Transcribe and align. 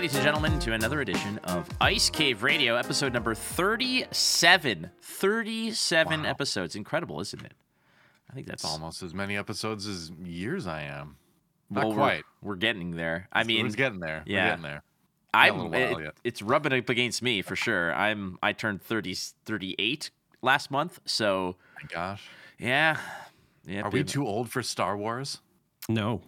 ladies 0.00 0.14
and 0.14 0.24
gentlemen, 0.24 0.58
to 0.58 0.72
another 0.72 1.02
edition 1.02 1.36
of 1.44 1.68
Ice 1.78 2.08
Cave 2.08 2.42
Radio, 2.42 2.76
episode 2.76 3.12
number 3.12 3.34
37. 3.34 4.90
37 5.02 6.24
episodes. 6.24 6.74
Incredible, 6.74 7.20
isn't 7.20 7.44
it? 7.44 7.52
I 8.30 8.32
think 8.32 8.46
that's 8.46 8.64
Almost 8.64 9.02
as 9.02 9.12
many 9.12 9.36
episodes 9.36 9.86
as 9.86 10.10
years 10.24 10.66
I 10.66 10.84
am. 10.84 11.16
Not 11.68 11.80
well, 11.80 11.88
we're- 11.88 11.98
quite. 11.98 12.24
We're, 12.40 12.56
getting 12.56 12.92
there. 12.92 13.28
I 13.30 13.44
mean, 13.44 13.66
it's 13.66 13.76
getting 13.76 14.00
there. 14.00 14.22
yeah. 14.24 14.44
We're 14.44 14.48
getting 14.52 14.62
there. 14.62 14.82
I'm, 15.34 15.74
it, 15.74 16.00
yet. 16.00 16.14
It's 16.24 16.40
rubbing 16.40 16.72
up 16.72 16.88
against 16.88 17.20
me 17.20 17.42
for 17.42 17.54
sure. 17.54 17.92
I'm 17.92 18.38
I 18.42 18.54
turned 18.54 18.80
30, 18.80 19.14
38 19.44 20.10
last 20.40 20.70
month, 20.70 20.98
so 21.04 21.56
My 21.76 21.86
gosh. 21.92 22.26
yeah, 22.58 22.96
yeah. 23.66 23.82
Are 23.82 23.90
we 23.90 24.02
too 24.04 24.26
old 24.26 24.48
for 24.48 24.62
Star 24.62 24.96
Wars? 24.96 25.42
No. 25.90 26.22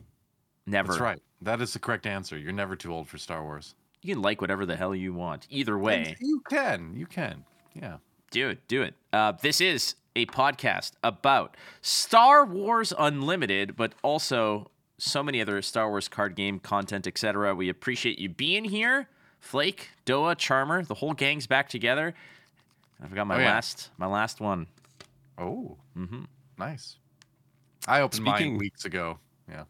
never? 0.67 0.89
That's 0.89 1.01
right. 1.01 1.23
That 1.43 1.61
is 1.61 1.73
the 1.73 1.79
correct 1.79 2.07
answer. 2.07 2.39
You're 2.39 2.53
never 2.53 2.77
too 2.77 2.93
old 2.93 3.09
for 3.09 3.19
Star 3.19 3.43
Wars. 3.43 3.75
You 4.03 4.15
can 4.15 4.23
like 4.23 4.41
whatever 4.41 4.65
the 4.67 4.77
hell 4.77 4.95
you 4.95 5.13
want. 5.13 5.47
Either 5.51 5.79
way, 5.79 6.05
And 6.09 6.17
You 6.21 6.41
can. 6.49 6.93
You 6.95 7.07
can. 7.07 7.45
Yeah. 7.75 7.97
Do 8.31 8.49
it. 8.49 8.67
Do 8.69 8.83
it. 8.83 8.95
Uh, 9.13 9.33
this 9.41 9.61
is 9.61 9.95
a 10.17 10.27
podcast 10.27 10.93
about 11.03 11.57
Star 11.81 12.45
Wars 12.45 12.93
Unlimited, 12.99 13.77
but 13.77 13.95
also 14.03 14.71
so 14.99 15.23
many 15.23 15.41
other 15.41 15.61
Star 15.63 15.89
Wars 15.89 16.09
card 16.09 16.35
game 16.37 16.59
content, 16.59 17.07
etc. 17.07 17.55
We 17.55 17.69
appreciate 17.69 18.19
you 18.19 18.29
being 18.29 18.65
here. 18.65 19.09
Flake, 19.41 19.91
Doa, 20.07 20.37
Charmer, 20.37 20.85
the 20.85 20.95
whole 20.95 21.13
gang's 21.15 21.47
back 21.49 21.69
together. 21.69 22.15
I 23.03 23.09
forgot 23.09 23.27
my 23.27 23.37
Oh, 23.37 23.41
yeah. 23.41 23.53
last 23.55 23.91
my 23.99 24.07
last 24.07 24.41
one. 24.41 24.69
Oh. 25.37 25.77
Mm-hmm. 25.99 26.23
Nice. 26.59 26.97
I 27.89 28.01
opened 28.01 28.23
mine 28.23 28.37
Speaking- 28.37 28.59
weeks 28.59 28.85
ago. 28.85 29.19
Yeah. 29.49 29.65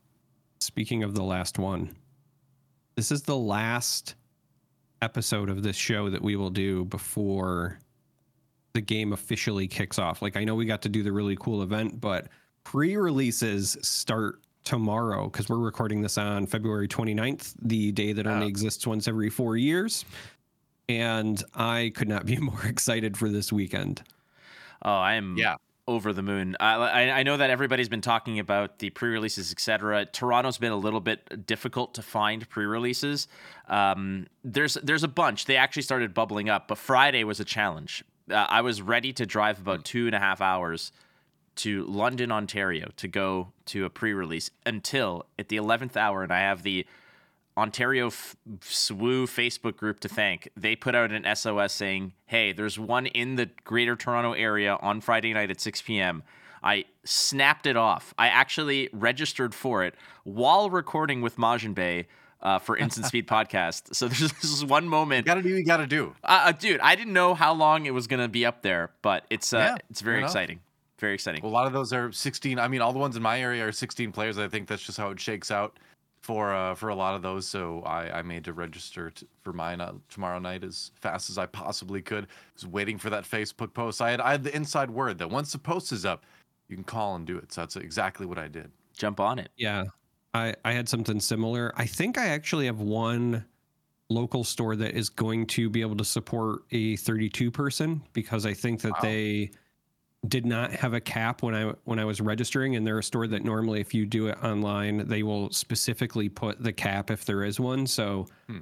Speaking 0.72 1.02
of 1.02 1.14
the 1.14 1.22
last 1.22 1.58
one, 1.58 1.90
this 2.96 3.12
is 3.12 3.22
the 3.22 3.36
last 3.36 4.14
episode 5.02 5.50
of 5.50 5.62
this 5.62 5.76
show 5.76 6.08
that 6.08 6.22
we 6.22 6.34
will 6.36 6.48
do 6.50 6.84
before 6.86 7.78
the 8.72 8.80
game 8.80 9.12
officially 9.12 9.68
kicks 9.68 9.98
off. 9.98 10.22
Like, 10.22 10.34
I 10.36 10.44
know 10.44 10.54
we 10.54 10.64
got 10.64 10.80
to 10.82 10.88
do 10.88 11.02
the 11.02 11.12
really 11.12 11.36
cool 11.38 11.62
event, 11.62 12.00
but 12.00 12.28
pre 12.64 12.96
releases 12.96 13.76
start 13.82 14.40
tomorrow 14.64 15.24
because 15.28 15.48
we're 15.50 15.58
recording 15.58 16.00
this 16.00 16.16
on 16.16 16.46
February 16.46 16.88
29th, 16.88 17.52
the 17.60 17.92
day 17.92 18.12
that 18.14 18.26
only 18.26 18.46
Oh. 18.46 18.48
exists 18.48 18.86
once 18.86 19.06
every 19.06 19.28
four 19.28 19.58
years. 19.58 20.06
And 20.88 21.42
I 21.54 21.92
could 21.94 22.08
not 22.08 22.24
be 22.24 22.36
more 22.38 22.64
excited 22.64 23.16
for 23.18 23.28
this 23.28 23.52
weekend. 23.52 24.02
Oh, 24.82 24.90
I 24.90 25.14
am 25.14 25.36
Yeah. 25.36 25.56
Over 25.88 26.12
the 26.12 26.22
moon. 26.22 26.56
I, 26.60 27.10
I, 27.10 27.22
know 27.24 27.36
that 27.36 27.50
everybody's 27.50 27.88
been 27.88 28.02
talking 28.02 28.38
about 28.38 28.78
the 28.78 28.90
pre-releases, 28.90 29.50
etc. 29.50 30.06
Toronto's 30.06 30.58
been 30.58 30.70
a 30.70 30.76
little 30.76 31.00
bit 31.00 31.44
difficult 31.44 31.94
to 31.94 32.02
find 32.02 32.48
pre-releases. 32.48 33.26
Um, 33.68 34.28
there's 34.44 34.74
there's 34.74 35.02
a 35.02 35.08
bunch. 35.08 35.46
They 35.46 35.56
actually 35.56 35.82
started 35.82 36.14
bubbling 36.14 36.48
up, 36.48 36.68
but 36.68 36.78
Friday 36.78 37.24
was 37.24 37.40
a 37.40 37.44
challenge. 37.44 38.04
Uh, 38.30 38.46
I 38.48 38.60
was 38.60 38.80
ready 38.80 39.12
to 39.14 39.26
drive 39.26 39.60
about 39.60 39.84
two 39.84 40.06
and 40.06 40.14
a 40.14 40.20
half 40.20 40.40
hours 40.40 40.92
to 41.56 41.84
London, 41.84 42.30
Ontario, 42.30 42.90
to 42.96 43.08
go 43.08 43.52
to 43.66 43.84
a 43.84 43.90
pre-release 43.90 44.50
until 44.64 45.26
at 45.36 45.48
the 45.48 45.56
eleventh 45.56 45.96
hour, 45.96 46.22
and 46.22 46.32
I 46.32 46.40
have 46.40 46.62
the 46.62 46.86
Ontario 47.56 48.06
F- 48.08 48.36
SWU 48.60 49.24
Facebook 49.24 49.76
group 49.76 50.00
to 50.00 50.08
thank. 50.08 50.48
They 50.56 50.74
put 50.76 50.94
out 50.94 51.10
an 51.12 51.24
SOS 51.36 51.72
saying, 51.72 52.12
"Hey, 52.26 52.52
there's 52.52 52.78
one 52.78 53.06
in 53.06 53.36
the 53.36 53.50
Greater 53.64 53.96
Toronto 53.96 54.32
area 54.32 54.76
on 54.80 55.00
Friday 55.00 55.32
night 55.32 55.50
at 55.50 55.60
6 55.60 55.82
p.m." 55.82 56.22
I 56.64 56.84
snapped 57.04 57.66
it 57.66 57.76
off. 57.76 58.14
I 58.18 58.28
actually 58.28 58.88
registered 58.92 59.54
for 59.54 59.82
it 59.84 59.94
while 60.24 60.70
recording 60.70 61.20
with 61.20 61.36
Majin 61.36 61.74
Bay 61.74 62.06
uh, 62.40 62.60
for 62.60 62.76
Instant 62.76 63.06
Speed 63.06 63.26
Podcast. 63.28 63.94
So 63.96 64.06
there's 64.08 64.32
this 64.32 64.62
one 64.64 64.88
moment. 64.88 65.26
You 65.26 65.30
gotta 65.30 65.42
do 65.42 65.50
what 65.50 65.58
you 65.58 65.64
gotta 65.64 65.86
do. 65.88 66.14
uh, 66.22 66.44
uh, 66.46 66.52
dude. 66.52 66.80
I 66.80 66.94
didn't 66.94 67.12
know 67.14 67.34
how 67.34 67.52
long 67.52 67.86
it 67.86 67.92
was 67.94 68.06
gonna 68.06 68.28
be 68.28 68.46
up 68.46 68.62
there, 68.62 68.90
but 69.02 69.24
it's 69.28 69.52
uh, 69.52 69.58
Yeah, 69.58 69.76
it's 69.90 70.00
very 70.02 70.22
exciting. 70.22 70.60
Very 70.98 71.14
exciting. 71.14 71.42
Well, 71.42 71.50
A 71.50 71.52
lot 71.52 71.66
of 71.66 71.72
those 71.72 71.92
are 71.92 72.12
16. 72.12 72.60
I 72.60 72.68
mean, 72.68 72.80
all 72.80 72.92
the 72.92 72.98
ones 73.00 73.16
in 73.16 73.22
my 73.22 73.40
area 73.40 73.66
are 73.66 73.72
16 73.72 74.12
players. 74.12 74.38
I 74.38 74.46
think 74.46 74.68
that's 74.68 74.84
just 74.84 74.98
how 74.98 75.10
it 75.10 75.18
shakes 75.18 75.50
out 75.50 75.76
for 76.22 76.54
uh, 76.54 76.74
for 76.74 76.88
a 76.88 76.94
lot 76.94 77.14
of 77.14 77.22
those. 77.22 77.46
So 77.46 77.82
I, 77.82 78.18
I 78.18 78.22
made 78.22 78.44
to 78.44 78.52
register 78.52 79.10
t- 79.10 79.26
for 79.42 79.52
mine 79.52 79.80
uh, 79.80 79.92
tomorrow 80.08 80.38
night 80.38 80.64
as 80.64 80.92
fast 80.94 81.28
as 81.30 81.36
I 81.38 81.46
possibly 81.46 82.00
could. 82.00 82.28
was 82.54 82.66
waiting 82.66 82.96
for 82.98 83.10
that 83.10 83.24
Facebook 83.24 83.74
post. 83.74 84.00
I 84.00 84.10
had 84.12 84.20
I 84.20 84.30
had 84.32 84.44
the 84.44 84.54
inside 84.54 84.90
word 84.90 85.18
that 85.18 85.28
once 85.30 85.52
the 85.52 85.58
post 85.58 85.92
is 85.92 86.04
up, 86.06 86.24
you 86.68 86.76
can 86.76 86.84
call 86.84 87.16
and 87.16 87.26
do 87.26 87.36
it. 87.36 87.52
So 87.52 87.60
that's 87.62 87.76
exactly 87.76 88.24
what 88.26 88.38
I 88.38 88.48
did. 88.48 88.70
Jump 88.96 89.20
on 89.20 89.38
it. 89.38 89.50
Yeah. 89.56 89.84
I, 90.34 90.54
I 90.64 90.72
had 90.72 90.88
something 90.88 91.20
similar. 91.20 91.72
I 91.76 91.84
think 91.86 92.16
I 92.16 92.28
actually 92.28 92.64
have 92.66 92.80
one 92.80 93.44
local 94.08 94.44
store 94.44 94.76
that 94.76 94.94
is 94.94 95.10
going 95.10 95.46
to 95.46 95.68
be 95.68 95.80
able 95.82 95.96
to 95.96 96.04
support 96.04 96.62
a 96.70 96.96
32 96.96 97.50
person 97.50 98.02
because 98.14 98.46
I 98.46 98.54
think 98.54 98.80
that 98.82 98.92
Wow. 98.92 98.98
they 99.02 99.50
did 100.28 100.46
not 100.46 100.70
have 100.72 100.94
a 100.94 101.00
cap 101.00 101.42
when 101.42 101.54
I 101.54 101.72
when 101.84 101.98
I 101.98 102.04
was 102.04 102.20
registering 102.20 102.76
and 102.76 102.86
they're 102.86 102.98
a 103.00 103.02
store 103.02 103.26
that 103.26 103.44
normally 103.44 103.80
if 103.80 103.92
you 103.92 104.06
do 104.06 104.28
it 104.28 104.38
online 104.42 105.06
they 105.08 105.22
will 105.24 105.50
specifically 105.50 106.28
put 106.28 106.62
the 106.62 106.72
cap 106.72 107.10
if 107.10 107.24
there 107.24 107.42
is 107.44 107.58
one. 107.58 107.86
So 107.88 108.26
Hmm. 108.46 108.58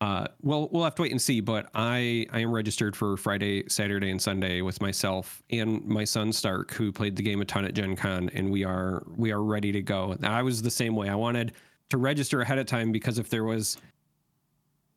uh 0.00 0.26
well 0.42 0.68
we'll 0.72 0.82
have 0.82 0.96
to 0.96 1.02
wait 1.02 1.12
and 1.12 1.22
see 1.22 1.40
but 1.40 1.70
I 1.72 2.26
I 2.32 2.40
am 2.40 2.50
registered 2.52 2.96
for 2.96 3.16
Friday 3.16 3.62
Saturday 3.68 4.10
and 4.10 4.20
Sunday 4.20 4.60
with 4.60 4.80
myself 4.80 5.40
and 5.50 5.84
my 5.86 6.02
son 6.02 6.32
Stark 6.32 6.72
who 6.72 6.90
played 6.90 7.14
the 7.14 7.22
game 7.22 7.40
a 7.40 7.44
ton 7.44 7.64
at 7.64 7.74
Gen 7.74 7.94
Con 7.94 8.28
and 8.34 8.50
we 8.50 8.64
are 8.64 9.04
we 9.16 9.30
are 9.30 9.42
ready 9.42 9.70
to 9.70 9.82
go. 9.82 10.16
I 10.24 10.42
was 10.42 10.62
the 10.62 10.70
same 10.70 10.96
way. 10.96 11.08
I 11.08 11.14
wanted 11.14 11.52
to 11.90 11.96
register 11.96 12.40
ahead 12.40 12.58
of 12.58 12.66
time 12.66 12.90
because 12.90 13.20
if 13.20 13.28
there 13.30 13.44
was 13.44 13.76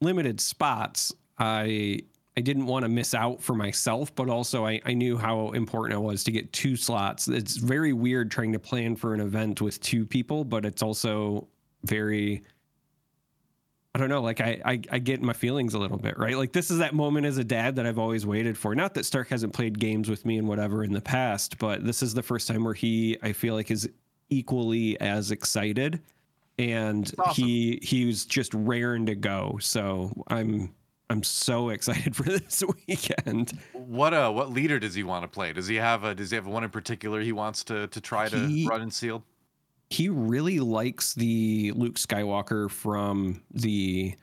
limited 0.01 0.39
spots 0.41 1.13
I 1.37 1.99
I 2.37 2.39
didn't 2.39 2.67
want 2.67 2.83
to 2.83 2.89
miss 2.89 3.15
out 3.15 3.41
for 3.41 3.55
myself, 3.55 4.13
but 4.13 4.29
also 4.29 4.63
I, 4.63 4.79
I 4.85 4.93
knew 4.93 5.17
how 5.17 5.49
important 5.53 5.99
it 5.99 6.03
was 6.03 6.23
to 6.25 6.31
get 6.31 6.53
two 6.53 6.75
slots. 6.75 7.27
It's 7.27 7.57
very 7.57 7.93
weird 7.93 8.29
trying 8.29 8.53
to 8.53 8.59
plan 8.59 8.95
for 8.95 9.15
an 9.15 9.19
event 9.19 9.59
with 9.59 9.81
two 9.81 10.05
people, 10.05 10.45
but 10.45 10.63
it's 10.63 10.83
also 10.83 11.47
very 11.83 12.43
I 13.95 13.99
don't 13.99 14.09
know, 14.09 14.21
like 14.21 14.39
I, 14.39 14.61
I 14.63 14.81
I 14.91 14.99
get 14.99 15.23
my 15.23 15.33
feelings 15.33 15.73
a 15.73 15.79
little 15.79 15.97
bit, 15.97 16.19
right? 16.19 16.37
Like 16.37 16.51
this 16.51 16.69
is 16.69 16.77
that 16.77 16.93
moment 16.93 17.25
as 17.25 17.39
a 17.39 17.43
dad 17.43 17.75
that 17.77 17.87
I've 17.87 17.97
always 17.97 18.27
waited 18.27 18.55
for. 18.55 18.75
Not 18.75 18.93
that 18.93 19.05
Stark 19.07 19.29
hasn't 19.29 19.53
played 19.53 19.79
games 19.79 20.07
with 20.07 20.23
me 20.23 20.37
and 20.37 20.47
whatever 20.47 20.83
in 20.83 20.93
the 20.93 21.01
past, 21.01 21.57
but 21.57 21.83
this 21.83 22.03
is 22.03 22.13
the 22.13 22.21
first 22.21 22.47
time 22.47 22.63
where 22.63 22.75
he 22.75 23.17
I 23.23 23.33
feel 23.33 23.55
like 23.55 23.71
is 23.71 23.89
equally 24.29 25.01
as 25.01 25.31
excited 25.31 26.03
and 26.59 27.11
awesome. 27.17 27.43
he 27.43 27.79
he 27.81 28.05
was 28.05 28.25
just 28.25 28.53
raring 28.53 29.07
to 29.07 29.15
go. 29.15 29.57
So 29.59 30.11
I'm 30.27 30.75
I'm 31.09 31.23
so 31.23 31.69
excited 31.69 32.15
for 32.17 32.23
this 32.23 32.63
weekend. 32.87 33.57
What 33.73 34.13
uh 34.13 34.29
what 34.31 34.51
leader 34.51 34.79
does 34.79 34.93
he 34.93 35.03
want 35.03 35.23
to 35.23 35.27
play? 35.27 35.53
Does 35.53 35.67
he 35.67 35.75
have 35.75 36.03
a 36.03 36.13
does 36.13 36.29
he 36.31 36.35
have 36.35 36.47
one 36.47 36.63
in 36.63 36.69
particular 36.69 37.21
he 37.21 37.31
wants 37.31 37.63
to 37.65 37.87
to 37.87 38.01
try 38.01 38.27
to 38.29 38.37
He- 38.47 38.67
run 38.67 38.81
and 38.81 38.93
seal? 38.93 39.23
He 39.89 40.09
really 40.09 40.59
likes 40.59 41.13
the 41.13 41.71
Luke 41.73 41.95
Skywalker 41.95 42.69
from 42.69 43.41
the 43.51 44.15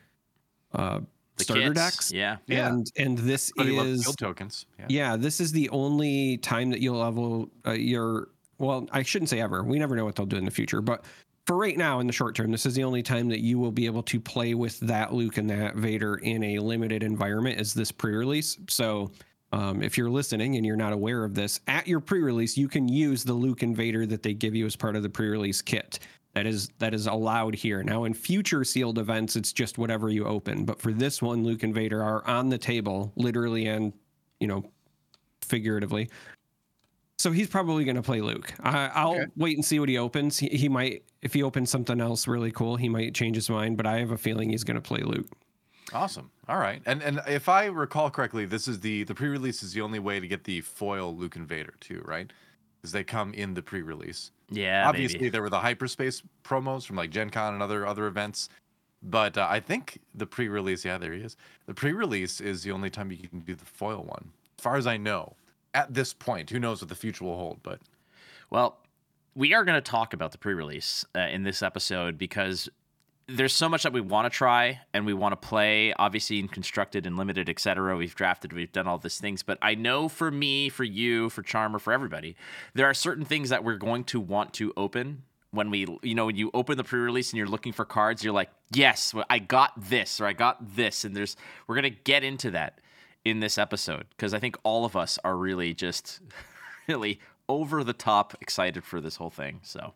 uh 0.75 1.01
The 1.37 1.45
starter 1.45 1.63
kits. 1.63 1.75
decks. 1.75 2.13
Yeah. 2.13 2.37
Yeah. 2.47 2.69
And 2.69 2.87
and 2.99 3.17
this 3.19 3.51
But 3.57 3.67
he 3.67 3.73
loves 3.77 3.89
is 3.91 4.05
field 4.05 4.19
tokens. 4.19 4.67
Yeah. 4.79 4.87
yeah, 4.91 5.17
this 5.17 5.41
is 5.41 5.53
the 5.53 5.71
only 5.71 6.37
time 6.39 6.69
that 6.71 6.81
you'll 6.81 6.99
level 6.99 7.51
uh, 7.67 7.73
your 7.73 8.29
well, 8.59 8.87
I 8.93 9.03
shouldn't 9.03 9.31
say 9.31 9.41
ever. 9.41 9.65
We 9.65 9.79
never 9.79 9.97
know 9.97 10.05
what 10.05 10.15
they'll 10.17 10.27
do 10.27 10.37
in 10.37 10.45
the 10.45 10.51
future, 10.51 10.81
but 10.81 11.05
for 11.47 11.57
right 11.57 11.77
now 11.77 12.01
in 12.01 12.07
the 12.07 12.13
short 12.13 12.35
term, 12.35 12.51
this 12.51 12.65
is 12.65 12.75
the 12.75 12.85
only 12.85 13.03
time 13.03 13.29
that 13.29 13.41
you 13.41 13.59
will 13.59 13.73
be 13.73 13.87
able 13.87 14.03
to 14.05 14.19
play 14.19 14.55
with 14.55 14.81
that 14.81 15.13
Luke 15.13 15.37
and 15.37 15.49
that 15.51 15.77
Vader 15.77 16.17
in 16.17 16.43
a 16.43 16.59
limited 16.59 17.03
environment 17.03 17.61
is 17.61 17.75
this 17.75 17.93
pre-release. 17.93 18.57
So 18.69 19.13
um, 19.53 19.83
if 19.83 19.99
you're 19.99 20.11
listening 20.11 20.57
and 20.57 20.65
you're 20.65 20.77
not 20.77 20.93
aware 20.93 21.23
of 21.25 21.35
this, 21.35 21.61
at 21.67 21.87
your 21.87 22.01
pre-release, 22.01 22.57
you 22.57 22.67
can 22.67 22.89
use 22.89 23.25
the 23.25 23.35
Luke 23.35 23.63
and 23.63 23.77
Vader 23.77 24.07
that 24.07 24.23
they 24.23 24.33
give 24.33 24.55
you 24.55 24.65
as 24.65 24.75
part 24.75 24.97
of 24.97 25.03
the 25.03 25.11
pre-release 25.11 25.61
kit. 25.61 25.99
That 26.33 26.47
is 26.47 26.71
that 26.81 26.95
is 26.95 27.07
allowed 27.07 27.55
here. 27.55 27.85
Now 27.85 28.05
in 28.05 28.15
future 28.15 28.65
sealed 28.65 28.99
events, 28.99 29.37
it's 29.37 29.53
just 29.53 29.79
whatever 29.79 30.09
you 30.09 30.25
open. 30.27 30.65
But 30.65 30.81
for 30.81 30.93
this 30.93 31.23
one, 31.23 31.45
Luke 31.45 31.63
and 31.63 31.73
Vader 31.73 32.03
are 32.03 32.27
on 32.27 32.49
the 32.49 32.59
table, 32.59 33.13
literally 33.15 33.69
and 33.69 33.93
you 34.41 34.49
know, 34.49 34.65
figuratively. 35.43 36.11
So 37.19 37.31
he's 37.31 37.49
probably 37.49 37.85
going 37.85 37.97
to 37.97 38.03
play 38.03 38.21
Luke. 38.21 38.53
I, 38.61 38.91
I'll 38.95 39.13
Okay. 39.13 39.27
wait 39.37 39.57
and 39.57 39.65
see 39.65 39.79
what 39.79 39.89
he 39.89 39.97
opens. 39.99 40.39
He, 40.39 40.49
he 40.49 40.69
might, 40.69 41.05
if 41.23 41.33
he 41.33 41.43
opens 41.43 41.71
something 41.71 42.01
else 42.01 42.27
really 42.27 42.51
cool, 42.51 42.77
he 42.77 42.89
might 42.89 43.15
change 43.15 43.37
his 43.37 43.49
mind. 43.49 43.77
But 43.77 43.87
I 43.87 43.99
have 43.99 44.11
a 44.11 44.19
feeling 44.19 44.51
he's 44.51 44.65
going 44.65 44.75
to 44.77 44.81
play 44.81 45.01
Luke. 45.01 45.29
Awesome. 45.93 46.31
All 46.49 46.59
right. 46.59 46.83
And 46.87 47.03
and 47.03 47.21
if 47.29 47.49
I 47.49 47.67
recall 47.67 48.11
correctly, 48.11 48.47
this 48.47 48.67
is 48.67 48.81
the 48.81 49.05
the 49.05 49.15
pre-release 49.15 49.63
is 49.63 49.73
the 49.75 49.81
only 49.81 49.99
way 50.01 50.19
to 50.19 50.27
get 50.27 50.45
the 50.45 50.61
foil 50.63 51.15
Luke 51.15 51.37
and 51.37 51.47
Vader 51.47 51.75
too, 51.81 52.03
right? 52.05 52.33
Because 52.81 52.91
they 52.93 53.05
come 53.05 53.33
in 53.35 53.55
the 53.55 53.63
pre-release. 53.63 54.33
Yeah. 54.51 54.89
Obviously, 54.89 55.19
baby. 55.19 55.31
there 55.31 55.43
were 55.43 55.51
the 55.51 55.61
hyperspace 55.61 56.23
promos 56.43 56.85
from 56.85 56.97
like 56.97 57.11
Gen 57.11 57.31
Con 57.31 57.55
and 57.55 57.63
other 57.63 57.87
other 57.87 58.07
events. 58.07 58.49
But 59.03 59.37
uh, 59.39 59.47
I 59.49 59.61
think 59.61 60.01
the 60.15 60.27
pre-release, 60.27 60.85
yeah, 60.85 60.97
there 60.99 61.13
he 61.13 61.21
is. 61.21 61.37
The 61.67 61.75
pre-release 61.75 62.41
is 62.41 62.63
the 62.63 62.73
only 62.73 62.89
time 62.89 63.13
you 63.13 63.29
can 63.29 63.41
do 63.41 63.55
the 63.55 63.65
foil 63.67 64.03
one, 64.03 64.31
as 64.59 64.63
far 64.63 64.77
as 64.77 64.87
I 64.87 64.97
know. 64.97 65.37
At 65.75 65.93
this 65.93 66.15
point, 66.15 66.51
who 66.51 66.59
knows 66.59 66.81
what 66.81 66.89
the 66.89 66.95
future 66.95 67.25
will 67.25 67.37
hold? 67.37 67.61
But 67.63 67.81
Well, 68.49 68.79
we 69.35 69.53
are 69.53 69.65
going 69.65 69.77
to 69.77 69.91
talk 69.91 70.15
about 70.15 70.33
the 70.33 70.39
pre-release 70.39 71.05
uh, 71.15 71.21
in 71.21 71.43
this 71.43 71.63
episode 71.63 72.17
because 72.17 72.69
there's 73.27 73.55
so 73.55 73.69
much 73.69 73.83
that 73.85 73.93
we 73.93 74.01
want 74.01 74.31
to 74.31 74.37
try 74.37 74.81
and 74.93 75.07
we 75.07 75.15
want 75.15 75.33
to 75.33 75.49
play 75.49 75.95
obviously 75.95 76.39
in 76.39 76.47
constructed 76.47 77.07
and 77.07 77.17
limited 77.17 77.49
etc 77.49 77.97
we've 77.97 78.15
drafted 78.15 78.53
we've 78.53 78.73
done 78.73 78.87
all 78.87 78.99
these 78.99 79.19
things 79.19 79.43
but 79.43 79.57
i 79.63 79.75
know 79.75 80.09
for 80.09 80.31
me 80.31 80.69
for 80.69 80.85
you 80.85 81.31
for 81.31 81.43
charmer 81.43 81.79
for 81.79 81.93
everybody 81.93 82.37
there 82.75 82.87
are 82.87 82.93
certain 82.93 83.25
things 83.25 83.49
that 83.49 83.65
we're 83.65 83.77
going 83.77 84.05
to 84.05 84.21
want 84.21 84.53
to 84.53 84.73
open 84.77 85.23
when 85.53 85.71
we 85.71 85.87
you 86.03 86.15
know 86.15 86.27
when 86.27 86.37
you 86.37 86.51
open 86.53 86.77
the 86.77 86.85
pre-release 86.85 87.31
and 87.31 87.39
you're 87.39 87.47
looking 87.47 87.73
for 87.73 87.87
cards 87.87 88.23
you're 88.23 88.35
like 88.35 88.51
yes 88.75 89.15
i 89.31 89.39
got 89.39 89.73
this 89.77 90.21
or 90.21 90.27
i 90.27 90.35
got 90.35 90.77
this 90.77 91.05
and 91.05 91.17
there's 91.17 91.35
we're 91.67 91.77
going 91.77 91.91
to 91.91 91.99
get 92.05 92.23
into 92.23 92.51
that 92.51 92.81
in 93.25 93.41
this 93.41 93.59
episode 93.59 94.07
because 94.11 94.35
i 94.35 94.39
think 94.39 94.57
all 94.63 94.85
of 94.85 94.97
us 94.97 95.19
are 95.25 95.37
really 95.37 95.75
just 95.75 96.21
really 96.89 97.21
over 97.49 97.85
the 97.85 97.93
top 97.93 98.35
excited 98.41 98.85
for 98.85 99.01
this 99.01 99.17
whole 99.17 99.31
thing 99.31 99.61
so. 99.63 99.95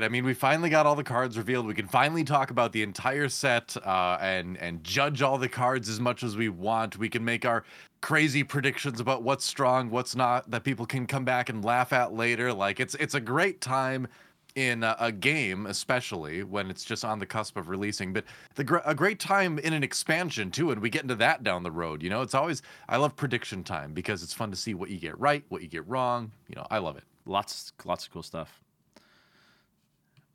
I 0.00 0.08
mean, 0.08 0.24
we 0.24 0.32
finally 0.32 0.70
got 0.70 0.86
all 0.86 0.94
the 0.94 1.04
cards 1.04 1.36
revealed. 1.36 1.66
We 1.66 1.74
can 1.74 1.88
finally 1.88 2.24
talk 2.24 2.50
about 2.50 2.72
the 2.72 2.82
entire 2.82 3.28
set 3.28 3.76
uh, 3.84 4.16
and 4.20 4.56
and 4.56 4.82
judge 4.82 5.20
all 5.20 5.36
the 5.36 5.48
cards 5.50 5.88
as 5.88 6.00
much 6.00 6.22
as 6.22 6.36
we 6.36 6.48
want. 6.48 6.96
We 6.96 7.10
can 7.10 7.24
make 7.24 7.44
our 7.44 7.64
crazy 8.00 8.42
predictions 8.42 9.00
about 9.00 9.22
what's 9.22 9.44
strong, 9.44 9.90
what's 9.90 10.16
not, 10.16 10.50
that 10.50 10.64
people 10.64 10.86
can 10.86 11.06
come 11.06 11.24
back 11.24 11.50
and 11.50 11.64
laugh 11.64 11.92
at 11.92 12.14
later. 12.14 12.52
Like 12.54 12.80
it's 12.80 12.94
it's 12.94 13.14
a 13.14 13.20
great 13.20 13.60
time 13.60 14.08
in 14.54 14.82
a, 14.84 14.94
a 15.00 15.10
game, 15.12 15.66
especially 15.66 16.42
when 16.44 16.70
it's 16.70 16.84
just 16.84 17.04
on 17.04 17.18
the 17.18 17.26
cusp 17.26 17.56
of 17.56 17.68
releasing. 17.68 18.12
But 18.12 18.24
the 18.54 18.64
gr- 18.64 18.78
a 18.84 18.94
great 18.94 19.18
time 19.18 19.58
in 19.58 19.72
an 19.72 19.82
expansion 19.82 20.50
too, 20.50 20.70
and 20.70 20.80
we 20.82 20.90
get 20.90 21.02
into 21.02 21.14
that 21.16 21.42
down 21.42 21.62
the 21.62 21.70
road. 21.70 22.02
You 22.02 22.10
know, 22.10 22.22
it's 22.22 22.34
always 22.34 22.60
I 22.88 22.96
love 22.98 23.16
prediction 23.16 23.64
time 23.64 23.94
because 23.94 24.22
it's 24.22 24.32
fun 24.34 24.50
to 24.50 24.56
see 24.56 24.74
what 24.74 24.90
you 24.90 24.98
get 24.98 25.18
right, 25.18 25.44
what 25.48 25.62
you 25.62 25.68
get 25.68 25.86
wrong. 25.88 26.32
You 26.48 26.56
know, 26.56 26.66
I 26.70 26.78
love 26.78 26.96
it. 26.96 27.04
lots 27.24 27.72
lots 27.84 28.04
of 28.06 28.12
cool 28.12 28.22
stuff 28.22 28.60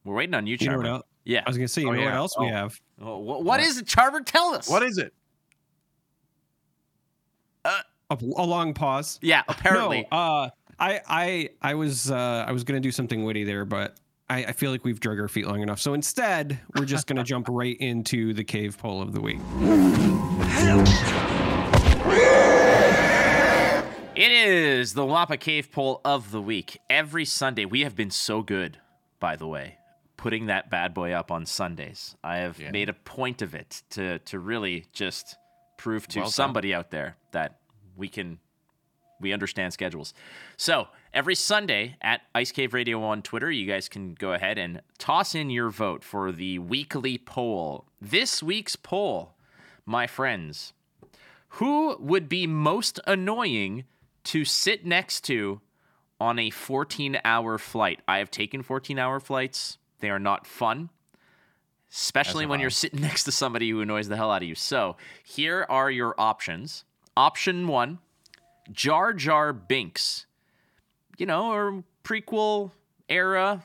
we're 0.04 0.16
waiting 0.16 0.36
on 0.36 0.48
you, 0.48 0.56
You 0.60 0.69
know 0.69 0.78
what 0.94 1.06
yeah. 1.25 1.44
I 1.46 1.50
was 1.50 1.58
gonna 1.58 1.68
say, 1.68 1.81
you 1.81 1.90
Oh, 1.90 1.92
know 1.92 2.00
what 2.00 2.06
yeah. 2.06 2.16
else 2.16 2.34
we 2.40 2.46
Oh. 2.46 2.50
have? 2.50 2.80
Oh, 3.02 3.18
wh- 3.22 3.44
what 3.44 3.60
is 3.60 3.78
it, 3.78 3.86
Charmer? 3.86 4.22
Tell 4.22 4.54
us. 4.56 4.69
What 4.69 4.81
is 4.84 4.98
it? 4.98 5.14
A, 7.66 7.72
a 8.10 8.16
long 8.46 8.74
pause. 8.74 9.19
Yeah, 9.22 9.44
apparently. 9.50 10.08
No, 10.10 10.18
uh, 10.18 10.50
I 10.80 11.02
I 11.08 11.50
I 11.62 11.74
was 11.74 12.10
uh, 12.10 12.46
I 12.48 12.54
was 12.54 12.64
gonna 12.64 12.80
do 12.80 12.92
something 12.92 13.25
witty 13.25 13.44
there, 13.44 13.66
but 13.66 13.98
I, 14.29 14.45
I 14.45 14.51
feel 14.51 14.71
like 14.71 14.83
we've 14.83 15.00
drug 15.00 15.19
our 15.19 15.27
feet 15.27 15.47
long 15.47 15.62
enough. 15.62 15.79
So 15.79 15.94
instead, 15.94 16.59
we're 16.75 16.85
just 16.85 17.07
gonna 17.07 17.24
jump 17.25 17.47
right 17.50 17.77
into 17.79 18.33
the 18.33 18.44
cave 18.44 18.77
poll 18.77 19.01
of 19.01 19.13
the 19.13 19.21
week. 19.21 19.39
It 24.15 24.31
is 24.31 24.95
the 24.95 25.06
Wampa 25.06 25.38
Cave 25.38 25.71
poll 25.71 26.01
of 26.03 26.31
the 26.31 26.41
week. 26.41 26.79
Every 26.89 27.24
Sunday, 27.24 27.65
we 27.65 27.81
have 27.81 27.95
been 27.95 28.09
so 28.09 28.41
good, 28.41 28.79
by 29.19 29.35
the 29.35 29.45
way, 29.47 29.77
putting 30.18 30.47
that 30.47 30.71
bad 30.71 30.95
boy 30.95 31.12
up 31.12 31.31
on 31.31 31.45
Sundays. 31.45 32.15
I 32.23 32.38
have 32.38 32.59
Yeah. 32.59 32.71
made 32.71 32.89
a 32.89 32.94
point 32.94 33.44
of 33.44 33.53
it 33.53 33.83
to 33.91 34.18
to 34.19 34.39
really 34.39 34.85
just 34.91 35.35
prove 35.77 36.07
to 36.09 36.21
Well 36.21 36.31
somebody 36.31 36.73
out 36.73 36.89
there 36.89 37.15
that 37.31 37.59
we 37.95 38.07
can 38.07 38.39
we 39.21 39.33
understand 39.33 39.73
schedules. 39.73 40.13
So 40.57 40.88
every 41.18 41.34
Sunday 41.34 41.98
at 42.00 42.22
Ice 42.36 42.52
Cave 42.52 42.75
Radio 42.75 43.02
on 43.02 43.24
Twitter, 43.24 43.50
you 43.50 43.66
guys 43.66 43.90
can 43.90 44.14
go 44.14 44.34
ahead 44.34 44.60
and 44.60 44.84
toss 45.00 45.34
in 45.34 45.50
your 45.50 45.72
vote 45.72 46.04
for 46.04 46.31
the 46.31 46.60
weekly 46.60 47.18
poll. 47.18 47.86
This 48.00 48.44
week's 48.44 48.75
poll, 48.75 49.34
my 49.84 50.06
friends, 50.06 50.74
who 51.50 51.98
would 52.00 52.30
be 52.30 52.46
most 52.46 53.00
annoying 53.08 53.86
to 54.25 54.46
sit 54.46 54.86
next 54.86 55.22
to 55.22 55.60
on 56.22 56.38
a 56.38 56.52
14 56.52 57.19
hour 57.25 57.58
flight? 57.58 58.00
I 58.08 58.19
have 58.19 58.30
taken 58.30 58.62
14 58.62 59.00
hour 59.00 59.19
flights, 59.19 59.80
they 60.02 60.12
are 60.12 60.19
not 60.19 60.46
fun. 60.46 60.92
Especially 61.92 62.46
when 62.46 62.60
you're 62.60 62.69
sitting 62.69 63.02
next 63.02 63.24
to 63.24 63.31
somebody 63.31 63.72
who 63.72 63.81
annoys 63.81 64.08
the 64.08 64.18
hell 64.18 64.30
out 64.30 64.44
of 64.44 64.48
you. 64.48 64.54
So, 64.54 64.98
here 65.24 65.66
are 65.68 65.90
your 65.90 66.14
options. 66.19 66.86
Option 67.16 67.66
one 67.66 67.98
Jar 68.72 69.14
Jar 69.14 69.52
Binks. 69.52 70.26
You 71.18 71.25
know, 71.25 71.52
or 71.52 71.84
prequel 72.04 72.72
era 73.10 73.64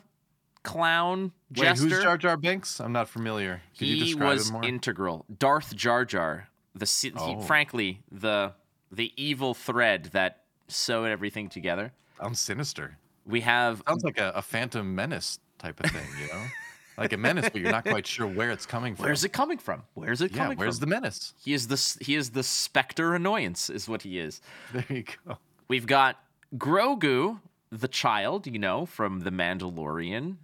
clown 0.62 1.32
Wait, 1.50 1.64
jester. 1.64 1.88
who's 1.88 2.02
Jar 2.02 2.16
Jar 2.16 2.36
Binks? 2.36 2.80
I'm 2.80 2.92
not 2.92 3.08
familiar. 3.08 3.62
Could 3.78 3.88
you 3.88 3.96
he 3.96 4.04
describe 4.04 4.34
was 4.34 4.48
him 4.48 4.52
more? 4.54 4.64
integral. 4.64 5.24
Darth 5.38 5.74
Jar 5.74 6.04
Jar, 6.04 6.48
the 6.74 6.86
si- 6.86 7.10
he- 7.10 7.14
Oh. 7.18 7.40
frankly 7.42 8.00
the 8.10 8.54
the 8.90 9.12
evil 9.16 9.54
thread 9.54 10.04
that 10.12 10.44
sewed 10.68 11.08
everything 11.10 11.48
together. 11.48 11.92
Sounds 12.20 12.40
sinister. 12.40 12.98
We 13.26 13.40
have 13.40 13.82
Sounds 13.88 14.04
like 14.04 14.18
a, 14.18 14.32
a 14.34 14.42
Phantom 14.42 14.94
Menace 14.94 15.38
type 15.58 15.80
of 15.82 15.90
thing, 15.90 16.06
you 16.20 16.26
know? 16.28 16.44
like 16.98 17.12
a 17.12 17.16
menace, 17.16 17.48
but 17.50 17.60
you're 17.60 17.70
not 17.70 17.84
quite 17.84 18.06
sure 18.06 18.26
where 18.26 18.50
it's 18.50 18.66
coming 18.66 18.94
from. 18.94 19.06
where's 19.06 19.24
it 19.24 19.30
coming 19.32 19.56
from? 19.58 19.82
Where's 19.94 20.20
it 20.20 20.30
Yeah, 20.32 20.38
coming 20.38 20.58
where's 20.58 20.78
from? 20.78 20.88
Where's 20.90 21.00
the 21.00 21.00
menace? 21.00 21.34
He 21.42 21.54
is 21.54 21.68
the 21.68 22.04
he 22.04 22.14
is 22.16 22.30
the 22.30 22.42
specter 22.42 23.14
annoyance 23.14 23.70
is 23.70 23.88
what 23.88 24.02
he 24.02 24.18
is. 24.18 24.40
There 24.72 24.84
you 24.88 25.04
go. 25.26 25.38
We've 25.68 25.86
got 25.86 26.21
Grogu, 26.56 27.40
the 27.70 27.88
child, 27.88 28.46
you 28.46 28.58
know, 28.58 28.86
from 28.86 29.20
The 29.20 29.30
Mandalorian. 29.30 30.36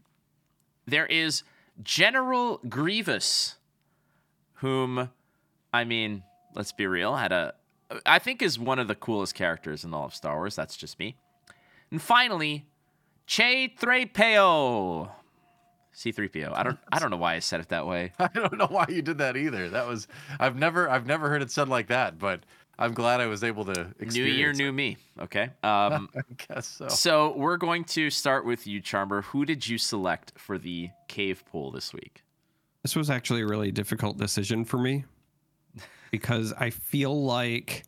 There 0.86 1.06
is 1.06 1.42
General 1.82 2.60
Grievous, 2.68 3.56
whom, 4.54 5.10
I 5.72 5.84
mean, 5.84 6.22
let's 6.54 6.72
be 6.72 6.86
real, 6.86 7.16
had 7.16 7.32
a, 7.32 7.54
I 8.06 8.18
think 8.18 8.42
is 8.42 8.58
one 8.58 8.78
of 8.78 8.88
the 8.88 8.94
coolest 8.94 9.34
characters 9.34 9.84
in 9.84 9.92
all 9.92 10.06
of 10.06 10.14
Star 10.14 10.36
Wars. 10.36 10.56
That's 10.56 10.76
just 10.76 10.98
me. 10.98 11.16
And 11.90 12.00
finally, 12.00 12.66
Che 13.26 13.74
3PO. 13.78 15.10
C3PO. 15.94 16.52
I 16.54 16.62
don't 16.62 16.78
I 16.92 16.98
don't 16.98 17.10
know 17.10 17.16
why 17.16 17.34
I 17.34 17.40
said 17.40 17.60
it 17.60 17.68
that 17.70 17.86
way. 17.86 18.12
I 18.18 18.28
don't 18.28 18.56
know 18.56 18.68
why 18.68 18.86
you 18.88 19.02
did 19.02 19.18
that 19.18 19.36
either. 19.36 19.68
That 19.68 19.86
was 19.86 20.06
I've 20.38 20.56
never 20.56 20.88
I've 20.88 21.06
never 21.06 21.28
heard 21.28 21.42
it 21.42 21.50
said 21.50 21.68
like 21.68 21.88
that, 21.88 22.18
but 22.18 22.40
I'm 22.78 22.94
glad 22.94 23.20
I 23.20 23.26
was 23.26 23.42
able 23.42 23.64
to 23.66 23.92
experience 23.98 24.14
New 24.14 24.24
year, 24.24 24.50
it. 24.50 24.56
new 24.56 24.72
me. 24.72 24.96
Okay. 25.20 25.50
Um, 25.62 26.08
I 26.16 26.54
guess 26.54 26.66
so. 26.66 26.88
So 26.88 27.36
we're 27.36 27.56
going 27.56 27.84
to 27.84 28.08
start 28.08 28.44
with 28.44 28.66
you, 28.66 28.80
Charmer. 28.80 29.22
Who 29.22 29.44
did 29.44 29.66
you 29.66 29.78
select 29.78 30.32
for 30.36 30.58
the 30.58 30.90
cave 31.08 31.44
pool 31.46 31.72
this 31.72 31.92
week? 31.92 32.22
This 32.82 32.94
was 32.94 33.10
actually 33.10 33.42
a 33.42 33.46
really 33.46 33.72
difficult 33.72 34.16
decision 34.16 34.64
for 34.64 34.78
me 34.78 35.04
because 36.12 36.52
I 36.52 36.70
feel 36.70 37.24
like 37.24 37.82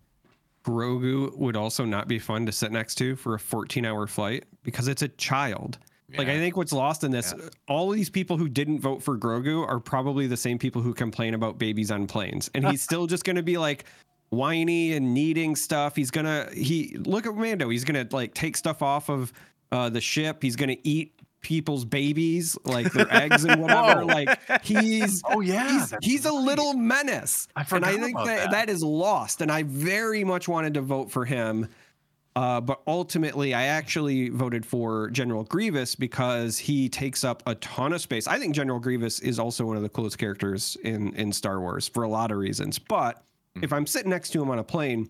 Grogu 0.64 1.36
would 1.36 1.56
also 1.56 1.84
not 1.84 2.08
be 2.08 2.18
fun 2.18 2.44
to 2.46 2.52
sit 2.52 2.72
next 2.72 2.96
to 2.96 3.14
for 3.14 3.34
a 3.34 3.38
14 3.38 3.86
hour 3.86 4.08
flight 4.08 4.44
because 4.64 4.88
it's 4.88 5.02
a 5.02 5.08
child. 5.08 5.78
Like 6.18 6.28
I 6.28 6.38
think 6.38 6.56
what's 6.56 6.72
lost 6.72 7.04
in 7.04 7.12
this, 7.12 7.32
all 7.68 7.90
of 7.90 7.96
these 7.96 8.10
people 8.10 8.36
who 8.36 8.48
didn't 8.48 8.80
vote 8.80 9.00
for 9.00 9.16
Grogu 9.16 9.66
are 9.66 9.78
probably 9.78 10.26
the 10.26 10.36
same 10.36 10.58
people 10.58 10.82
who 10.82 10.92
complain 10.92 11.34
about 11.34 11.56
babies 11.56 11.92
on 11.92 12.08
planes, 12.08 12.50
and 12.52 12.66
he's 12.66 12.82
still 12.90 13.06
just 13.06 13.24
going 13.24 13.36
to 13.36 13.44
be 13.44 13.58
like 13.58 13.84
whiny 14.30 14.94
and 14.94 15.12
needing 15.12 15.54
stuff. 15.56 15.96
He's 15.96 16.10
gonna 16.10 16.48
he 16.54 16.96
look 16.98 17.26
at 17.26 17.34
Mando. 17.34 17.68
He's 17.68 17.84
gonna 17.84 18.06
like 18.10 18.34
take 18.34 18.56
stuff 18.56 18.82
off 18.82 19.10
of 19.10 19.32
uh, 19.70 19.90
the 19.90 20.00
ship. 20.00 20.42
He's 20.42 20.56
gonna 20.56 20.76
eat 20.82 21.12
people's 21.42 21.84
babies, 21.84 22.56
like 22.64 22.92
their 22.92 23.06
eggs 23.14 23.44
and 23.44 23.60
whatever. 23.60 24.04
Like 24.04 24.38
he's 24.62 25.22
Oh 25.26 25.40
yeah. 25.40 25.70
he's, 25.70 25.94
he's 26.02 26.24
a 26.26 26.32
little 26.32 26.74
menace. 26.74 27.48
I 27.56 27.64
and 27.72 27.84
I 27.84 27.96
think 27.96 28.16
that, 28.18 28.26
that. 28.26 28.50
that 28.52 28.70
is 28.70 28.82
lost. 28.82 29.40
And 29.40 29.50
I 29.50 29.64
very 29.64 30.24
much 30.24 30.48
wanted 30.48 30.74
to 30.74 30.80
vote 30.80 31.10
for 31.10 31.24
him. 31.24 31.68
Uh, 32.36 32.60
but 32.60 32.80
ultimately, 32.86 33.54
I 33.54 33.64
actually 33.64 34.28
voted 34.28 34.64
for 34.64 35.10
General 35.10 35.42
Grievous 35.42 35.96
because 35.96 36.58
he 36.58 36.88
takes 36.88 37.24
up 37.24 37.42
a 37.44 37.56
ton 37.56 37.92
of 37.92 38.00
space. 38.00 38.28
I 38.28 38.38
think 38.38 38.54
General 38.54 38.78
Grievous 38.78 39.18
is 39.18 39.40
also 39.40 39.66
one 39.66 39.76
of 39.76 39.82
the 39.82 39.88
coolest 39.88 40.16
characters 40.16 40.76
in, 40.84 41.12
in 41.16 41.32
Star 41.32 41.60
Wars 41.60 41.88
for 41.88 42.04
a 42.04 42.08
lot 42.08 42.30
of 42.30 42.38
reasons. 42.38 42.78
But 42.78 43.24
Hmm. 43.60 43.64
if 43.64 43.72
I'm 43.72 43.86
sitting 43.86 44.10
next 44.10 44.30
to 44.30 44.42
him 44.42 44.50
on 44.50 44.58
a 44.58 44.64
plane, 44.64 45.08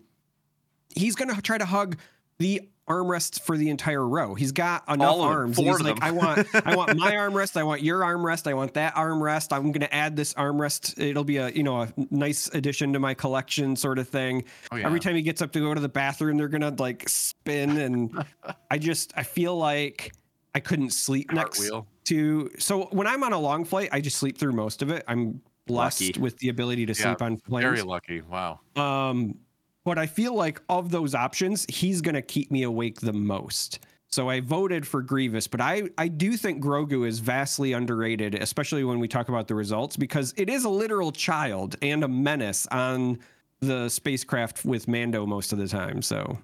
he's 0.95 1.15
going 1.15 1.33
to 1.33 1.41
try 1.41 1.57
to 1.57 1.65
hug 1.65 1.97
the 2.37 2.61
armrests 2.89 3.39
for 3.39 3.55
the 3.57 3.69
entire 3.69 4.05
row. 4.05 4.33
He's 4.33 4.51
got 4.51 4.83
enough 4.89 5.15
them, 5.17 5.25
arms. 5.25 5.55
four 5.55 5.77
He's 5.77 5.81
like, 5.81 5.99
them. 5.99 6.03
I 6.03 6.11
want, 6.11 6.47
I 6.65 6.75
want 6.75 6.97
my 6.97 7.11
armrest. 7.13 7.55
I 7.55 7.63
want 7.63 7.81
your 7.81 8.01
armrest. 8.01 8.47
I 8.47 8.53
want 8.53 8.73
that 8.73 8.95
armrest. 8.95 9.55
I'm 9.55 9.71
going 9.71 9.81
to 9.81 9.93
add 9.93 10.15
this 10.15 10.33
armrest. 10.33 10.99
It'll 10.99 11.23
be 11.23 11.37
a, 11.37 11.49
you 11.49 11.63
know, 11.63 11.81
a 11.81 11.93
nice 12.09 12.49
addition 12.53 12.93
to 12.93 12.99
my 12.99 13.13
collection, 13.13 13.75
sort 13.75 13.99
of 13.99 14.09
thing. 14.09 14.43
Oh, 14.71 14.75
yeah. 14.75 14.85
Every 14.85 14.99
time 14.99 15.15
he 15.15 15.21
gets 15.21 15.41
up 15.41 15.51
to 15.53 15.59
go 15.59 15.73
to 15.73 15.79
the 15.79 15.89
bathroom, 15.89 16.37
they're 16.37 16.47
gonna 16.49 16.75
like 16.77 17.07
spin, 17.07 17.77
and 17.77 18.25
I 18.69 18.77
just, 18.77 19.13
I 19.15 19.23
feel 19.23 19.55
like 19.55 20.11
I 20.53 20.59
couldn't 20.59 20.91
sleep 20.91 21.31
next 21.31 21.59
Cartwheel. 21.59 21.87
to. 22.05 22.49
So 22.57 22.85
when 22.91 23.07
I'm 23.07 23.23
on 23.23 23.31
a 23.31 23.39
long 23.39 23.63
flight, 23.63 23.89
I 23.91 24.01
just 24.01 24.17
sleep 24.17 24.37
through 24.37 24.53
most 24.53 24.81
of 24.81 24.89
it. 24.89 25.03
I'm 25.07 25.41
blessed 25.67 26.17
Lucky. 26.17 26.19
with 26.19 26.37
the 26.37 26.49
ability 26.49 26.85
to 26.87 26.93
Yeah, 26.95 26.95
sleep 26.95 27.21
on 27.21 27.37
planes. 27.37 27.63
Very 27.63 27.81
lucky. 27.83 28.21
Wow. 28.21 28.59
Um, 28.75 29.39
but 29.83 29.97
I 29.97 30.05
feel 30.07 30.33
like 30.35 30.61
of 30.69 30.91
those 30.91 31.15
options, 31.15 31.65
he's 31.69 32.01
gonna 32.01 32.21
keep 32.21 32.51
me 32.51 32.63
awake 32.63 33.01
the 33.01 33.13
most. 33.13 33.79
So 34.07 34.29
I 34.29 34.41
voted 34.41 34.85
for 34.85 35.01
Grievous, 35.01 35.47
but 35.47 35.61
I 35.61 35.83
I 35.97 36.07
do 36.09 36.35
think 36.37 36.63
Grogu 36.63 37.07
is 37.07 37.19
vastly 37.19 37.73
underrated, 37.73 38.35
especially 38.35 38.83
when 38.83 38.99
we 38.99 39.07
talk 39.07 39.29
about 39.29 39.47
the 39.47 39.55
results, 39.55 39.97
because 39.97 40.33
it 40.37 40.49
is 40.49 40.65
a 40.65 40.69
literal 40.69 41.11
child 41.11 41.75
and 41.81 42.03
a 42.03 42.07
menace 42.07 42.67
on 42.67 43.19
the 43.61 43.87
spacecraft 43.89 44.65
with 44.65 44.87
Mando 44.87 45.25
most 45.25 45.53
of 45.53 45.59
the 45.59 45.67
time. 45.67 46.01
So 46.01 46.37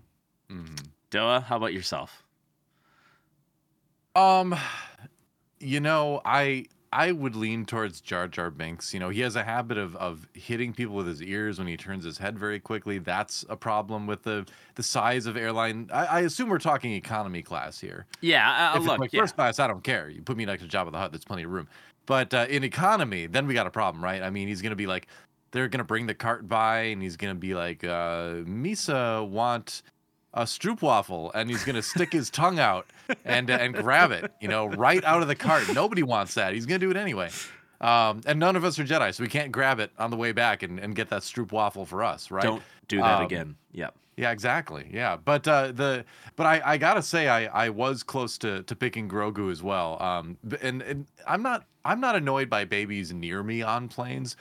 Mhm. 0.49 0.89
Doa, 1.11 1.41
how 1.43 1.57
about 1.57 1.73
yourself? 1.73 2.23
Um, 4.15 4.55
you 5.59 5.79
know, 5.79 6.21
I 6.25 6.65
I 6.91 7.11
would 7.11 7.35
lean 7.35 7.65
towards 7.65 8.01
Jar 8.01 8.27
Jar 8.27 8.49
Binks. 8.49 8.93
You 8.93 8.99
know, 8.99 9.09
he 9.09 9.21
has 9.21 9.35
a 9.35 9.43
habit 9.43 9.77
of 9.77 9.95
of 9.97 10.27
hitting 10.33 10.73
people 10.73 10.95
with 10.95 11.07
his 11.07 11.21
ears 11.21 11.59
when 11.59 11.67
he 11.67 11.75
turns 11.75 12.05
his 12.05 12.17
head 12.17 12.39
very 12.39 12.59
quickly. 12.59 12.97
That's 12.99 13.45
a 13.49 13.55
problem 13.55 14.07
with 14.07 14.23
the 14.23 14.45
the 14.75 14.83
size 14.83 15.25
of 15.25 15.35
airline. 15.35 15.89
I, 15.93 16.05
I 16.05 16.19
assume 16.21 16.49
we're 16.49 16.59
talking 16.59 16.93
economy 16.93 17.41
class 17.41 17.79
here. 17.79 18.05
Yeah, 18.21 18.73
uh, 18.75 18.79
look, 18.79 18.99
like 18.99 19.13
yeah. 19.13 19.21
first 19.21 19.35
class, 19.35 19.59
I 19.59 19.67
don't 19.67 19.83
care. 19.83 20.09
You 20.09 20.21
put 20.21 20.37
me 20.37 20.45
next 20.45 20.63
to 20.63 20.69
Jabba 20.69 20.91
the 20.91 20.97
Hutt, 20.97 21.11
there's 21.11 21.25
plenty 21.25 21.43
of 21.43 21.51
room. 21.51 21.67
But 22.05 22.33
uh, 22.33 22.45
in 22.49 22.63
economy, 22.63 23.27
then 23.27 23.47
we 23.47 23.53
got 23.53 23.67
a 23.67 23.71
problem, 23.71 24.03
right? 24.03 24.21
I 24.21 24.29
mean, 24.29 24.47
he's 24.47 24.61
gonna 24.61 24.75
be 24.75 24.87
like, 24.87 25.07
they're 25.51 25.67
gonna 25.67 25.83
bring 25.83 26.07
the 26.07 26.15
cart 26.15 26.47
by, 26.47 26.79
and 26.79 27.01
he's 27.01 27.17
gonna 27.17 27.35
be 27.35 27.53
like, 27.53 27.83
uh, 27.83 28.43
Misa 28.45 29.27
want 29.27 29.81
a 30.33 30.43
stroopwafel, 30.43 31.31
and 31.35 31.49
he's 31.49 31.63
gonna 31.65 31.81
stick 31.81 32.13
his 32.13 32.29
tongue 32.29 32.59
out 32.59 32.87
and 33.25 33.49
and 33.49 33.73
grab 33.73 34.11
it, 34.11 34.31
you 34.41 34.47
know, 34.47 34.65
right 34.65 35.03
out 35.03 35.21
of 35.21 35.27
the 35.27 35.35
cart. 35.35 35.63
Nobody 35.73 36.03
wants 36.03 36.33
that. 36.35 36.53
He's 36.53 36.65
gonna 36.65 36.79
do 36.79 36.91
it 36.91 36.97
anyway. 36.97 37.29
Um, 37.79 38.21
and 38.25 38.39
none 38.39 38.55
of 38.55 38.63
us 38.65 38.79
are 38.79 38.83
Jedi, 38.83 39.13
so 39.13 39.23
we 39.23 39.29
can't 39.29 39.51
grab 39.51 39.79
it 39.79 39.91
on 39.99 40.09
the 40.09 40.17
way 40.17 40.31
back 40.31 40.63
and, 40.63 40.79
and 40.79 40.95
get 40.95 41.09
that 41.09 41.21
Stroop 41.21 41.51
waffle 41.51 41.85
for 41.85 42.03
us, 42.03 42.31
right? 42.31 42.41
Don't 42.43 42.63
do 42.87 42.97
that 42.97 43.19
Um, 43.19 43.25
again. 43.25 43.55
Yep. 43.73 43.95
Yeah, 44.15 44.31
exactly. 44.31 44.89
Yeah, 44.91 45.15
but 45.23 45.47
uh, 45.47 45.71
the 45.73 46.03
but 46.35 46.47
I, 46.47 46.61
I 46.65 46.77
gotta 46.77 47.03
say 47.03 47.27
I, 47.27 47.65
I 47.65 47.69
was 47.69 48.01
close 48.01 48.39
to, 48.39 48.63
to 48.63 48.75
picking 48.75 49.07
Grogu 49.07 49.51
as 49.51 49.61
well. 49.61 50.01
Um, 50.01 50.37
and, 50.63 50.81
and 50.81 51.05
I'm 51.27 51.43
not 51.43 51.65
I'm 51.85 51.99
not 52.01 52.15
annoyed 52.15 52.49
by 52.49 52.65
babies 52.65 53.13
near 53.13 53.43
me 53.43 53.61
on 53.61 53.87
planes. 53.89 54.35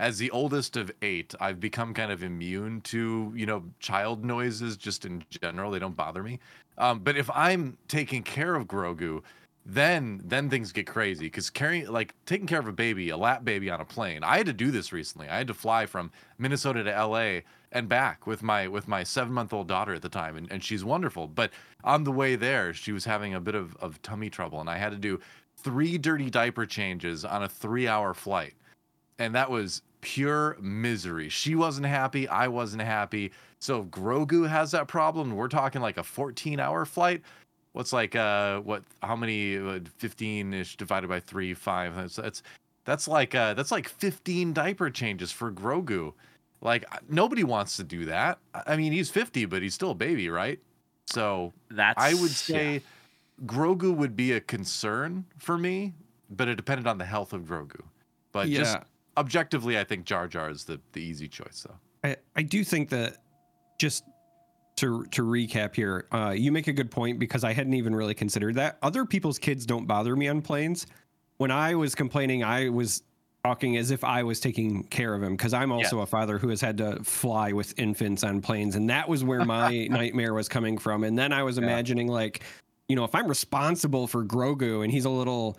As 0.00 0.16
the 0.16 0.30
oldest 0.30 0.78
of 0.78 0.90
eight, 1.02 1.34
I've 1.40 1.60
become 1.60 1.92
kind 1.92 2.10
of 2.10 2.22
immune 2.22 2.80
to 2.82 3.32
you 3.36 3.44
know 3.44 3.62
child 3.80 4.24
noises 4.24 4.78
just 4.78 5.04
in 5.04 5.22
general. 5.28 5.70
They 5.70 5.78
don't 5.78 5.94
bother 5.94 6.22
me. 6.22 6.40
Um, 6.78 7.00
but 7.00 7.18
if 7.18 7.28
I'm 7.34 7.76
taking 7.86 8.22
care 8.22 8.54
of 8.54 8.66
Grogu, 8.66 9.22
then 9.66 10.22
then 10.24 10.48
things 10.48 10.72
get 10.72 10.86
crazy 10.86 11.26
because 11.26 11.50
carrying 11.50 11.86
like 11.86 12.14
taking 12.24 12.46
care 12.46 12.60
of 12.60 12.66
a 12.66 12.72
baby, 12.72 13.10
a 13.10 13.16
lap 13.18 13.44
baby 13.44 13.68
on 13.70 13.82
a 13.82 13.84
plane. 13.84 14.24
I 14.24 14.38
had 14.38 14.46
to 14.46 14.54
do 14.54 14.70
this 14.70 14.90
recently. 14.90 15.28
I 15.28 15.36
had 15.36 15.46
to 15.48 15.54
fly 15.54 15.84
from 15.84 16.10
Minnesota 16.38 16.82
to 16.82 17.06
LA 17.06 17.40
and 17.70 17.86
back 17.86 18.26
with 18.26 18.42
my 18.42 18.68
with 18.68 18.88
my 18.88 19.02
seven 19.02 19.34
month 19.34 19.52
old 19.52 19.68
daughter 19.68 19.92
at 19.92 20.00
the 20.00 20.08
time, 20.08 20.38
and, 20.38 20.50
and 20.50 20.64
she's 20.64 20.82
wonderful. 20.82 21.28
But 21.28 21.50
on 21.84 22.04
the 22.04 22.12
way 22.12 22.36
there, 22.36 22.72
she 22.72 22.92
was 22.92 23.04
having 23.04 23.34
a 23.34 23.40
bit 23.40 23.54
of, 23.54 23.76
of 23.76 24.00
tummy 24.00 24.30
trouble, 24.30 24.60
and 24.60 24.70
I 24.70 24.78
had 24.78 24.92
to 24.92 24.98
do 24.98 25.20
three 25.58 25.98
dirty 25.98 26.30
diaper 26.30 26.64
changes 26.64 27.26
on 27.26 27.42
a 27.42 27.48
three 27.50 27.86
hour 27.86 28.14
flight. 28.14 28.54
And 29.18 29.34
that 29.34 29.50
was 29.50 29.82
pure 30.00 30.56
misery. 30.60 31.28
She 31.28 31.54
wasn't 31.54 31.86
happy. 31.86 32.28
I 32.28 32.48
wasn't 32.48 32.82
happy. 32.82 33.32
So 33.58 33.82
if 33.82 33.86
Grogu 33.86 34.48
has 34.48 34.70
that 34.72 34.88
problem, 34.88 35.34
we're 35.36 35.48
talking 35.48 35.82
like 35.82 35.98
a 35.98 36.02
14 36.02 36.60
hour 36.60 36.84
flight. 36.84 37.22
What's 37.72 37.92
like 37.92 38.16
uh 38.16 38.60
what 38.60 38.82
how 39.02 39.14
many 39.14 39.80
15 39.98 40.54
ish 40.54 40.76
divided 40.76 41.08
by 41.08 41.20
3 41.20 41.54
5 41.54 41.94
that's 41.94 42.16
that's 42.16 42.42
that's 42.84 43.06
like 43.06 43.34
uh 43.34 43.54
that's 43.54 43.70
like 43.70 43.88
15 43.88 44.52
diaper 44.52 44.90
changes 44.90 45.30
for 45.30 45.52
Grogu. 45.52 46.12
Like 46.62 46.84
nobody 47.08 47.44
wants 47.44 47.76
to 47.76 47.84
do 47.84 48.06
that. 48.06 48.38
I 48.54 48.74
I 48.74 48.76
mean, 48.76 48.92
he's 48.92 49.10
50 49.10 49.44
but 49.46 49.62
he's 49.62 49.74
still 49.74 49.92
a 49.92 49.94
baby, 49.94 50.28
right? 50.30 50.58
So 51.06 51.52
That's 51.70 52.02
I 52.02 52.14
would 52.14 52.22
yeah. 52.22 52.26
say 52.28 52.82
Grogu 53.46 53.94
would 53.94 54.16
be 54.16 54.32
a 54.32 54.40
concern 54.40 55.24
for 55.38 55.56
me, 55.58 55.94
but 56.30 56.48
it 56.48 56.56
depended 56.56 56.86
on 56.86 56.98
the 56.98 57.04
health 57.04 57.32
of 57.32 57.42
Grogu. 57.42 57.82
But 58.32 58.48
just 58.48 58.76
Yeah. 58.76 58.84
Objectively, 59.20 59.78
I 59.78 59.84
think 59.84 60.04
Jar 60.04 60.26
Jar 60.26 60.50
is 60.50 60.64
the, 60.64 60.80
the 60.92 61.00
easy 61.00 61.28
choice, 61.28 61.66
though. 61.68 61.76
I, 62.08 62.16
I 62.34 62.42
do 62.42 62.64
think 62.64 62.88
that 62.90 63.18
just 63.78 64.04
to 64.76 65.04
to 65.06 65.22
recap 65.22 65.74
here, 65.76 66.06
uh, 66.12 66.30
you 66.36 66.50
make 66.50 66.66
a 66.66 66.72
good 66.72 66.90
point 66.90 67.18
because 67.18 67.44
I 67.44 67.52
hadn't 67.52 67.74
even 67.74 67.94
really 67.94 68.14
considered 68.14 68.54
that. 68.56 68.78
Other 68.82 69.04
people's 69.04 69.38
kids 69.38 69.66
don't 69.66 69.86
bother 69.86 70.16
me 70.16 70.26
on 70.28 70.40
planes. 70.42 70.86
When 71.36 71.50
I 71.50 71.74
was 71.74 71.94
complaining, 71.94 72.42
I 72.44 72.68
was 72.70 73.02
talking 73.44 73.76
as 73.78 73.90
if 73.90 74.04
I 74.04 74.22
was 74.22 74.40
taking 74.40 74.84
care 74.84 75.14
of 75.14 75.22
him 75.22 75.32
because 75.34 75.54
I'm 75.54 75.72
also 75.72 76.00
a 76.00 76.06
father 76.06 76.36
who 76.38 76.48
has 76.50 76.60
had 76.60 76.76
to 76.78 77.02
fly 77.04 77.52
with 77.52 77.78
infants 77.78 78.22
on 78.24 78.40
planes, 78.40 78.74
and 78.76 78.88
that 78.90 79.08
was 79.08 79.22
where 79.24 79.44
my 79.44 79.86
nightmare 79.90 80.34
was 80.34 80.48
coming 80.48 80.76
from. 80.78 81.04
And 81.04 81.18
then 81.18 81.32
I 81.32 81.42
was 81.42 81.56
Yeah. 81.56 81.64
imagining 81.64 82.08
like, 82.08 82.42
you 82.88 82.96
know, 82.96 83.04
if 83.04 83.14
I'm 83.14 83.26
responsible 83.28 84.06
for 84.06 84.24
Grogu 84.24 84.82
and 84.82 84.90
he's 84.92 85.04
a 85.04 85.10
little 85.10 85.58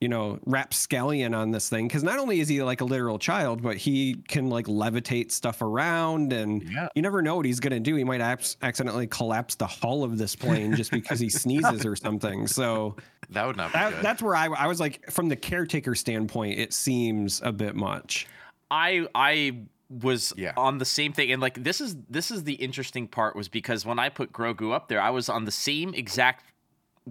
you 0.00 0.08
know, 0.08 0.38
rapscallion 0.46 1.34
on 1.34 1.50
this 1.50 1.68
thing 1.68 1.88
because 1.88 2.04
not 2.04 2.18
only 2.18 2.38
is 2.40 2.46
he 2.48 2.62
like 2.62 2.80
a 2.80 2.84
literal 2.84 3.18
child, 3.18 3.62
but 3.62 3.76
he 3.76 4.14
can 4.28 4.48
like 4.48 4.66
levitate 4.66 5.32
stuff 5.32 5.60
around, 5.60 6.32
and 6.32 6.62
Yeah. 6.62 6.88
you 6.94 7.02
never 7.02 7.20
know 7.22 7.34
what 7.36 7.46
he's 7.46 7.58
gonna 7.60 7.80
do. 7.80 7.96
He 7.96 8.04
might 8.04 8.20
abs- 8.20 8.56
accidentally 8.62 9.06
collapse 9.08 9.56
the 9.56 9.66
hull 9.66 10.04
of 10.04 10.16
this 10.18 10.36
plane 10.36 10.74
just 10.76 10.90
because 10.92 11.18
he 11.18 11.28
sneezes 11.44 11.84
or 11.84 11.96
something. 11.96 12.46
So 12.46 12.94
That 13.30 13.46
would 13.46 13.56
not 13.56 13.72
be 13.72 13.78
that, 13.78 13.92
good. 13.94 14.04
that's 14.04 14.22
where 14.22 14.36
I, 14.36 14.46
I 14.46 14.66
was 14.68 14.78
like, 14.78 15.10
from 15.10 15.28
the 15.28 15.36
caretaker 15.36 15.94
standpoint, 15.96 16.58
it 16.60 16.72
seems 16.72 17.40
a 17.42 17.50
bit 17.52 17.74
much. 17.74 18.26
I 18.70 19.06
I 19.14 19.62
was 19.90 20.32
Yeah. 20.36 20.52
on 20.56 20.78
the 20.78 20.84
same 20.84 21.12
thing 21.14 21.32
and 21.32 21.40
like 21.40 21.64
this 21.64 21.80
is 21.80 21.96
this 22.10 22.30
is 22.30 22.44
the 22.44 22.52
interesting 22.54 23.08
part 23.08 23.34
was 23.34 23.48
because 23.48 23.86
when 23.86 23.98
I 23.98 24.10
put 24.10 24.32
Grogu 24.32 24.72
up 24.72 24.88
there 24.88 25.00
I 25.00 25.08
was 25.10 25.30
on 25.30 25.46
the 25.46 25.50
same 25.50 25.94
exact 25.94 26.44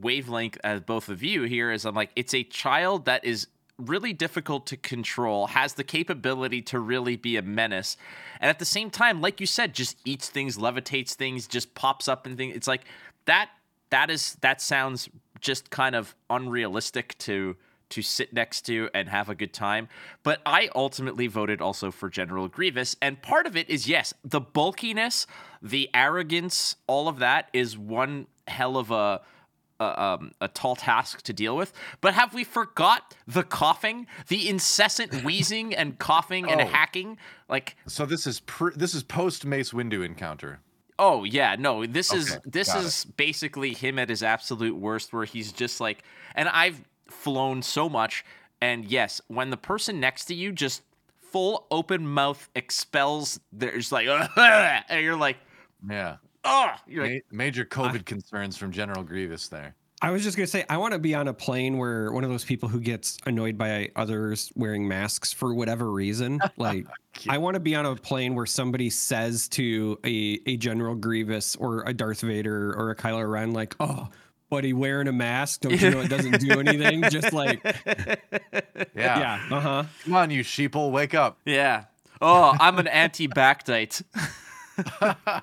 wavelength 0.02 0.58
as 0.64 0.82
both 0.82 1.10
of 1.10 1.24
you 1.24 1.44
here 1.44 1.72
is 1.72 1.86
I'm 1.86 1.96
like 1.96 2.12
it's 2.16 2.34
a 2.34 2.44
child 2.44 3.06
that 3.06 3.26
is 3.26 3.48
really 3.78 4.14
difficult 4.14 4.66
to 4.68 4.78
control 4.78 5.48
has 5.48 5.74
the 5.74 5.84
capability 5.84 6.62
to 6.64 6.80
really 6.80 7.16
be 7.16 7.38
a 7.38 7.42
menace 7.44 7.96
and 8.40 8.50
at 8.50 8.58
the 8.58 8.66
same 8.66 8.90
time 8.90 9.22
like 9.22 9.40
you 9.40 9.46
said 9.46 9.74
just 9.74 9.98
eats 10.04 10.30
things 10.30 10.58
levitates 10.58 11.14
things 11.14 11.48
just 11.48 11.76
pops 11.76 12.08
up 12.08 12.26
and 12.26 12.38
things 12.38 12.56
it's 12.56 12.68
like 12.68 12.86
that 13.26 13.50
that 13.92 14.10
is 14.10 14.36
that 14.42 14.62
sounds 14.62 15.10
just 15.40 15.70
kind 15.70 15.96
of 15.96 16.16
unrealistic 16.30 17.16
to 17.20 17.56
to 17.90 18.02
sit 18.02 18.34
next 18.34 18.64
to 18.64 18.90
and 18.94 19.10
have 19.10 19.30
a 19.30 19.36
good 19.36 19.54
time. 19.54 19.88
But 20.24 20.42
I 20.46 20.70
ultimately 20.76 21.28
voted 21.28 21.62
also 21.62 21.92
for 21.92 22.10
General 22.10 22.48
Grievous. 22.48 22.96
And 23.02 23.22
part 23.22 23.48
of 23.48 23.56
it 23.56 23.70
is 23.70 23.88
yes, 23.88 24.14
the 24.24 24.42
bulkiness, 24.42 25.26
the 25.62 25.90
arrogance, 25.94 26.76
all 26.86 27.08
of 27.08 27.20
that 27.20 27.50
is 27.54 27.78
one 27.78 28.28
hell 28.48 28.78
of 28.78 28.92
a. 28.92 29.22
A, 29.80 30.02
um, 30.04 30.32
a 30.42 30.48
tall 30.48 30.76
task 30.76 31.22
to 31.24 31.34
deal 31.34 31.56
with, 31.56 31.72
but 32.02 32.16
have 32.16 32.34
we 32.34 32.44
forgot 32.44 33.14
the 33.28 33.44
coughing, 33.44 34.08
the 34.28 34.50
incessant 34.50 35.14
wheezing 35.24 35.76
and 35.76 36.00
coughing 36.00 36.50
and 36.50 36.62
Oh. 36.62 36.66
hacking? 36.66 37.18
Like, 37.48 37.76
so 37.86 38.06
this 38.08 38.26
is 38.26 38.40
pre- 38.40 38.74
this 38.76 38.96
is 38.96 39.04
post 39.04 39.46
Mace 39.46 39.72
Windu 39.74 40.04
encounter. 40.04 40.60
Oh 41.00 41.24
yeah, 41.24 41.56
no. 41.60 41.86
This 41.86 42.12
is 42.12 42.40
this 42.44 42.74
is 42.74 43.06
basically 43.06 43.74
him 43.76 44.00
at 44.00 44.10
his 44.10 44.24
absolute 44.24 44.76
worst, 44.76 45.14
where 45.14 45.26
he's 45.26 45.52
just 45.52 45.80
like. 45.80 46.02
And 46.34 46.50
I've 46.50 46.82
flown 47.08 47.62
so 47.62 47.88
much, 47.88 48.26
and 48.60 48.84
yes, 48.84 49.22
when 49.28 49.52
the 49.52 49.58
person 49.58 50.00
next 50.00 50.26
to 50.26 50.34
you 50.34 50.52
just 50.52 50.82
full 51.20 51.68
open 51.70 52.08
mouth 52.08 52.50
expels, 52.56 53.40
there's 53.54 53.92
like, 53.92 54.08
and 54.38 55.04
you're 55.04 55.16
like, 55.16 55.38
Yeah. 55.88 56.18
Oh, 56.48 56.72
you're 56.88 57.04
like, 57.08 57.26
Ma- 57.32 57.38
major 57.38 57.66
COVID 57.66 58.06
concerns 58.06 58.58
from 58.58 58.72
General 58.72 59.04
Grievous 59.04 59.48
there. 59.50 59.76
I 60.00 60.12
was 60.12 60.24
just 60.24 60.38
gonna 60.38 60.46
say 60.46 60.64
I 60.70 60.78
want 60.78 60.94
to 60.94 61.00
be 61.00 61.16
on 61.16 61.28
a 61.28 61.34
plane 61.34 61.80
where 61.80 62.12
one 62.12 62.24
of 62.24 62.30
those 62.30 62.46
people 62.46 62.70
who 62.70 62.80
gets 62.80 63.18
annoyed 63.26 63.58
by 63.58 63.90
others 63.96 64.52
wearing 64.56 64.88
masks 64.88 65.34
for 65.34 65.56
whatever 65.56 65.92
reason. 65.92 66.40
Like 66.58 66.86
I 67.28 67.40
want 67.40 67.56
to 67.56 67.60
be 67.60 67.74
on 67.74 67.86
a 67.88 67.96
plane 67.96 68.36
where 68.36 68.46
somebody 68.46 68.92
says 68.92 69.48
to 69.50 69.98
a 70.06 70.40
a 70.46 70.56
General 70.58 70.94
Grievous 70.94 71.56
or 71.56 71.82
a 71.88 71.94
Darth 71.94 72.22
Vader 72.22 72.74
or 72.78 72.92
a 72.92 72.96
Kylo 72.96 73.28
Ren, 73.28 73.54
like, 73.54 73.76
"Oh, 73.80 74.10
buddy, 74.52 74.72
wearing 74.72 75.08
a 75.08 75.12
mask, 75.12 75.62
don't 75.62 75.82
you 75.82 75.90
know 75.90 76.02
it 76.02 76.10
doesn't 76.10 76.42
do 76.42 76.60
anything?" 76.60 77.02
Just 77.10 77.34
like, 77.34 77.64
Yeah. 77.66 78.16
yeah, 78.96 79.40
uh 79.50 79.60
huh. 79.60 79.84
Come 80.04 80.16
on, 80.16 80.30
you 80.30 80.44
sheeple, 80.44 80.92
wake 80.92 81.16
up. 81.16 81.40
yeah. 81.44 81.86
Oh, 82.22 82.56
I'm 82.60 82.78
an 82.80 82.88
anti-Bactite. 82.88 84.02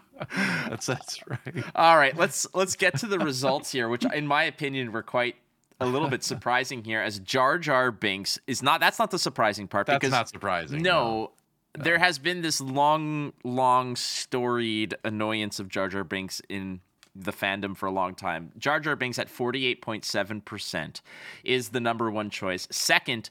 That's 0.69 0.87
that's 0.87 1.21
right. 1.27 1.65
All 1.75 1.97
right, 1.97 2.17
let's 2.17 2.47
let's 2.55 2.77
get 2.77 2.99
to 2.99 3.07
the 3.07 3.19
results 3.19 3.73
here, 3.73 3.89
which 3.89 4.05
in 4.15 4.27
my 4.27 4.45
opinion 4.45 4.93
were 4.93 5.03
quite 5.03 5.37
a 5.81 5.87
little 5.87 6.09
bit 6.09 6.23
surprising 6.23 6.85
here. 6.85 7.01
As 7.01 7.19
Jar 7.19 7.59
Jar 7.59 7.91
Binks 7.91 8.39
is 8.47 8.63
not 8.63 8.81
that's 8.81 8.99
not 8.99 9.11
the 9.11 9.19
surprising 9.19 9.69
part 9.69 9.87
That's 9.87 9.99
because 9.99 10.13
not 10.13 10.29
surprising. 10.29 10.83
no, 10.83 11.33
there 11.79 11.99
has 11.99 12.19
been 12.19 12.43
this 12.43 12.61
long, 12.61 13.33
long 13.43 13.97
storied 13.97 14.95
annoyance 15.05 15.59
of 15.59 15.69
Jar 15.69 15.89
Jar 15.89 16.05
Binks 16.05 16.41
in 16.49 16.81
the 17.15 17.33
fandom 17.33 17.77
for 17.77 17.87
a 17.87 17.93
long 17.93 18.15
time. 18.15 18.53
Jar 18.59 18.81
Jar 18.81 18.97
Binks 18.97 19.19
at 19.19 19.29
48.7% 19.29 21.01
is 21.45 21.69
the 21.71 21.81
number 21.81 22.11
one 22.11 22.31
choice. 22.31 22.67
Second 22.71 23.31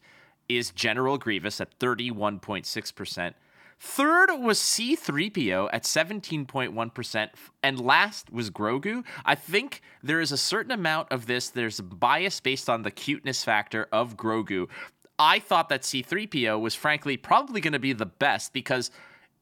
is 0.49 0.71
General 0.71 1.17
Grievous 1.17 1.59
at 1.61 1.77
31.6%. 1.79 3.33
Third 3.85 4.29
was 4.39 4.59
C3PO 4.59 5.69
at 5.73 5.83
17.1%. 5.83 7.29
And 7.61 7.79
last 7.79 8.31
was 8.31 8.49
Grogu. 8.49 9.03
I 9.25 9.35
think 9.35 9.81
there 10.01 10.21
is 10.21 10.31
a 10.31 10.37
certain 10.37 10.71
amount 10.71 11.11
of 11.11 11.25
this, 11.25 11.49
there's 11.49 11.81
bias 11.81 12.39
based 12.39 12.69
on 12.69 12.83
the 12.83 12.91
cuteness 12.91 13.43
factor 13.43 13.89
of 13.91 14.15
Grogu. 14.15 14.67
I 15.19 15.37
thought 15.37 15.67
that 15.67 15.81
C3PO 15.81 16.61
was 16.61 16.73
frankly 16.73 17.17
probably 17.17 17.59
going 17.59 17.73
to 17.73 17.79
be 17.79 17.91
the 17.91 18.05
best 18.05 18.53
because 18.53 18.89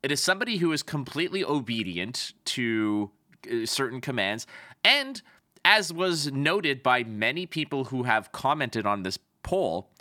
it 0.02 0.12
is 0.12 0.24
somebody 0.24 0.58
who 0.58 0.72
is 0.72 0.82
completely 0.82 1.46
obedient 1.46 2.34
to 2.46 3.12
uh, 3.46 3.68
certain 3.68 4.02
commands. 4.02 4.48
And 4.84 5.22
as 5.64 5.94
was 5.94 6.32
noted 6.32 6.82
by 6.82 7.04
many 7.04 7.46
people 7.46 7.86
who 7.86 8.04
have 8.04 8.32
commented 8.32 8.88
on 8.88 9.04
this 9.04 9.20
poll, 9.44 9.92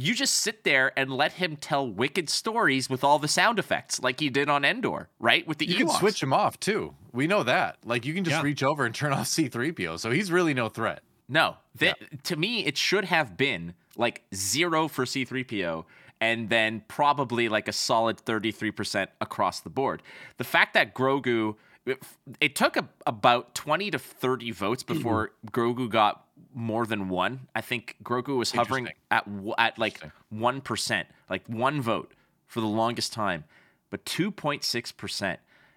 you 0.00 0.14
just 0.14 0.34
sit 0.36 0.62
there 0.62 0.92
and 0.96 1.10
let 1.12 1.32
him 1.32 1.56
tell 1.56 1.88
wicked 1.90 2.30
stories 2.30 2.88
with 2.88 3.02
all 3.02 3.18
the 3.18 3.26
sound 3.26 3.58
effects, 3.58 4.00
like 4.00 4.20
he 4.20 4.28
did 4.30 4.48
on 4.48 4.64
Endor, 4.64 5.08
right? 5.18 5.44
With 5.46 5.58
the 5.58 5.66
You 5.66 5.74
can 5.76 5.88
switch 5.88 6.22
him 6.22 6.32
off 6.32 6.60
too. 6.60 6.94
We 7.12 7.26
know 7.26 7.42
that. 7.42 7.78
Like 7.84 8.06
you 8.06 8.14
can 8.14 8.22
just 8.22 8.36
Yeah. 8.36 8.42
reach 8.42 8.62
over 8.62 8.84
and 8.86 8.94
turn 8.94 9.12
off 9.18 9.26
C3PO. 9.26 9.98
So 9.98 10.12
he's 10.12 10.30
really 10.30 10.54
no 10.54 10.68
threat. 10.68 11.02
No, 11.28 11.56
th- 11.78 11.96
to 12.22 12.36
me, 12.36 12.64
it 12.64 12.78
should 12.78 13.06
have 13.06 13.36
been 13.36 13.74
like 13.96 14.22
zero 14.32 14.86
for 14.86 15.04
C3PO 15.04 15.84
and 16.20 16.48
then 16.48 16.84
probably 16.86 17.48
like 17.48 17.66
a 17.66 17.72
solid 17.72 18.18
33% 18.24 19.08
across 19.20 19.60
the 19.60 19.70
board. 19.70 20.02
The 20.36 20.44
fact 20.44 20.74
that 20.74 20.94
Grogu, 20.94 21.56
it, 21.86 22.02
it 22.40 22.54
took 22.54 22.76
a, 22.76 22.88
about 23.06 23.54
20 23.56 23.90
to 23.90 23.98
30 23.98 24.52
votes 24.52 24.82
before 24.84 25.32
Grogu 25.50 25.90
got 25.90 26.24
more 26.58 26.86
than 26.86 27.08
one. 27.08 27.48
I 27.54 27.60
think 27.60 27.96
Grogu 28.02 28.36
was 28.36 28.50
hovering 28.50 28.88
at 29.10 29.26
at 29.56 29.78
like 29.78 30.00
1%, 30.34 31.04
like 31.30 31.46
one 31.46 31.80
vote 31.80 32.12
for 32.46 32.60
the 32.60 32.66
longest 32.66 33.12
time. 33.12 33.44
But 33.90 34.04
2.6%. 34.04 35.36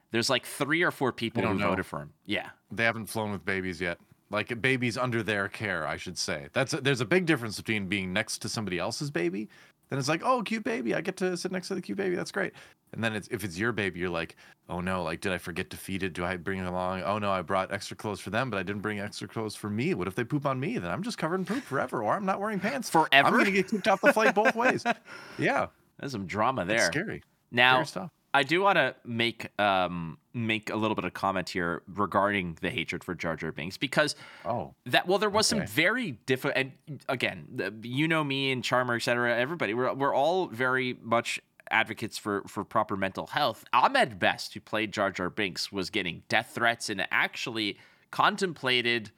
There's 0.09 0.29
like 0.29 0.45
three 0.45 0.81
or 0.81 0.91
four 0.91 1.13
people 1.13 1.43
who 1.43 1.53
know. 1.53 1.69
voted 1.69 1.85
for 1.85 2.00
him. 2.00 2.13
Yeah. 2.25 2.50
They 2.71 2.83
haven't 2.83 3.05
flown 3.05 3.31
with 3.31 3.45
babies 3.45 3.79
yet. 3.79 4.00
Like 4.29 4.59
babies 4.61 4.97
under 4.97 5.23
their 5.23 5.47
care, 5.47 5.85
I 5.85 5.97
should 5.97 6.17
say. 6.17 6.47
That's 6.51 6.73
a, 6.73 6.81
there's 6.81 7.01
a 7.01 7.05
big 7.05 7.25
difference 7.25 7.57
between 7.57 7.88
being 7.88 8.11
next 8.11 8.39
to 8.39 8.50
somebody 8.50 8.79
else's 8.79 9.11
baby. 9.11 9.50
Then 9.91 10.00
it's 10.00 10.07
like, 10.07 10.24
oh, 10.24 10.41
cute 10.41 10.63
baby. 10.63 10.95
I 10.95 11.01
get 11.01 11.17
to 11.17 11.36
sit 11.36 11.51
next 11.51 11.67
to 11.67 11.75
the 11.75 11.81
cute 11.81 11.98
baby. 11.98 12.15
That's 12.15 12.31
great. 12.31 12.53
And 12.93 13.03
then 13.03 13.13
it's, 13.13 13.27
if 13.29 13.43
it's 13.43 13.57
your 13.57 13.74
baby, 13.74 14.00
you're 14.00 14.10
like, 14.10 14.38
oh 14.69 14.79
no, 14.79 15.03
like 15.03 15.19
did 15.19 15.33
I 15.33 15.38
forget 15.38 15.69
to 15.71 15.77
feed 15.77 16.01
it? 16.01 16.13
Do 16.13 16.24
I 16.24 16.38
bring 16.38 16.60
it 16.60 16.65
along? 16.65 17.03
Oh 17.03 17.19
no, 17.19 17.29
I 17.29 17.41
brought 17.41 17.74
extra 17.74 17.98
clothes 17.98 18.21
for 18.21 18.29
them, 18.29 18.50
but 18.50 18.57
I 18.57 18.63
didn't 18.63 18.81
bring 18.81 19.01
extra 19.01 19.27
clothes 19.27 19.53
for 19.55 19.69
me. 19.69 19.93
What 19.93 20.07
if 20.07 20.15
they 20.15 20.24
poop 20.24 20.45
on 20.45 20.60
me? 20.62 20.77
Then 20.77 20.89
I'm 20.89 21.03
just 21.03 21.17
covered 21.17 21.36
in 21.41 21.45
poop 21.45 21.63
forever, 21.63 22.01
or 22.01 22.15
I'm 22.15 22.25
not 22.25 22.39
wearing 22.39 22.60
pants 22.62 22.89
forever. 22.89 23.27
I'm 23.27 23.38
gonna 23.38 23.51
get 23.51 23.69
kicked 23.69 23.88
off 23.89 24.00
the 24.01 24.13
flight 24.13 24.33
both 24.33 24.55
ways. 24.55 24.83
Yeah, 25.38 25.67
There's 26.00 26.13
some 26.13 26.25
drama 26.25 26.63
there. 26.65 26.77
it's 26.77 26.86
scary. 26.88 27.21
Now, 27.51 27.75
Scary 27.83 27.86
stuff. 27.88 28.12
I 28.33 28.43
do 28.43 28.61
want 28.61 28.77
to 28.77 28.95
make 29.05 29.47
um 29.59 30.17
make 30.33 30.69
a 30.69 30.75
little 30.75 30.95
bit 30.95 31.03
of 31.03 31.13
comment 31.13 31.50
here 31.50 31.81
regarding 31.93 32.57
the 32.61 32.69
hatred 32.69 33.03
for 33.03 33.13
Jar 33.13 33.35
Jar 33.35 33.51
Binks 33.51 33.77
because 33.77 34.15
Oh, 34.45 34.73
that 34.85 35.07
well 35.07 35.17
there 35.17 35.29
was 35.29 35.47
some 35.47 35.65
very 35.65 36.11
different 36.25 36.57
and 36.57 37.01
again 37.09 37.81
you 37.83 38.07
know 38.07 38.23
me 38.23 38.51
and 38.51 38.63
Charmer 38.63 38.95
etc 38.95 39.38
everybody 39.38 39.73
we're 39.73 39.93
we're 39.93 40.15
all 40.15 40.47
very 40.47 40.97
much 41.01 41.39
advocates 41.69 42.17
for 42.17 42.43
for 42.47 42.63
proper 42.63 42.95
mental 42.95 43.27
health. 43.27 43.65
Ahmed 43.73 44.19
Best 44.19 44.53
who 44.53 44.59
played 44.59 44.91
Jar 44.91 45.11
Jar 45.11 45.29
Binks 45.29 45.71
was 45.71 45.89
getting 45.89 46.23
death 46.29 46.51
threats 46.53 46.89
and 46.89 47.05
actually 47.11 47.77
contemplated 48.11 49.11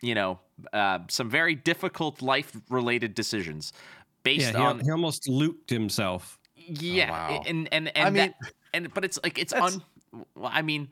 you 0.00 0.14
know 0.14 0.40
uh, 0.72 1.00
some 1.08 1.28
very 1.30 1.54
difficult 1.54 2.22
life 2.22 2.56
related 2.70 3.14
decisions 3.14 3.72
based 4.22 4.52
Yeah, 4.52 4.58
he, 4.58 4.64
on 4.64 4.80
he 4.80 4.90
almost 4.90 5.28
looped 5.28 5.70
himself. 5.70 6.38
Oh, 6.68 6.72
yeah, 6.80 7.10
wow. 7.10 7.42
and 7.46 7.68
and 7.72 7.96
and 7.96 8.06
I 8.06 8.10
mean, 8.10 8.34
that, 8.40 8.52
and 8.74 8.94
but 8.94 9.04
it's 9.04 9.18
like 9.22 9.38
it's 9.38 9.52
that's- 9.52 9.74
un. 9.74 9.82
well, 10.34 10.50
I 10.52 10.62
mean, 10.62 10.88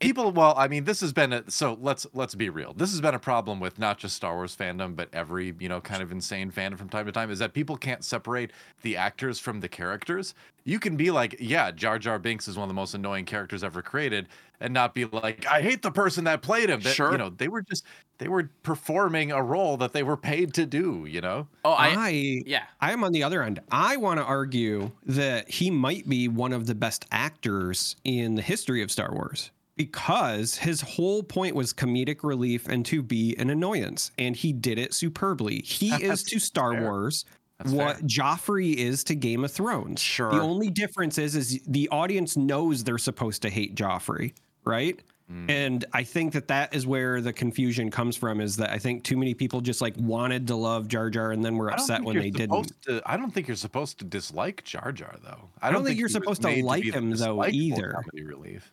people 0.00 0.30
well 0.30 0.54
i 0.56 0.68
mean 0.68 0.84
this 0.84 1.00
has 1.00 1.12
been 1.12 1.32
a, 1.32 1.50
so 1.50 1.76
let's 1.80 2.06
let's 2.12 2.34
be 2.34 2.48
real. 2.50 2.72
This 2.72 2.90
has 2.92 3.00
been 3.00 3.14
a 3.14 3.18
problem 3.18 3.58
with 3.58 3.78
not 3.78 3.98
just 3.98 4.14
star 4.14 4.34
wars 4.34 4.54
fandom 4.56 4.94
but 4.94 5.08
every 5.12 5.54
you 5.58 5.68
know 5.68 5.80
kind 5.80 6.02
of 6.02 6.12
insane 6.12 6.50
fandom 6.52 6.78
from 6.78 6.88
time 6.88 7.06
to 7.06 7.12
time 7.12 7.30
is 7.30 7.38
that 7.40 7.52
people 7.52 7.76
can't 7.76 8.04
separate 8.04 8.52
the 8.82 8.96
actors 8.96 9.38
from 9.38 9.60
the 9.60 9.68
characters. 9.68 10.34
You 10.64 10.78
can 10.78 10.96
be 10.96 11.10
like 11.10 11.36
yeah 11.40 11.70
jar 11.72 11.98
jar 11.98 12.18
binks 12.18 12.46
is 12.46 12.56
one 12.56 12.64
of 12.64 12.68
the 12.68 12.74
most 12.74 12.94
annoying 12.94 13.24
characters 13.24 13.64
ever 13.64 13.82
created 13.82 14.28
and 14.60 14.72
not 14.74 14.94
be 14.94 15.04
like 15.04 15.46
i 15.46 15.60
hate 15.62 15.82
the 15.82 15.90
person 15.90 16.24
that 16.24 16.42
played 16.42 16.70
him. 16.70 16.80
That, 16.80 16.94
Sure. 16.94 17.10
you 17.12 17.18
know 17.18 17.30
they 17.30 17.48
were 17.48 17.62
just 17.62 17.84
they 18.18 18.28
were 18.28 18.50
performing 18.62 19.32
a 19.32 19.42
role 19.42 19.76
that 19.78 19.92
they 19.92 20.02
were 20.04 20.16
paid 20.16 20.54
to 20.54 20.66
do 20.66 21.06
you 21.08 21.20
know? 21.20 21.48
Oh, 21.64 21.72
I, 21.72 21.88
I 22.08 22.42
yeah, 22.46 22.64
I 22.80 22.92
am 22.92 23.02
on 23.02 23.12
the 23.12 23.22
other 23.24 23.42
end. 23.42 23.60
I 23.70 23.96
want 23.96 24.18
to 24.20 24.24
argue 24.24 24.92
that 25.06 25.48
he 25.50 25.70
might 25.70 26.08
be 26.08 26.28
one 26.28 26.52
of 26.52 26.66
the 26.66 26.74
best 26.74 27.06
actors 27.10 27.96
in 28.04 28.36
the 28.36 28.42
history 28.42 28.82
of 28.82 28.90
Star 28.92 29.12
Wars 29.12 29.50
because 29.78 30.56
his 30.56 30.82
whole 30.82 31.22
point 31.22 31.54
was 31.54 31.72
comedic 31.72 32.22
relief 32.22 32.68
and 32.68 32.84
to 32.84 33.02
be 33.02 33.34
an 33.38 33.48
annoyance, 33.48 34.10
and 34.18 34.36
he 34.36 34.52
did 34.52 34.78
it 34.78 34.92
superbly. 34.92 35.62
He 35.62 35.90
is 35.92 36.22
to 36.24 36.38
Star 36.38 36.74
fair. 36.74 36.82
Wars 36.82 37.24
That's 37.58 37.70
what 37.70 37.96
fair. 37.96 38.06
Joffrey 38.06 38.74
is 38.74 39.04
to 39.04 39.14
Game 39.14 39.44
of 39.44 39.52
Thrones. 39.52 40.02
Sure. 40.02 40.30
The 40.30 40.40
only 40.40 40.68
difference 40.68 41.16
is 41.16 41.34
is 41.36 41.60
the 41.66 41.88
audience 41.90 42.36
knows 42.36 42.84
they're 42.84 42.98
supposed 42.98 43.40
to 43.42 43.50
hate 43.50 43.74
Joffrey, 43.76 44.34
right? 44.64 45.00
Mm. 45.32 45.50
And 45.50 45.84
I 45.92 46.02
think 46.02 46.32
that 46.32 46.48
that 46.48 46.74
is 46.74 46.86
where 46.86 47.20
the 47.20 47.32
confusion 47.32 47.90
comes 47.90 48.16
from. 48.16 48.40
Is 48.40 48.56
that 48.56 48.70
I 48.70 48.78
think 48.78 49.04
too 49.04 49.16
many 49.16 49.34
people 49.34 49.60
just 49.60 49.80
like 49.80 49.94
wanted 49.96 50.46
to 50.48 50.56
love 50.56 50.88
Jar 50.88 51.10
Jar 51.10 51.32
and 51.32 51.44
then 51.44 51.56
were 51.56 51.70
upset 51.70 52.02
when 52.02 52.18
they 52.18 52.30
didn't. 52.30 52.72
To, 52.86 53.02
I 53.06 53.16
don't 53.16 53.30
think 53.30 53.46
you're 53.46 53.56
supposed 53.56 53.98
to 53.98 54.04
dislike 54.04 54.64
Jar 54.64 54.90
Jar 54.90 55.16
though. 55.22 55.50
I 55.62 55.70
don't 55.70 55.84
think 55.84 55.94
he 55.94 56.00
you're 56.00 56.08
supposed 56.08 56.42
to 56.42 56.64
like 56.64 56.82
the 56.82 56.90
him, 56.90 57.10
though, 57.10 57.44
either. 57.44 57.92
comedy 57.92 58.24
relief. 58.24 58.72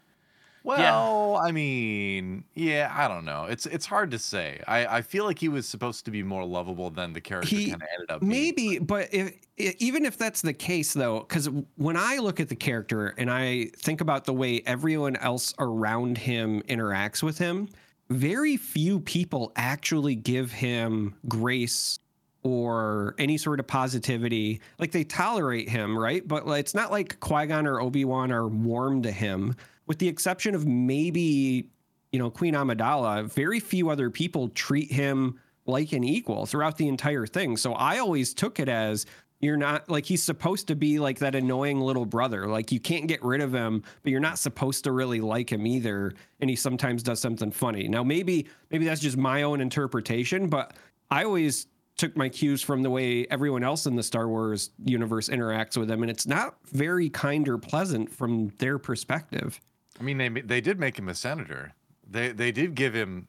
Well, 0.65 1.35
I 1.37 1.51
mean, 1.51 2.43
yeah, 2.55 2.91
I 2.95 3.07
don't 3.07 3.23
know. 3.23 3.45
It's 3.45 3.65
it's 3.67 3.85
hard 3.85 4.11
to 4.11 4.19
say. 4.19 4.61
I, 4.67 4.85
I 4.97 5.01
feel 5.03 5.25
like 5.25 5.37
he 5.37 5.47
was 5.47 5.67
supposed 5.67 6.05
to 6.05 6.11
be 6.11 6.23
more 6.23 6.43
lovable 6.43 6.89
than 6.89 7.13
the 7.13 7.21
character 7.21 7.55
kind 7.55 7.75
of 7.75 7.83
ended 7.93 8.09
up. 8.11 8.19
being. 8.21 8.31
Maybe, 8.31 8.79
but 8.79 9.13
if, 9.13 9.33
even 9.57 10.05
if 10.05 10.17
that's 10.17 10.41
the 10.41 10.53
case, 10.53 10.93
though, 10.93 11.19
because 11.19 11.49
when 11.75 11.95
I 11.97 12.17
look 12.17 12.39
at 12.39 12.49
the 12.49 12.55
character 12.55 13.13
and 13.17 13.29
I 13.29 13.71
think 13.77 14.01
about 14.01 14.25
the 14.25 14.33
way 14.33 14.63
everyone 14.65 15.15
else 15.17 15.53
around 15.59 16.17
him 16.17 16.61
interacts 16.63 17.21
with 17.21 17.37
him, 17.37 17.69
very 18.09 18.57
few 18.57 18.99
people 18.99 19.51
actually 19.55 20.15
give 20.15 20.51
him 20.51 21.15
grace 21.27 21.99
or 22.43 23.15
any 23.17 23.37
sort 23.37 23.59
of 23.59 23.65
positivity. 23.65 24.61
Like 24.77 24.91
they 24.91 25.03
tolerate 25.03 25.67
him, 25.67 25.97
right? 25.97 26.27
But 26.27 26.47
it's 26.47 26.75
not 26.75 26.91
like 26.91 27.19
Qui 27.19 27.47
Gon 27.47 27.65
or 27.65 27.81
Obi 27.81 28.05
Wan 28.05 28.31
are 28.31 28.47
warm 28.47 29.01
to 29.01 29.11
him, 29.11 29.55
with 29.87 29.99
the 29.99 30.07
exception 30.07 30.55
of 30.55 30.65
maybe 30.65 31.69
you 32.15 32.19
know, 32.19 32.29
Queen 32.29 32.53
Amidala, 32.53 33.29
very 33.29 33.59
few 33.59 33.89
other 33.89 34.09
people 34.09 34.47
treat 34.47 34.89
him 34.89 35.37
like 35.65 35.91
an 35.91 36.01
equal 36.01 36.45
throughout 36.45 36.77
the 36.77 36.87
entire 36.87 37.27
thing. 37.27 37.57
So 37.57 37.73
I 37.73 37.97
always 37.97 38.33
took 38.33 38.57
it 38.57 38.69
as 38.69 39.05
you're 39.41 39.57
not 39.57 39.89
like 39.89 40.05
he's 40.05 40.23
supposed 40.23 40.67
to 40.69 40.77
be 40.77 40.97
like 40.97 41.19
that 41.19 41.35
annoying 41.35 41.81
little 41.81 42.05
brother. 42.05 42.47
Like 42.47 42.71
you 42.71 42.79
can't 42.79 43.07
get 43.07 43.21
rid 43.21 43.41
of 43.41 43.53
him, 43.53 43.83
but 44.01 44.11
you're 44.11 44.21
not 44.21 44.39
supposed 44.39 44.85
to 44.85 44.93
really 44.93 45.19
like 45.19 45.51
him 45.51 45.67
either. 45.67 46.13
And 46.39 46.49
he 46.49 46.55
sometimes 46.55 47.03
does 47.03 47.19
something 47.19 47.51
funny. 47.51 47.89
Now 47.89 48.01
maybe 48.01 48.47
maybe 48.71 48.85
that's 48.85 49.01
just 49.01 49.17
my 49.17 49.43
own 49.43 49.59
interpretation, 49.59 50.47
but 50.47 50.73
I 51.11 51.25
always 51.25 51.67
took 51.97 52.15
my 52.15 52.29
cues 52.29 52.61
from 52.61 52.81
the 52.81 52.89
way 52.89 53.27
everyone 53.29 53.65
else 53.65 53.87
in 53.87 53.95
the 53.97 54.03
Star 54.03 54.29
Wars 54.29 54.71
universe 54.85 55.27
interacts 55.27 55.75
with 55.75 55.91
him, 55.91 56.01
and 56.01 56.09
it's 56.09 56.27
not 56.27 56.55
very 56.67 57.09
kind 57.09 57.49
or 57.49 57.57
pleasant 57.57 58.09
from 58.09 58.53
their 58.59 58.77
perspective. 58.77 59.59
I 59.99 60.03
mean, 60.03 60.17
they 60.17 60.29
they 60.29 60.61
did 60.61 60.79
make 60.79 60.97
him 60.97 61.07
a 61.09 61.15
senator. 61.15 61.73
They 62.09 62.31
they 62.31 62.51
did 62.51 62.75
give 62.75 62.93
him 62.93 63.27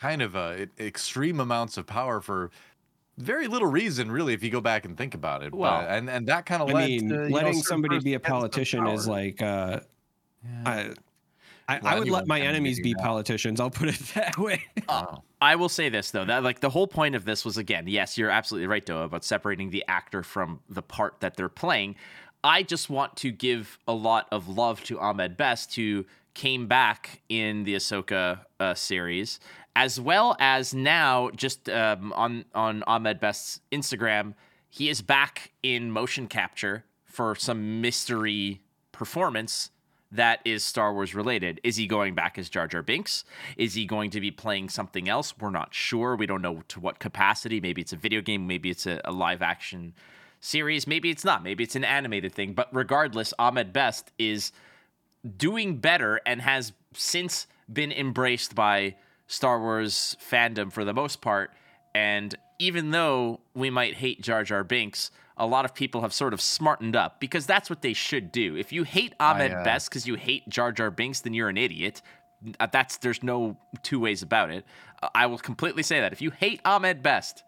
kind 0.00 0.22
of 0.22 0.34
a 0.34 0.68
extreme 0.78 1.40
amounts 1.40 1.76
of 1.76 1.86
power 1.86 2.20
for 2.20 2.50
very 3.18 3.48
little 3.48 3.68
reason, 3.68 4.10
really, 4.10 4.34
if 4.34 4.42
you 4.42 4.50
go 4.50 4.60
back 4.60 4.84
and 4.84 4.96
think 4.96 5.14
about 5.14 5.42
it. 5.42 5.54
Well, 5.54 5.80
but, 5.80 5.90
and 5.90 6.10
and 6.10 6.26
that 6.26 6.46
kind 6.46 6.62
of 6.62 6.70
I 6.70 6.72
led 6.72 6.88
mean, 6.88 7.08
to, 7.08 7.14
you 7.14 7.20
know, 7.28 7.34
letting 7.34 7.62
somebody 7.62 7.98
be 8.00 8.14
a 8.14 8.20
persons 8.20 8.54
getting 8.54 8.66
some 8.66 8.84
politician 8.84 8.86
is 8.88 9.08
like, 9.08 9.42
uh, 9.42 9.80
Yeah. 10.44 10.62
I, 10.66 10.94
I, 11.68 11.80
Well, 11.80 11.94
I 11.94 11.98
would 11.98 12.08
let 12.08 12.26
my 12.26 12.40
enemies 12.40 12.78
be 12.80 12.92
that. 12.92 13.02
politicians. 13.02 13.58
I'll 13.58 13.70
put 13.70 13.88
it 13.88 13.98
that 14.14 14.38
way. 14.38 14.64
Oh. 14.88 15.22
I 15.40 15.56
will 15.56 15.68
say 15.68 15.88
this 15.88 16.10
though 16.12 16.24
that 16.24 16.42
like 16.44 16.60
the 16.60 16.70
whole 16.70 16.86
point 16.86 17.14
of 17.14 17.24
this 17.24 17.44
was 17.44 17.56
again, 17.56 17.86
yes, 17.88 18.16
you're 18.16 18.30
absolutely 18.30 18.66
right, 18.66 18.84
Doa, 18.84 19.04
about 19.04 19.24
separating 19.24 19.70
the 19.70 19.84
actor 19.88 20.22
from 20.22 20.60
the 20.68 20.82
part 20.82 21.20
that 21.20 21.36
they're 21.36 21.48
playing. 21.48 21.96
I 22.46 22.62
just 22.62 22.88
want 22.88 23.16
to 23.16 23.32
give 23.32 23.76
a 23.88 23.92
lot 23.92 24.28
of 24.30 24.46
love 24.46 24.80
to 24.84 25.00
Ahmed 25.00 25.36
Best, 25.36 25.74
who 25.74 26.04
came 26.32 26.68
back 26.68 27.22
in 27.28 27.64
the 27.64 27.74
Ahsoka 27.74 28.38
uh, 28.60 28.72
series, 28.74 29.40
as 29.74 30.00
well 30.00 30.36
as 30.38 30.72
now 30.72 31.30
just 31.34 31.68
um, 31.68 32.12
on 32.12 32.44
on 32.54 32.84
Ahmed 32.84 33.18
Best's 33.18 33.60
Instagram, 33.72 34.34
he 34.70 34.88
is 34.88 35.02
back 35.02 35.50
in 35.64 35.90
motion 35.90 36.28
capture 36.28 36.84
for 37.04 37.34
some 37.34 37.80
mystery 37.80 38.60
performance 38.92 39.70
that 40.12 40.38
is 40.44 40.62
Star 40.62 40.94
Wars 40.94 41.16
related. 41.16 41.60
Is 41.64 41.74
he 41.74 41.88
going 41.88 42.14
back 42.14 42.38
as 42.38 42.48
Jar 42.48 42.68
Jar 42.68 42.82
Binks? 42.82 43.24
Is 43.56 43.74
he 43.74 43.86
going 43.86 44.10
to 44.10 44.20
be 44.20 44.30
playing 44.30 44.68
something 44.68 45.08
else? 45.08 45.34
We're 45.36 45.50
not 45.50 45.74
sure. 45.74 46.14
We 46.14 46.26
don't 46.26 46.42
know 46.42 46.62
to 46.68 46.78
what 46.78 47.00
capacity. 47.00 47.60
Maybe 47.60 47.82
it's 47.82 47.92
a 47.92 47.96
video 47.96 48.20
game. 48.20 48.46
Maybe 48.46 48.70
it's 48.70 48.86
a, 48.86 49.00
a 49.04 49.10
live 49.10 49.42
action 49.42 49.94
series. 50.40 50.86
Maybe 50.86 51.10
it's 51.10 51.24
not. 51.24 51.42
Maybe 51.42 51.64
it's 51.64 51.76
an 51.76 51.84
animated 51.84 52.32
thing. 52.32 52.52
But 52.52 52.68
regardless, 52.72 53.32
Ahmed 53.38 53.72
Best 53.72 54.10
is 54.18 54.52
doing 55.36 55.78
better 55.78 56.20
and 56.26 56.40
has 56.42 56.72
since 56.94 57.46
been 57.72 57.92
embraced 57.92 58.54
by 58.54 58.96
Star 59.26 59.60
Wars 59.60 60.16
fandom 60.20 60.72
for 60.72 60.84
the 60.84 60.94
most 60.94 61.20
part. 61.20 61.50
And 61.94 62.34
even 62.58 62.90
though 62.90 63.40
we 63.54 63.70
might 63.70 63.94
hate 63.94 64.22
Jar 64.22 64.44
Jar 64.44 64.64
Binks, 64.64 65.10
a 65.36 65.46
lot 65.46 65.64
of 65.64 65.74
people 65.74 66.00
have 66.00 66.12
sort 66.12 66.32
of 66.32 66.40
smartened 66.40 66.96
up 66.96 67.20
because 67.20 67.46
that's 67.46 67.68
what 67.68 67.82
they 67.82 67.92
should 67.92 68.32
do. 68.32 68.56
If 68.56 68.72
you 68.72 68.84
hate 68.84 69.14
Ahmed 69.20 69.52
uh, 69.52 69.64
Best 69.64 69.90
because 69.90 70.06
you 70.06 70.14
hate 70.14 70.48
Jar 70.48 70.72
Jar 70.72 70.90
Binks, 70.90 71.20
then 71.20 71.34
you're 71.34 71.48
an 71.48 71.58
idiot. 71.58 72.00
Uh, 72.60 72.66
That's 72.70 72.98
there's 72.98 73.22
no 73.22 73.56
two 73.82 73.98
ways 73.98 74.22
about 74.22 74.50
it. 74.50 74.64
Uh, 75.02 75.08
I 75.14 75.26
will 75.26 75.38
completely 75.38 75.82
say 75.82 76.00
that. 76.00 76.12
If 76.12 76.22
you 76.22 76.30
hate 76.30 76.60
Ahmed 76.64 77.02
Best, 77.02 77.42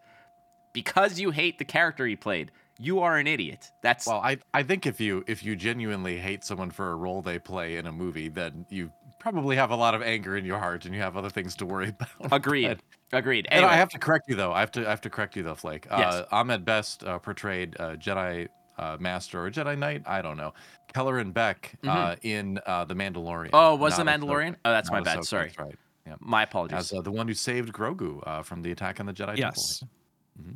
because 0.73 1.19
you 1.19 1.31
hate 1.31 1.57
the 1.57 1.65
character 1.65 2.05
he 2.05 2.15
played. 2.15 2.51
You 2.81 3.01
are 3.01 3.17
an 3.17 3.27
idiot. 3.27 3.71
That's 3.83 4.07
Well, 4.07 4.21
I 4.21 4.37
I 4.53 4.63
think 4.63 4.85
if 4.85 4.99
you 5.01 5.23
if 5.27 5.43
you 5.43 5.55
genuinely 5.55 6.17
hate 6.17 6.43
someone 6.45 6.71
for 6.71 6.91
a 6.91 6.95
role 6.95 7.21
they 7.21 7.37
play 7.39 7.75
in 7.77 7.85
a 7.85 7.91
movie, 7.91 8.29
then 8.29 8.65
you 8.69 8.91
probably 9.19 9.57
have 9.57 9.69
a 9.69 9.75
lot 9.75 9.93
of 9.93 10.01
anger 10.01 10.37
in 10.37 10.45
your 10.45 10.57
heart 10.59 10.85
and 10.85 10.95
you 10.95 11.01
have 11.01 11.17
other 11.17 11.29
things 11.29 11.53
to 11.57 11.65
worry 11.65 11.89
about. 12.21 12.31
agreed. 12.31 12.79
Agreed. 13.11 13.47
And 13.51 13.57
Anyway, 13.59 13.73
I 13.73 13.75
have 13.75 13.89
to 13.89 13.99
correct 13.99 14.29
you 14.29 14.35
though. 14.35 14.53
I 14.53 14.61
have 14.61 14.71
to 14.71 14.87
I 14.87 14.89
have 14.91 15.01
to 15.01 15.09
correct 15.09 15.35
you 15.35 15.43
though, 15.43 15.55
Flake. 15.55 15.87
Yes. 15.91 16.13
Uh, 16.13 16.25
Ahmed 16.31 16.63
Best 16.63 17.03
uh, 17.03 17.19
portrayed 17.19 17.75
uh, 17.79 17.95
Jedi 17.97 18.47
uh, 18.77 18.95
Master 18.99 19.43
or 19.45 19.51
Jedi 19.51 19.77
Knight. 19.77 20.03
I 20.05 20.21
don't 20.21 20.37
know. 20.37 20.53
Kelleran 20.93 21.33
Beck 21.33 21.73
uh, 21.85 22.15
in 22.21 22.59
uh, 22.65 22.85
the 22.85 22.93
Mandalorian. 22.95 23.47
Mm-hmm. 23.51 23.55
Oh, 23.55 23.75
was 23.75 23.97
the 23.97 24.03
Mandalorian? 24.03 24.51
Ahsoka. 24.51 24.57
Oh, 24.65 24.71
that's 24.71 24.89
my 24.91 25.01
bad. 25.01 25.19
Ahsoka, 25.19 25.25
Sorry. 25.25 25.47
That's 25.47 25.59
right. 25.59 25.75
Yeah. 26.07 26.15
my 26.21 26.43
apologies. 26.43 26.77
As 26.79 26.93
uh, 26.93 27.01
the 27.01 27.11
one 27.11 27.27
who 27.27 27.33
saved 27.33 27.73
Grogu 27.73 28.23
uh, 28.25 28.41
from 28.41 28.61
the 28.63 28.71
attack 28.71 28.99
on 29.01 29.05
the 29.05 29.13
Jedi 29.13 29.37
Yes. 29.37 29.79
Temple. 29.79 29.95
hmm 30.41 30.55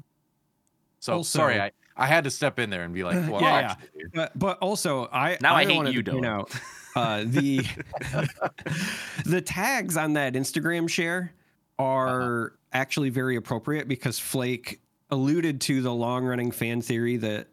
So 0.99 1.13
Also- 1.15 1.37
sorry, 1.39 1.59
I, 1.59 1.71
I 1.95 2.07
had 2.07 2.23
to 2.23 2.31
step 2.31 2.59
in 2.59 2.69
there 2.69 2.83
and 2.83 2.93
be 2.93 3.03
like, 3.03 3.15
well, 3.31 3.41
Yeah, 3.41 3.75
yeah. 3.95 4.05
But 4.13 4.37
but 4.37 4.57
also 4.59 5.07
I 5.11 5.37
Now 5.41 5.55
I 5.55 5.65
hate 5.65 5.75
wanted 5.75 5.93
you, 5.93 6.03
to 6.03 6.11
point 6.11 6.25
Dylan. 6.25 6.27
out 6.27 6.51
uh, 6.95 7.23
the 7.25 7.65
the 9.25 9.41
tags 9.41 9.97
on 9.97 10.13
that 10.13 10.33
Instagram 10.33 10.89
share 10.89 11.33
are 11.79 12.45
Uh-huh. 12.47 12.55
actually 12.73 13.09
very 13.09 13.35
appropriate 13.35 13.87
because 13.87 14.19
Flake 14.19 14.79
alluded 15.11 15.61
to 15.61 15.81
the 15.81 15.93
long 15.93 16.25
running 16.25 16.51
fan 16.51 16.81
theory 16.81 17.17
that 17.17 17.47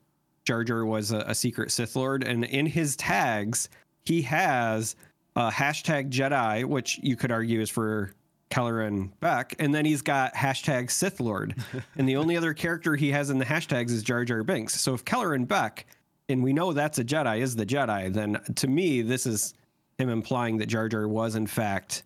Jar 0.44 0.64
Jar 0.64 0.84
was 0.84 1.12
a, 1.12 1.18
a 1.20 1.34
secret 1.34 1.70
Sith 1.70 1.94
Lord, 1.96 2.24
and 2.24 2.44
in 2.44 2.66
his 2.66 2.96
tags 2.96 3.68
he 4.02 4.22
has 4.22 4.96
a 5.36 5.50
hashtag 5.50 6.10
Jedi, 6.10 6.64
which 6.64 6.98
you 7.02 7.16
could 7.16 7.30
argue 7.30 7.60
is 7.60 7.70
for 7.70 8.12
Kelleran 8.50 9.12
Beck, 9.20 9.54
and 9.58 9.74
then 9.74 9.84
he's 9.84 10.02
got 10.02 10.34
hashtag 10.34 10.90
Sith 10.90 11.20
Lord, 11.20 11.54
and 11.96 12.08
the 12.08 12.16
only 12.16 12.36
other 12.36 12.52
character 12.52 12.96
he 12.96 13.10
has 13.12 13.30
in 13.30 13.38
the 13.38 13.44
hashtags 13.44 13.90
is 13.90 14.02
Jar 14.02 14.24
Jar 14.24 14.42
Binks. 14.42 14.80
So 14.80 14.92
if 14.94 15.04
Kelleran 15.04 15.46
Beck, 15.46 15.86
and 16.28 16.42
we 16.42 16.52
know 16.52 16.72
that's 16.72 16.98
a 16.98 17.04
Jedi, 17.04 17.40
is 17.40 17.56
the 17.56 17.66
Jedi, 17.66 18.12
then 18.12 18.40
to 18.56 18.66
me 18.66 19.02
this 19.02 19.24
is 19.24 19.54
him 19.98 20.08
implying 20.08 20.58
that 20.58 20.66
Jar 20.66 20.88
Jar 20.88 21.06
was 21.06 21.36
in 21.36 21.46
fact 21.46 22.02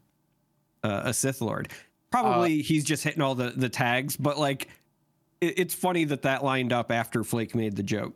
uh, 0.82 1.02
a 1.04 1.14
Sith 1.14 1.40
Lord. 1.40 1.68
Probably 2.10 2.62
he's 2.62 2.84
just 2.84 3.02
hitting 3.02 3.22
all 3.22 3.34
the 3.34 3.50
the 3.56 3.68
tags, 3.68 4.16
but 4.16 4.38
like 4.38 4.68
it, 5.40 5.58
it's 5.58 5.74
funny 5.74 6.04
that 6.04 6.22
that 6.22 6.44
lined 6.44 6.72
up 6.72 6.92
after 6.92 7.24
Flake 7.24 7.54
made 7.54 7.74
the 7.76 7.82
joke. 7.82 8.14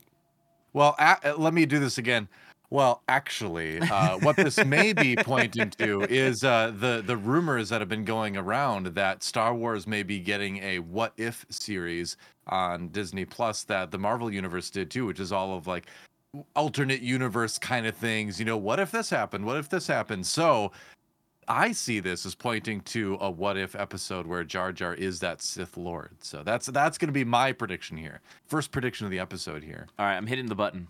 Well, 0.72 0.94
a- 0.98 1.34
let 1.36 1.54
me 1.54 1.66
do 1.66 1.78
this 1.78 1.98
again. 1.98 2.28
Well, 2.70 3.02
actually, 3.08 3.80
uh, 3.80 4.18
what 4.18 4.36
this 4.36 4.62
may 4.64 4.92
be 4.92 5.16
pointing 5.16 5.70
to 5.70 6.02
is 6.02 6.44
uh, 6.44 6.72
the 6.78 7.02
the 7.04 7.16
rumors 7.16 7.70
that 7.70 7.80
have 7.80 7.88
been 7.88 8.04
going 8.04 8.36
around 8.36 8.88
that 8.88 9.22
Star 9.22 9.54
Wars 9.54 9.86
may 9.86 10.02
be 10.02 10.20
getting 10.20 10.58
a 10.58 10.78
What 10.80 11.14
If 11.16 11.46
series 11.48 12.18
on 12.46 12.88
Disney 12.88 13.24
Plus 13.24 13.64
that 13.64 13.90
the 13.90 13.98
Marvel 13.98 14.30
Universe 14.30 14.68
did 14.68 14.90
too, 14.90 15.06
which 15.06 15.18
is 15.18 15.32
all 15.32 15.56
of 15.56 15.66
like 15.66 15.86
alternate 16.54 17.00
universe 17.00 17.58
kind 17.58 17.86
of 17.86 17.96
things. 17.96 18.38
You 18.38 18.44
know, 18.44 18.58
what 18.58 18.78
if 18.78 18.90
this 18.90 19.08
happened? 19.08 19.46
What 19.46 19.56
if 19.56 19.70
this 19.70 19.86
happened? 19.86 20.26
So 20.26 20.72
I 21.48 21.72
see 21.72 22.00
this 22.00 22.26
as 22.26 22.34
pointing 22.34 22.82
to 22.82 23.16
a 23.22 23.30
what 23.30 23.56
if 23.56 23.74
episode 23.74 24.26
where 24.26 24.44
Jar 24.44 24.72
Jar 24.72 24.92
is 24.92 25.20
that 25.20 25.40
Sith 25.40 25.78
Lord. 25.78 26.10
So 26.20 26.42
that's 26.42 26.66
that's 26.66 26.98
going 26.98 27.08
to 27.08 27.12
be 27.12 27.24
my 27.24 27.52
prediction 27.52 27.96
here. 27.96 28.20
First 28.46 28.72
prediction 28.72 29.06
of 29.06 29.10
the 29.10 29.18
episode 29.20 29.64
here. 29.64 29.86
All 29.98 30.04
right, 30.04 30.16
I'm 30.16 30.26
hitting 30.26 30.46
the 30.46 30.54
button. 30.54 30.88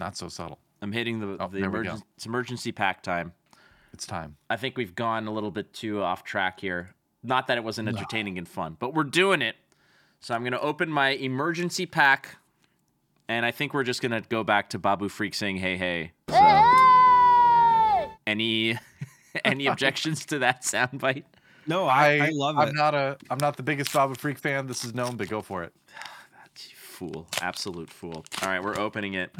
Not 0.00 0.16
so 0.16 0.28
subtle. 0.28 0.58
I'm 0.82 0.92
hitting 0.92 1.20
the 1.20 1.42
Oh, 1.42 1.48
the 1.48 1.60
there 1.60 1.68
emergency, 1.68 2.04
it's 2.16 2.26
emergency 2.26 2.72
pack 2.72 3.02
time. 3.02 3.32
It's 3.92 4.06
time. 4.06 4.36
I 4.50 4.56
think 4.56 4.76
we've 4.76 4.94
gone 4.94 5.26
a 5.26 5.32
little 5.32 5.50
bit 5.50 5.72
too 5.72 6.02
off 6.02 6.22
track 6.22 6.60
here. 6.60 6.94
Not 7.22 7.46
that 7.46 7.56
it 7.58 7.64
wasn't 7.64 7.88
entertaining 7.88 8.38
and 8.38 8.46
fun, 8.46 8.76
but 8.78 8.94
we're 8.94 9.04
doing 9.04 9.42
it. 9.42 9.56
So 10.20 10.34
I'm 10.34 10.42
going 10.42 10.52
to 10.52 10.60
open 10.60 10.90
my 10.90 11.10
emergency 11.10 11.86
pack, 11.86 12.36
and 13.28 13.44
I 13.44 13.50
think 13.50 13.74
we're 13.74 13.84
just 13.84 14.02
going 14.02 14.12
to 14.12 14.20
go 14.28 14.44
back 14.44 14.70
to 14.70 14.78
Babu 14.78 15.08
Frik 15.08 15.34
saying, 15.34 15.56
hey, 15.56 15.76
hey. 15.76 16.12
So, 16.30 16.36
any 18.26 18.78
any 19.44 19.66
objections 19.66 20.26
to 20.26 20.38
that 20.40 20.62
soundbite? 20.62 21.24
No, 21.66 21.86
I, 21.86 22.18
I, 22.18 22.30
love 22.32 22.56
it. 22.58 22.60
I'm 22.60 22.74
not 22.74 22.94
a 22.94 23.16
I'm 23.30 23.38
not 23.40 23.56
the 23.56 23.62
biggest 23.62 23.92
Baba 23.92 24.14
Freak 24.14 24.38
fan. 24.38 24.66
This 24.66 24.84
is 24.84 24.94
known, 24.94 25.16
but 25.16 25.28
go 25.28 25.40
for 25.40 25.64
it. 25.64 25.72
Fool. 26.74 27.26
Absolute 27.42 27.90
fool. 27.90 28.24
All 28.40 28.48
right, 28.48 28.62
we're 28.64 28.78
opening 28.78 29.12
it. 29.14 29.30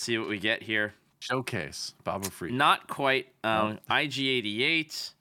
Let's 0.00 0.06
see 0.06 0.16
what 0.16 0.30
we 0.30 0.38
get 0.38 0.62
here. 0.62 0.94
Showcase 1.18 1.92
Baba 2.04 2.30
Freak. 2.30 2.54
Not 2.54 2.88
quite 2.88 3.26
um, 3.44 3.78
IG88. 3.90 5.12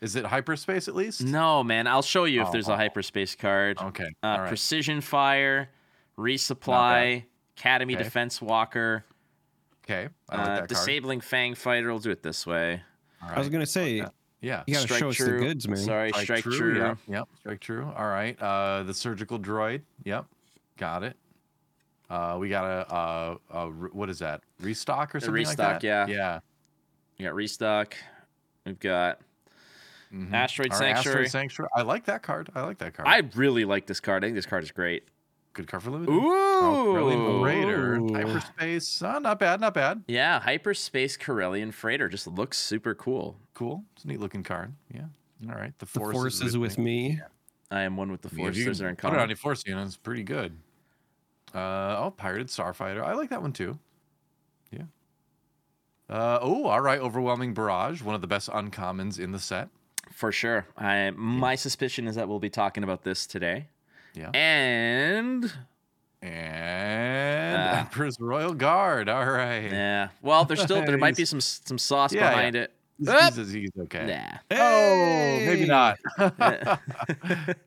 Is 0.00 0.16
it 0.16 0.24
hyperspace 0.24 0.88
at 0.88 0.94
least? 0.94 1.22
No, 1.22 1.62
man. 1.62 1.86
I'll 1.86 2.00
show 2.00 2.24
you 2.24 2.40
if 2.40 2.48
Oh, 2.48 2.52
there's 2.52 2.70
oh. 2.70 2.72
a 2.72 2.76
hyperspace 2.78 3.34
card. 3.34 3.76
Okay. 3.78 4.08
Uh, 4.22 4.26
All 4.26 4.38
right. 4.38 4.48
Precision 4.48 5.02
Fire, 5.02 5.68
Resupply, 6.16 7.24
Academy 7.58 7.96
Okay. 7.96 8.02
Defense 8.02 8.40
Walker, 8.40 9.04
Okay. 9.84 10.08
I 10.30 10.36
like 10.36 10.40
uh, 10.40 10.46
that 10.46 10.56
card. 10.60 10.68
Disabling 10.70 11.20
Fang 11.20 11.54
Fighter. 11.54 11.88
We'll 11.88 11.98
do 11.98 12.10
it 12.10 12.22
this 12.22 12.46
way. 12.46 12.80
All 13.22 13.28
I 13.28 13.38
was 13.38 13.50
gonna 13.50 13.66
say 13.66 14.06
Yeah. 14.40 14.62
you 14.66 14.72
gotta 14.72 14.86
Strike 14.86 15.00
show 15.00 15.08
us 15.10 15.18
the 15.18 15.32
goods, 15.32 15.68
man. 15.68 15.76
Sorry, 15.76 16.12
Strike, 16.14 16.44
True. 16.44 16.78
Yep. 16.78 16.98
Yep. 17.08 17.28
Strike 17.40 17.60
true. 17.60 17.92
All 17.94 18.08
right. 18.08 18.40
Uh, 18.40 18.84
the 18.84 18.94
surgical 18.94 19.38
droid. 19.38 19.82
Yep. 20.04 20.24
Got 20.78 21.02
it. 21.02 21.18
Uh, 22.14 22.38
we 22.38 22.48
got 22.48 22.64
a, 22.64 22.94
uh, 22.94 23.36
a 23.50 23.66
what 23.70 24.08
is 24.08 24.20
that? 24.20 24.42
Restock 24.60 25.14
or 25.14 25.20
something 25.20 25.34
like 25.34 25.48
restock, 25.48 25.80
that? 25.80 25.84
yeah. 25.84 26.06
Yeah. 26.06 26.40
We 27.18 27.24
got 27.24 27.34
Restock. 27.34 27.94
We've 28.64 28.78
got 28.78 29.20
Mhm. 30.12 30.32
Asteroid 30.32 30.72
All 30.72 30.78
right, 30.78 30.94
Sanctuary. 30.94 31.24
Asteroid 31.26 31.30
Sanctuary. 31.30 31.68
I 31.74 31.82
like 31.82 32.04
that 32.04 32.22
card. 32.22 32.50
I 32.54 32.62
like 32.62 32.78
that 32.78 32.94
card. 32.94 33.08
I 33.08 33.22
really 33.34 33.64
like 33.64 33.86
this 33.86 33.98
card. 34.00 34.22
I 34.24 34.28
think 34.28 34.36
this 34.36 34.46
card 34.46 34.62
is 34.62 34.70
great. 34.70 35.08
Good 35.54 35.66
card 35.66 35.82
for 35.82 35.90
limited. 35.90 36.12
Ooh. 36.12 36.20
Oh, 36.32 36.84
Corellian 36.94 37.40
Freighter. 37.42 37.98
Hyperspace. 37.98 39.02
Uh, 39.02 39.18
not 39.18 39.38
bad. 39.40 39.60
Not 39.60 39.74
bad. 39.74 40.04
Yeah, 40.06 40.40
Hyperspace 40.40 41.16
Corellian 41.16 41.72
Freighter 41.72 42.08
just 42.08 42.26
looks 42.28 42.58
super 42.58 42.94
cool. 42.94 43.38
Cool. 43.54 43.84
It's 43.96 44.04
a 44.04 44.08
neat 44.08 44.20
looking 44.20 44.42
card. 44.44 44.72
Yeah. 44.92 45.06
All 45.48 45.54
right. 45.56 45.72
The 45.78 45.84
The 45.84 45.90
force, 45.90 46.14
force 46.14 46.40
is 46.42 46.56
with 46.56 46.78
me. 46.78 47.20
I 47.70 47.80
am 47.82 47.96
one 47.96 48.10
with 48.12 48.22
the 48.22 48.28
I 48.30 48.34
mean, 48.34 48.46
if 48.46 48.52
Force. 48.54 48.56
you 48.58 48.64
Those 48.66 48.82
are 48.82 48.88
in 48.88 48.94
Put 48.96 49.08
it 49.08 49.10
on 49.10 49.14
common. 49.16 49.28
your 49.30 49.36
force 49.36 49.64
units. 49.66 49.96
Pretty 49.96 50.22
good. 50.22 50.56
Uh 51.54 51.96
oh, 52.00 52.14
pirated 52.16 52.48
starfighter. 52.48 53.02
I 53.04 53.14
like 53.14 53.30
that 53.30 53.40
one 53.42 53.52
too. 53.52 53.78
Yeah. 54.72 54.82
Uh 56.10 56.38
oh, 56.42 56.66
all 56.66 56.80
right. 56.80 56.98
Overwhelming 57.00 57.54
barrage, 57.54 58.02
one 58.02 58.14
of 58.14 58.20
the 58.20 58.26
best 58.26 58.48
uncommons 58.50 59.18
in 59.18 59.32
the 59.32 59.38
set. 59.38 59.68
For 60.12 60.32
sure. 60.32 60.66
I 60.76 61.10
my 61.14 61.54
suspicion 61.54 62.06
is 62.08 62.16
that 62.16 62.28
we'll 62.28 62.38
be 62.40 62.50
talking 62.50 62.82
about 62.84 63.04
this 63.04 63.26
today. 63.26 63.68
Yeah. 64.14 64.30
And 64.34 65.52
And 66.22 67.56
Ah. 67.56 67.80
Emperor's 67.80 68.18
Royal 68.18 68.54
Guard. 68.54 69.08
All 69.08 69.24
right. 69.26 69.70
yeah, 69.70 70.08
well, 70.22 70.44
there's 70.44 70.62
still 70.62 70.84
there 70.84 70.98
might 70.98 71.16
be 71.16 71.24
some 71.32 71.40
some 71.40 71.78
sauce 71.78 72.12
Yeah, 72.12 72.22
yeah. 72.22 72.30
behind 72.30 72.56
it. 72.56 72.72
He's, 72.98 73.08
Up. 73.08 73.34
he's, 73.34 73.52
he's 73.52 73.70
okay. 73.80 74.06
Nah. 74.50 74.56
Oh, 74.56 75.36
maybe 75.44 75.66
not. 75.66 75.98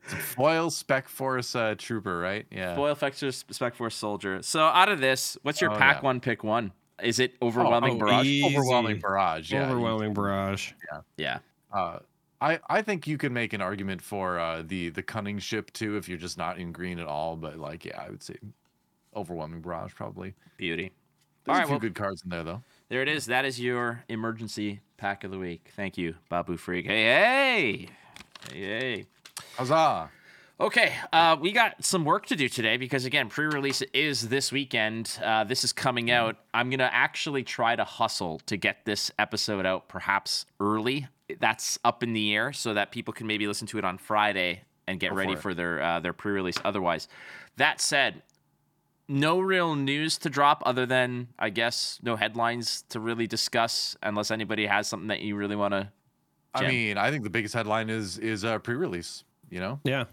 Foil 0.02 0.70
Spec 0.70 1.08
Force 1.08 1.54
uh, 1.54 1.74
Trooper, 1.76 2.18
right? 2.18 2.46
Yeah. 2.50 2.74
Foil 2.74 2.94
Fexer 2.94 3.32
Spec 3.52 3.74
Force 3.74 3.94
Soldier. 3.94 4.42
So 4.42 4.60
out 4.60 4.88
of 4.88 5.00
this, 5.00 5.36
what's 5.42 5.60
your 5.60 5.72
Oh, 5.72 5.76
pack 5.76 5.96
yeah. 5.98 6.02
one 6.02 6.20
pick 6.20 6.42
one? 6.42 6.72
Is 7.02 7.18
it 7.20 7.34
overwhelming 7.42 7.94
oh, 7.96 7.98
barrage? 8.06 8.26
easy. 8.26 8.56
Overwhelming 8.56 9.00
barrage. 9.00 9.52
Yeah. 9.52 9.68
Overwhelming 9.70 10.14
barrage. 10.14 10.72
Yeah. 11.16 11.38
Uh, 11.72 11.98
I 12.40 12.58
I 12.68 12.82
think 12.82 13.06
you 13.06 13.18
can 13.18 13.32
make 13.32 13.52
an 13.52 13.60
argument 13.60 14.00
for 14.00 14.38
uh, 14.38 14.62
the 14.66 14.88
the 14.90 15.02
cunning 15.02 15.38
ship 15.38 15.72
too 15.72 15.96
if 15.96 16.08
you're 16.08 16.18
just 16.18 16.38
not 16.38 16.58
in 16.58 16.72
green 16.72 16.98
at 16.98 17.06
all. 17.06 17.36
But 17.36 17.58
like, 17.58 17.84
yeah, 17.84 18.00
I 18.00 18.08
would 18.10 18.22
say 18.22 18.36
overwhelming 19.14 19.60
barrage 19.60 19.94
probably. 19.94 20.34
Beauty. 20.56 20.90
There's 21.44 21.54
All 21.54 21.54
right, 21.54 21.64
a 21.64 21.66
few 21.66 21.72
well- 21.74 21.80
good 21.80 21.94
cards 21.94 22.22
in 22.22 22.30
there 22.30 22.44
though. 22.44 22.62
There 22.88 23.02
it 23.02 23.08
is. 23.08 23.26
That 23.26 23.44
is 23.44 23.60
your 23.60 24.02
emergency 24.08 24.80
pack 24.98 25.24
of 25.24 25.30
the 25.30 25.38
week. 25.38 25.70
Thank 25.74 25.96
you, 25.96 26.16
Babu 26.28 26.58
Frik. 26.58 26.84
Hey, 26.84 27.04
hey. 27.04 27.88
Hey, 28.52 28.60
hey. 28.60 29.06
Huzzah! 29.56 30.10
Okay, 30.60 30.92
uh, 31.12 31.36
we 31.40 31.52
got 31.52 31.84
some 31.84 32.04
work 32.04 32.26
to 32.26 32.34
do 32.36 32.48
today 32.48 32.76
because 32.76 33.04
again, 33.04 33.28
pre-release 33.28 33.80
is 33.94 34.28
this 34.28 34.50
weekend. 34.50 35.16
Uh, 35.24 35.44
this 35.44 35.62
is 35.62 35.72
coming 35.72 36.10
out. 36.10 36.36
I'm 36.52 36.68
gonna 36.68 36.90
actually 36.92 37.44
try 37.44 37.76
to 37.76 37.84
hustle 37.84 38.40
to 38.46 38.56
get 38.56 38.84
this 38.84 39.12
episode 39.20 39.64
out, 39.64 39.88
perhaps 39.88 40.46
early. 40.58 41.06
That's 41.38 41.78
up 41.84 42.02
in 42.02 42.12
the 42.12 42.34
air, 42.34 42.52
so 42.52 42.74
that 42.74 42.90
people 42.90 43.14
can 43.14 43.28
maybe 43.28 43.46
listen 43.46 43.68
to 43.68 43.78
it 43.78 43.84
on 43.84 43.98
Friday 43.98 44.62
and 44.88 44.98
get 44.98 45.10
Go 45.10 45.16
ready 45.16 45.36
for 45.36 45.42
for 45.42 45.54
their 45.54 45.80
uh, 45.80 46.00
their 46.00 46.12
pre-release. 46.12 46.56
Otherwise, 46.64 47.06
that 47.56 47.80
said, 47.80 48.22
no 49.08 49.40
real 49.40 49.74
news 49.74 50.18
to 50.18 50.30
drop 50.30 50.62
other 50.66 50.84
than 50.86 51.28
I 51.38 51.50
guess 51.50 51.98
no 52.02 52.16
headlines 52.16 52.84
to 52.90 53.00
really 53.00 53.26
discuss, 53.26 53.96
unless 54.02 54.30
anybody 54.30 54.66
has 54.66 54.86
something 54.86 55.08
that 55.08 55.20
you 55.22 55.34
really 55.36 55.56
want 55.56 55.72
to. 55.72 55.90
I 56.54 56.66
mean, 56.66 56.98
I 56.98 57.10
think 57.10 57.24
the 57.24 57.30
biggest 57.30 57.54
headline 57.54 57.88
is 57.90 58.18
is 58.18 58.44
uh, 58.44 58.58
pre-release. 58.58 59.24
You 59.50 59.60
know, 59.60 59.80
Yeah. 59.84 60.04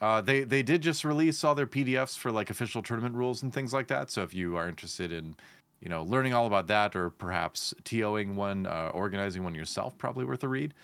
uh, 0.00 0.20
they 0.20 0.44
they 0.44 0.62
did 0.62 0.80
just 0.82 1.04
release 1.04 1.42
all 1.42 1.54
their 1.54 1.66
PDFs 1.66 2.16
for 2.16 2.30
like 2.30 2.50
official 2.50 2.82
tournament 2.82 3.14
rules 3.14 3.42
and 3.42 3.52
things 3.52 3.72
like 3.72 3.88
that. 3.88 4.10
So 4.10 4.22
if 4.22 4.32
you 4.34 4.56
are 4.56 4.68
interested 4.68 5.10
in, 5.12 5.36
you 5.80 5.88
know, 5.88 6.02
learning 6.04 6.34
all 6.34 6.46
about 6.46 6.66
that 6.68 6.94
or 6.94 7.10
perhaps 7.10 7.74
TOing 7.84 8.34
one, 8.34 8.66
uh, 8.66 8.90
organizing 8.94 9.42
one 9.42 9.54
yourself, 9.54 9.96
probably 9.98 10.24
worth 10.24 10.44
a 10.44 10.48
read. 10.48 10.74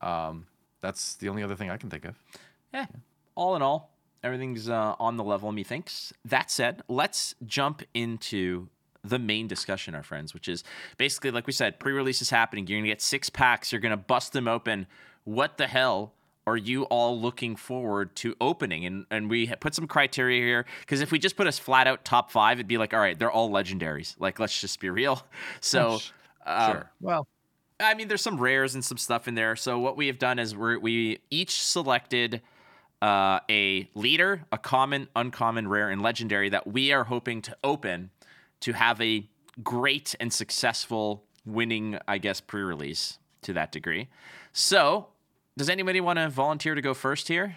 Um, 0.00 0.46
that's 0.80 1.14
the 1.16 1.28
only 1.28 1.42
other 1.42 1.54
thing 1.56 1.70
I 1.70 1.76
can 1.76 1.90
think 1.90 2.04
of. 2.04 2.16
Yeah. 2.74 2.86
All 3.34 3.56
in 3.56 3.62
all, 3.62 3.89
Everything's 4.22 4.68
uh, 4.68 4.94
on 4.98 5.16
the 5.16 5.24
level, 5.24 5.50
methinks. 5.52 6.12
That 6.24 6.50
said, 6.50 6.82
let's 6.88 7.34
jump 7.46 7.82
into 7.94 8.68
the 9.02 9.18
main 9.18 9.46
discussion, 9.46 9.94
our 9.94 10.02
friends, 10.02 10.34
which 10.34 10.48
is 10.48 10.62
basically, 10.98 11.30
like 11.30 11.46
we 11.46 11.52
said, 11.52 11.78
pre 11.78 11.92
release 11.92 12.20
is 12.20 12.30
happening. 12.30 12.66
You're 12.66 12.76
going 12.76 12.84
to 12.84 12.90
get 12.90 13.00
six 13.00 13.30
packs, 13.30 13.72
you're 13.72 13.80
going 13.80 13.90
to 13.90 13.96
bust 13.96 14.32
them 14.32 14.46
open. 14.46 14.86
What 15.24 15.56
the 15.58 15.66
hell 15.66 16.12
are 16.46 16.56
you 16.56 16.84
all 16.84 17.20
looking 17.20 17.56
forward 17.56 18.14
to 18.16 18.34
opening? 18.40 18.84
And 18.84 19.06
and 19.10 19.30
we 19.30 19.46
put 19.46 19.74
some 19.74 19.86
criteria 19.86 20.42
here 20.42 20.66
because 20.80 21.00
if 21.00 21.12
we 21.12 21.18
just 21.18 21.36
put 21.36 21.46
us 21.46 21.58
flat 21.58 21.86
out 21.86 22.04
top 22.04 22.30
five, 22.30 22.58
it'd 22.58 22.68
be 22.68 22.78
like, 22.78 22.92
all 22.92 23.00
right, 23.00 23.18
they're 23.18 23.30
all 23.30 23.50
legendaries. 23.50 24.16
Like, 24.18 24.38
let's 24.38 24.60
just 24.60 24.80
be 24.80 24.90
real. 24.90 25.22
So, 25.60 25.98
um, 26.46 26.72
sure. 26.72 26.90
Well, 27.00 27.28
I 27.78 27.94
mean, 27.94 28.08
there's 28.08 28.22
some 28.22 28.38
rares 28.38 28.74
and 28.74 28.84
some 28.84 28.98
stuff 28.98 29.28
in 29.28 29.34
there. 29.34 29.56
So 29.56 29.78
what 29.78 29.96
we 29.96 30.06
have 30.08 30.18
done 30.18 30.38
is 30.38 30.56
we 30.56 30.76
we 30.76 31.18
each 31.30 31.62
selected 31.62 32.42
uh, 33.02 33.40
a 33.50 33.88
leader, 33.94 34.44
a 34.52 34.58
common, 34.58 35.08
uncommon, 35.16 35.68
rare, 35.68 35.90
and 35.90 36.02
legendary 36.02 36.48
that 36.50 36.66
we 36.66 36.92
are 36.92 37.04
hoping 37.04 37.42
to 37.42 37.56
open 37.64 38.10
to 38.60 38.72
have 38.72 39.00
a 39.00 39.28
great 39.62 40.14
and 40.20 40.32
successful 40.32 41.24
winning, 41.46 41.98
I 42.06 42.18
guess, 42.18 42.40
pre-release 42.40 43.18
to 43.42 43.52
that 43.54 43.72
degree. 43.72 44.08
So, 44.52 45.08
does 45.56 45.68
anybody 45.68 46.00
want 46.00 46.18
to 46.18 46.28
volunteer 46.28 46.74
to 46.74 46.82
go 46.82 46.94
first 46.94 47.28
here? 47.28 47.56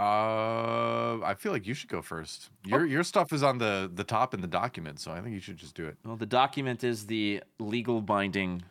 uh, 0.00 1.20
I 1.22 1.34
feel 1.38 1.52
like 1.52 1.66
you 1.66 1.74
should 1.74 1.90
go 1.90 2.00
first. 2.00 2.48
Your 2.64 2.86
your 2.86 3.04
stuff 3.04 3.34
is 3.34 3.42
on 3.42 3.58
the 3.58 3.90
the 3.92 4.02
top 4.02 4.32
in 4.32 4.40
the 4.40 4.46
document, 4.46 4.98
so 4.98 5.10
I 5.10 5.20
think 5.20 5.34
you 5.34 5.40
should 5.40 5.58
just 5.58 5.74
do 5.74 5.84
it. 5.84 5.98
Well, 6.06 6.16
the 6.16 6.24
document 6.24 6.82
is 6.84 7.04
the 7.04 7.42
legal 7.58 8.00
binding 8.00 8.62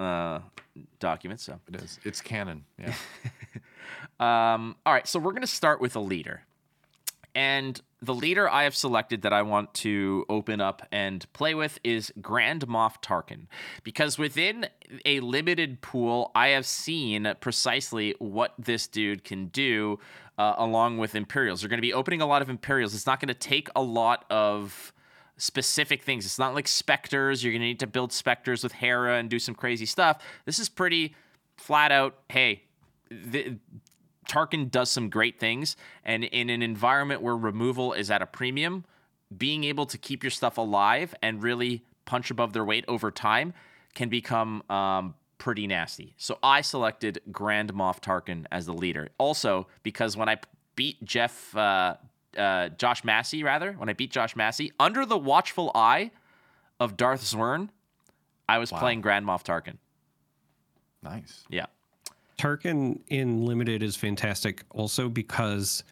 uh, 0.00 0.40
document, 0.98 1.38
so 1.38 1.60
It 1.68 1.76
is. 1.76 2.00
It's 2.04 2.20
canon. 2.20 2.64
Yeah. 2.80 2.94
Um, 4.20 4.76
all 4.86 4.92
right, 4.92 5.06
so 5.06 5.18
we're 5.18 5.32
going 5.32 5.42
to 5.42 5.46
start 5.46 5.80
with 5.80 5.96
a 5.96 6.00
leader. 6.00 6.42
And 7.34 7.80
the 8.02 8.14
leader 8.14 8.48
I 8.48 8.64
have 8.64 8.74
selected 8.74 9.22
that 9.22 9.32
I 9.32 9.42
want 9.42 9.72
to 9.74 10.26
open 10.28 10.60
up 10.60 10.86
and 10.92 11.30
play 11.32 11.54
with 11.54 11.78
is 11.82 12.12
Grand 12.20 12.66
Moff 12.66 13.02
Tarkin. 13.02 13.46
Because 13.84 14.18
within 14.18 14.66
a 15.06 15.20
limited 15.20 15.80
pool, 15.80 16.30
I 16.34 16.48
have 16.48 16.66
seen 16.66 17.32
precisely 17.40 18.14
what 18.18 18.54
this 18.58 18.86
dude 18.86 19.24
can 19.24 19.46
do 19.46 19.98
uh, 20.36 20.54
along 20.58 20.98
with 20.98 21.14
Imperials. 21.14 21.60
They're 21.60 21.70
going 21.70 21.78
to 21.78 21.82
be 21.82 21.94
opening 21.94 22.20
a 22.20 22.26
lot 22.26 22.42
of 22.42 22.50
Imperials. 22.50 22.94
It's 22.94 23.06
not 23.06 23.20
going 23.20 23.28
to 23.28 23.34
take 23.34 23.68
a 23.74 23.82
lot 23.82 24.24
of 24.28 24.92
specific 25.36 26.02
things. 26.02 26.24
It's 26.24 26.38
not 26.38 26.54
like 26.54 26.68
Spectres. 26.68 27.42
You're 27.42 27.52
going 27.52 27.62
to 27.62 27.66
need 27.66 27.80
to 27.80 27.86
build 27.86 28.12
Spectres 28.12 28.62
with 28.62 28.72
Hera 28.72 29.18
and 29.18 29.30
do 29.30 29.38
some 29.38 29.54
crazy 29.54 29.86
stuff. 29.86 30.22
This 30.44 30.58
is 30.58 30.68
pretty 30.68 31.14
flat 31.56 31.92
out 31.92 32.16
hey, 32.28 32.64
the, 33.24 33.58
Tarkin 34.28 34.70
does 34.70 34.90
some 34.90 35.08
great 35.10 35.38
things, 35.38 35.76
and 36.04 36.24
in 36.24 36.48
an 36.50 36.62
environment 36.62 37.22
where 37.22 37.36
removal 37.36 37.92
is 37.92 38.10
at 38.10 38.22
a 38.22 38.26
premium, 38.26 38.84
being 39.36 39.64
able 39.64 39.86
to 39.86 39.98
keep 39.98 40.22
your 40.22 40.30
stuff 40.30 40.58
alive 40.58 41.14
and 41.22 41.42
really 41.42 41.82
punch 42.04 42.30
above 42.30 42.52
their 42.52 42.64
weight 42.64 42.84
over 42.88 43.10
time 43.10 43.52
can 43.94 44.08
become 44.08 44.62
um, 44.70 45.14
pretty 45.38 45.66
nasty. 45.66 46.14
So 46.16 46.38
I 46.42 46.60
selected 46.60 47.20
Grand 47.30 47.72
Moff 47.74 48.00
Tarkin 48.00 48.46
as 48.52 48.66
the 48.66 48.72
leader. 48.74 49.08
Also, 49.18 49.66
because 49.82 50.16
when 50.16 50.28
I 50.28 50.36
beat 50.76 51.02
Jeff, 51.04 51.54
uh, 51.56 51.96
uh, 52.36 52.68
Josh 52.70 53.04
Massey, 53.04 53.42
rather, 53.42 53.72
when 53.72 53.88
I 53.88 53.92
beat 53.92 54.10
Josh 54.10 54.36
Massey, 54.36 54.72
under 54.78 55.04
the 55.04 55.18
watchful 55.18 55.70
eye 55.74 56.10
of 56.80 56.96
Darth 56.96 57.22
Zwern, 57.22 57.68
I 58.48 58.58
was 58.58 58.70
Wow. 58.72 58.78
playing 58.80 59.00
Grand 59.00 59.26
Moff 59.26 59.42
Tarkin. 59.44 59.76
nice. 61.02 61.44
Yeah. 61.48 61.66
Tarkin 62.42 62.98
in 63.06 63.44
limited 63.44 63.84
is 63.84 63.94
fantastic 63.94 64.64
also 64.70 65.08
because 65.08 65.84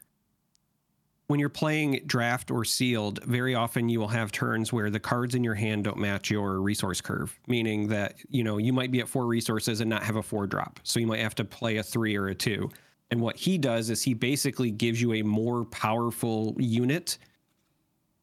when 1.28 1.38
you're 1.38 1.48
playing 1.48 2.02
draft 2.06 2.50
or 2.50 2.64
sealed, 2.64 3.22
very 3.24 3.54
often 3.54 3.88
you 3.88 4.00
will 4.00 4.08
have 4.08 4.32
turns 4.32 4.72
where 4.72 4.90
the 4.90 4.98
cards 4.98 5.36
in 5.36 5.44
your 5.44 5.54
hand 5.54 5.84
don't 5.84 5.98
match 5.98 6.28
your 6.28 6.60
resource 6.60 7.00
curve, 7.00 7.38
meaning 7.46 7.86
that, 7.86 8.16
you 8.30 8.42
know, 8.42 8.58
you 8.58 8.72
might 8.72 8.90
be 8.90 8.98
at 8.98 9.06
four 9.06 9.26
resources 9.26 9.80
and 9.80 9.88
not 9.88 10.02
have 10.02 10.16
a 10.16 10.22
four 10.24 10.48
drop. 10.48 10.80
So 10.82 10.98
you 10.98 11.06
might 11.06 11.20
have 11.20 11.36
to 11.36 11.44
play 11.44 11.76
a 11.76 11.84
three 11.84 12.16
or 12.16 12.26
a 12.26 12.34
two. 12.34 12.68
And 13.12 13.20
what 13.20 13.36
he 13.36 13.56
does 13.56 13.88
is 13.88 14.02
he 14.02 14.14
basically 14.14 14.72
gives 14.72 15.00
you 15.00 15.12
a 15.12 15.22
more 15.22 15.66
powerful 15.66 16.56
unit 16.58 17.16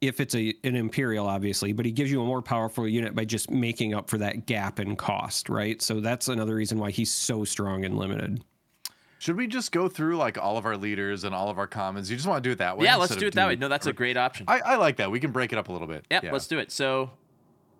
if 0.01 0.19
it's 0.19 0.36
a 0.36 0.53
an 0.63 0.75
imperial 0.75 1.27
obviously 1.27 1.73
but 1.73 1.86
he 1.86 1.91
gives 1.91 2.12
you 2.12 2.21
a 2.21 2.25
more 2.25 2.41
powerful 2.41 2.88
unit 2.88 3.15
by 3.15 3.25
just 3.25 3.49
making 3.49 3.93
up 3.93 4.10
for 4.10 4.17
that 4.17 4.45
gap 4.45 4.79
in 4.79 4.95
cost 4.95 5.49
right 5.49 5.81
so 5.81 5.99
that's 5.99 6.27
another 6.27 6.55
reason 6.55 6.77
why 6.77 6.91
he's 6.91 7.12
so 7.12 7.43
strong 7.43 7.83
and 7.83 7.97
limited 7.97 8.43
Should 9.19 9.38
we 9.38 9.47
just 9.47 9.71
go 9.71 9.89
through 9.89 10.17
like 10.17 10.38
all 10.38 10.57
of 10.57 10.65
our 10.67 10.77
leaders 10.77 11.23
and 11.23 11.33
all 11.33 11.49
of 11.49 11.57
our 11.57 11.65
commons? 11.65 12.12
You 12.12 12.15
just 12.15 12.27
want 12.27 12.43
to 12.43 12.47
do 12.47 12.51
it 12.51 12.60
that 12.60 12.77
way? 12.77 12.86
yeah, 12.86 12.95
let's 12.97 13.15
do 13.15 13.25
it 13.25 13.33
that 13.33 13.47
way. 13.47 13.55
No, 13.55 13.67
that's 13.67 13.88
a 13.88 13.93
great 13.93 14.15
option. 14.15 14.45
I, 14.47 14.60
I 14.60 14.75
like 14.75 14.97
that. 14.97 15.10
We 15.10 15.19
can 15.19 15.31
break 15.31 15.51
it 15.51 15.57
up 15.57 15.69
a 15.69 15.71
little 15.71 15.88
bit. 15.88 16.05
Yep, 16.12 16.23
yeah. 16.23 16.31
let's 16.31 16.45
do 16.45 16.60
it. 16.60 16.71
So, 16.71 17.10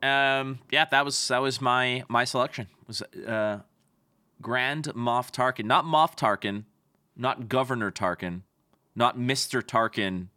um, 0.01 0.58
yeah, 0.71 0.86
that 0.86 1.06
was 1.06 1.27
that 1.27 1.39
was 1.39 1.62
my 1.62 2.03
my 2.10 2.23
selection 2.23 2.65
was 2.88 3.03
uh, 3.03 3.60
Grand 4.41 4.86
Moff 4.95 5.32
Tarkin, 5.32 5.65
not 5.65 5.86
Moff 5.86 6.17
Tarkin, 6.17 6.63
not 7.15 7.47
Governor 7.47 7.91
Tarkin, 7.91 8.41
not 8.95 9.19
Mister 9.19 9.62
Tarkin, 9.62 10.30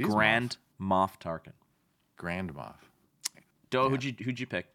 Grand 0.00 0.56
Moff 0.80 1.18
Tarkin. 1.20 1.52
Grand 2.16 2.54
Moff. 2.54 2.76
Do 3.70 3.88
who'd 3.88 4.04
you 4.04 4.14
who'd 4.22 4.38
you 4.38 4.46
pick? 4.46 4.66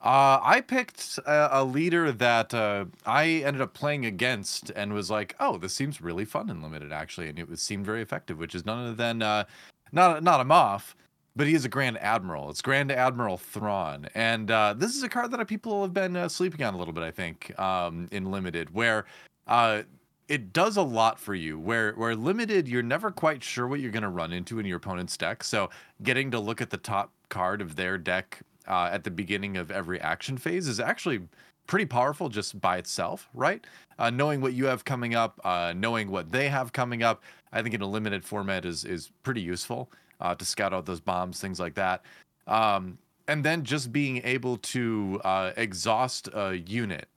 Uh, 0.00 0.38
I 0.42 0.60
picked 0.60 1.18
a, 1.26 1.60
a 1.60 1.64
leader 1.64 2.12
that 2.12 2.54
uh, 2.54 2.84
I 3.04 3.26
ended 3.44 3.60
up 3.60 3.74
playing 3.74 4.06
against 4.06 4.70
and 4.70 4.92
was 4.92 5.10
like, 5.10 5.34
oh, 5.40 5.58
this 5.58 5.74
seems 5.74 6.00
really 6.00 6.24
fun 6.24 6.50
and 6.50 6.62
limited 6.62 6.92
actually, 6.92 7.28
and 7.28 7.38
it 7.38 7.48
was, 7.48 7.60
seemed 7.60 7.84
very 7.84 8.00
effective, 8.00 8.38
which 8.38 8.54
is 8.54 8.64
none 8.64 8.78
other 8.78 8.94
than 8.94 9.22
uh, 9.22 9.44
not 9.90 10.22
not 10.22 10.40
a 10.40 10.44
Moff, 10.44 10.94
but 11.34 11.46
he 11.46 11.54
is 11.54 11.64
a 11.64 11.68
Grand 11.68 11.98
Admiral. 11.98 12.48
It's 12.48 12.62
Grand 12.62 12.92
Admiral 12.92 13.38
Thrawn, 13.38 14.08
and 14.14 14.50
uh, 14.50 14.74
this 14.76 14.94
is 14.94 15.02
a 15.02 15.08
card 15.08 15.32
that 15.32 15.44
people 15.48 15.82
have 15.82 15.94
been 15.94 16.16
uh, 16.16 16.28
sleeping 16.28 16.64
on 16.64 16.74
a 16.74 16.78
little 16.78 16.94
bit, 16.94 17.02
I 17.02 17.10
think, 17.10 17.58
um, 17.58 18.08
in 18.12 18.30
limited, 18.30 18.72
where 18.72 19.04
uh, 19.48 19.82
it 20.28 20.52
does 20.52 20.76
a 20.76 20.82
lot 20.82 21.18
for 21.18 21.34
you. 21.34 21.58
Where 21.58 21.92
where 21.92 22.14
limited, 22.14 22.68
you're 22.68 22.82
never 22.82 23.10
quite 23.10 23.42
sure 23.42 23.66
what 23.66 23.80
you're 23.80 23.90
going 23.90 24.02
to 24.02 24.08
run 24.08 24.32
into 24.32 24.58
in 24.58 24.66
your 24.66 24.76
opponent's 24.76 25.16
deck. 25.16 25.42
So 25.42 25.70
getting 26.02 26.30
to 26.30 26.38
look 26.38 26.60
at 26.60 26.70
the 26.70 26.76
top 26.76 27.12
card 27.30 27.60
of 27.60 27.76
their 27.76 27.98
deck 27.98 28.40
uh, 28.66 28.90
at 28.92 29.04
the 29.04 29.10
beginning 29.10 29.56
of 29.56 29.70
every 29.70 30.00
action 30.00 30.36
phase 30.36 30.68
is 30.68 30.78
actually 30.78 31.20
pretty 31.66 31.86
powerful 31.86 32.28
just 32.28 32.60
by 32.60 32.78
itself, 32.78 33.28
right? 33.34 33.66
Uh, 33.98 34.10
knowing 34.10 34.40
what 34.40 34.52
you 34.52 34.66
have 34.66 34.84
coming 34.84 35.14
up, 35.14 35.40
uh, 35.44 35.72
knowing 35.74 36.10
what 36.10 36.30
they 36.30 36.48
have 36.48 36.72
coming 36.72 37.02
up, 37.02 37.22
I 37.52 37.62
think 37.62 37.74
in 37.74 37.80
a 37.80 37.86
limited 37.86 38.24
format 38.24 38.64
is 38.64 38.84
is 38.84 39.10
pretty 39.22 39.40
useful 39.40 39.90
uh, 40.20 40.34
to 40.34 40.44
scout 40.44 40.74
out 40.74 40.86
those 40.86 41.00
bombs, 41.00 41.40
things 41.40 41.58
like 41.58 41.74
that. 41.74 42.04
Um, 42.46 42.98
and 43.26 43.44
then 43.44 43.62
just 43.62 43.92
being 43.92 44.22
able 44.24 44.56
to 44.58 45.20
uh, 45.24 45.52
exhaust 45.56 46.28
a 46.32 46.58
unit 46.58 47.08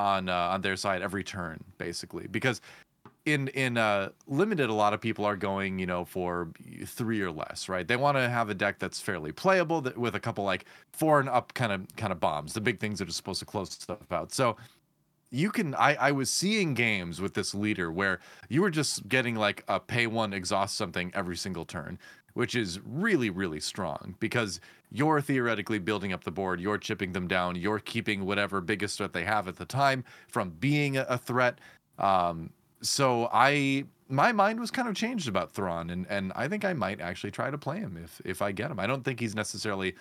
on 0.00 0.28
uh, 0.28 0.54
on 0.54 0.62
their 0.62 0.76
side 0.76 1.02
every 1.02 1.22
turn, 1.22 1.62
basically, 1.78 2.26
because 2.26 2.60
in 3.26 3.48
in 3.48 3.76
uh 3.76 4.08
limited 4.26 4.70
a 4.70 4.72
lot 4.72 4.94
of 4.94 5.00
people 5.00 5.26
are 5.26 5.36
going 5.36 5.78
you 5.78 5.84
know 5.84 6.06
for 6.06 6.48
three 6.86 7.20
or 7.20 7.30
less 7.30 7.68
right? 7.68 7.86
They 7.86 7.96
want 7.96 8.16
to 8.16 8.28
have 8.28 8.48
a 8.48 8.54
deck 8.54 8.78
that's 8.78 9.00
fairly 9.00 9.30
playable 9.30 9.82
that, 9.82 9.98
with 9.98 10.14
a 10.14 10.20
couple 10.20 10.42
like 10.44 10.64
four 10.92 11.20
and 11.20 11.28
up 11.28 11.52
kind 11.52 11.70
of 11.70 11.86
kind 11.96 12.12
of 12.12 12.18
bombs 12.18 12.54
the 12.54 12.62
big 12.62 12.80
things 12.80 12.98
that 12.98 13.08
are 13.08 13.12
supposed 13.12 13.40
to 13.40 13.46
close 13.46 13.72
stuff 13.72 14.10
out. 14.10 14.32
So 14.32 14.56
you 15.30 15.50
can 15.50 15.74
I, 15.74 15.94
I 15.94 16.12
was 16.12 16.32
seeing 16.32 16.74
games 16.74 17.20
with 17.20 17.34
this 17.34 17.54
leader 17.54 17.92
where 17.92 18.20
you 18.48 18.62
were 18.62 18.70
just 18.70 19.06
getting 19.08 19.36
like 19.36 19.64
a 19.68 19.78
pay 19.78 20.06
one 20.06 20.32
exhaust 20.32 20.76
something 20.76 21.12
every 21.14 21.36
single 21.36 21.64
turn 21.64 21.98
which 22.34 22.54
is 22.54 22.80
really 22.84 23.30
really 23.30 23.60
strong 23.60 24.14
because 24.20 24.60
you're 24.90 25.20
theoretically 25.20 25.78
building 25.78 26.12
up 26.12 26.24
the 26.24 26.30
board 26.30 26.60
you're 26.60 26.78
chipping 26.78 27.12
them 27.12 27.28
down 27.28 27.56
you're 27.56 27.78
keeping 27.78 28.24
whatever 28.26 28.60
biggest 28.60 28.98
threat 28.98 29.12
they 29.12 29.24
have 29.24 29.48
at 29.48 29.56
the 29.56 29.64
time 29.64 30.04
from 30.28 30.50
being 30.50 30.96
a, 30.96 31.18
threat 31.18 31.58
um, 31.98 32.50
so 32.82 33.28
I 33.32 33.84
my 34.10 34.32
mind 34.32 34.58
was 34.58 34.70
kind 34.70 34.88
of 34.88 34.94
changed 34.94 35.28
about 35.28 35.52
Thrawn, 35.52 35.90
and 35.90 36.06
and 36.10 36.32
I 36.34 36.48
think 36.48 36.64
I 36.64 36.72
might 36.72 37.00
actually 37.00 37.30
try 37.30 37.50
to 37.50 37.58
play 37.58 37.78
him 37.78 37.96
if 38.02 38.20
if 38.24 38.42
I 38.42 38.52
get 38.52 38.70
him. 38.70 38.80
I 38.80 38.86
don't 38.86 39.04
think 39.04 39.20
he's 39.20 39.34
necessarily 39.34 39.94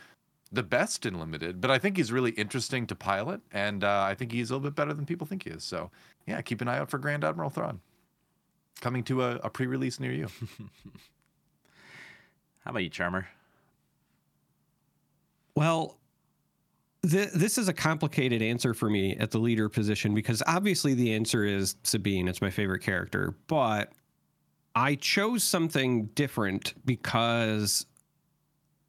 the 0.52 0.64
best 0.64 1.06
in 1.06 1.20
limited, 1.20 1.62
but 1.62 1.70
I 1.70 1.78
think 1.78 1.96
he's 1.96 2.12
really 2.12 2.32
interesting 2.32 2.88
to 2.88 2.96
pilot, 2.96 3.42
and 3.52 3.84
uh, 3.84 4.04
I 4.08 4.16
think 4.16 4.32
he's 4.32 4.50
a 4.50 4.56
little 4.56 4.68
bit 4.70 4.76
better 4.76 4.94
than 4.94 5.06
people 5.06 5.28
think 5.28 5.44
he 5.44 5.52
is. 5.52 5.64
So 5.64 5.92
yeah, 6.26 6.42
keep 6.42 6.62
an 6.62 6.68
eye 6.68 6.80
out 6.80 6.90
for 6.90 6.98
Grand 6.98 7.24
Admiral 7.24 7.52
Thrawn 7.52 7.82
coming 8.82 9.04
to 9.04 9.24
a, 9.24 9.36
a 9.38 9.50
pre-release 9.50 10.00
near 10.00 10.12
you. 10.12 10.28
How 12.70 12.72
about 12.72 12.84
you, 12.84 12.90
Charmer? 12.92 13.28
Well, 15.56 15.98
th- 17.02 17.32
this 17.32 17.58
is 17.58 17.68
a 17.68 17.74
complicated 17.74 18.44
answer 18.44 18.76
for 18.76 18.92
me 18.92 19.16
at 19.16 19.32
the 19.32 19.40
leader 19.40 19.70
position 19.70 20.14
because 20.14 20.44
obviously 20.46 20.94
the 20.94 21.16
answer 21.16 21.44
is 21.46 21.78
Sabine. 21.82 22.28
It's 22.28 22.44
my 22.44 22.52
favorite 22.52 22.84
character, 22.84 23.34
but 23.48 23.94
I 24.76 24.94
chose 24.94 25.44
something 25.44 26.12
different 26.14 26.76
because 26.86 27.88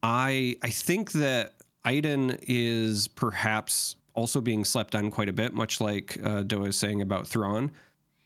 I 0.02 0.56
I 0.62 0.68
think 0.68 1.12
that 1.12 1.54
Iden 1.86 2.36
is 2.42 3.08
perhaps 3.08 3.96
also 4.12 4.42
being 4.42 4.66
slept 4.66 4.94
on 4.94 5.10
quite 5.10 5.30
a 5.30 5.32
bit, 5.32 5.54
much 5.54 5.80
like 5.80 6.18
uh, 6.22 6.42
Doa 6.42 6.68
is 6.68 6.76
saying 6.76 7.00
about 7.00 7.26
Thrawn. 7.26 7.72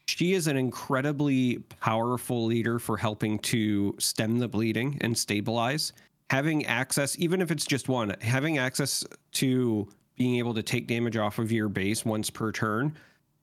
She 0.06 0.34
is 0.34 0.46
an 0.46 0.56
incredibly 0.56 1.58
powerful 1.80 2.44
leader 2.44 2.78
for 2.78 2.96
helping 2.96 3.38
to 3.40 3.94
stem 3.98 4.38
the 4.38 4.48
bleeding 4.48 4.98
and 5.00 5.16
stabilize. 5.16 5.92
Having 6.30 6.66
access, 6.66 7.18
even 7.18 7.40
if 7.40 7.50
it's 7.50 7.66
just 7.66 7.88
one, 7.88 8.14
having 8.20 8.58
access 8.58 9.04
to 9.32 9.88
being 10.16 10.36
able 10.36 10.54
to 10.54 10.62
take 10.62 10.86
damage 10.86 11.16
off 11.16 11.38
of 11.38 11.50
your 11.50 11.68
base 11.68 12.04
once 12.04 12.30
per 12.30 12.52
turn 12.52 12.94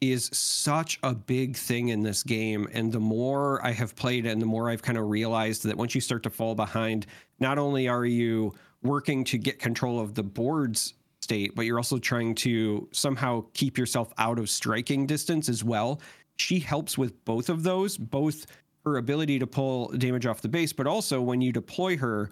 is 0.02 0.30
such 0.34 1.00
a 1.04 1.13
big 1.13 1.56
thing 1.56 1.89
in 1.89 2.02
this 2.02 2.24
game. 2.24 2.67
And 2.74 2.91
the 2.91 3.00
more 3.00 3.63
I 3.65 3.71
have 3.71 3.95
played 3.95 4.26
and 4.26 4.41
the 4.41 4.47
more 4.47 4.69
I've 4.69 4.82
kind 4.82 4.97
of 4.97 5.10
realized 5.10 5.63
that 5.65 5.78
once 5.78 5.93
you 5.93 6.02
start 6.02 6.24
to 6.24 6.30
fall 6.30 6.56
behind, 6.56 7.06
not 7.39 7.60
only 7.60 7.88
are 7.88 8.06
you 8.06 8.54
working 8.82 9.24
to 9.26 9.38
get 9.38 9.60
control 9.60 10.00
of 10.00 10.15
the 10.15 10.24
board's 10.24 10.95
state, 11.21 11.56
but 11.56 11.65
you're 11.65 11.78
also 11.78 12.00
trying 12.00 12.34
to 12.34 12.88
somehow 12.91 13.45
keep 13.54 13.78
yourself 13.78 14.12
out 14.17 14.39
of 14.39 14.50
striking 14.50 15.06
distance 15.06 15.50
as 15.50 15.63
well. 15.63 16.02
She 16.41 16.60
helps 16.60 16.97
with 16.97 17.23
both 17.25 17.49
of 17.49 17.63
those, 17.63 17.97
both 17.97 18.45
her 18.86 18.97
ability 18.97 19.39
to 19.39 19.47
pull 19.47 19.89
damage 19.89 20.25
off 20.25 20.41
the 20.41 20.49
base, 20.49 20.73
but 20.73 20.88
also 20.88 21.21
when 21.21 21.39
you 21.39 21.51
deploy 21.51 21.97
her, 21.97 22.32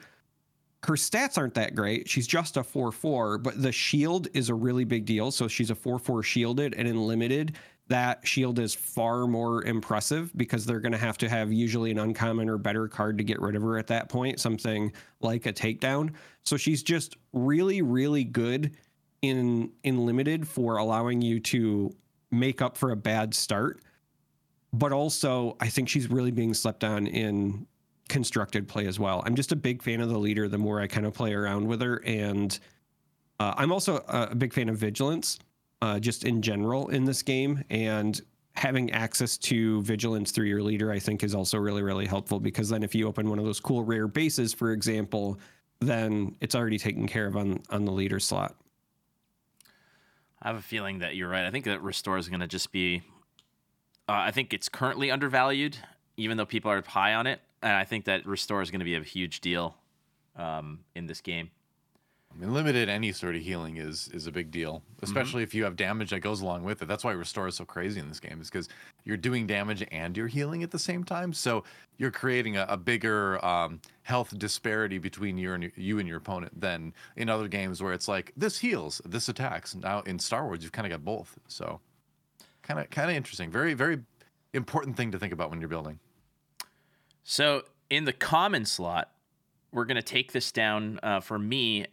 her 0.84 0.94
stats 0.94 1.38
aren't 1.38 1.54
that 1.56 1.76
great. 1.76 2.08
She's 2.10 2.26
just 2.26 2.58
a 2.58 2.64
4 2.64 2.92
4, 2.92 3.38
but 3.38 3.62
the 3.62 3.72
shield 3.72 4.28
is 4.34 4.50
a 4.50 4.54
really 4.56 4.84
big 4.84 5.06
deal. 5.06 5.30
So 5.30 5.48
she's 5.48 5.70
a 5.70 5.76
4 5.76 6.00
4 6.00 6.24
shielded, 6.24 6.74
and 6.74 6.88
in 6.88 7.06
limited, 7.06 7.56
that 7.88 8.26
shield 8.26 8.60
is 8.60 8.74
far 8.74 9.28
more 9.28 9.64
impressive 9.66 10.32
because 10.38 10.66
they're 10.66 10.80
going 10.80 10.92
to 10.92 10.98
have 10.98 11.18
to 11.18 11.30
have 11.30 11.52
usually 11.52 11.92
an 11.92 12.00
uncommon 12.00 12.48
or 12.48 12.58
better 12.58 12.88
card 12.88 13.18
to 13.18 13.24
get 13.24 13.42
rid 13.42 13.56
of 13.56 13.62
her 13.64 13.78
at 13.78 13.88
that 13.88 14.10
point, 14.10 14.40
something 14.40 14.92
like 15.22 15.46
a 15.46 15.54
takedown. 15.54 16.14
So 16.46 16.56
she's 16.56 16.82
just 16.84 17.18
really, 17.34 17.82
really 17.82 18.24
good 18.24 18.76
in 19.22 19.72
in 19.84 20.06
limited 20.06 20.48
for 20.48 20.78
allowing 20.78 21.22
you 21.22 21.40
to 21.42 21.94
make 22.32 22.62
up 22.62 22.78
for 22.78 22.92
a 22.92 22.96
bad 22.96 23.34
start. 23.34 23.82
But 24.72 24.92
also, 24.92 25.58
I 25.60 25.68
think 25.68 25.90
she's 25.90 26.10
really 26.10 26.32
being 26.32 26.54
slept 26.54 26.84
on 26.84 27.08
in 27.08 27.66
constructed 28.08 28.68
play 28.68 28.88
as 28.88 29.00
well. 29.00 29.24
I'm 29.26 29.36
just 29.36 29.52
a 29.52 29.56
big 29.56 29.82
fan 29.82 30.02
of 30.02 30.10
the 30.10 30.18
leader 30.18 30.48
the 30.48 30.58
more 30.58 30.82
I 30.82 30.88
kind 30.88 31.06
of 31.06 31.14
play 31.14 31.34
around 31.34 31.68
with 31.68 31.82
her. 31.82 32.04
And 32.06 32.58
uh, 33.40 33.54
I'm 33.58 33.72
also 33.72 34.04
a 34.08 34.36
big 34.36 34.54
fan 34.54 34.68
of 34.70 34.78
vigilance, 34.78 35.40
uh, 35.82 36.00
just 36.00 36.26
in 36.26 36.42
general 36.42 36.90
in 36.90 37.06
this 37.06 37.22
game. 37.22 37.64
And 37.70 38.20
having 38.56 38.92
access 38.92 39.38
to 39.38 39.82
vigilance 39.84 40.32
through 40.32 40.48
your 40.48 40.62
leader, 40.62 40.92
I 40.92 41.00
think, 41.00 41.24
is 41.24 41.34
also 41.34 41.58
really, 41.58 41.82
really 41.82 42.06
helpful 42.06 42.40
because 42.40 42.70
then 42.70 42.84
if 42.84 42.94
you 42.94 43.08
open 43.08 43.30
one 43.30 43.40
of 43.40 43.46
those 43.46 43.60
cool 43.60 43.84
rare 43.84 44.08
bases, 44.08 44.54
for 44.54 44.72
example, 44.72 45.40
then 45.80 46.36
it's 46.42 46.56
already 46.56 46.78
taken 46.78 47.08
care 47.08 47.26
of 47.26 47.38
on 47.38 47.62
on 47.70 47.86
the 47.86 47.92
leader 47.92 48.20
slot. 48.20 48.56
I 50.42 50.50
have 50.50 50.58
a 50.58 50.62
feeling 50.62 51.00
that 51.00 51.16
you're 51.16 51.30
right. 51.30 51.46
I 51.46 51.52
think 51.52 51.66
that 51.66 51.82
restore 51.82 52.18
is 52.18 52.28
going 52.28 52.42
to 52.42 52.48
just 52.48 52.72
be. 52.72 53.02
Uh, 54.10 54.14
I 54.26 54.32
think 54.32 54.54
it's 54.56 54.70
currently 54.70 55.12
undervalued, 55.12 55.78
even 56.18 56.36
though 56.38 56.46
people 56.48 56.72
are 56.72 56.82
high 56.82 57.14
on 57.14 57.28
it, 57.28 57.42
and 57.62 57.74
I 57.74 57.84
think 57.84 58.06
that 58.06 58.26
restore 58.26 58.64
is 58.64 58.72
going 58.72 58.80
to 58.80 58.86
be 58.86 58.96
a 58.96 59.04
huge 59.04 59.40
deal 59.40 59.76
um, 60.36 60.80
in 60.96 61.06
this 61.06 61.22
game. 61.22 61.52
I 62.32 62.40
mean, 62.40 62.52
limited 62.54 62.90
any 62.90 63.12
sort 63.12 63.36
of 63.36 63.42
healing 63.42 63.78
is 63.78 64.08
is 64.14 64.26
a 64.26 64.32
big 64.32 64.50
deal, 64.50 64.82
Mm-hmm. 65.00 65.06
especially 65.06 65.44
if 65.44 65.54
you 65.54 65.64
have 65.64 65.76
damage 65.76 66.10
that 66.10 66.22
goes 66.22 66.42
along 66.42 66.64
with 66.64 66.82
it. 66.82 66.88
That's 66.88 67.04
why 67.04 67.12
restore 67.12 67.48
is 67.48 67.56
so 67.56 67.66
crazy 67.66 68.00
in 68.00 68.08
this 68.10 68.20
game, 68.20 68.42
is 68.42 68.50
because 68.50 68.68
you're 69.06 69.18
doing 69.18 69.46
damage 69.48 69.86
and 69.92 70.18
you're 70.18 70.28
healing 70.28 70.64
at 70.64 70.72
the 70.72 70.80
same 70.80 71.04
time. 71.04 71.32
So 71.34 71.64
you're 71.98 72.12
creating 72.12 72.58
a, 72.58 72.66
a 72.68 72.78
bigger 72.78 73.44
um, 73.46 73.80
health 74.04 74.38
disparity 74.38 74.98
between 74.98 75.38
you 75.38 75.54
and 75.54 75.64
your, 75.64 75.72
you 75.76 76.00
and 76.00 76.08
your 76.08 76.18
opponent 76.18 76.60
than 76.60 76.94
in 77.16 77.30
other 77.30 77.48
games 77.48 77.82
where 77.82 77.94
it's 77.94 78.08
like 78.08 78.34
this 78.36 78.58
heals, 78.60 79.02
this 79.06 79.30
attacks. 79.30 79.76
Now 79.76 80.02
in 80.02 80.18
Star 80.20 80.46
Wars, 80.46 80.64
you've 80.64 80.72
kind 80.72 80.88
of 80.88 80.92
got 80.92 81.06
both. 81.06 81.38
So 81.48 81.80
kind 82.70 82.80
of 82.80 82.90
kind 82.90 83.10
of 83.10 83.18
interesting. 83.18 83.52
Very 83.52 83.74
very 83.74 84.00
important 84.54 84.96
thing 84.96 85.12
to 85.12 85.20
think 85.20 85.34
about 85.34 85.50
when 85.50 85.60
you're 85.60 85.70
building. 85.70 86.00
So 87.24 87.64
in 87.90 88.06
the 88.06 88.14
common 88.14 88.66
slot, 88.66 89.12
we're 89.72 89.86
going 89.86 89.98
to 89.98 90.02
take 90.02 90.32
this 90.32 90.52
down 90.52 91.00
uh, 91.04 91.20
for 91.20 91.38
me 91.38 91.86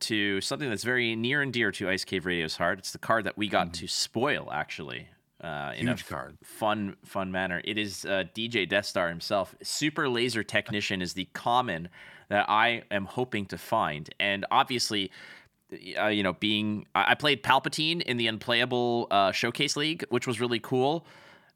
to 0.00 0.40
something 0.40 0.68
that's 0.68 0.84
very 0.84 1.16
near 1.16 1.42
and 1.42 1.52
dear 1.52 1.72
to 1.72 1.88
Ice 1.88 2.04
Cave 2.04 2.26
Radio's 2.26 2.56
heart. 2.56 2.78
It's 2.78 2.92
the 2.92 2.98
card 2.98 3.24
that 3.24 3.36
we 3.36 3.48
got 3.48 3.72
to 3.74 3.86
spoil, 3.86 4.50
actually. 4.52 5.08
Uh, 5.40 5.72
in 5.76 5.88
a 5.88 5.96
card. 5.96 6.36
fun, 6.42 6.96
fun 7.04 7.30
manner. 7.30 7.60
It 7.64 7.78
is 7.78 8.04
uh, 8.04 8.24
DJ 8.34 8.68
Death 8.68 8.86
Star 8.86 9.08
himself. 9.08 9.54
Super 9.62 10.08
Laser 10.08 10.42
Technician 10.42 11.02
is 11.02 11.12
the 11.12 11.26
common 11.34 11.88
that 12.28 12.48
I 12.48 12.82
am 12.90 13.04
hoping 13.04 13.46
to 13.46 13.58
find, 13.58 14.08
and 14.18 14.46
obviously, 14.50 15.10
uh, 15.98 16.06
you 16.06 16.22
know, 16.22 16.32
being 16.34 16.86
I 16.94 17.14
played 17.14 17.42
Palpatine 17.42 18.02
in 18.02 18.16
the 18.16 18.28
Unplayable 18.28 19.08
uh, 19.10 19.32
Showcase 19.32 19.76
League, 19.76 20.04
which 20.10 20.26
was 20.26 20.40
really 20.40 20.60
cool. 20.60 21.06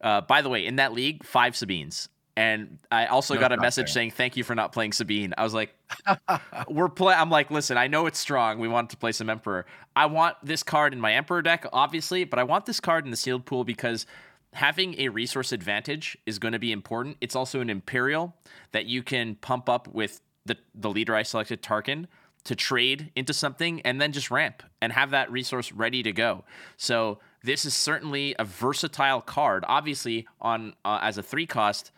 Uh, 0.01 0.21
by 0.23 0.43
the 0.43 0.49
way, 0.49 0.67
in 0.67 0.77
that 0.77 0.93
league, 0.93 1.25
five 1.25 1.55
Sabines. 1.57 2.09
And 2.37 2.79
I 2.91 3.07
also 3.07 3.35
No 3.35 3.41
got 3.41 3.53
a 3.53 3.59
message 3.59 3.93
saying 3.93 4.13
thank 4.13 4.37
you 4.37 4.45
for 4.45 4.55
not 4.55 4.73
playing 4.73 4.93
Sabine. 4.93 5.35
I 5.37 5.43
was 5.43 5.53
like, 5.53 5.75
we're 6.69 6.89
play. 6.89 7.15
I'm 7.15 7.29
like, 7.29 7.51
listen, 7.51 7.77
I 7.77 7.87
know 7.87 8.07
it's 8.07 8.19
strong. 8.19 8.59
We 8.59 8.69
want 8.69 8.91
to 8.91 8.97
play 8.97 9.13
some 9.13 9.29
Emperor. 9.29 9.67
I 9.95 10.07
want 10.07 10.37
this 10.43 10.63
card 10.63 10.93
in 10.93 11.01
my 11.01 11.13
Emperor 11.13 11.43
deck, 11.43 11.67
obviously, 11.73 12.25
but 12.25 12.39
I 12.39 12.45
want 12.45 12.67
this 12.67 12.81
card 12.81 13.05
in 13.05 13.11
the 13.11 13.17
sealed 13.17 13.45
pool 13.45 13.65
because 13.65 14.07
having 14.55 14.99
a 14.99 15.09
resource 15.09 15.53
advantage 15.53 16.17
is 16.25 16.39
going 16.39 16.53
to 16.53 16.59
be 16.59 16.73
important. 16.73 17.19
It's 17.21 17.37
also 17.37 17.61
an 17.61 17.69
Imperial 17.69 18.35
that 18.73 18.87
you 18.87 19.03
can 19.03 19.35
pump 19.37 19.69
up 19.69 19.89
with 19.89 20.21
the 20.47 20.57
the 20.75 20.89
leader 20.89 21.15
I 21.15 21.23
selected, 21.23 21.63
Tarkin, 21.63 22.07
to 22.45 22.55
trade 22.55 23.11
into 23.15 23.33
something 23.33 23.81
and 23.83 24.01
then 24.01 24.13
just 24.13 24.31
ramp 24.31 24.63
and 24.81 24.93
have 24.93 25.11
that 25.11 25.31
resource 25.31 25.73
ready 25.73 26.03
to 26.03 26.13
go. 26.13 26.45
So 26.77 27.19
this 27.43 27.65
is 27.65 27.75
certainly 27.75 28.35
a 28.39 28.45
versatile 28.45 29.21
card. 29.21 29.65
Obviously, 29.69 30.27
on 30.41 30.75
uh, 30.85 30.99
as 31.03 31.19
a 31.19 31.23
three 31.23 31.47
cost, 31.47 31.91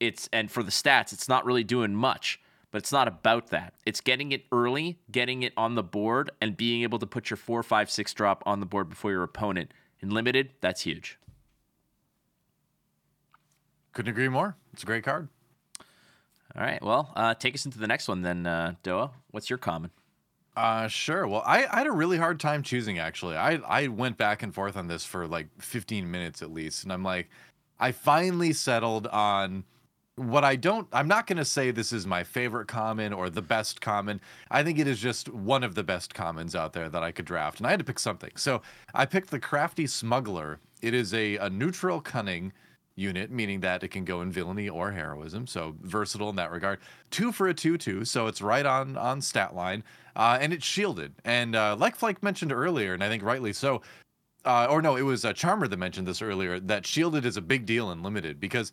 it's 0.00 0.28
and 0.32 0.50
for 0.50 0.62
the 0.62 0.70
stats, 0.70 1.12
it's 1.12 1.28
not 1.28 1.44
really 1.44 1.64
doing 1.64 1.94
much. 1.94 2.40
But 2.70 2.78
it's 2.78 2.92
not 2.92 3.06
about 3.06 3.48
that. 3.48 3.74
It's 3.84 4.00
getting 4.00 4.32
it 4.32 4.44
early, 4.50 4.98
getting 5.10 5.42
it 5.42 5.52
on 5.58 5.74
the 5.74 5.82
board, 5.82 6.30
and 6.40 6.56
being 6.56 6.82
able 6.84 6.98
to 7.00 7.06
put 7.06 7.28
your 7.28 7.36
four, 7.36 7.62
five, 7.62 7.90
six 7.90 8.14
drop 8.14 8.42
on 8.46 8.60
the 8.60 8.66
board 8.66 8.88
before 8.88 9.10
your 9.10 9.22
opponent. 9.22 9.74
In 10.00 10.08
limited, 10.08 10.52
that's 10.62 10.80
huge. 10.80 11.18
Couldn't 13.92 14.08
agree 14.08 14.28
more. 14.28 14.56
It's 14.72 14.82
a 14.82 14.86
great 14.86 15.04
card. 15.04 15.28
All 16.56 16.62
right. 16.62 16.82
Well, 16.82 17.12
uh, 17.16 17.34
take 17.34 17.54
us 17.54 17.64
into 17.64 17.78
the 17.78 17.86
next 17.86 18.08
one 18.08 18.22
then, 18.22 18.46
uh, 18.46 18.74
Doa. 18.84 19.10
What's 19.30 19.48
your 19.48 19.58
common? 19.58 19.90
Uh, 20.54 20.86
sure. 20.86 21.26
Well, 21.26 21.42
I, 21.46 21.66
I 21.70 21.78
had 21.78 21.86
a 21.86 21.92
really 21.92 22.18
hard 22.18 22.38
time 22.38 22.62
choosing 22.62 22.98
actually. 22.98 23.36
I 23.36 23.54
I 23.66 23.88
went 23.88 24.18
back 24.18 24.42
and 24.42 24.54
forth 24.54 24.76
on 24.76 24.86
this 24.86 25.04
for 25.04 25.26
like 25.26 25.48
15 25.58 26.10
minutes 26.10 26.42
at 26.42 26.52
least, 26.52 26.84
and 26.84 26.92
I'm 26.92 27.02
like, 27.02 27.30
I 27.80 27.92
finally 27.92 28.52
settled 28.52 29.06
on 29.06 29.64
what 30.16 30.44
I 30.44 30.56
don't. 30.56 30.86
I'm 30.92 31.08
not 31.08 31.26
gonna 31.26 31.46
say 31.46 31.70
this 31.70 31.90
is 31.90 32.06
my 32.06 32.22
favorite 32.22 32.68
common 32.68 33.14
or 33.14 33.30
the 33.30 33.40
best 33.40 33.80
common. 33.80 34.20
I 34.50 34.62
think 34.62 34.78
it 34.78 34.86
is 34.86 35.00
just 35.00 35.30
one 35.30 35.64
of 35.64 35.74
the 35.74 35.82
best 35.82 36.12
commons 36.12 36.54
out 36.54 36.74
there 36.74 36.90
that 36.90 37.02
I 37.02 37.12
could 37.12 37.24
draft, 37.24 37.58
and 37.58 37.66
I 37.66 37.70
had 37.70 37.78
to 37.78 37.84
pick 37.84 37.98
something. 37.98 38.32
So 38.36 38.60
I 38.94 39.06
picked 39.06 39.30
the 39.30 39.40
Crafty 39.40 39.86
Smuggler. 39.86 40.60
It 40.82 40.92
is 40.92 41.14
a 41.14 41.38
a 41.38 41.48
neutral 41.48 42.02
cunning 42.02 42.52
unit, 42.94 43.30
meaning 43.30 43.60
that 43.60 43.82
it 43.82 43.88
can 43.88 44.04
go 44.04 44.22
in 44.22 44.30
villainy 44.30 44.68
or 44.68 44.90
heroism, 44.92 45.46
so 45.46 45.74
versatile 45.82 46.30
in 46.30 46.36
that 46.36 46.50
regard. 46.50 46.78
Two 47.10 47.32
for 47.32 47.48
a 47.48 47.54
two-two, 47.54 48.04
so 48.04 48.26
it's 48.26 48.42
right 48.42 48.66
on 48.66 48.96
on 48.96 49.20
stat 49.20 49.54
line, 49.54 49.82
uh, 50.16 50.38
and 50.40 50.52
it's 50.52 50.64
shielded. 50.64 51.14
And 51.24 51.56
uh, 51.56 51.76
like 51.78 51.96
Flake 51.96 52.22
mentioned 52.22 52.52
earlier, 52.52 52.94
and 52.94 53.02
I 53.02 53.08
think 53.08 53.22
rightly 53.22 53.52
so, 53.52 53.82
uh, 54.44 54.66
or 54.70 54.82
no, 54.82 54.96
it 54.96 55.02
was 55.02 55.24
uh, 55.24 55.32
Charmer 55.32 55.68
that 55.68 55.76
mentioned 55.76 56.06
this 56.06 56.22
earlier 56.22 56.60
that 56.60 56.86
shielded 56.86 57.24
is 57.24 57.36
a 57.36 57.42
big 57.42 57.66
deal 57.66 57.92
in 57.92 58.02
limited 58.02 58.40
because 58.40 58.72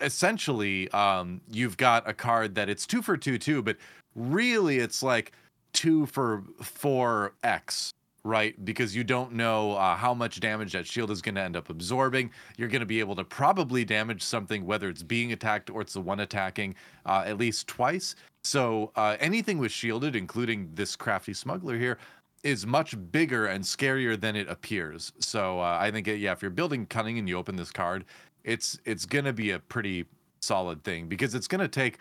essentially 0.00 0.90
um, 0.92 1.40
you've 1.50 1.76
got 1.76 2.08
a 2.08 2.14
card 2.14 2.54
that 2.54 2.68
it's 2.68 2.86
two 2.86 3.02
for 3.02 3.16
two 3.16 3.38
two, 3.38 3.62
but 3.62 3.76
really 4.14 4.78
it's 4.78 5.02
like 5.02 5.32
two 5.72 6.06
for 6.06 6.42
four 6.62 7.34
X, 7.44 7.92
right? 8.24 8.62
Because 8.64 8.94
you 8.94 9.04
don't 9.04 9.32
know 9.32 9.72
uh, 9.72 9.96
how 9.96 10.14
much 10.14 10.40
damage 10.40 10.72
that 10.72 10.86
shield 10.86 11.10
is 11.10 11.22
going 11.22 11.34
to 11.36 11.40
end 11.40 11.56
up 11.56 11.70
absorbing. 11.70 12.30
You're 12.56 12.68
going 12.68 12.80
to 12.80 12.86
be 12.86 13.00
able 13.00 13.16
to 13.16 13.24
probably 13.24 13.84
damage 13.84 14.22
something, 14.22 14.64
whether 14.66 14.88
it's 14.88 15.02
being 15.02 15.32
attacked 15.32 15.70
or 15.70 15.80
it's 15.80 15.94
the 15.94 16.00
one 16.00 16.20
attacking, 16.20 16.74
uh, 17.06 17.24
at 17.26 17.38
least 17.38 17.66
twice. 17.66 18.14
So 18.44 18.92
uh, 18.96 19.16
anything 19.20 19.58
with 19.58 19.72
shielded, 19.72 20.16
including 20.16 20.70
this 20.74 20.96
crafty 20.96 21.34
smuggler 21.34 21.78
here, 21.78 21.98
is 22.42 22.66
much 22.66 22.94
bigger 23.12 23.46
and 23.46 23.62
scarier 23.62 24.18
than 24.18 24.34
it 24.36 24.48
appears. 24.48 25.12
So 25.18 25.60
uh, 25.60 25.78
I 25.80 25.90
think, 25.90 26.08
uh, 26.08 26.12
yeah, 26.12 26.32
if 26.32 26.42
you're 26.42 26.50
building 26.50 26.86
cunning 26.86 27.18
and 27.18 27.28
you 27.28 27.36
open 27.36 27.56
this 27.56 27.70
card, 27.70 28.04
it's 28.44 28.78
it's 28.86 29.04
gonna 29.04 29.34
be 29.34 29.50
a 29.50 29.58
pretty 29.58 30.06
solid 30.40 30.82
thing 30.82 31.06
because 31.06 31.34
it's 31.34 31.46
gonna 31.46 31.68
take 31.68 31.98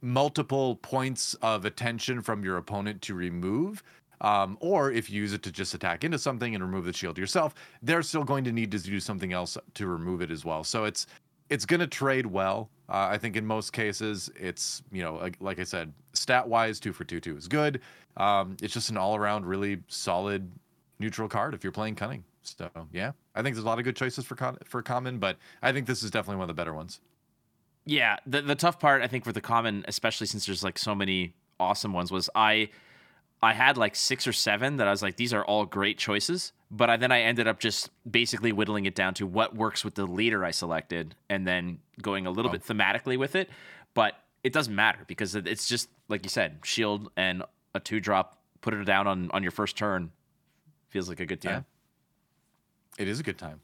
multiple 0.00 0.76
points 0.76 1.34
of 1.42 1.64
attention 1.64 2.20
from 2.20 2.44
your 2.44 2.58
opponent 2.58 3.02
to 3.02 3.14
remove. 3.14 3.82
Um, 4.20 4.56
or 4.60 4.90
if 4.90 5.10
you 5.10 5.20
use 5.20 5.32
it 5.32 5.42
to 5.42 5.52
just 5.52 5.74
attack 5.74 6.04
into 6.04 6.18
something 6.18 6.54
and 6.54 6.62
remove 6.62 6.84
the 6.84 6.92
shield 6.92 7.18
yourself, 7.18 7.54
they're 7.82 8.02
still 8.02 8.24
going 8.24 8.44
to 8.44 8.52
need 8.52 8.70
to 8.72 8.78
do 8.78 9.00
something 9.00 9.32
else 9.32 9.58
to 9.74 9.86
remove 9.86 10.22
it 10.22 10.30
as 10.30 10.44
well. 10.44 10.64
So 10.64 10.84
it's 10.84 11.06
it's 11.50 11.66
going 11.66 11.80
to 11.80 11.86
trade 11.86 12.26
well. 12.26 12.70
Uh, 12.88 13.08
I 13.10 13.18
think 13.18 13.36
in 13.36 13.46
most 13.46 13.72
cases, 13.72 14.30
it's 14.38 14.82
you 14.92 15.02
know 15.02 15.16
like, 15.16 15.36
like 15.40 15.58
I 15.58 15.64
said, 15.64 15.92
stat 16.12 16.48
wise, 16.48 16.80
two 16.80 16.92
for 16.92 17.04
two 17.04 17.20
two 17.20 17.36
is 17.36 17.48
good. 17.48 17.80
Um, 18.16 18.56
it's 18.62 18.74
just 18.74 18.90
an 18.90 18.96
all 18.96 19.16
around 19.16 19.46
really 19.46 19.78
solid 19.88 20.50
neutral 20.98 21.28
card 21.28 21.54
if 21.54 21.64
you're 21.64 21.72
playing 21.72 21.96
cunning. 21.96 22.24
So 22.42 22.70
yeah, 22.92 23.12
I 23.34 23.42
think 23.42 23.56
there's 23.56 23.64
a 23.64 23.68
lot 23.68 23.78
of 23.78 23.84
good 23.84 23.96
choices 23.96 24.24
for 24.24 24.36
con- 24.36 24.58
for 24.64 24.82
common, 24.82 25.18
but 25.18 25.38
I 25.62 25.72
think 25.72 25.86
this 25.86 26.02
is 26.02 26.10
definitely 26.10 26.36
one 26.36 26.44
of 26.44 26.56
the 26.56 26.60
better 26.60 26.74
ones. 26.74 27.00
Yeah, 27.86 28.16
the 28.26 28.42
the 28.42 28.54
tough 28.54 28.78
part 28.78 29.02
I 29.02 29.06
think 29.06 29.24
for 29.24 29.32
the 29.32 29.40
common, 29.40 29.84
especially 29.88 30.26
since 30.26 30.46
there's 30.46 30.62
like 30.62 30.78
so 30.78 30.94
many 30.94 31.34
awesome 31.58 31.92
ones, 31.92 32.10
was 32.10 32.28
I 32.34 32.68
I 33.44 33.52
had 33.52 33.76
like 33.76 33.94
six 33.94 34.26
or 34.26 34.32
seven 34.32 34.76
that 34.78 34.88
I 34.88 34.90
was 34.90 35.02
like, 35.02 35.16
these 35.16 35.32
are 35.32 35.44
all 35.44 35.64
great 35.66 35.98
choices. 35.98 36.52
But 36.70 36.90
I, 36.90 36.96
then 36.96 37.12
I 37.12 37.20
ended 37.20 37.46
up 37.46 37.60
just 37.60 37.90
basically 38.10 38.50
whittling 38.52 38.86
it 38.86 38.94
down 38.96 39.14
to 39.14 39.26
what 39.26 39.54
works 39.54 39.84
with 39.84 39.94
the 39.94 40.06
leader 40.06 40.44
I 40.44 40.50
selected 40.50 41.14
and 41.28 41.46
then 41.46 41.78
going 42.02 42.26
a 42.26 42.30
little 42.30 42.50
Oh. 42.50 42.52
bit 42.52 42.64
thematically 42.64 43.16
with 43.16 43.36
it. 43.36 43.48
But 43.94 44.14
it 44.42 44.52
doesn't 44.52 44.74
matter 44.74 44.98
because 45.06 45.34
it's 45.36 45.68
just, 45.68 45.88
like 46.08 46.24
you 46.24 46.30
said, 46.30 46.58
shield 46.64 47.10
and 47.16 47.44
a 47.74 47.80
two 47.80 48.00
drop, 48.00 48.38
put 48.60 48.74
it 48.74 48.84
down 48.84 49.06
on, 49.06 49.30
on 49.30 49.42
your 49.42 49.52
first 49.52 49.76
turn. 49.76 50.10
Feels 50.88 51.08
like 51.08 51.20
a 51.20 51.26
good 51.26 51.40
time. 51.40 51.64
It 52.98 53.06
is 53.08 53.20
a 53.20 53.22
good 53.22 53.38
time. 53.38 53.60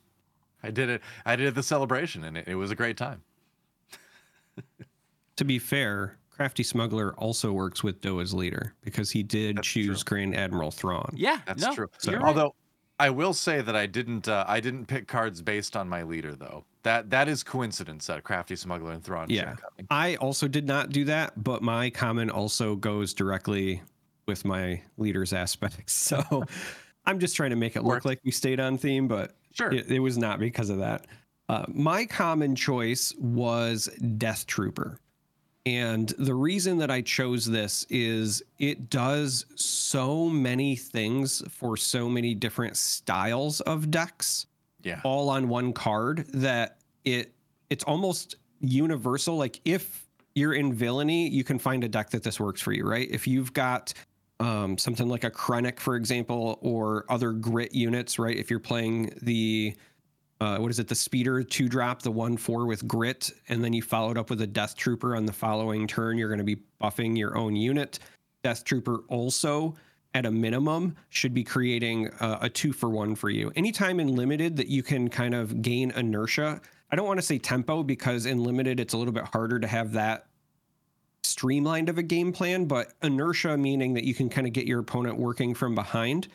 I 0.62 0.70
did 0.70 0.89
it. 0.89 1.03
I 1.24 1.37
did 1.37 1.47
it 1.47 1.49
at 1.49 1.55
the 1.55 1.62
celebration, 1.62 2.22
and 2.24 2.37
it, 2.37 2.49
it 2.49 2.55
was 2.55 2.70
a 2.70 2.74
great 2.74 2.97
time. 2.97 3.22
To 5.37 5.45
be 5.45 5.59
fair, 5.59 6.16
Crafty 6.41 6.62
Smuggler 6.62 7.12
also 7.18 7.53
works 7.53 7.82
with 7.84 8.01
Doa's 8.01 8.32
leader 8.32 8.72
because 8.80 9.11
he 9.11 9.22
did 9.22 9.59
That's 9.59 9.68
choose 9.68 10.03
true. 10.03 10.16
Grand 10.16 10.34
Admiral 10.34 10.70
Thrawn. 10.70 11.12
Yeah, 11.14 11.41
That's 11.47 11.61
no, 11.62 11.74
true. 11.74 11.91
you're 12.05 12.18
right. 12.18 12.28
Although 12.28 12.55
I 12.99 13.11
will 13.11 13.34
say 13.34 13.61
that 13.61 13.76
I 13.76 13.84
didn't. 13.84 14.26
Uh, 14.26 14.47
I 14.49 14.59
didn't 14.61 14.86
pick 14.86 15.07
cards 15.07 15.43
based 15.43 15.76
on 15.76 15.86
my 15.86 16.03
leader, 16.03 16.34
though. 16.34 16.64
That 16.82 17.11
that 17.11 17.28
is 17.28 17.43
coincidence. 17.43 18.07
That 18.07 18.24
crafty 18.24 18.57
smuggler 18.57 18.93
and 18.93 19.05
Thrawn. 19.05 19.28
Yeah. 19.28 19.57
I 19.91 20.16
also 20.16 20.49
did 20.49 20.66
not 20.66 20.88
do 20.88 21.05
that, 21.05 21.45
but 21.45 21.61
my 21.62 21.91
comment 21.91 22.30
also 22.30 22.74
goes 22.74 23.12
directly 23.12 23.82
with 24.26 24.47
my 24.47 24.80
leader's 24.97 25.34
aspects. 25.34 25.93
So 26.24 26.45
I'm 27.05 27.18
just 27.18 27.36
trying 27.36 27.51
to 27.51 27.57
make 27.57 27.76
it 27.76 27.84
look 27.84 28.07
like 28.07 28.20
we 28.24 28.30
stayed 28.30 28.61
on 28.61 28.78
theme, 28.78 29.09
but 29.09 29.34
Sure. 29.53 29.70
it, 29.70 29.91
it 29.91 29.99
was 30.01 30.16
not 30.16 30.38
because 30.38 30.70
of 30.70 30.78
that. 30.78 31.07
Uh, 31.51 31.66
my 31.68 32.07
common 32.07 32.55
choice 32.57 33.14
was 33.18 33.91
Death 34.16 34.47
Trooper. 34.47 34.99
And 35.67 36.09
the 36.19 36.35
reason 36.35 36.79
that 36.79 36.91
I 36.91 37.03
chose 37.03 37.45
this 37.45 37.87
is 37.91 38.43
it 38.59 38.89
does 38.89 39.45
so 39.57 40.29
many 40.29 40.75
things 40.75 41.43
for 41.51 41.77
so 41.77 42.09
many 42.09 42.35
different 42.35 42.77
styles 42.77 43.61
of 43.63 43.91
decks 43.91 44.47
yeah. 44.83 45.01
all 45.05 45.29
on 45.29 45.49
one 45.49 45.73
card 45.73 46.27
that 46.33 46.79
it 47.05 47.35
it's 47.69 47.85
almost 47.85 48.37
universal 48.61 49.37
like 49.37 49.61
if 49.65 50.07
you're 50.35 50.55
in 50.55 50.73
villainy 50.73 51.29
you 51.29 51.45
can 51.45 51.59
find 51.59 51.83
a 51.85 51.89
deck 51.89 52.11
that 52.11 52.23
this 52.23 52.39
works 52.39 52.61
for 52.61 52.73
you 52.73 52.87
right 52.87 53.09
if 53.11 53.27
you've 53.27 53.53
got 53.53 53.93
um, 54.41 54.79
something 54.79 55.07
like 55.07 55.23
a 55.23 55.31
Krennic, 55.31 55.79
for 55.79 55.97
example, 55.97 56.59
or 56.63 57.05
other 57.11 57.33
grit 57.33 57.75
units, 57.75 58.19
right? 58.19 58.35
If 58.35 58.49
you're 58.49 58.59
playing 58.59 59.13
the 59.21 59.77
uh, 60.41 60.59
what 60.59 60.70
is 60.70 60.78
it, 60.78 60.88
the 60.88 60.95
speeder 60.95 61.43
two 61.43 61.68
drop, 61.68 62.03
the 62.03 62.11
one 62.11 62.36
four 62.36 62.66
with 62.66 62.86
grit, 62.88 63.30
and 63.49 63.62
then 63.62 63.72
you 63.72 63.82
followed 63.82 64.16
up 64.16 64.30
with 64.30 64.41
a 64.41 64.47
Death 64.47 64.74
Trooper 64.76 65.14
on 65.14 65.26
the 65.26 65.32
following 65.32 65.86
turn, 65.86 66.16
you're 66.16 66.28
going 66.28 66.38
to 66.38 66.45
be 66.45 66.62
buffing 66.82 67.16
your 67.16 67.36
own 67.36 67.55
unit. 67.55 67.99
Death 68.43 68.64
Trooper 68.64 69.01
also, 69.09 69.74
at 70.14 70.26
a 70.26 70.30
minimum, 70.30 70.97
should 71.11 71.34
be 71.34 71.45
creating 71.45 72.09
uh, 72.20 72.38
a 72.41 72.49
two 72.49 72.72
for 72.72 72.88
one 72.88 73.14
for 73.14 73.28
you. 73.30 73.53
Anytime 73.55 74.01
in 74.01 74.16
limited 74.16 74.57
that 74.57 74.68
you 74.68 74.82
can 74.82 75.09
kind 75.09 75.34
of 75.34 75.62
gain 75.62 75.91
inertia. 75.93 76.61
I 76.91 76.97
don't 76.97 77.07
want 77.07 77.20
to 77.20 77.26
say 77.26 77.38
tempo 77.38 77.82
because 77.82 78.26
in 78.26 78.43
limited 78.43 78.80
it's 78.80 78.95
a 78.95 78.97
little 78.97 79.12
bit 79.12 79.24
harder 79.24 79.61
to 79.61 79.66
have 79.68 79.93
that 79.93 80.26
streamlined 81.22 81.88
of 81.88 81.99
a 81.99 82.03
game 82.03 82.32
plan, 82.32 82.64
but 82.64 82.93
inertia 83.03 83.57
meaning 83.57 83.95
that 83.95 84.05
you 84.05 84.14
can 84.14 84.28
kind 84.28 84.47
of 84.47 84.53
get 84.53 84.66
your 84.66 84.80
opponent 84.80 85.16
working 85.16 85.55
from 85.55 85.74
behind. 85.74 86.28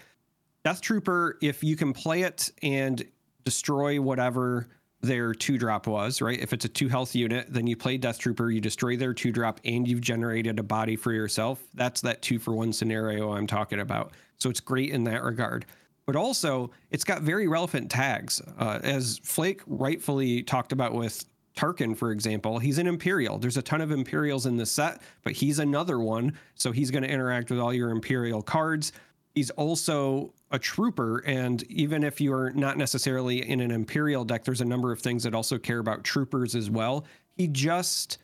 Death 0.64 0.80
Trooper, 0.80 1.38
if 1.41 1.64
you 1.64 1.76
can 1.76 1.91
play 1.91 2.22
it 2.22 2.49
and 2.64 3.03
destroy 3.46 4.02
whatever 4.02 4.68
their 5.02 5.34
two 5.34 5.58
drop 5.58 5.88
was, 5.88 6.22
right? 6.22 6.39
If 6.39 6.52
it's 6.52 6.66
a 6.66 6.70
two 6.70 6.88
health 6.88 7.16
unit, 7.16 7.48
then 7.50 7.68
you 7.68 7.78
play 7.78 7.98
Death 7.98 8.18
Trooper, 8.18 8.50
you 8.50 8.60
destroy 8.60 8.98
their 8.98 9.14
two 9.14 9.32
drop, 9.32 9.62
and 9.64 9.88
you've 9.88 10.02
generated 10.02 10.60
a 10.60 10.64
body 10.64 10.96
for 10.96 11.14
yourself. 11.14 11.64
That's 11.76 12.02
that 12.02 12.22
two 12.22 12.39
for 12.39 12.54
one 12.54 12.74
scenario 12.74 13.32
I'm 13.32 13.48
talking 13.48 13.80
about. 13.80 14.14
So 14.38 14.50
it's 14.50 14.60
great 14.60 14.89
in 14.89 15.04
that 15.06 15.24
regard. 15.24 15.66
But 16.06 16.16
also, 16.16 16.72
it's 16.91 17.04
got 17.04 17.22
very 17.22 17.48
relevant 17.48 17.89
tags. 17.89 18.41
Uh, 18.60 18.80
as 18.84 19.20
Flake 19.24 19.62
rightfully 19.66 20.43
talked 20.43 20.72
about 20.72 20.93
with 20.93 21.26
Tarkin, 21.56 21.96
for 21.98 22.12
example, 22.12 22.60
he's 22.60 22.78
an 22.78 22.86
Imperial. 22.86 23.38
There's 23.38 23.58
a 23.58 23.62
ton 23.62 23.82
of 23.82 23.91
Imperials 23.91 24.46
in 24.46 24.58
the 24.58 24.66
set, 24.66 25.02
but 25.24 25.34
he's 25.34 25.60
another 25.60 26.00
one. 26.00 26.38
So 26.56 26.72
he's 26.72 26.91
going 26.91 27.04
to 27.04 27.10
interact 27.10 27.50
with 27.50 27.60
all 27.60 27.74
your 27.74 27.89
Imperial 27.89 28.41
cards. 28.41 28.91
He's 29.36 29.50
also 29.52 30.34
a 30.52 30.58
trooper. 30.58 31.20
And 31.26 31.62
even 31.64 32.04
if 32.04 32.22
you're 32.22 32.52
not 32.52 32.78
necessarily 32.78 33.48
in 33.48 33.60
an 33.60 33.70
Imperial 33.70 34.24
deck, 34.24 34.46
there's 34.46 34.62
a 34.62 34.66
number 34.66 34.92
of 34.92 35.02
things 35.02 35.24
that 35.24 35.36
also 35.36 35.58
care 35.58 35.80
about 35.80 36.04
troopers 36.04 36.56
as 36.56 36.70
well. 36.70 37.06
He 37.36 37.48
just 37.48 38.18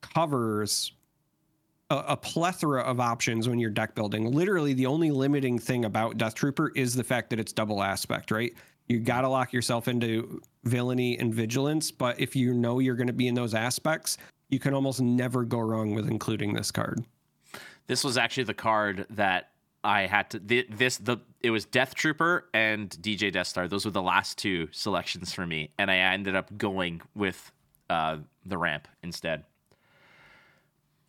covers 0.00 0.92
a, 1.90 1.96
a 2.08 2.16
plethora 2.16 2.80
of 2.80 2.98
options 2.98 3.48
when 3.48 3.58
you're 3.58 3.70
deck 3.70 3.94
building. 3.94 4.32
Literally, 4.32 4.72
the 4.72 4.86
only 4.86 5.10
limiting 5.10 5.58
thing 5.58 5.84
about 5.84 6.16
Death 6.16 6.34
Trooper 6.34 6.72
is 6.74 6.94
the 6.94 7.04
fact 7.04 7.30
that 7.30 7.38
it's 7.38 7.52
double 7.52 7.82
aspect, 7.82 8.30
right? 8.30 8.54
You 8.86 9.00
got 9.00 9.20
to 9.20 9.28
lock 9.28 9.52
yourself 9.52 9.86
into 9.86 10.40
villainy 10.64 11.18
and 11.18 11.34
vigilance, 11.34 11.90
but 11.90 12.18
if 12.18 12.34
you 12.34 12.54
know 12.54 12.78
you're 12.78 12.96
going 12.96 13.08
to 13.08 13.12
be 13.12 13.28
in 13.28 13.34
those 13.34 13.52
aspects, 13.52 14.16
you 14.48 14.58
can 14.58 14.72
almost 14.72 15.02
never 15.02 15.44
go 15.44 15.58
wrong 15.58 15.94
with 15.94 16.08
including 16.08 16.54
this 16.54 16.70
card. 16.70 17.04
This 17.86 18.02
was 18.02 18.16
actually 18.16 18.44
the 18.44 18.54
card 18.54 19.06
that 19.10 19.50
I 19.84 20.02
had 20.06 20.30
to. 20.30 20.38
thi- 20.40 20.66
This 20.70 20.98
the 20.98 21.18
it 21.40 21.50
was 21.50 21.64
Death 21.64 21.94
Trooper 21.94 22.46
and 22.52 22.90
DJ 22.90 23.32
Death 23.32 23.46
Star. 23.46 23.68
Those 23.68 23.84
were 23.84 23.90
the 23.92 24.02
last 24.02 24.36
two 24.38 24.68
selections 24.72 25.32
for 25.32 25.46
me, 25.46 25.70
and 25.78 25.90
I 25.90 25.96
ended 25.96 26.34
up 26.34 26.56
going 26.58 27.00
with 27.14 27.52
uh, 27.88 28.16
the 28.44 28.58
ramp 28.58 28.88
instead. 29.02 29.44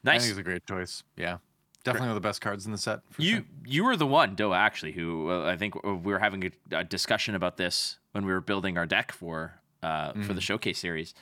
Nice. 0.03 0.15
I 0.15 0.19
think 0.19 0.29
it's 0.31 0.39
a 0.39 0.43
great 0.43 0.65
choice. 0.65 1.03
Yeah. 1.17 1.37
Definitely 1.83 2.09
one 2.09 2.17
of 2.17 2.21
the 2.21 2.27
best 2.27 2.41
cards 2.41 2.65
in 2.65 2.71
the 2.71 2.77
set. 2.77 2.99
You 3.17 3.35
sure. 3.37 3.43
you 3.65 3.83
were 3.85 3.95
the 3.95 4.05
one, 4.05 4.35
Doa, 4.35 4.55
actually, 4.57 4.91
who 4.91 5.29
uh, 5.31 5.45
I 5.49 5.55
think 5.57 5.81
we 5.83 5.93
were 6.11 6.19
having 6.19 6.45
a, 6.71 6.77
a 6.79 6.83
discussion 6.83 7.35
about 7.35 7.57
this 7.57 7.97
when 8.11 8.25
we 8.25 8.31
were 8.31 8.41
building 8.41 8.77
our 8.77 8.85
deck 8.85 9.11
for 9.11 9.59
uh, 9.81 10.11
for 10.25 10.33
the 10.33 10.41
showcase 10.41 10.77
series, 10.77 11.13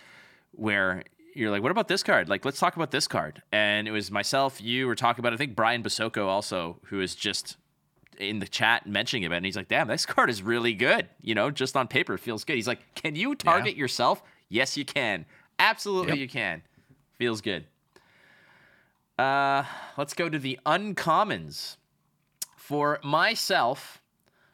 where 0.52 1.04
you're 1.38 1.52
like, 1.52 1.62
"What 1.62 1.72
about 1.72 1.88
this 1.88 2.04
card? 2.04 2.28
Like, 2.30 2.44
let's 2.46 2.60
talk 2.60 2.76
about 2.76 2.92
this 2.92 3.08
card." 3.08 3.42
And 3.52 3.88
it 3.88 3.92
was 3.92 4.12
myself, 4.12 4.62
you 4.62 4.88
were 4.88 4.96
talking 4.96 5.22
about. 5.22 5.34
it. 5.34 5.36
I 5.36 5.38
think 5.38 5.56
Brian 5.56 5.84
Basoko 5.84 6.26
also, 6.28 6.80
who 6.86 7.00
is 7.02 7.16
just 7.16 7.58
in 8.18 8.40
the 8.40 8.48
chat 8.48 8.88
mentioning 8.88 9.26
about 9.26 9.36
it, 9.36 9.38
and 9.38 9.46
he's 9.46 9.56
like, 9.56 9.68
"Damn, 9.68 9.88
this 9.88 10.06
card 10.06 10.30
is 10.30 10.42
really 10.42 10.74
good. 10.74 11.08
You 11.22 11.36
know, 11.36 11.52
just 11.52 11.78
on 11.78 11.88
paper, 11.88 12.16
it 12.16 12.20
feels 12.20 12.44
good." 12.44 12.56
He's 12.56 12.68
like, 12.68 12.96
"Can 12.96 13.16
you 13.16 13.36
target 13.36 13.76
yourself?" 13.76 14.24
Yes, 14.50 14.76
you 14.78 14.86
can. 14.86 15.26
Absolutely, 15.60 16.14
Yep. 16.14 16.20
you 16.20 16.28
can. 16.30 16.62
Feels 17.18 17.42
good. 17.42 17.66
Uh, 19.20 19.64
let's 19.98 20.14
go 20.14 20.30
to 20.30 20.38
the 20.40 20.60
uncommons. 20.66 21.78
For 22.56 23.00
myself, 23.04 24.02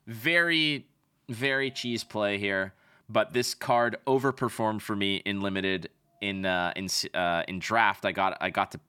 very, 0.08 0.86
very 1.28 1.72
cheese 1.72 2.04
play 2.04 2.38
here, 2.38 2.74
but 3.10 3.34
this 3.34 3.54
card 3.56 3.98
overperformed 4.06 4.82
for 4.82 4.96
me 4.96 5.18
in 5.26 5.42
limited. 5.42 5.90
In 6.24 6.46
uh, 6.46 6.72
in 6.78 6.88
uh, 7.14 7.44
in 7.50 7.60
draft, 7.60 8.06
I 8.06 8.14
got 8.14 8.38
I 8.40 8.50
got 8.50 8.72
to 8.72 8.80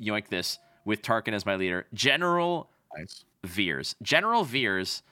yoink 0.00 0.28
this 0.28 0.60
with 0.84 1.02
Tarkin 1.02 1.32
as 1.32 1.44
my 1.44 1.56
leader. 1.56 1.86
General 1.92 2.70
Nice. 2.96 3.24
Veers. 3.44 3.96
General 4.00 4.44
Veers 4.44 5.02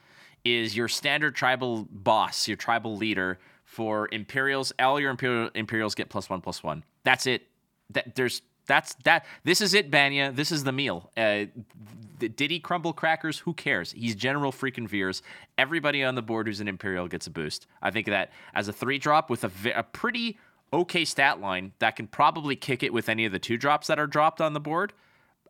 is 0.45 0.77
your 0.77 0.87
standard 0.87 1.35
tribal 1.35 1.89
boss, 1.91 2.47
your 2.47 2.57
tribal 2.57 2.97
leader 2.97 3.41
for 3.65 4.09
Imperials. 4.13 4.73
All 4.79 5.01
your 5.01 5.11
Imperial, 5.11 5.51
Imperials 5.57 5.97
get 5.97 6.09
plus 6.09 6.31
one, 6.31 6.41
plus 6.41 6.63
one. 6.63 6.85
That's 7.03 7.27
it. 7.27 7.43
That 7.91 8.15
there's 8.15 8.43
that's 8.67 8.95
that. 9.03 9.27
This 9.43 9.61
is 9.61 9.75
it, 9.75 9.91
Banya. 9.91 10.31
This 10.31 10.53
is 10.53 10.63
the 10.63 10.73
meal. 10.73 11.11
Uh, 11.17 11.47
did 12.19 12.51
he 12.51 12.61
crumble 12.61 12.93
crackers? 12.93 13.41
Who 13.41 13.55
cares? 13.55 13.91
He's 13.91 14.15
General 14.15 14.53
freaking 14.53 14.89
Veers. 14.89 15.21
Everybody 15.59 16.05
on 16.05 16.15
the 16.15 16.23
board 16.23 16.47
who's 16.47 16.61
an 16.61 16.69
Imperial 16.69 17.09
gets 17.09 17.27
a 17.27 17.31
boost. 17.31 17.67
I 17.83 17.91
think 17.91 18.07
that 18.07 18.31
as 18.55 18.69
a 18.69 18.73
three 18.73 18.99
drop 18.99 19.31
with 19.31 19.45
a, 19.45 19.51
a 19.75 19.83
pretty 19.83 20.39
okay 20.73 21.05
stat 21.05 21.41
line 21.41 21.73
that 21.79 21.97
can 21.97 22.07
probably 22.07 22.57
kick 22.57 22.83
it 22.83 22.93
with 22.93 23.09
any 23.09 23.25
of 23.25 23.33
the 23.33 23.39
two 23.39 23.57
drops 23.57 23.87
that 23.87 23.99
are 23.99 24.07
dropped 24.07 24.41
on 24.41 24.53
the 24.53 24.61
board. 24.61 24.93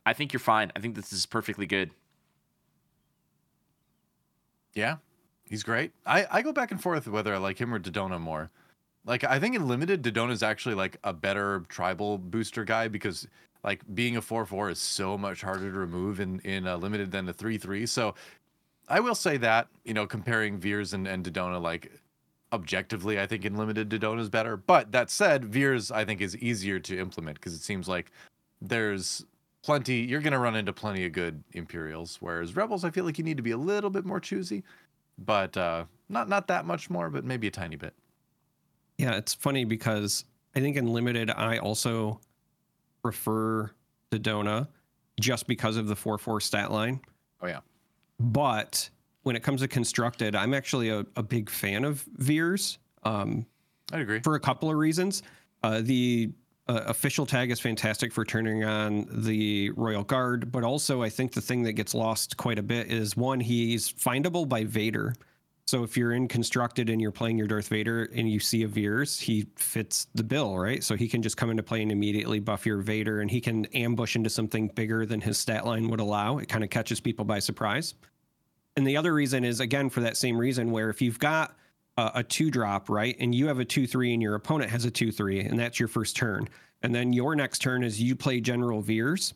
I 0.05 0.13
think 0.13 0.33
you're 0.33 0.41
fine. 0.41 0.71
I 0.77 0.81
think 0.81 0.95
this 0.95 1.13
is 1.13 1.27
perfectly 1.27 1.67
good. 1.67 1.91
Yeah, 4.75 4.97
he's 5.49 5.63
great. 5.63 5.93
I, 6.05 6.27
I 6.31 6.43
go 6.43 6.53
back 6.53 6.71
and 6.71 6.81
forth 6.81 7.09
whether 7.09 7.35
I 7.35 7.39
like 7.39 7.59
him 7.59 7.73
or 7.75 7.81
Dodonna 7.81 8.21
more. 8.21 8.51
Like 9.05 9.25
I 9.25 9.39
think 9.39 9.55
in 9.55 9.67
limited, 9.67 10.03
Dodonna's 10.03 10.43
actually 10.43 10.75
like 10.75 10.99
a 11.03 11.13
better 11.13 11.65
tribal 11.69 12.19
booster 12.19 12.65
guy 12.65 12.89
because 12.89 13.27
like 13.65 13.83
being 13.95 14.17
a 14.17 14.23
four 14.23 14.45
four 14.47 14.71
is 14.71 14.79
so 14.79 15.17
much 15.17 15.43
harder 15.43 15.73
to 15.73 15.79
remove 15.79 16.21
in 16.21 16.41
in 16.41 16.67
uh, 16.67 16.77
limited 16.77 17.11
than 17.11 17.25
the 17.25 17.33
three 17.33 17.57
three. 17.57 17.87
So 17.87 18.15
I 18.89 19.01
will 19.01 19.15
say 19.15 19.37
that 19.39 19.69
you 19.85 19.95
know 19.95 20.07
comparing 20.07 20.59
Veers 20.59 20.93
and 20.93 21.07
and 21.07 21.25
Dodonna 21.25 21.61
like 21.61 21.91
objectively, 22.53 23.21
I 23.21 23.27
think 23.27 23.45
in 23.45 23.57
limited 23.57 23.89
Dodonna 23.89 24.21
is 24.21 24.29
better. 24.29 24.57
But 24.57 24.93
that 24.93 25.11
said, 25.11 25.45
Veers 25.45 25.91
I 25.91 26.05
think 26.05 26.21
is 26.21 26.37
easier 26.37 26.79
to 26.81 26.99
implement 26.99 27.39
because 27.39 27.55
it 27.55 27.63
seems 27.63 27.89
like 27.89 28.13
there's 28.61 29.25
plenty 29.63 29.97
you're 29.97 30.21
going 30.21 30.33
to 30.33 30.39
run 30.39 30.55
into 30.55 30.73
plenty 30.73 31.05
of 31.05 31.11
good 31.11 31.43
imperials 31.53 32.19
whereas 32.21 32.55
rebels 32.55 32.85
i 32.85 32.91
feel 32.91 33.05
like 33.05 33.19
you 33.19 33.25
need 33.25 33.37
to 33.37 33.43
be 33.43 33.51
a 33.51 33.57
little 33.57 33.91
bit 33.91 34.05
more 34.05 34.21
choosy 34.21 34.63
but 35.19 35.57
uh, 35.57 35.85
not 36.09 36.29
not 36.29 36.47
that 36.49 36.67
much 36.67 36.91
more, 36.91 37.11
but 37.11 37.25
maybe 37.25 37.47
a 37.47 37.51
tiny 37.51 37.77
bit. 37.77 37.95
Yeah, 38.99 39.17
it's 39.17 39.35
funny 39.35 39.65
because 39.65 40.25
I 40.55 40.61
think 40.61 40.77
in 40.77 40.93
limited, 40.93 41.31
I 41.31 41.59
also 41.59 42.21
prefer 43.03 43.71
Dodonna 44.11 44.69
just 45.21 45.47
because 45.47 45.77
of 45.77 45.87
the 45.87 45.97
4 45.97 46.19
4 46.19 46.41
stat 46.41 46.71
line. 46.71 47.01
Oh, 47.41 47.47
yeah. 47.47 47.61
But 48.19 48.89
when 49.27 49.35
it 49.35 49.43
comes 49.43 49.61
to 49.61 49.67
constructed, 49.67 50.37
I'm 50.37 50.55
actually 50.55 50.89
a, 50.89 51.05
a 51.17 51.23
big 51.23 51.51
fan 51.51 51.85
of 51.85 52.05
Veers 52.19 52.79
um, 53.03 53.45
I'd 53.93 54.03
agree. 54.03 54.21
for 54.21 54.37
a 54.37 54.41
couple 54.41 54.71
of 54.71 54.77
reasons. 54.77 55.25
Uh, 55.65 55.81
the 55.83 56.31
uh, 56.69 56.85
official 56.87 57.27
tag 57.27 57.51
is 57.51 57.59
fantastic 57.59 58.13
for 58.13 58.25
turning 58.25 58.63
on 58.63 59.09
the 59.11 59.71
Royal 59.71 60.05
Guard, 60.05 60.53
but 60.53 60.63
also 60.63 61.03
I 61.03 61.09
think 61.09 61.33
the 61.33 61.41
thing 61.41 61.65
that 61.65 61.73
gets 61.73 61.93
lost 61.93 62.37
quite 62.37 62.57
a 62.61 62.63
bit 62.63 62.87
is 62.87 63.17
one, 63.17 63.41
he's 63.41 63.93
findable 63.93 64.49
by 64.49 64.63
Vader. 64.63 65.13
So 65.67 65.83
if 65.83 65.97
you're 65.97 66.13
in 66.13 66.29
constructed 66.29 66.89
and 66.89 67.03
you're 67.03 67.11
playing 67.11 67.37
your 67.37 67.49
Darth 67.49 67.67
Vader 67.67 68.09
and 68.15 68.31
you 68.31 68.39
see 68.39 68.63
a 68.63 68.69
Veers, 68.69 69.19
he 69.19 69.49
fits 69.57 70.07
the 70.15 70.23
bill, 70.23 70.57
right? 70.57 70.85
So 70.85 70.95
he 70.95 71.09
can 71.09 71.21
just 71.21 71.37
come 71.37 71.51
into 71.51 71.65
play 71.65 71.83
and 71.83 71.91
immediately 71.91 72.39
buff 72.39 72.65
your 72.65 72.79
Vader, 72.79 73.23
and 73.23 73.29
he 73.29 73.41
can 73.41 73.65
ambush 73.67 74.15
into 74.15 74.31
something 74.31 74.69
bigger 74.69 75.05
than 75.05 75.21
his 75.21 75.37
stat 75.37 75.67
line 75.67 75.89
would 75.89 75.99
allow. 75.99 76.39
It 76.39 76.49
kind 76.49 76.63
of 76.63 76.71
catches 76.71 77.01
people 77.01 77.25
by 77.25 77.41
surprise. 77.41 77.95
And 78.77 78.87
the 78.87 78.97
other 78.97 79.15
reason 79.15 79.45
is 79.45 79.61
again 79.61 79.89
for 79.91 80.01
that 80.01 80.17
same 80.17 80.39
reason, 80.39 80.71
where 80.71 80.91
if 80.91 81.01
you've 81.01 81.19
got 81.19 81.57
a, 81.97 82.13
a 82.17 82.23
two 82.23 82.51
drop, 82.51 82.89
right, 82.89 83.17
and 83.19 83.35
you 83.35 83.47
have 83.49 83.59
a 83.59 83.65
two 83.65 83.87
three, 83.87 84.13
and 84.13 84.23
your 84.23 84.35
opponent 84.35 84.71
has 84.71 84.85
a 84.85 84.91
two 84.91 85.11
three, 85.13 85.41
and 85.41 85.59
that's 85.59 85.79
your 85.79 85.89
first 85.89 86.17
turn, 86.17 86.49
and 86.83 86.95
then 86.95 87.13
your 87.13 87.35
next 87.35 87.61
turn 87.61 87.83
is 87.83 88.01
you 88.01 88.15
play 88.15 88.41
General 88.41 88.81
Veers 88.81 89.35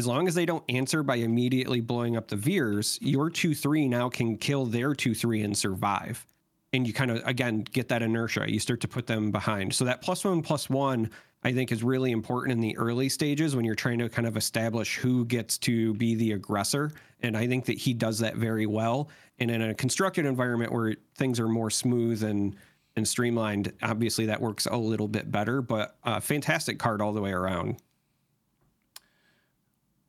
as 0.00 0.06
long 0.06 0.26
as 0.26 0.34
they 0.34 0.46
don't 0.46 0.64
answer 0.70 1.02
by 1.02 1.16
immediately 1.16 1.80
blowing 1.80 2.16
up 2.16 2.28
the 2.28 2.36
Veers, 2.36 2.98
your 3.02 3.28
2 3.28 3.54
3 3.54 3.86
now 3.86 4.08
can 4.08 4.38
kill 4.38 4.64
their 4.64 4.94
2 4.94 5.14
3 5.14 5.42
and 5.42 5.56
survive. 5.56 6.26
And 6.72 6.86
you 6.86 6.94
kind 6.94 7.10
of, 7.10 7.20
again, 7.26 7.64
get 7.70 7.88
that 7.88 8.00
inertia. 8.00 8.50
You 8.50 8.60
start 8.60 8.80
to 8.80 8.88
put 8.88 9.06
them 9.06 9.30
behind. 9.30 9.74
So 9.74 9.84
that 9.84 10.00
plus 10.00 10.24
one, 10.24 10.40
plus 10.40 10.70
one, 10.70 11.10
I 11.42 11.52
think 11.52 11.72
is 11.72 11.82
really 11.82 12.10
important 12.10 12.52
in 12.52 12.60
the 12.60 12.76
early 12.76 13.08
stages 13.08 13.56
when 13.56 13.64
you're 13.64 13.74
trying 13.74 13.98
to 13.98 14.08
kind 14.08 14.26
of 14.26 14.36
establish 14.36 14.96
who 14.96 15.24
gets 15.24 15.56
to 15.58 15.94
be 15.94 16.14
the 16.14 16.32
aggressor. 16.32 16.92
And 17.22 17.36
I 17.36 17.46
think 17.46 17.64
that 17.66 17.78
he 17.78 17.94
does 17.94 18.18
that 18.18 18.36
very 18.36 18.66
well. 18.66 19.08
And 19.38 19.50
in 19.50 19.62
a 19.62 19.74
constructed 19.74 20.26
environment 20.26 20.70
where 20.72 20.96
things 21.16 21.40
are 21.40 21.48
more 21.48 21.70
smooth 21.70 22.22
and 22.22 22.56
and 22.96 23.06
streamlined, 23.06 23.72
obviously 23.82 24.26
that 24.26 24.40
works 24.40 24.66
a 24.66 24.76
little 24.76 25.06
bit 25.06 25.30
better. 25.30 25.62
But 25.62 25.96
uh, 26.02 26.18
fantastic 26.18 26.78
card 26.78 27.00
all 27.00 27.12
the 27.12 27.20
way 27.20 27.30
around. 27.30 27.76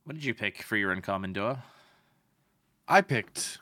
What 0.04 0.14
did 0.14 0.24
you 0.24 0.34
pick 0.34 0.62
for 0.62 0.76
your 0.76 0.90
uncommon 0.90 1.32
Doa? 1.32 1.58
I 2.88 3.00
picked 3.00 3.58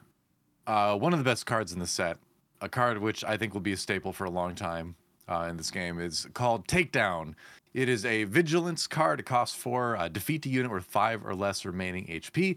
uh, 0.66 0.96
one 0.96 1.12
of 1.12 1.18
the 1.18 1.24
best 1.24 1.44
cards 1.44 1.72
in 1.72 1.78
the 1.78 1.86
set, 1.86 2.16
a 2.62 2.68
card 2.68 2.98
which 2.98 3.22
I 3.22 3.36
think 3.36 3.52
will 3.52 3.60
be 3.60 3.72
a 3.72 3.76
staple 3.76 4.12
for 4.12 4.24
a 4.24 4.30
long 4.30 4.54
time 4.54 4.96
uh, 5.28 5.46
in 5.50 5.56
this 5.56 5.70
game. 5.70 6.00
is 6.00 6.26
called 6.32 6.66
Takedown. 6.66 7.34
It 7.72 7.88
is 7.88 8.04
a 8.04 8.24
vigilance 8.24 8.86
card. 8.86 9.20
It 9.20 9.26
costs 9.26 9.56
four. 9.56 9.96
Uh, 9.96 10.08
defeat 10.08 10.44
a 10.46 10.48
unit 10.48 10.72
with 10.72 10.84
five 10.84 11.24
or 11.24 11.34
less 11.34 11.64
remaining 11.64 12.06
HP. 12.06 12.56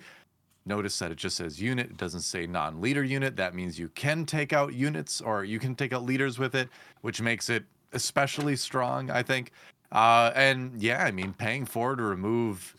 Notice 0.66 0.98
that 1.00 1.12
it 1.12 1.18
just 1.18 1.38
says 1.38 1.62
unit. 1.62 1.92
It 1.92 1.98
doesn't 1.98 2.22
say 2.22 2.48
non-leader 2.48 3.04
unit. 3.04 3.36
That 3.36 3.54
means 3.54 3.78
you 3.78 3.90
can 3.90 4.26
take 4.26 4.54
out 4.54 4.74
units 4.74 5.20
or 5.22 5.44
you 5.44 5.60
can 5.60 5.76
take 5.76 5.94
out 5.94 6.04
leaders 6.04 6.40
with 6.40 6.56
it, 6.56 6.70
which 7.02 7.22
makes 7.22 7.50
it 7.50 7.66
especially 7.92 8.56
strong, 8.56 9.12
I 9.12 9.24
think. 9.24 9.52
Uh, 9.92 10.32
and 10.36 10.82
yeah, 10.82 11.04
I 11.04 11.12
mean, 11.12 11.34
paying 11.34 11.66
four 11.66 11.96
to 11.96 12.04
remove 12.04 12.76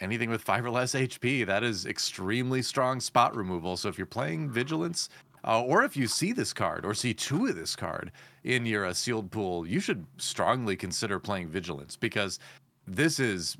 anything 0.00 0.28
with 0.28 0.42
five 0.42 0.64
or 0.64 0.70
less 0.70 0.94
HP, 0.94 1.46
that 1.46 1.62
is 1.62 1.86
extremely 1.86 2.62
strong 2.62 3.00
spot 3.00 3.34
removal. 3.34 3.76
So 3.76 3.88
if 3.88 3.96
you're 3.96 4.06
playing 4.06 4.50
Vigilance, 4.50 5.08
uh, 5.46 5.62
or 5.62 5.84
if 5.84 5.96
you 5.96 6.06
see 6.06 6.32
this 6.32 6.52
card 6.52 6.84
or 6.84 6.94
see 6.94 7.12
two 7.12 7.46
of 7.46 7.56
this 7.56 7.76
card 7.76 8.10
in 8.44 8.64
your 8.64 8.86
uh, 8.86 8.92
sealed 8.94 9.30
pool, 9.30 9.66
you 9.66 9.80
should 9.80 10.04
strongly 10.16 10.76
consider 10.76 11.18
playing 11.18 11.48
Vigilance 11.48 11.96
because 11.96 12.38
this 12.86 13.20
is 13.20 13.56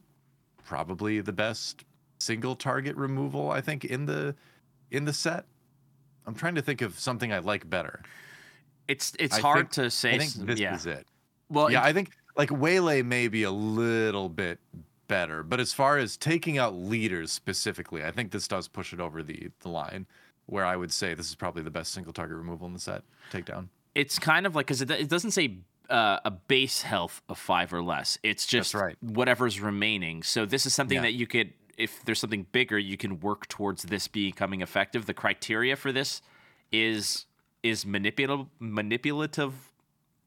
probably 0.65 1.21
the 1.21 1.33
best 1.33 1.85
single 2.19 2.57
target 2.57 2.97
removal 2.97 3.51
I 3.51 3.61
think 3.61 3.85
in 3.85 4.07
the 4.07 4.35
in 4.91 5.05
the 5.05 5.13
set. 5.13 5.45
I'm 6.27 6.35
trying 6.35 6.55
to 6.55 6.63
think 6.63 6.81
of 6.81 6.99
something 6.99 7.33
I 7.33 7.39
like 7.41 7.69
better. 7.69 8.03
It's 8.89 9.13
it's 9.19 9.37
I 9.37 9.41
hard 9.41 9.59
think- 9.59 9.71
to 9.73 9.91
say. 9.91 10.15
I 10.15 10.19
think 10.19 10.47
this 10.47 10.59
yeah. 10.61 10.75
is 10.75 10.87
it. 10.87 11.07
Well, 11.51 11.71
yeah, 11.71 11.83
it- 11.83 11.89
I 11.89 11.93
think 11.93 12.11
like 12.37 12.51
Waylay 12.51 13.03
may 13.03 13.29
be 13.29 13.43
a 13.43 13.51
little 13.51 14.29
bit 14.29 14.59
better, 15.07 15.43
but 15.43 15.61
as 15.61 15.73
far 15.73 15.99
as 15.99 16.17
taking 16.17 16.57
out 16.57 16.75
leaders 16.75 17.31
specifically, 17.31 18.05
I 18.05 18.11
think 18.11 18.31
this 18.31 18.49
does 18.49 18.69
push 18.69 18.93
it 18.95 19.01
over 19.01 19.23
the 19.23 19.51
the 19.61 19.69
line. 19.69 20.07
Where 20.47 20.65
I 20.65 20.77
would 20.77 20.93
say 20.93 21.15
this 21.15 21.29
is 21.29 21.35
probably 21.35 21.63
the 21.63 21.71
best 21.71 21.93
single 21.93 22.13
target 22.13 22.37
removal 22.37 22.67
in 22.67 22.73
the 22.75 22.79
set. 22.81 23.03
Takedown. 23.33 23.69
it's 23.95 24.19
kind 24.19 24.47
of 24.47 24.55
like 24.55 24.67
because 24.67 24.83
it, 24.83 24.91
it 24.91 25.09
doesn't 25.09 25.31
say 25.31 25.59
uh, 25.91 26.19
a 26.25 26.31
base 26.31 26.83
health 26.83 27.23
of 27.29 27.39
five 27.39 27.73
or 27.73 27.83
less. 27.83 28.19
It's 28.23 28.47
just 28.47 28.75
right. 28.75 28.97
whatever's 29.01 29.61
remaining. 29.61 30.23
So 30.23 30.45
this 30.47 30.67
is 30.67 30.75
something 30.75 30.97
Yeah. 30.97 31.03
that 31.03 31.13
you 31.13 31.27
could, 31.27 31.53
if 31.79 32.05
there's 32.05 32.19
something 32.19 32.47
bigger, 32.53 32.79
you 32.79 32.97
can 32.97 33.21
work 33.21 33.49
towards 33.49 33.85
this 33.85 34.07
becoming 34.09 34.61
effective. 34.61 35.07
The 35.07 35.15
criteria 35.15 35.77
for 35.77 35.93
this 35.93 36.21
is 36.73 37.27
is 37.63 37.85
manipulable, 37.87 38.49
manipulative, 38.59 39.55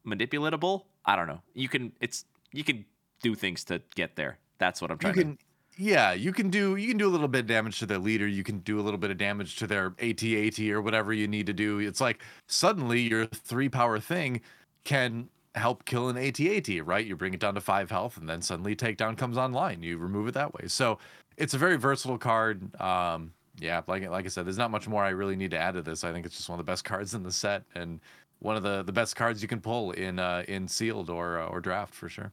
manipulatable. 0.06 0.84
I 1.06 1.16
don't 1.16 1.28
know. 1.28 1.42
You 1.54 1.70
can 1.70 1.94
it's 2.02 2.26
you 2.52 2.64
can 2.64 2.86
do 3.22 3.36
things 3.36 3.64
to 3.66 3.82
get 3.96 4.16
there. 4.16 4.38
That's 4.58 4.82
what 4.82 4.92
I'm 4.92 4.96
You 4.98 5.14
trying 5.14 5.14
can, 5.16 5.38
yeah, 5.78 6.14
you 6.14 6.34
can 6.34 6.50
do 6.50 6.76
you 6.76 6.88
can 6.88 6.98
do 6.98 7.08
a 7.08 7.12
little 7.12 7.28
bit 7.28 7.42
of 7.42 7.48
damage 7.48 7.80
to 7.80 7.86
their 7.86 8.00
leader. 8.00 8.28
You 8.28 8.44
can 8.44 8.60
do 8.60 8.80
a 8.80 8.84
little 8.84 8.98
bit 8.98 9.12
of 9.12 9.18
damage 9.18 9.56
to 9.58 9.68
their 9.68 9.94
AT-AT 10.00 10.60
or 10.60 10.82
whatever 10.82 11.14
you 11.14 11.28
need 11.28 11.46
to 11.48 11.54
do. 11.54 11.80
It's 11.80 12.02
like 12.02 12.22
suddenly 12.48 13.02
your 13.02 13.28
three 13.28 13.70
power 13.70 14.00
thing 14.00 14.42
can 14.84 15.30
help 15.56 15.86
kill 15.86 16.10
an 16.10 16.18
AT-AT, 16.18 16.86
right? 16.86 17.06
You 17.06 17.16
bring 17.16 17.34
it 17.34 17.40
down 17.40 17.56
to 17.56 17.62
five 17.62 17.92
health, 17.92 18.18
and 18.18 18.28
then 18.28 18.42
suddenly 18.42 18.76
takedown 18.76 19.18
comes 19.18 19.38
online. 19.38 19.84
You 19.84 19.98
remove 19.98 20.28
it 20.28 20.34
that 20.34 20.54
way. 20.54 20.68
So 20.68 20.98
it's 21.38 21.54
a 21.54 21.58
very 21.58 21.78
versatile 21.78 22.18
card. 22.18 22.80
Um, 22.82 23.34
yeah, 23.60 23.82
like 23.88 24.08
like 24.10 24.26
I 24.26 24.30
said, 24.30 24.46
there's 24.46 24.58
not 24.58 24.72
much 24.72 24.88
more 24.88 25.04
I 25.04 25.10
really 25.10 25.36
need 25.36 25.52
to 25.52 25.58
add 25.60 25.76
to 25.76 25.82
this. 25.84 26.04
I 26.04 26.12
think 26.12 26.26
it's 26.26 26.38
just 26.38 26.50
one 26.50 26.60
of 26.60 26.66
the 26.66 26.72
best 26.72 26.86
cards 26.86 27.14
in 27.14 27.24
the 27.24 27.32
set 27.32 27.64
and 27.76 28.00
one 28.40 28.56
of 28.56 28.64
the 28.64 28.84
the 28.84 28.92
best 28.92 29.16
cards 29.16 29.42
you 29.42 29.48
can 29.48 29.62
pull 29.62 29.92
in 29.92 30.20
uh, 30.20 30.44
in 30.48 30.68
sealed 30.68 31.10
or 31.10 31.40
uh, 31.40 31.48
or 31.48 31.60
draft 31.62 31.94
for 31.94 32.10
sure. 32.10 32.32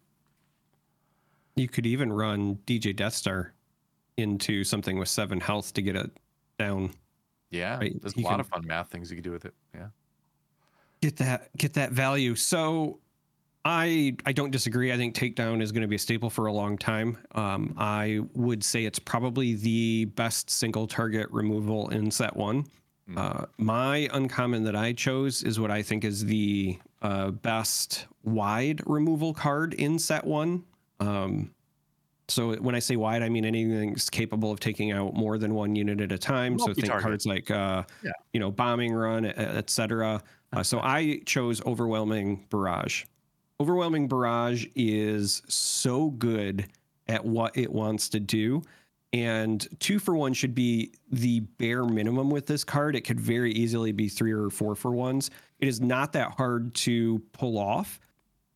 You 1.56 1.68
could 1.68 1.86
even 1.86 2.12
run 2.12 2.56
DJ 2.66 2.94
Death 2.94 3.14
Star 3.14 3.52
into 4.16 4.64
something 4.64 4.98
with 4.98 5.08
seven 5.08 5.40
health 5.40 5.72
to 5.74 5.82
get 5.82 5.96
it 5.96 6.10
down. 6.58 6.92
Yeah, 7.50 7.78
Right, 7.78 8.00
there's 8.00 8.16
a 8.16 8.20
lot 8.20 8.30
can- 8.32 8.40
of 8.40 8.48
fun 8.48 8.66
math 8.66 8.90
things 8.90 9.10
you 9.10 9.16
can 9.16 9.22
do 9.24 9.30
with 9.30 9.44
it. 9.44 9.54
Yeah. 9.74 9.88
Get 11.00 11.16
that 11.18 11.56
get 11.56 11.74
that 11.74 11.92
value. 11.92 12.34
So 12.34 12.98
I 13.64 14.16
I 14.26 14.32
don't 14.32 14.50
disagree. 14.50 14.92
I 14.92 14.96
think 14.96 15.14
takedown 15.14 15.60
is 15.62 15.70
going 15.70 15.82
to 15.82 15.88
be 15.88 15.96
a 15.96 15.98
staple 15.98 16.30
for 16.30 16.46
a 16.46 16.52
long 16.52 16.76
time. 16.78 17.18
Um, 17.32 17.74
I 17.76 18.20
would 18.34 18.64
say 18.64 18.84
it's 18.84 18.98
probably 18.98 19.54
the 19.54 20.06
best 20.06 20.50
single 20.50 20.86
target 20.86 21.28
removal 21.30 21.90
in 21.90 22.10
set 22.10 22.34
one. 22.34 22.64
Mm. 23.08 23.18
Uh, 23.18 23.46
my 23.58 24.08
uncommon 24.14 24.64
that 24.64 24.74
I 24.74 24.94
chose 24.94 25.42
is 25.42 25.60
what 25.60 25.70
I 25.70 25.82
think 25.82 26.04
is 26.04 26.24
the 26.24 26.78
uh, 27.02 27.30
best 27.32 28.06
wide 28.24 28.80
removal 28.86 29.34
card 29.34 29.74
in 29.74 29.98
set 29.98 30.24
one. 30.24 30.64
Um, 31.00 31.52
so 32.28 32.54
when 32.56 32.74
I 32.74 32.78
say 32.78 32.96
wide, 32.96 33.22
I 33.22 33.28
mean 33.28 33.44
anything's 33.44 34.08
capable 34.08 34.50
of 34.50 34.58
taking 34.60 34.92
out 34.92 35.14
more 35.14 35.36
than 35.36 35.54
one 35.54 35.76
unit 35.76 36.00
at 36.00 36.10
a 36.12 36.18
time. 36.18 36.58
So 36.58 36.72
think 36.72 36.88
cards 36.88 37.26
like 37.26 37.50
uh, 37.50 37.84
Yeah. 38.02 38.12
you 38.32 38.40
know 38.40 38.50
bombing 38.50 38.94
run, 38.94 39.26
etc. 39.26 40.22
Uh, 40.52 40.62
so 40.62 40.80
I 40.80 41.20
chose 41.26 41.60
overwhelming 41.66 42.46
barrage. 42.48 43.04
Overwhelming 43.60 44.08
barrage 44.08 44.66
is 44.74 45.42
so 45.48 46.10
good 46.10 46.66
at 47.08 47.24
what 47.24 47.56
it 47.56 47.70
wants 47.70 48.08
to 48.10 48.20
do. 48.20 48.62
And 49.12 49.64
two 49.78 49.98
for 50.00 50.16
one 50.16 50.32
should 50.32 50.54
be 50.56 50.92
the 51.12 51.40
bare 51.40 51.84
minimum 51.84 52.30
with 52.30 52.46
this 52.46 52.64
card. 52.64 52.96
It 52.96 53.02
could 53.02 53.20
very 53.20 53.52
easily 53.52 53.92
be 53.92 54.08
three 54.08 54.32
or 54.32 54.50
four 54.50 54.74
for 54.74 54.90
ones. 54.90 55.30
It 55.60 55.68
is 55.68 55.80
not 55.80 56.12
that 56.14 56.32
hard 56.32 56.74
to 56.76 57.20
pull 57.32 57.58
off. 57.58 58.00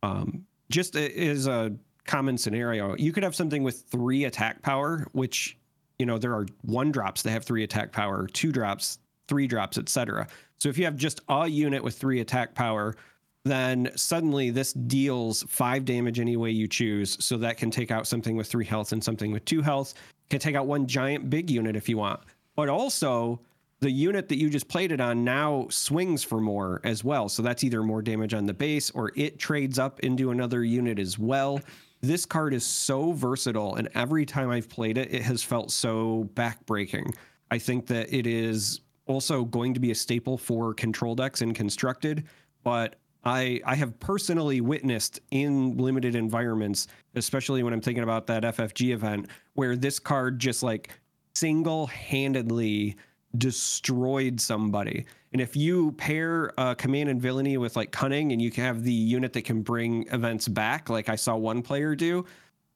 Um, 0.03 0.45
just 0.71 0.97
as 0.97 1.47
a 1.47 1.77
common 2.09 2.37
scenario, 2.37 2.97
you 2.97 3.13
could 3.13 3.23
have 3.23 3.37
something 3.37 3.63
with 3.63 3.83
three 3.83 4.25
attack 4.25 4.63
power, 4.63 5.07
which 5.13 5.57
you 6.01 6.07
know 6.07 6.19
there 6.19 6.33
are 6.33 6.47
one 6.63 6.91
drops 6.91 7.23
that 7.23 7.31
have 7.31 7.45
three 7.45 7.63
attack 7.63 7.93
power, 7.93 8.27
two 8.27 8.51
drops, 8.51 8.99
three 9.29 9.47
drops, 9.47 9.79
etc. 9.79 10.27
So 10.59 10.69
if 10.69 10.77
you 10.77 10.85
have 10.87 10.97
just 10.97 11.21
a 11.29 11.47
unit 11.47 11.85
with 11.85 11.97
three 11.97 12.21
attack 12.21 12.55
power, 12.55 12.97
then 13.45 13.91
suddenly 13.95 14.51
this 14.51 14.73
deals 14.73 15.45
five 15.49 15.85
damage 15.85 16.19
any 16.19 16.37
way 16.37 16.51
you 16.51 16.67
choose. 16.67 17.23
So 17.25 17.37
that 17.39 17.57
can 17.57 17.71
take 17.71 17.91
out 17.91 18.07
something 18.07 18.37
with 18.37 18.49
three 18.49 18.65
health 18.65 18.93
and 18.93 19.05
something 19.05 19.31
with 19.31 19.45
two 19.45 19.63
health. 19.63 19.95
Can 20.31 20.41
take 20.41 20.57
out 20.57 20.67
one 20.67 20.87
giant 20.87 21.31
big 21.31 21.51
unit 21.51 21.77
if 21.77 21.89
you 21.89 21.99
want. 21.99 22.21
But 22.57 22.69
also 22.69 23.41
the 23.81 23.91
unit 23.91 24.29
that 24.29 24.39
you 24.39 24.51
just 24.51 24.69
played 24.69 24.91
it 24.91 25.01
on 25.01 25.25
now 25.25 25.67
swings 25.71 26.25
for 26.25 26.41
more 26.41 26.81
as 26.83 27.05
well. 27.05 27.29
So 27.29 27.43
that's 27.43 27.63
either 27.63 27.83
more 27.83 28.03
damage 28.03 28.35
on 28.35 28.47
the 28.47 28.55
base 28.55 28.91
or 28.91 29.13
it 29.15 29.39
trades 29.39 29.79
up 29.79 30.01
into 30.01 30.31
another 30.31 30.65
unit 30.65 30.99
as 30.99 31.19
well. 31.19 31.61
This 32.01 32.25
card 32.25 32.55
is 32.55 32.65
so 32.65 33.13
versatile, 33.13 33.75
and 33.75 33.89
every 33.95 34.25
time 34.25 34.51
I've 34.51 34.69
played 34.69 34.99
it, 34.99 35.13
it 35.13 35.23
has 35.23 35.43
felt 35.43 35.71
so 35.73 36.31
backbreaking. 36.35 37.15
I 37.51 37.59
think 37.59 37.87
that 37.89 38.13
it 38.15 38.27
is 38.27 38.81
also 39.07 39.45
going 39.45 39.75
to 39.75 39.81
be 39.81 39.91
a 39.91 39.95
staple 39.95 40.39
for 40.39 40.75
control 40.75 41.15
decks 41.15 41.43
in 41.43 41.55
constructed, 41.55 42.25
but 42.63 42.97
I 43.25 43.61
I 43.65 43.75
have 43.75 43.99
personally 43.99 44.61
witnessed 44.61 45.21
in 45.31 45.77
limited 45.77 46.15
environments, 46.15 46.87
especially 47.15 47.63
when 47.63 47.73
I'm 47.73 47.81
thinking 47.81 48.05
about 48.05 48.27
that 48.29 48.45
FFG 48.45 48.93
event, 48.93 49.27
where 49.55 49.77
this 49.77 49.99
card 49.99 50.39
just 50.39 50.63
like 50.63 50.91
single-handedly 51.35 52.97
destroyed 53.37 54.41
somebody. 54.41 55.05
And 55.33 55.43
if 55.43 55.55
you 55.55 55.93
pair 55.93 56.59
uh, 56.59 56.75
command 56.75 57.11
and 57.11 57.21
villainy 57.21 57.59
with 57.59 57.77
like 57.77 57.91
cunning, 57.91 58.33
and 58.33 58.41
you 58.41 58.51
can 58.51 58.65
have 58.65 58.83
the 58.83 58.93
unit 58.93 59.33
that 59.35 59.43
can 59.43 59.63
bring 59.63 60.07
events 60.11 60.49
back, 60.49 60.89
like 60.89 61.09
I 61.09 61.17
saw 61.17 61.37
one 61.37 61.63
player 61.63 61.95
do, 61.95 62.25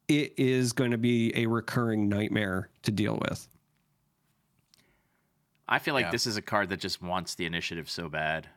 it 0.09 0.34
is 0.36 0.72
going 0.72 0.90
to 0.90 0.98
be 0.98 1.32
a 1.34 1.46
recurring 1.46 2.09
nightmare 2.09 2.68
to 2.82 2.90
deal 2.90 3.18
with. 3.26 3.48
I 5.68 5.78
feel 5.78 5.94
like 5.94 6.07
Yeah. 6.07 6.11
this 6.11 6.26
is 6.26 6.36
a 6.36 6.42
card 6.42 6.68
that 6.68 6.80
just 6.80 7.00
wants 7.00 7.34
the 7.34 7.46
initiative 7.46 7.88
so 7.88 8.09
bad. 8.09 8.48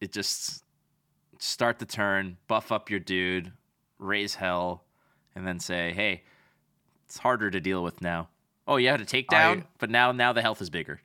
It 0.00 0.12
just 0.12 0.64
start 1.38 1.78
the 1.78 1.86
turn, 1.86 2.38
buff 2.48 2.72
up 2.72 2.90
your 2.90 2.98
dude, 2.98 3.52
raise 3.98 4.34
hell, 4.34 4.84
and 5.34 5.46
then 5.46 5.60
say, 5.60 5.92
"Hey, 5.92 6.24
it's 7.04 7.18
harder 7.18 7.50
to 7.50 7.60
deal 7.60 7.84
with 7.84 8.00
now." 8.00 8.28
Oh, 8.66 8.76
you 8.76 8.88
had 8.88 9.00
a 9.00 9.04
takedown, 9.06 9.62
I- 9.62 9.66
but 9.78 9.90
now 9.90 10.12
now 10.12 10.32
the 10.32 10.42
health 10.42 10.60
is 10.60 10.70
bigger. 10.70 11.00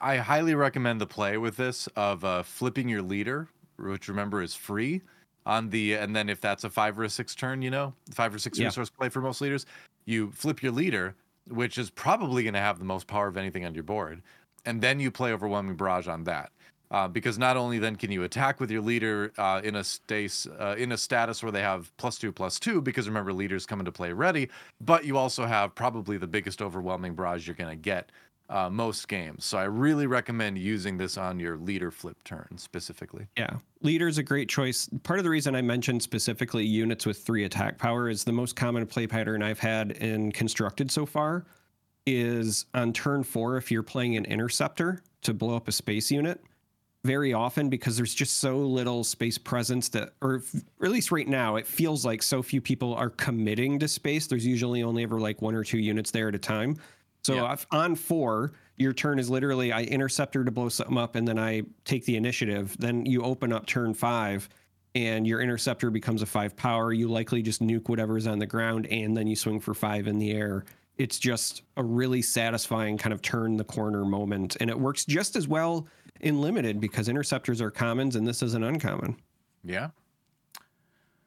I 0.00 0.16
highly 0.16 0.54
recommend 0.54 1.00
the 1.00 1.06
play 1.06 1.36
with 1.36 1.56
this 1.56 1.86
of 1.88 2.24
uh, 2.24 2.42
flipping 2.42 2.88
your 2.88 3.02
leader, 3.02 3.48
which 3.78 4.08
remember 4.08 4.40
is 4.42 4.54
free 4.54 5.02
on 5.44 5.68
the, 5.70 5.94
and 5.94 6.16
then 6.16 6.28
if 6.30 6.40
that's 6.40 6.64
a 6.64 6.70
five 6.70 6.98
or 6.98 7.04
a 7.04 7.10
six 7.10 7.34
turn, 7.34 7.60
you 7.60 7.70
know, 7.70 7.92
five 8.14 8.34
or 8.34 8.38
six 8.38 8.58
Yeah. 8.58 8.66
resource 8.66 8.88
play 8.88 9.08
for 9.10 9.20
most 9.20 9.40
leaders, 9.42 9.66
you 10.06 10.30
flip 10.30 10.62
your 10.62 10.72
leader, 10.72 11.14
which 11.48 11.76
is 11.76 11.90
probably 11.90 12.42
going 12.44 12.54
to 12.54 12.60
have 12.60 12.78
the 12.78 12.84
most 12.84 13.06
power 13.06 13.26
of 13.26 13.36
anything 13.36 13.64
on 13.66 13.74
your 13.74 13.82
board, 13.82 14.22
and 14.64 14.80
then 14.80 15.00
you 15.00 15.10
play 15.10 15.32
overwhelming 15.32 15.76
barrage 15.76 16.08
on 16.08 16.24
that. 16.24 16.50
Uh, 16.90 17.06
because 17.06 17.38
not 17.38 17.56
only 17.56 17.78
then 17.78 17.94
can 17.94 18.10
you 18.10 18.24
attack 18.24 18.58
with 18.58 18.68
your 18.68 18.82
leader 18.82 19.32
uh, 19.38 19.60
in 19.62 19.76
a 19.76 19.84
stace 19.84 20.48
uh, 20.58 20.74
in 20.76 20.90
a 20.90 20.98
status 20.98 21.40
where 21.40 21.52
they 21.52 21.62
have 21.62 21.96
plus 21.98 22.18
two 22.18 22.32
plus 22.32 22.58
two 22.58 22.80
because 22.80 23.06
remember 23.06 23.32
leaders 23.32 23.64
come 23.64 23.78
into 23.78 23.92
play 23.92 24.12
ready, 24.12 24.48
but 24.80 25.04
you 25.04 25.16
also 25.16 25.46
have 25.46 25.72
probably 25.74 26.16
the 26.16 26.26
biggest 26.26 26.60
overwhelming 26.60 27.14
barrage 27.14 27.46
you're 27.46 27.54
going 27.54 27.70
to 27.70 27.80
get 27.80 28.10
uh, 28.48 28.68
most 28.68 29.06
games. 29.06 29.44
So 29.44 29.56
I 29.56 29.64
really 29.64 30.08
recommend 30.08 30.58
using 30.58 30.98
this 30.98 31.16
on 31.16 31.38
your 31.38 31.56
leader 31.56 31.92
flip 31.92 32.16
turn 32.24 32.48
specifically. 32.56 33.28
Yeah, 33.38 33.58
leader's 33.80 34.18
a 34.18 34.22
great 34.24 34.48
choice. 34.48 34.88
Part 35.04 35.20
of 35.20 35.24
the 35.24 35.30
reason 35.30 35.54
I 35.54 35.62
mentioned 35.62 36.02
specifically 36.02 36.64
units 36.64 37.06
with 37.06 37.18
three 37.18 37.44
attack 37.44 37.78
power 37.78 38.08
is 38.08 38.24
the 38.24 38.32
most 38.32 38.56
common 38.56 38.84
play 38.86 39.06
pattern 39.06 39.42
I've 39.42 39.60
had 39.60 39.92
in 39.92 40.32
constructed 40.32 40.90
so 40.90 41.06
far 41.06 41.46
is 42.06 42.66
on 42.74 42.92
turn 42.92 43.22
four 43.22 43.56
if 43.56 43.70
you're 43.70 43.84
playing 43.84 44.16
an 44.16 44.24
interceptor 44.24 45.02
to 45.22 45.32
blow 45.32 45.54
up 45.54 45.68
a 45.68 45.72
space 45.72 46.10
unit. 46.10 46.42
Very 47.04 47.32
often, 47.32 47.70
because 47.70 47.96
there's 47.96 48.12
just 48.14 48.38
so 48.38 48.58
little 48.58 49.04
space 49.04 49.38
presence 49.38 49.88
that, 49.90 50.12
or, 50.20 50.42
at 50.82 50.90
least 50.90 51.10
right 51.10 51.26
now, 51.26 51.56
it 51.56 51.66
feels 51.66 52.04
like 52.04 52.22
so 52.22 52.42
few 52.42 52.60
people 52.60 52.94
are 52.94 53.08
committing 53.08 53.78
to 53.78 53.88
space. 53.88 54.26
There's 54.26 54.44
usually 54.44 54.82
only 54.82 55.02
ever 55.04 55.18
like 55.18 55.40
one 55.40 55.54
or 55.54 55.64
two 55.64 55.78
units 55.78 56.10
there 56.10 56.28
at 56.28 56.34
a 56.34 56.38
time. 56.38 56.76
So 57.22 57.34
Yeah. 57.36 57.56
on 57.70 57.94
four, 57.94 58.52
your 58.76 58.92
turn 58.92 59.18
is 59.18 59.30
literally 59.30 59.72
I 59.72 59.84
interceptor 59.84 60.44
to 60.44 60.50
blow 60.50 60.68
something 60.68 60.98
up 60.98 61.14
and 61.16 61.26
then 61.26 61.38
I 61.38 61.62
take 61.86 62.04
the 62.04 62.16
initiative. 62.16 62.76
Then 62.78 63.06
you 63.06 63.22
open 63.22 63.50
up 63.50 63.64
turn 63.66 63.94
five 63.94 64.48
and 64.94 65.26
your 65.26 65.40
interceptor 65.40 65.90
becomes 65.90 66.20
a 66.20 66.26
five 66.26 66.54
power. 66.54 66.92
You 66.92 67.08
likely 67.08 67.40
just 67.40 67.62
nuke 67.62 67.88
whatever's 67.88 68.26
on 68.26 68.38
the 68.38 68.46
ground 68.46 68.86
and 68.88 69.16
then 69.16 69.26
you 69.26 69.36
swing 69.36 69.60
for 69.60 69.72
five 69.72 70.06
in 70.06 70.18
the 70.18 70.32
air. 70.32 70.64
It's 70.98 71.18
just 71.18 71.62
a 71.78 71.82
really 71.84 72.20
satisfying 72.20 72.98
kind 72.98 73.12
of 73.14 73.22
turn 73.22 73.56
the 73.56 73.64
corner 73.64 74.04
moment. 74.04 74.56
And 74.60 74.68
it 74.68 74.78
works 74.78 75.06
just 75.06 75.34
as 75.36 75.48
well 75.48 75.86
in 76.20 76.40
limited 76.40 76.80
because 76.80 77.08
interceptors 77.08 77.60
are 77.60 77.70
commons 77.70 78.16
and 78.16 78.26
this 78.26 78.42
is 78.42 78.54
an 78.54 78.62
uncommon. 78.62 79.16
Yeah. 79.64 79.90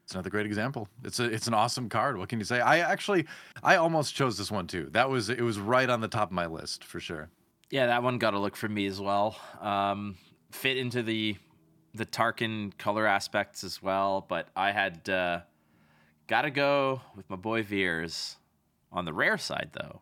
It's 0.04 0.14
another 0.14 0.30
great 0.30 0.46
example. 0.46 0.90
It's 1.04 1.20
a 1.20 1.26
it's 1.26 1.48
an 1.48 1.54
awesome 1.54 1.88
card. 1.88 2.18
What 2.18 2.30
can 2.30 2.40
you 2.40 2.46
say? 2.46 2.60
I 2.60 2.80
actually 2.80 3.26
I 3.64 3.78
almost 3.78 4.14
chose 4.14 4.38
this 4.38 4.52
one 4.52 4.68
too. 4.68 4.90
That 4.92 5.10
was 5.10 5.30
it 5.30 5.42
was 5.42 5.60
right 5.60 5.90
on 5.90 6.02
the 6.02 6.08
top 6.08 6.30
of 6.30 6.34
my 6.34 6.46
list 6.46 6.84
for 6.84 7.00
sure. 7.00 7.30
Yeah, 7.70 7.88
that 7.88 8.04
one 8.04 8.18
got 8.18 8.34
a 8.34 8.40
look 8.40 8.56
for 8.56 8.68
me 8.68 8.86
as 8.86 9.00
well. 9.00 9.38
Um, 9.62 10.18
fit 10.52 10.78
into 10.78 11.04
the 11.04 11.38
the 11.94 12.06
Tarkin 12.06 12.78
color 12.78 13.06
aspects 13.06 13.64
as 13.64 13.82
well, 13.82 14.26
but 14.28 14.50
I 14.56 14.72
had 14.72 15.08
uh, 15.08 15.42
got 16.28 16.42
to 16.42 16.52
go 16.52 17.02
with 17.16 17.30
my 17.30 17.36
boy 17.36 17.64
Veers. 17.64 18.38
On 18.92 19.06
the 19.06 19.14
rare 19.14 19.40
side, 19.40 19.70
though, 19.74 20.02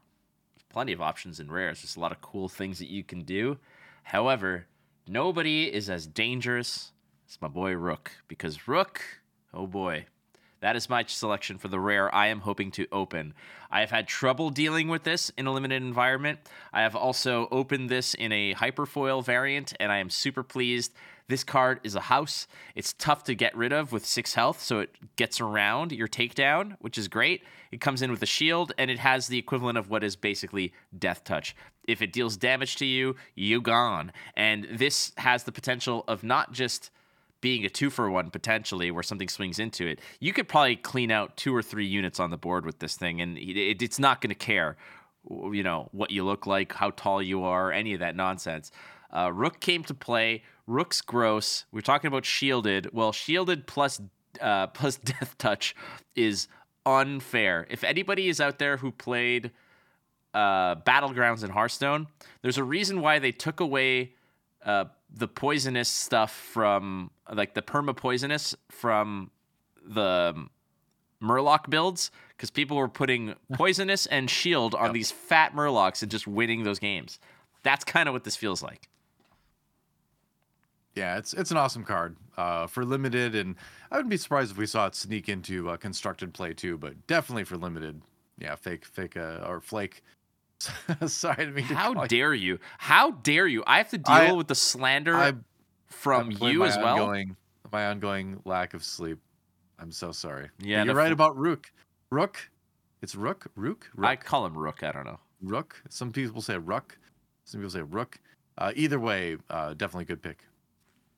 there's 0.53 0.65
plenty 0.69 0.91
of 0.91 1.01
options 1.01 1.39
in 1.39 1.49
rares. 1.49 1.81
There's 1.81 1.95
a 1.95 1.99
lot 2.01 2.11
of 2.11 2.19
cool 2.19 2.49
things 2.49 2.79
that 2.79 2.89
you 2.89 3.05
can 3.05 3.23
do. 3.23 3.57
However, 4.03 4.65
nobody 5.11 5.65
is 5.65 5.89
as 5.89 6.07
dangerous 6.07 6.93
as 7.29 7.37
my 7.41 7.47
boy 7.47 7.73
Rukh 7.73 8.11
because 8.27 8.67
Rukh, 8.67 9.01
oh 9.53 9.67
boy, 9.67 10.05
that 10.61 10.75
is 10.75 10.89
my 10.89 11.03
selection 11.05 11.57
for 11.57 11.67
the 11.67 11.79
rare 11.79 12.13
I 12.13 12.27
am 12.27 12.41
hoping 12.41 12.71
to 12.71 12.87
open. 12.91 13.33
I 13.69 13.81
have 13.81 13.91
had 13.91 14.07
trouble 14.07 14.49
dealing 14.49 14.87
with 14.87 15.03
this 15.03 15.29
in 15.37 15.47
a 15.47 15.51
limited 15.51 15.81
environment. 15.81 16.39
I 16.71 16.81
have 16.81 16.95
also 16.95 17.47
opened 17.51 17.89
this 17.89 18.13
in 18.13 18.31
a 18.31 18.53
hyperfoil 18.53 19.25
variant, 19.25 19.73
and 19.79 19.91
I 19.91 19.97
am 19.97 20.09
super 20.09 20.43
pleased. 20.43 20.93
This 21.27 21.43
card 21.43 21.79
is 21.83 21.95
a 21.95 22.01
house. 22.01 22.47
It's 22.75 22.93
tough 22.93 23.23
to 23.25 23.35
get 23.35 23.55
rid 23.55 23.71
of 23.71 23.91
with 23.91 24.05
six 24.05 24.33
health, 24.33 24.61
so 24.61 24.79
it 24.79 24.89
gets 25.15 25.39
around 25.39 25.91
your 25.91 26.07
takedown, 26.07 26.75
which 26.79 26.97
is 26.97 27.07
great. 27.07 27.43
It 27.71 27.79
comes 27.81 28.01
in 28.01 28.11
with 28.11 28.21
a 28.21 28.25
shield, 28.27 28.73
and 28.77 28.91
it 28.91 28.99
has 28.99 29.27
the 29.27 29.37
equivalent 29.37 29.77
of 29.77 29.89
what 29.89 30.03
is 30.03 30.15
basically 30.15 30.73
Death 30.97 31.23
Touch. 31.23 31.55
If 31.87 32.01
it 32.01 32.11
deals 32.13 32.37
damage 32.37 32.75
to 32.77 32.85
you, 32.85 33.15
you 33.35 33.61
gone. 33.61 34.11
And 34.35 34.67
this 34.71 35.13
has 35.17 35.43
the 35.43 35.51
potential 35.51 36.03
of 36.07 36.23
not 36.23 36.51
just 36.51 36.91
being 37.39 37.65
a 37.65 37.69
two 37.69 37.89
for 37.89 38.09
one 38.11 38.29
potentially 38.29 38.91
where 38.91 39.01
something 39.01 39.27
swings 39.27 39.57
into 39.57 39.87
it 39.87 39.99
you 40.19 40.31
could 40.31 40.47
probably 40.47 40.75
clean 40.75 41.09
out 41.09 41.35
two 41.35 41.55
or 41.55 41.63
three 41.63 41.87
units 41.87 42.19
on 42.19 42.29
the 42.29 42.37
board 42.37 42.67
with 42.67 42.77
this 42.77 42.95
thing 42.95 43.19
and 43.19 43.35
it, 43.35 43.57
it- 43.57 43.81
it's 43.81 43.97
not 43.97 44.21
going 44.21 44.29
to 44.29 44.35
care 44.35 44.77
you 45.51 45.63
know 45.63 45.89
what 45.91 46.11
you 46.11 46.23
look 46.23 46.45
like 46.45 46.71
how 46.73 46.91
tall 46.91 47.19
you 47.19 47.43
are 47.43 47.71
any 47.71 47.95
of 47.95 47.99
that 47.99 48.15
nonsense 48.15 48.71
uh, 49.11 49.31
Rukh 49.33 49.59
came 49.59 49.83
to 49.85 49.93
play 49.95 50.43
Rukh's 50.71 51.01
gross 51.01 51.65
we're 51.71 51.81
talking 51.81 52.07
about 52.07 52.25
shielded 52.25 52.89
well 52.93 53.11
shielded 53.11 53.67
plus 53.67 54.01
uh, 54.39 54.67
plus 54.77 54.97
death 54.97 55.37
touch 55.37 55.75
is 56.15 56.47
unfair 56.85 57.67
if 57.69 57.83
anybody 57.83 58.29
is 58.29 58.39
out 58.39 58.57
there 58.59 58.77
who 58.77 58.91
played 58.91 59.51
uh, 60.33 60.75
battlegrounds 60.75 61.43
in 61.43 61.49
Hearthstone, 61.49 62.07
there's 62.41 62.57
a 62.57 62.63
reason 62.63 63.01
why 63.01 63.19
they 63.19 63.31
took 63.31 63.59
away 63.59 64.13
uh, 64.65 64.85
the 65.13 65.27
poisonous 65.27 65.89
stuff 65.89 66.31
from 66.31 67.11
like 67.31 67.53
the 67.53 67.61
perma 67.61 67.95
poisonous 67.95 68.55
from 68.69 69.31
the 69.85 70.47
Murloc 71.21 71.69
builds 71.69 72.11
because 72.29 72.49
people 72.49 72.77
were 72.77 72.87
putting 72.87 73.35
poisonous 73.53 74.05
and 74.05 74.29
shield 74.29 74.75
on 74.75 74.93
these 74.93 75.11
fat 75.11 75.53
Murlocs 75.53 76.01
and 76.01 76.09
just 76.09 76.27
winning 76.27 76.63
those 76.63 76.79
games. 76.79 77.19
That's 77.63 77.83
kind 77.83 78.07
of 78.07 78.13
what 78.13 78.23
this 78.23 78.35
feels 78.35 78.63
like. 78.63 78.87
Yeah, 80.95 81.17
it's 81.17 81.33
it's 81.33 81.51
an 81.51 81.57
awesome 81.57 81.83
card 81.85 82.17
uh, 82.37 82.67
for 82.67 82.83
limited, 82.83 83.33
and 83.35 83.55
I 83.91 83.95
wouldn't 83.95 84.09
be 84.09 84.17
surprised 84.17 84.51
if 84.51 84.57
we 84.57 84.65
saw 84.65 84.87
it 84.87 84.95
sneak 84.95 85.29
into 85.29 85.69
uh, 85.69 85.77
constructed 85.77 86.33
play 86.33 86.53
too. 86.53 86.77
But 86.77 87.07
definitely 87.07 87.45
for 87.45 87.55
limited, 87.57 88.01
yeah, 88.37 88.55
fake, 88.55 88.83
fake, 88.85 89.15
uh, 89.15 89.45
or 89.47 89.61
flake. 89.61 90.03
Sorry, 91.07 91.45
to 91.45 91.53
to 91.53 91.61
How 91.61 91.93
call 91.93 92.03
you- 92.03 92.07
dare 92.09 92.33
you? 92.33 92.59
How 92.77 93.11
dare 93.11 93.47
you? 93.47 93.63
I 93.65 93.77
have 93.77 93.89
to 93.89 93.97
deal 93.97 94.13
I- 94.13 94.31
with 94.33 94.47
the 94.47 94.55
slander 94.55 95.15
I- 95.15 95.33
from 95.87 96.37
I 96.41 96.49
you 96.51 96.65
as 96.65 96.77
well. 96.77 96.99
Ongoing, 96.99 97.35
my 97.71 97.87
ongoing 97.87 98.41
lack 98.45 98.73
of 98.73 98.83
sleep. 98.83 99.17
I'm 99.79 99.91
so 99.91 100.11
sorry. 100.11 100.49
But 100.59 100.67
Yeah, 100.67 100.83
you're 100.83 100.93
right 100.93 101.07
f- 101.07 101.13
about 101.13 101.37
Rukh. 101.37 101.71
Rukh, 102.11 102.37
it's 103.01 103.15
Rukh. 103.15 103.47
Rukh. 103.55 103.89
Rukh. 103.95 104.09
I 104.09 104.15
call 104.17 104.45
him 104.45 104.55
Rukh. 104.57 104.83
I 104.83 104.91
don't 104.91 105.05
know. 105.05 105.19
Rukh. 105.41 105.81
Some 105.89 106.11
people 106.11 106.41
say 106.41 106.57
Rukh. 106.57 106.97
Some 107.45 107.61
people 107.61 107.71
say 107.71 107.81
Rukh. 107.81 108.19
Uh, 108.57 108.71
either 108.75 108.99
way, 108.99 109.37
uh, 109.49 109.73
definitely 109.73 110.05
good 110.05 110.21
pick 110.21 110.43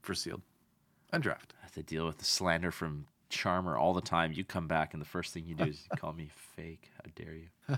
for 0.04 0.14
sealed 0.14 0.42
and 1.12 1.24
draft. 1.24 1.54
I 1.60 1.64
have 1.64 1.72
to 1.74 1.84
deal 1.84 2.06
with 2.06 2.20
the 2.20 2.26
slander 2.26 2.72
from 2.72 3.06
Charmer 3.30 3.78
all 3.78 3.94
the 3.94 4.02
time. 4.02 4.32
You 4.34 4.44
come 4.44 4.68
back 4.68 4.94
and 4.94 5.02
the 5.02 5.06
first 5.08 5.34
thing 5.34 5.46
you 5.46 5.56
do 5.56 5.64
is 5.66 5.88
you 5.92 5.98
call 5.98 6.14
me 6.14 6.30
fake. 6.56 6.90
How 6.96 7.10
dare 7.16 7.34
you? 7.36 7.48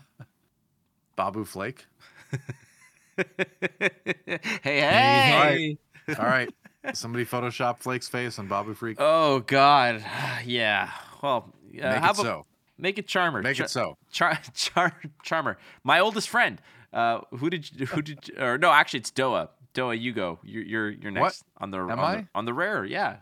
Babu 1.16 1.46
Flake. 1.46 1.86
hey, 3.18 4.40
hey. 4.64 5.78
All 6.20 6.26
right. 6.26 6.54
Somebody 6.94 7.26
Photoshop 7.26 7.80
Flake's 7.80 8.08
face 8.08 8.38
on 8.38 8.48
Babu 8.48 8.76
Frik. 8.76 8.96
Oh 9.00 9.40
God. 9.40 10.04
Yeah. 10.46 10.92
Well, 11.24 11.52
uh, 11.70 11.72
Make 11.72 11.84
how 11.84 11.96
it 11.96 11.98
about 12.04 12.16
so. 12.18 12.46
make 12.78 13.00
it 13.00 13.08
Charmer? 13.08 13.42
Make 13.42 13.56
Char- 13.58 13.66
it 13.66 13.70
so. 13.70 13.98
Char- 14.12 14.40
Char- 14.54 15.02
Charmer. 15.24 15.58
My 15.84 16.00
oldest 16.00 16.30
friend. 16.30 16.62
Uh, 16.94 17.22
who 17.32 17.50
did 17.50 17.70
you, 17.72 17.86
who 17.88 18.02
did 18.02 18.28
you, 18.28 18.36
or 18.40 18.58
no? 18.58 18.72
Actually, 18.72 19.00
it's 19.00 19.12
Doa. 19.12 19.50
Doa, 19.76 20.00
you 20.00 20.14
go. 20.14 20.40
You're 20.44 20.64
you're, 20.64 20.90
you're 20.90 21.12
What? 21.12 21.22
next 21.22 21.44
on 21.58 21.70
the 21.70 21.78
Am 21.80 21.92
on 21.92 22.00
I? 22.00 22.16
the 22.22 22.28
on 22.34 22.46
the 22.46 22.54
rare. 22.54 22.84
Yeah. 22.86 23.18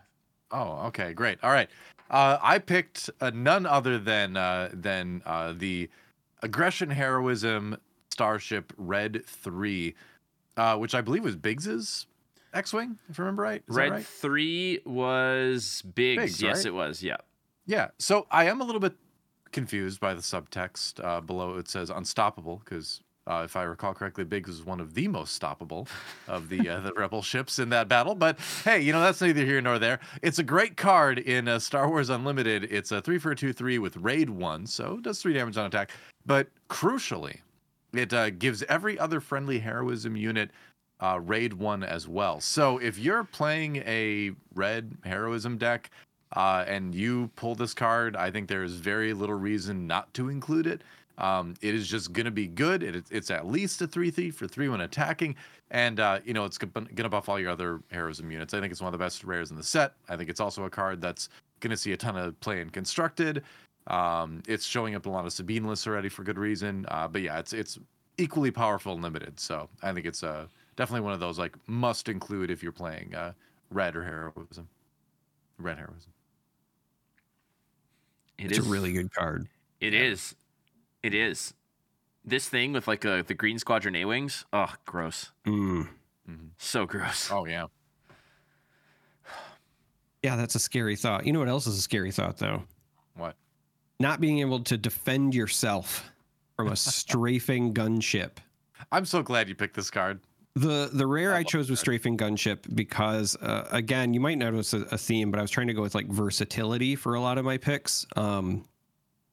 Oh, 0.50 0.86
okay, 0.86 1.12
great. 1.12 1.38
All 1.42 1.50
right. 1.50 1.68
Uh, 2.10 2.38
I 2.40 2.58
picked 2.60 3.10
uh, 3.20 3.30
none 3.34 3.66
other 3.66 3.98
than 3.98 4.36
uh, 4.36 4.70
than 4.72 5.22
uh, 5.26 5.52
the 5.56 5.90
aggression 6.42 6.90
heroism 6.90 7.76
starship 8.10 8.72
Red 8.76 9.26
Three. 9.26 9.94
uh, 10.56 10.76
which 10.76 10.94
I 10.94 11.00
believe 11.00 11.24
was 11.24 11.34
Biggs's 11.34 12.06
X-wing, 12.52 12.98
if 13.10 13.18
I 13.18 13.22
remember 13.22 13.42
right. 13.42 13.64
Is 13.68 13.74
Red 13.74 13.90
right? 13.90 14.06
three 14.06 14.78
was 14.86 15.82
Biggs. 15.96 16.22
Biggs, 16.22 16.42
yes, 16.42 16.56
right? 16.58 16.66
it 16.66 16.74
was. 16.74 17.02
Yeah. 17.02 17.16
Yeah. 17.66 17.88
So 17.98 18.28
I 18.30 18.44
am 18.44 18.60
a 18.60 18.64
little 18.64 18.80
bit 18.80 18.94
confused 19.50 19.98
by 19.98 20.14
the 20.14 20.20
subtext 20.20 21.02
uh, 21.04 21.20
below. 21.20 21.56
It 21.58 21.66
says 21.68 21.90
unstoppable 21.90 22.62
because. 22.64 23.00
Uh, 23.26 23.42
if 23.44 23.56
I 23.56 23.62
recall 23.62 23.94
correctly, 23.94 24.24
Biggs 24.24 24.48
was 24.48 24.64
one 24.64 24.80
of 24.80 24.92
the 24.92 25.08
most 25.08 25.40
stoppable 25.40 25.88
of 26.28 26.48
the 26.48 26.68
uh, 26.68 26.80
the 26.80 26.92
rebel 26.92 27.22
ships 27.22 27.58
in 27.58 27.70
that 27.70 27.88
battle. 27.88 28.14
But 28.14 28.38
hey, 28.64 28.80
you 28.80 28.92
know 28.92 29.00
that's 29.00 29.20
neither 29.20 29.44
here 29.44 29.60
nor 29.60 29.78
there. 29.78 30.00
It's 30.22 30.38
a 30.38 30.42
great 30.42 30.76
card 30.76 31.18
in 31.18 31.48
uh, 31.48 31.58
Star 31.58 31.88
Wars 31.88 32.10
Unlimited. 32.10 32.64
It's 32.70 32.92
a 32.92 33.00
three 33.00 33.18
for 33.18 33.30
a 33.30 33.36
two 33.36 33.52
three 33.52 33.78
with 33.78 33.96
raid 33.96 34.28
one, 34.28 34.66
so 34.66 34.96
it 34.98 35.02
does 35.02 35.22
three 35.22 35.32
damage 35.32 35.56
on 35.56 35.66
attack. 35.66 35.90
But 36.26 36.48
crucially, 36.68 37.38
it 37.94 38.12
uh, 38.12 38.30
gives 38.30 38.62
every 38.64 38.98
other 38.98 39.20
friendly 39.20 39.58
heroism 39.58 40.16
unit 40.16 40.50
uh, 41.00 41.20
raid 41.22 41.52
one 41.54 41.82
as 41.82 42.08
well. 42.08 42.40
So 42.40 42.78
if 42.78 42.98
you're 42.98 43.24
playing 43.24 43.76
a 43.86 44.32
red 44.54 44.96
heroism 45.04 45.58
deck 45.58 45.90
uh, 46.34 46.64
and 46.66 46.94
you 46.94 47.30
pull 47.36 47.54
this 47.54 47.74
card, 47.74 48.16
I 48.16 48.30
think 48.30 48.48
there 48.48 48.62
is 48.62 48.74
very 48.74 49.12
little 49.12 49.34
reason 49.34 49.86
not 49.86 50.12
to 50.14 50.28
include 50.28 50.66
it. 50.66 50.82
Um, 51.18 51.54
it 51.60 51.74
is 51.74 51.88
just 51.88 52.12
going 52.12 52.24
to 52.24 52.32
be 52.32 52.46
good. 52.46 52.82
It, 52.82 53.06
it's 53.10 53.30
at 53.30 53.46
least 53.46 53.80
a 53.82 53.86
3 53.86 54.10
3 54.10 54.30
for 54.30 54.48
3 54.48 54.68
when 54.68 54.80
attacking. 54.80 55.36
And, 55.70 56.00
uh, 56.00 56.20
you 56.24 56.34
know, 56.34 56.44
it's 56.44 56.58
going 56.58 56.86
to 56.94 57.08
buff 57.08 57.28
all 57.28 57.38
your 57.38 57.50
other 57.50 57.80
heroism 57.90 58.30
units. 58.30 58.54
I 58.54 58.60
think 58.60 58.72
it's 58.72 58.80
one 58.80 58.92
of 58.92 58.98
the 58.98 59.04
best 59.04 59.24
rares 59.24 59.50
in 59.50 59.56
the 59.56 59.62
set. 59.62 59.94
I 60.08 60.16
think 60.16 60.30
it's 60.30 60.40
also 60.40 60.64
a 60.64 60.70
card 60.70 61.00
that's 61.00 61.28
going 61.60 61.70
to 61.70 61.76
see 61.76 61.92
a 61.92 61.96
ton 61.96 62.16
of 62.16 62.38
play 62.40 62.60
in 62.60 62.70
constructed. 62.70 63.42
Um, 63.86 64.42
it's 64.48 64.64
showing 64.64 64.94
up 64.94 65.06
in 65.06 65.12
a 65.12 65.14
lot 65.14 65.26
of 65.26 65.32
Sabine 65.32 65.64
lists 65.64 65.86
already 65.86 66.08
for 66.08 66.22
good 66.24 66.38
reason. 66.38 66.86
Uh, 66.88 67.08
but 67.08 67.22
yeah, 67.22 67.38
it's 67.38 67.52
it's 67.52 67.78
equally 68.18 68.50
powerful 68.50 68.92
and 68.92 69.02
limited. 69.02 69.38
So 69.38 69.68
I 69.82 69.92
think 69.92 70.06
it's 70.06 70.22
uh, 70.22 70.46
definitely 70.76 71.02
one 71.02 71.12
of 71.12 71.20
those 71.20 71.38
like 71.38 71.56
must 71.68 72.08
include 72.08 72.50
if 72.50 72.62
you're 72.62 72.72
playing 72.72 73.14
uh, 73.14 73.32
red 73.70 73.96
or 73.96 74.04
heroism. 74.04 74.68
Red 75.58 75.78
heroism. 75.78 76.12
It 78.38 78.50
It's 78.50 78.58
is 78.58 78.66
a 78.66 78.70
really 78.70 78.92
good 78.92 79.12
card. 79.12 79.48
It 79.80 79.94
is. 79.94 80.34
It 81.04 81.12
is. 81.12 81.52
This 82.24 82.48
thing 82.48 82.72
with 82.72 82.88
like 82.88 83.04
uh, 83.04 83.22
the 83.26 83.34
Green 83.34 83.58
Squadron 83.58 83.94
A 83.94 84.06
wings. 84.06 84.46
Oh, 84.54 84.72
gross. 84.86 85.32
Mm. 85.46 85.88
So 86.56 86.86
gross. 86.86 87.30
Oh 87.30 87.44
yeah. 87.44 87.66
Yeah, 90.22 90.36
that's 90.36 90.54
a 90.54 90.58
scary 90.58 90.96
thought. 90.96 91.26
You 91.26 91.34
know 91.34 91.40
what 91.40 91.48
else 91.48 91.66
is 91.66 91.76
a 91.76 91.82
scary 91.82 92.10
thought 92.10 92.38
though? 92.38 92.62
What? 93.16 93.36
Not 94.00 94.18
being 94.18 94.38
able 94.38 94.60
to 94.60 94.78
defend 94.78 95.34
yourself 95.34 96.10
from 96.56 96.68
a 96.68 96.76
strafing 96.76 97.74
gunship. 97.74 98.38
I'm 98.90 99.04
so 99.04 99.22
glad 99.22 99.50
you 99.50 99.54
picked 99.54 99.76
this 99.76 99.90
card. 99.90 100.20
The 100.54 100.88
the 100.90 101.06
rare 101.06 101.34
I 101.34 101.40
I 101.40 101.42
chose 101.42 101.68
was 101.68 101.80
strafing 101.80 102.16
gunship 102.16 102.74
because 102.74 103.36
uh, 103.42 103.68
again, 103.72 104.14
you 104.14 104.20
might 104.20 104.38
notice 104.38 104.72
a, 104.72 104.82
a 104.90 104.96
theme, 104.96 105.30
but 105.30 105.38
I 105.38 105.42
was 105.42 105.50
trying 105.50 105.66
to 105.66 105.74
go 105.74 105.82
with 105.82 105.94
like 105.94 106.06
versatility 106.06 106.96
for 106.96 107.12
a 107.12 107.20
lot 107.20 107.36
of 107.36 107.44
my 107.44 107.58
picks. 107.58 108.06
Um, 108.16 108.64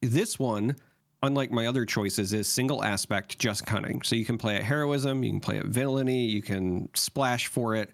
this 0.02 0.38
one, 0.38 0.76
unlike 1.24 1.52
my 1.52 1.68
other 1.68 1.86
choices, 1.86 2.34
is 2.34 2.48
single 2.48 2.84
aspect, 2.84 3.38
just 3.40 3.66
cunning. 3.66 4.02
So 4.02 4.16
you 4.16 4.26
can 4.26 4.38
play 4.38 4.56
at 4.56 4.64
heroism, 4.64 5.24
you 5.24 5.32
can 5.32 5.40
play 5.40 5.58
at 5.58 5.66
villainy, 5.66 6.26
you 6.26 6.42
can 6.42 6.90
splash 6.94 7.48
for 7.48 7.76
it. 7.76 7.92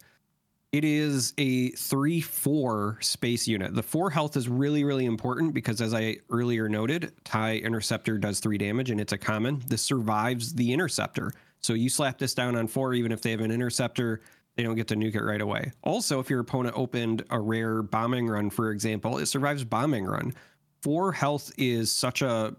It 0.73 0.83
is 0.83 1.33
a 1.37 1.69
3 1.71 2.19
4 2.19 2.97
space 3.01 3.47
unit. 3.47 3.73
The 3.73 3.83
4 3.83 4.09
health 4.09 4.35
is 4.35 4.49
really, 4.49 4.83
really 4.83 5.05
important 5.05 5.53
because, 5.53 5.79
as 5.81 5.93
I 5.93 6.17
earlier 6.29 6.67
noted, 6.67 7.13
TIE 7.23 7.57
Interceptor 7.57 8.17
does 8.17 8.39
3 8.41 8.57
damage 8.57 8.91
and 8.91 8.99
it's 8.99 9.13
a 9.13 9.17
common. 9.17 9.63
This 9.67 9.81
survives 9.81 10.53
the 10.53 10.73
Interceptor. 10.73 11.31
So 11.61 11.73
you 11.73 11.89
slap 11.89 12.17
this 12.17 12.33
down 12.33 12.55
on 12.55 12.67
4, 12.67 12.93
even 12.93 13.11
if 13.11 13.21
they 13.21 13.31
have 13.31 13.39
an 13.39 13.51
Interceptor, 13.51 14.21
they 14.55 14.63
don't 14.63 14.75
get 14.75 14.87
to 14.87 14.95
nuke 14.95 15.15
it 15.15 15.23
right 15.23 15.41
away. 15.41 15.71
Also, 15.83 16.19
if 16.19 16.29
your 16.29 16.41
opponent 16.41 16.75
opened 16.77 17.23
a 17.29 17.39
rare 17.39 17.81
bombing 17.81 18.27
run, 18.27 18.49
for 18.49 18.71
example, 18.71 19.19
it 19.19 19.27
survives 19.27 19.63
bombing 19.63 20.05
run. 20.05 20.33
4 20.81 21.13
health 21.13 21.51
is 21.57 21.91
such 21.91 22.21
a 22.21 22.55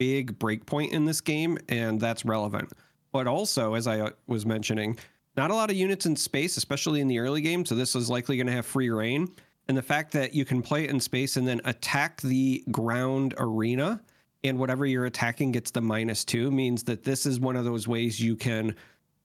big 0.00 0.38
breakpoint 0.38 0.90
in 0.90 1.04
this 1.04 1.20
game, 1.20 1.58
and 1.68 2.00
that's 2.00 2.24
relevant. 2.24 2.72
But 3.12 3.26
also, 3.26 3.74
as 3.74 3.86
I 3.86 4.00
uh, 4.00 4.10
was 4.26 4.46
mentioning, 4.46 4.98
not 5.36 5.50
a 5.50 5.54
lot 5.54 5.70
of 5.70 5.76
units 5.76 6.06
in 6.06 6.16
space, 6.16 6.56
especially 6.56 7.00
in 7.00 7.06
the 7.06 7.18
early 7.18 7.42
game. 7.42 7.66
So 7.66 7.74
this 7.74 7.94
is 7.94 8.08
likely 8.08 8.36
going 8.36 8.46
to 8.46 8.52
have 8.52 8.66
free 8.66 8.88
reign. 8.88 9.28
And 9.68 9.76
the 9.76 9.82
fact 9.82 10.12
that 10.12 10.34
you 10.34 10.44
can 10.44 10.62
play 10.62 10.84
it 10.84 10.90
in 10.90 10.98
space 10.98 11.36
and 11.36 11.46
then 11.46 11.60
attack 11.64 12.22
the 12.22 12.64
ground 12.70 13.34
arena 13.36 14.00
and 14.42 14.58
whatever 14.58 14.86
you're 14.86 15.04
attacking 15.04 15.52
gets 15.52 15.70
the 15.70 15.82
minus 15.82 16.24
two 16.24 16.50
means 16.50 16.82
that 16.84 17.04
this 17.04 17.26
is 17.26 17.38
one 17.38 17.54
of 17.54 17.66
those 17.66 17.86
ways 17.86 18.18
you 18.18 18.36
can 18.36 18.74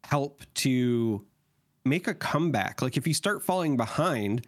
help 0.03 0.43
to 0.55 1.25
make 1.85 2.07
a 2.07 2.13
comeback. 2.13 2.81
Like 2.81 2.97
if 2.97 3.07
you 3.07 3.13
start 3.13 3.41
falling 3.41 3.77
behind, 3.77 4.45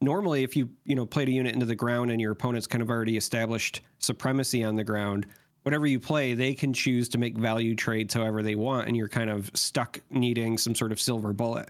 normally 0.00 0.42
if 0.42 0.56
you 0.56 0.68
you 0.84 0.96
know 0.96 1.06
played 1.06 1.28
a 1.28 1.32
unit 1.32 1.54
into 1.54 1.66
the 1.66 1.76
ground 1.76 2.10
and 2.10 2.20
your 2.20 2.32
opponent's 2.32 2.66
kind 2.66 2.82
of 2.82 2.90
already 2.90 3.16
established 3.16 3.80
supremacy 4.00 4.64
on 4.64 4.74
the 4.74 4.84
ground 4.84 5.26
whatever 5.62 5.86
you 5.86 6.00
play 6.00 6.34
they 6.34 6.54
can 6.54 6.72
choose 6.72 7.08
to 7.08 7.18
make 7.18 7.36
value 7.36 7.74
trades 7.74 8.14
however 8.14 8.42
they 8.42 8.54
want 8.54 8.88
and 8.88 8.96
you're 8.96 9.08
kind 9.08 9.30
of 9.30 9.50
stuck 9.54 10.00
needing 10.10 10.58
some 10.58 10.74
sort 10.74 10.92
of 10.92 11.00
silver 11.00 11.32
bullet. 11.32 11.68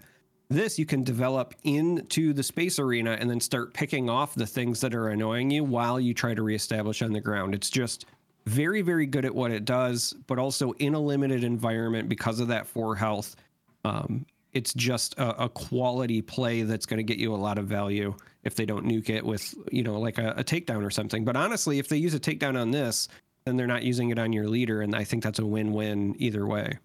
This 0.49 0.77
you 0.77 0.85
can 0.85 1.03
develop 1.03 1.55
into 1.63 2.33
the 2.33 2.43
space 2.43 2.77
arena 2.79 3.17
and 3.19 3.29
then 3.29 3.39
start 3.39 3.73
picking 3.73 4.09
off 4.09 4.35
the 4.35 4.45
things 4.45 4.81
that 4.81 4.93
are 4.93 5.09
annoying 5.09 5.49
you 5.49 5.63
while 5.63 5.99
you 5.99 6.13
try 6.13 6.33
to 6.33 6.43
reestablish 6.43 7.01
on 7.01 7.13
the 7.13 7.21
ground. 7.21 7.55
It's 7.55 7.69
just 7.69 8.05
very 8.45 8.81
very 8.81 9.05
good 9.05 9.25
at 9.25 9.33
what 9.33 9.51
it 9.51 9.65
does 9.65 10.13
but 10.27 10.37
also 10.37 10.73
in 10.73 10.93
a 10.93 10.99
limited 10.99 11.43
environment 11.43 12.09
because 12.09 12.39
of 12.39 12.49
that 12.49 12.67
four 12.67 12.95
health 12.95 13.35
um, 13.85 14.25
it's 14.53 14.73
just 14.73 15.17
a, 15.17 15.45
a 15.45 15.49
quality 15.49 16.21
play 16.21 16.61
that's 16.61 16.85
going 16.85 16.97
to 16.97 17.03
get 17.03 17.17
you 17.17 17.33
a 17.33 17.37
lot 17.37 17.57
of 17.57 17.67
value 17.67 18.13
if 18.43 18.55
they 18.55 18.65
don't 18.65 18.85
nuke 18.85 19.09
it 19.09 19.25
with 19.25 19.53
you 19.71 19.83
know 19.83 19.99
like 19.99 20.17
a, 20.17 20.33
a 20.37 20.43
takedown 20.43 20.85
or 20.85 20.91
something. 20.91 21.25
But 21.25 21.35
honestly 21.35 21.79
if 21.79 21.87
they 21.87 21.97
use 21.97 22.13
a 22.13 22.19
takedown 22.19 22.59
on 22.59 22.71
this 22.71 23.07
then 23.45 23.57
they're 23.57 23.67
not 23.67 23.83
using 23.83 24.09
it 24.09 24.19
on 24.19 24.33
your 24.33 24.47
leader 24.47 24.81
and 24.81 24.95
i 24.95 25.03
think 25.03 25.23
that's 25.23 25.39
a 25.39 25.45
win-win 25.45 26.15
either 26.19 26.45
way 26.45 26.77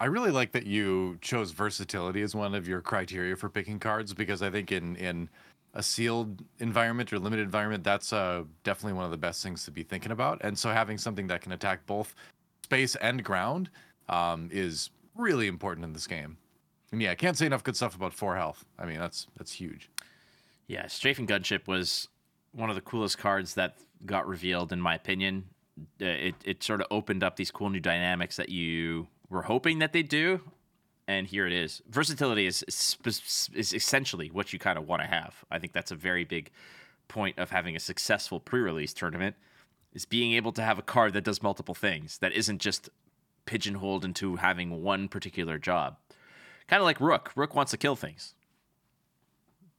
I 0.00 0.04
really 0.04 0.30
like 0.30 0.52
that 0.52 0.64
you 0.64 1.18
chose 1.20 1.50
versatility 1.50 2.22
as 2.22 2.32
one 2.32 2.54
of 2.54 2.68
your 2.68 2.80
criteria 2.80 3.34
for 3.34 3.48
picking 3.48 3.80
cards 3.80 4.14
because 4.14 4.42
I 4.42 4.50
think 4.50 4.70
in 4.70 4.94
in 4.94 5.28
a 5.74 5.82
sealed 5.82 6.42
environment 6.60 7.12
or 7.12 7.18
limited 7.18 7.42
environment, 7.42 7.84
that's 7.84 8.12
uh, 8.12 8.44
definitely 8.64 8.94
one 8.94 9.04
of 9.04 9.10
the 9.10 9.16
best 9.18 9.42
things 9.42 9.64
to 9.64 9.70
be 9.70 9.82
thinking 9.82 10.12
about. 10.12 10.40
And 10.42 10.58
so 10.58 10.70
having 10.70 10.98
something 10.98 11.26
that 11.28 11.40
can 11.40 11.52
attack 11.52 11.84
both 11.86 12.14
space 12.64 12.96
and 12.96 13.22
ground 13.22 13.70
um, 14.08 14.48
is 14.52 14.90
really 15.14 15.46
important 15.46 15.84
in 15.84 15.92
this 15.92 16.06
game. 16.06 16.38
And 16.90 17.02
yeah, 17.02 17.10
I 17.10 17.14
can't 17.14 17.36
say 17.36 17.46
enough 17.46 17.64
good 17.64 17.76
stuff 17.76 17.94
about 17.94 18.14
four 18.14 18.36
health. 18.36 18.64
I 18.78 18.86
mean, 18.86 18.98
that's 18.98 19.26
that's 19.36 19.52
huge. 19.52 19.90
Yeah, 20.68 20.86
Strafing 20.86 21.26
Gunship 21.26 21.66
was 21.66 22.08
one 22.58 22.70
of 22.70 22.76
the 22.76 22.82
coolest 22.82 23.18
cards 23.18 23.54
that 23.54 23.76
got 24.04 24.26
revealed, 24.26 24.72
in 24.72 24.80
my 24.80 24.94
opinion. 24.94 25.44
Uh, 26.00 26.06
It 26.06 26.34
it 26.44 26.62
sort 26.62 26.80
of 26.80 26.88
opened 26.90 27.22
up 27.22 27.36
these 27.36 27.52
cool 27.52 27.70
new 27.70 27.80
dynamics 27.80 28.36
that 28.36 28.48
you 28.48 29.06
were 29.30 29.42
hoping 29.42 29.78
that 29.78 29.92
they 29.92 30.02
do, 30.02 30.40
and 31.06 31.26
here 31.26 31.46
it 31.46 31.52
is. 31.52 31.82
Versatility 31.88 32.46
is 32.46 32.64
is, 32.64 33.48
is 33.54 33.72
essentially 33.72 34.28
what 34.30 34.52
you 34.52 34.58
kind 34.58 34.78
of 34.78 34.88
want 34.88 35.02
to 35.02 35.08
have. 35.08 35.44
I 35.50 35.58
think 35.58 35.72
that's 35.72 35.92
a 35.92 35.96
very 35.96 36.24
big 36.24 36.50
point 37.06 37.38
of 37.38 37.50
having 37.50 37.76
a 37.76 37.80
successful 37.80 38.40
pre-release 38.40 38.92
tournament 38.92 39.36
is 39.94 40.04
being 40.04 40.32
able 40.34 40.52
to 40.52 40.62
have 40.62 40.78
a 40.78 40.82
card 40.82 41.12
that 41.14 41.24
does 41.24 41.42
multiple 41.42 41.74
things 41.74 42.18
that 42.18 42.32
isn't 42.32 42.60
just 42.60 42.90
pigeonholed 43.46 44.04
into 44.04 44.36
having 44.36 44.82
one 44.82 45.08
particular 45.08 45.58
job. 45.58 45.96
Kind 46.66 46.82
of 46.82 46.84
like 46.84 47.00
Rukh. 47.00 47.32
Rukh 47.34 47.54
wants 47.54 47.70
to 47.70 47.78
kill 47.78 47.96
things. 47.96 48.34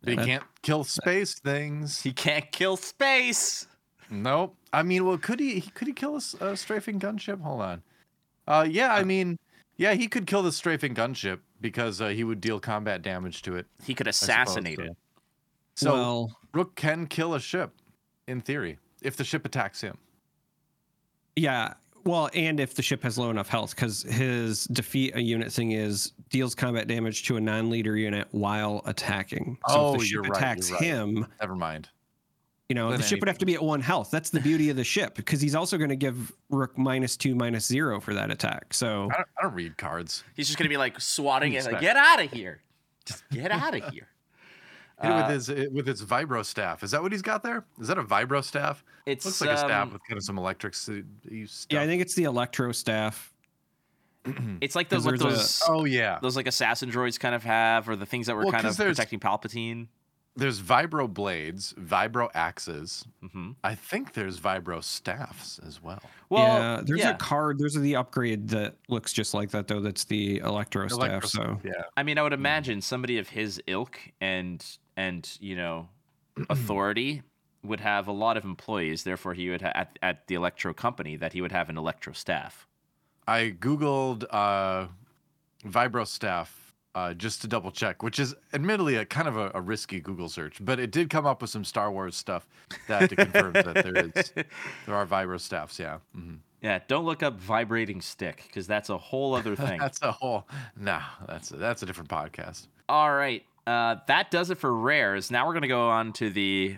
They 0.01 0.13
Yeah. 0.15 0.25
can't 0.25 0.43
kill 0.61 0.83
space 0.83 1.35
things. 1.39 2.01
He 2.01 2.13
can't 2.13 2.51
kill 2.51 2.77
space. 2.77 3.67
Nope. 4.09 4.55
I 4.71 4.83
mean, 4.83 5.05
well, 5.05 5.17
could 5.17 5.39
he? 5.39 5.61
Could 5.61 5.87
he 5.87 5.93
kill 5.93 6.15
a 6.41 6.55
strafing 6.55 6.99
gunship? 6.99 7.41
Hold 7.41 7.61
on. 7.61 7.83
Uh, 8.47 8.65
yeah. 8.69 8.93
I 8.93 9.03
mean, 9.03 9.37
yeah, 9.77 9.93
he 9.93 10.07
could 10.07 10.25
kill 10.25 10.41
the 10.41 10.51
strafing 10.51 10.95
gunship 10.95 11.39
because 11.61 12.01
uh, 12.01 12.07
he 12.09 12.23
would 12.23 12.41
deal 12.41 12.59
combat 12.59 13.01
damage 13.01 13.41
to 13.43 13.55
it. 13.55 13.67
He 13.83 13.93
could 13.93 14.07
I 14.07 14.11
suppose, 14.11 14.29
assassinate 14.29 14.77
so. 14.77 14.83
it. 14.85 14.97
So 15.75 15.93
well 15.93 16.37
Rukh 16.53 16.75
can 16.75 17.05
kill 17.07 17.33
a 17.35 17.39
ship, 17.39 17.71
in 18.27 18.41
theory, 18.41 18.79
if 19.01 19.15
the 19.15 19.23
ship 19.23 19.45
attacks 19.45 19.81
him. 19.81 19.97
yeah 21.35 21.73
well 22.05 22.29
and 22.33 22.59
if 22.59 22.73
the 22.75 22.81
ship 22.81 23.03
has 23.03 23.17
low 23.17 23.29
enough 23.29 23.49
health 23.49 23.75
because 23.75 24.03
his 24.03 24.65
defeat 24.65 25.15
a 25.15 25.21
unit 25.21 25.51
thing 25.51 25.71
is 25.71 26.13
deals 26.29 26.55
combat 26.55 26.87
damage 26.87 27.23
to 27.23 27.37
a 27.37 27.41
non-leader 27.41 27.95
unit 27.97 28.27
while 28.31 28.81
attacking 28.85 29.57
so 29.67 29.75
Oh, 29.75 29.93
if 29.93 29.99
the 29.99 30.01
oh, 30.01 30.03
ship 30.03 30.11
you're 30.11 30.21
right, 30.21 30.27
you're 30.27 30.37
attacks 30.37 30.71
right. 30.71 30.81
him 30.81 31.27
Never 31.39 31.55
mind. 31.55 31.89
You 32.67 32.75
know, 32.75 32.91
Then 32.91 32.99
the 32.99 33.05
ship 33.07 33.19
would 33.19 33.27
have 33.27 33.39
to 33.39 33.47
be 33.47 33.55
at 33.55 33.63
one 33.63 33.81
health. 33.81 34.11
That's 34.11 34.29
the 34.29 34.39
beauty 34.39 34.69
of 34.69 34.75
the 34.75 34.83
ship 34.83 35.15
because 35.15 35.41
he's 35.41 35.55
also 35.55 35.75
going 35.75 35.89
to 35.89 35.95
give 35.95 36.31
Rukh 36.51 36.77
minus 36.77 37.17
two, 37.17 37.33
minus 37.33 37.65
zero 37.65 37.99
for 37.99 38.13
that 38.13 38.29
attack. 38.29 38.75
So 38.75 39.09
I 39.11 39.15
don't, 39.15 39.27
I 39.39 39.41
don't 39.41 39.55
read 39.55 39.75
cards. 39.75 40.23
He's 40.35 40.45
just 40.45 40.59
gonna 40.59 40.69
be 40.69 40.77
like 40.77 41.01
swatting 41.01 41.53
it, 41.53 41.65
like, 41.65 41.81
get 41.81 41.95
out 41.95 42.21
of 42.23 42.31
here. 42.31 42.61
Just 43.05 43.27
get 43.31 43.51
out 43.51 43.73
of 43.75 43.91
here. 43.91 44.07
Hit 45.01 45.09
it 45.09 45.13
Uh, 45.13 45.17
with 45.27 45.29
his 45.35 45.49
uh, 45.49 45.65
with 45.71 45.87
his 45.87 46.03
vibro 46.03 46.43
staff. 46.45 46.83
Is 46.83 46.91
that 46.91 47.01
what 47.01 47.11
he's 47.11 47.21
got 47.21 47.41
there? 47.43 47.65
Is 47.79 47.87
that 47.87 47.97
a 47.97 48.03
vibro 48.03 48.43
staff? 48.43 48.83
It's 49.05 49.25
Looks 49.25 49.41
like 49.41 49.51
a 49.51 49.57
staff 49.57 49.87
um, 49.87 49.93
with 49.93 50.01
kind 50.07 50.17
of 50.17 50.23
some 50.23 50.37
electric. 50.37 50.73
s- 50.73 50.89
you 50.89 51.47
yeah, 51.69 51.81
I 51.81 51.87
think 51.87 52.01
it's 52.01 52.15
the 52.15 52.25
Electro 52.25 52.71
staff. 52.71 53.33
It's 54.61 54.75
like 54.75 54.89
those 54.89 55.03
'Cause 55.05 55.11
what 55.13 55.19
there's 55.19 55.33
a- 55.33 55.37
those 55.37 55.63
Oh 55.67 55.85
yeah. 55.85 56.19
those 56.21 56.35
like 56.35 56.47
assassin 56.47 56.91
droids 56.91 57.19
kind 57.19 57.33
of 57.33 57.43
have, 57.43 57.87
or 57.87 57.95
the 57.95 58.05
things 58.05 58.27
that 58.27 58.35
were 58.35 58.43
Well, 58.43 58.51
kind 58.51 58.63
'cause 58.63 58.79
of 58.79 58.85
protecting 58.87 59.19
Palpatine. 59.19 59.87
There's 60.35 60.61
vibro 60.61 61.11
blades, 61.11 61.73
vibro 61.73 62.29
axes. 62.33 63.05
hmm 63.31 63.51
I 63.63 63.75
think 63.75 64.13
there's 64.13 64.39
vibro 64.39 64.81
staffs 64.83 65.59
as 65.65 65.81
well. 65.81 66.01
Well, 66.29 66.43
yeah, 66.59 66.81
there's 66.83 66.99
yeah. 66.99 67.09
a 67.11 67.17
card. 67.17 67.59
There's 67.59 67.73
the 67.73 67.95
upgrade 67.95 68.47
that 68.49 68.75
looks 68.89 69.11
just 69.11 69.33
like 69.33 69.49
that 69.51 69.67
though. 69.67 69.81
That's 69.81 70.03
the 70.05 70.37
electro 70.39 70.87
staff. 70.87 71.25
So 71.25 71.59
yeah. 71.63 71.83
I 71.97 72.03
mean, 72.03 72.17
I 72.17 72.21
would 72.23 72.33
imagine 72.33 72.81
somebody 72.81 73.17
of 73.17 73.29
his 73.29 73.61
ilk 73.67 73.97
and 74.21 74.63
and 74.99 75.37
you 75.39 75.55
know 75.55 75.87
authority 76.49 77.23
would 77.63 77.79
have 77.79 78.07
a 78.07 78.11
lot 78.11 78.37
of 78.37 78.43
employees. 78.43 79.03
Therefore, 79.03 79.33
he 79.33 79.49
would 79.49 79.61
ha- 79.61 79.71
at 79.73 79.97
at 80.03 80.27
the 80.27 80.35
electro 80.35 80.73
company 80.73 81.15
that 81.15 81.33
he 81.33 81.41
would 81.41 81.51
have 81.51 81.69
an 81.69 81.77
electro 81.77 82.13
staff. 82.13 82.67
I 83.27 83.55
googled 83.59 84.25
uh, 84.29 84.87
vibro 85.63 86.05
staff 86.05 86.75
uh, 86.95 87.13
just 87.13 87.41
to 87.41 87.47
double 87.47 87.71
check, 87.71 88.01
which 88.03 88.19
is 88.19 88.35
admittedly 88.53 88.95
a 88.95 89.05
kind 89.05 89.27
of 89.27 89.37
a, 89.37 89.51
a 89.53 89.61
risky 89.61 89.99
Google 89.99 90.27
search, 90.29 90.57
but 90.65 90.79
it 90.79 90.91
did 90.91 91.09
come 91.09 91.25
up 91.25 91.41
with 91.41 91.51
some 91.51 91.63
Star 91.63 91.91
Wars 91.91 92.15
stuff 92.15 92.47
that 92.87 93.07
to 93.09 93.15
confirm 93.15 93.53
that 93.53 93.83
there 93.83 93.97
is 93.97 94.31
there 94.85 94.95
are 94.95 95.05
vibro 95.05 95.39
staffs. 95.39 95.79
Yeah, 95.79 95.99
hmm 96.13 96.35
Yeah, 96.61 96.79
don't 96.87 97.05
look 97.05 97.23
up 97.23 97.39
vibrating 97.39 98.01
stick 98.01 98.43
because 98.47 98.67
that's 98.67 98.89
a 98.89 98.97
whole 98.97 99.33
other 99.33 99.55
thing. 99.55 99.79
that's 99.85 100.01
a 100.01 100.11
whole. 100.11 100.47
Nah, 100.75 101.03
that's 101.27 101.51
a, 101.51 101.57
that's 101.57 101.83
a 101.83 101.85
different 101.85 102.09
podcast. 102.09 102.67
All 102.89 103.13
right, 103.13 103.45
uh, 103.69 103.97
that 104.07 104.31
does 104.31 104.49
it 104.49 104.57
for 104.57 104.73
rares. 104.73 105.29
Now 105.29 105.45
we're 105.45 105.53
gonna 105.53 105.67
go 105.67 105.89
on 105.89 106.11
to 106.13 106.31
the 106.31 106.77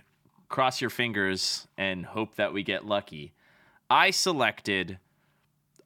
cross 0.50 0.82
your 0.82 0.90
fingers 0.90 1.68
and 1.78 2.06
hope 2.06 2.36
that 2.36 2.52
we 2.52 2.64
get 2.64 2.86
lucky. 2.86 3.34
I 3.90 4.12
selected, 4.12 5.00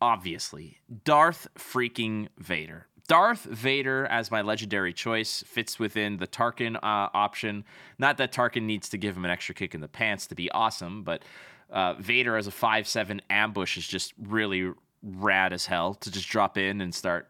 obviously, 0.01 0.79
Darth 1.03 1.47
freaking 1.55 2.29
Vader. 2.39 2.87
Darth 3.07 3.43
Vader 3.43 4.07
as 4.07 4.31
my 4.31 4.41
legendary 4.41 4.93
choice 4.93 5.43
fits 5.45 5.77
within 5.77 6.17
the 6.17 6.25
Tarkin 6.25 6.75
uh, 6.77 6.79
option. 7.13 7.65
Not 7.99 8.17
that 8.17 8.31
Tarkin 8.31 8.63
needs 8.63 8.89
to 8.89 8.97
give 8.97 9.15
him 9.15 9.25
an 9.25 9.31
extra 9.31 9.53
kick 9.53 9.75
in 9.75 9.81
the 9.81 9.87
pants 9.87 10.25
to 10.27 10.35
be 10.35 10.49
awesome, 10.49 11.03
but 11.03 11.21
uh, 11.69 11.93
Vader 11.99 12.35
as 12.35 12.47
a 12.47 12.51
5 12.51 12.87
7 12.87 13.21
ambush 13.29 13.77
is 13.77 13.87
just 13.87 14.13
really 14.19 14.71
rad 15.03 15.53
as 15.53 15.67
hell 15.67 15.93
to 15.93 16.09
just 16.09 16.27
drop 16.27 16.57
in 16.57 16.81
and 16.81 16.95
start 16.95 17.29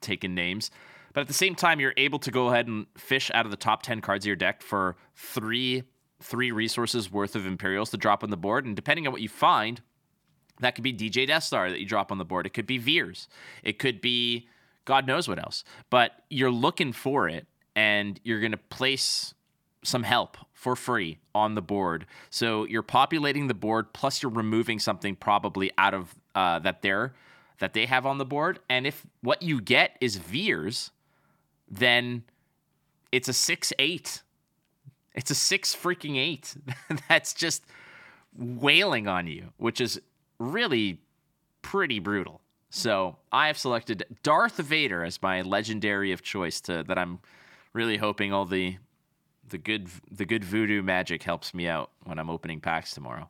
taking 0.00 0.34
names. 0.34 0.72
But 1.12 1.22
at 1.22 1.28
the 1.28 1.34
same 1.34 1.54
time, 1.54 1.80
you're 1.80 1.94
able 1.96 2.18
to 2.20 2.30
go 2.30 2.48
ahead 2.48 2.66
and 2.66 2.86
fish 2.96 3.30
out 3.34 3.44
of 3.44 3.50
the 3.50 3.56
top 3.56 3.82
10 3.82 4.00
cards 4.00 4.24
of 4.24 4.28
your 4.28 4.36
deck 4.36 4.62
for 4.62 4.96
three 5.14 5.84
three 6.20 6.52
resources 6.52 7.10
worth 7.10 7.34
of 7.34 7.46
Imperials 7.46 7.90
to 7.90 7.96
drop 7.96 8.22
on 8.22 8.30
the 8.30 8.36
board. 8.36 8.64
And 8.64 8.76
depending 8.76 9.06
on 9.06 9.12
what 9.12 9.22
you 9.22 9.28
find, 9.28 9.80
that 10.60 10.74
could 10.76 10.84
be 10.84 10.92
DJ 10.92 11.26
Death 11.26 11.42
Star 11.42 11.68
that 11.68 11.80
you 11.80 11.86
drop 11.86 12.12
on 12.12 12.18
the 12.18 12.24
board. 12.24 12.46
It 12.46 12.50
could 12.54 12.66
be 12.66 12.78
Veers. 12.78 13.26
It 13.62 13.78
could 13.78 14.00
be 14.00 14.46
God 14.84 15.06
knows 15.06 15.28
what 15.28 15.38
else. 15.38 15.64
But 15.90 16.12
you're 16.30 16.50
looking 16.50 16.92
for 16.92 17.28
it 17.28 17.46
and 17.74 18.20
you're 18.24 18.40
going 18.40 18.52
to 18.52 18.56
place 18.56 19.34
some 19.84 20.04
help 20.04 20.36
for 20.52 20.76
free 20.76 21.18
on 21.34 21.54
the 21.54 21.62
board. 21.62 22.06
So 22.30 22.64
you're 22.64 22.82
populating 22.82 23.48
the 23.48 23.54
board 23.54 23.92
plus 23.92 24.22
you're 24.22 24.30
removing 24.30 24.78
something 24.78 25.16
probably 25.16 25.72
out 25.76 25.94
of 25.94 26.14
uh, 26.34 26.60
that 26.60 26.82
they're 26.82 27.14
that 27.58 27.74
they 27.74 27.86
have 27.86 28.06
on 28.06 28.18
the 28.18 28.24
board. 28.24 28.58
And 28.68 28.86
if 28.86 29.06
what 29.22 29.42
you 29.42 29.60
get 29.60 29.96
is 30.00 30.16
Veers, 30.16 30.90
then 31.72 32.22
it's 33.10 33.28
a 33.28 33.32
six 33.32 33.72
eight. 33.78 34.22
It's 35.14 35.30
a 35.30 35.34
six 35.34 35.74
freaking 35.74 36.16
eight. 36.16 36.54
That's 37.08 37.34
just 37.34 37.64
wailing 38.36 39.08
on 39.08 39.26
you, 39.26 39.48
which 39.56 39.80
is 39.80 40.00
really 40.38 41.00
pretty 41.62 41.98
brutal. 41.98 42.40
So 42.70 43.16
I 43.30 43.48
have 43.48 43.58
selected 43.58 44.04
Darth 44.22 44.56
Vader 44.56 45.04
as 45.04 45.20
my 45.20 45.42
legendary 45.42 46.12
of 46.12 46.22
choice 46.22 46.60
to 46.62 46.84
that 46.84 46.98
I'm 46.98 47.18
really 47.72 47.96
hoping 47.96 48.32
all 48.32 48.44
the 48.44 48.76
the 49.48 49.58
good 49.58 49.88
the 50.10 50.24
good 50.24 50.44
voodoo 50.44 50.82
magic 50.82 51.22
helps 51.22 51.52
me 51.52 51.68
out 51.68 51.90
when 52.04 52.18
I'm 52.18 52.30
opening 52.30 52.60
packs 52.60 52.94
tomorrow. 52.94 53.28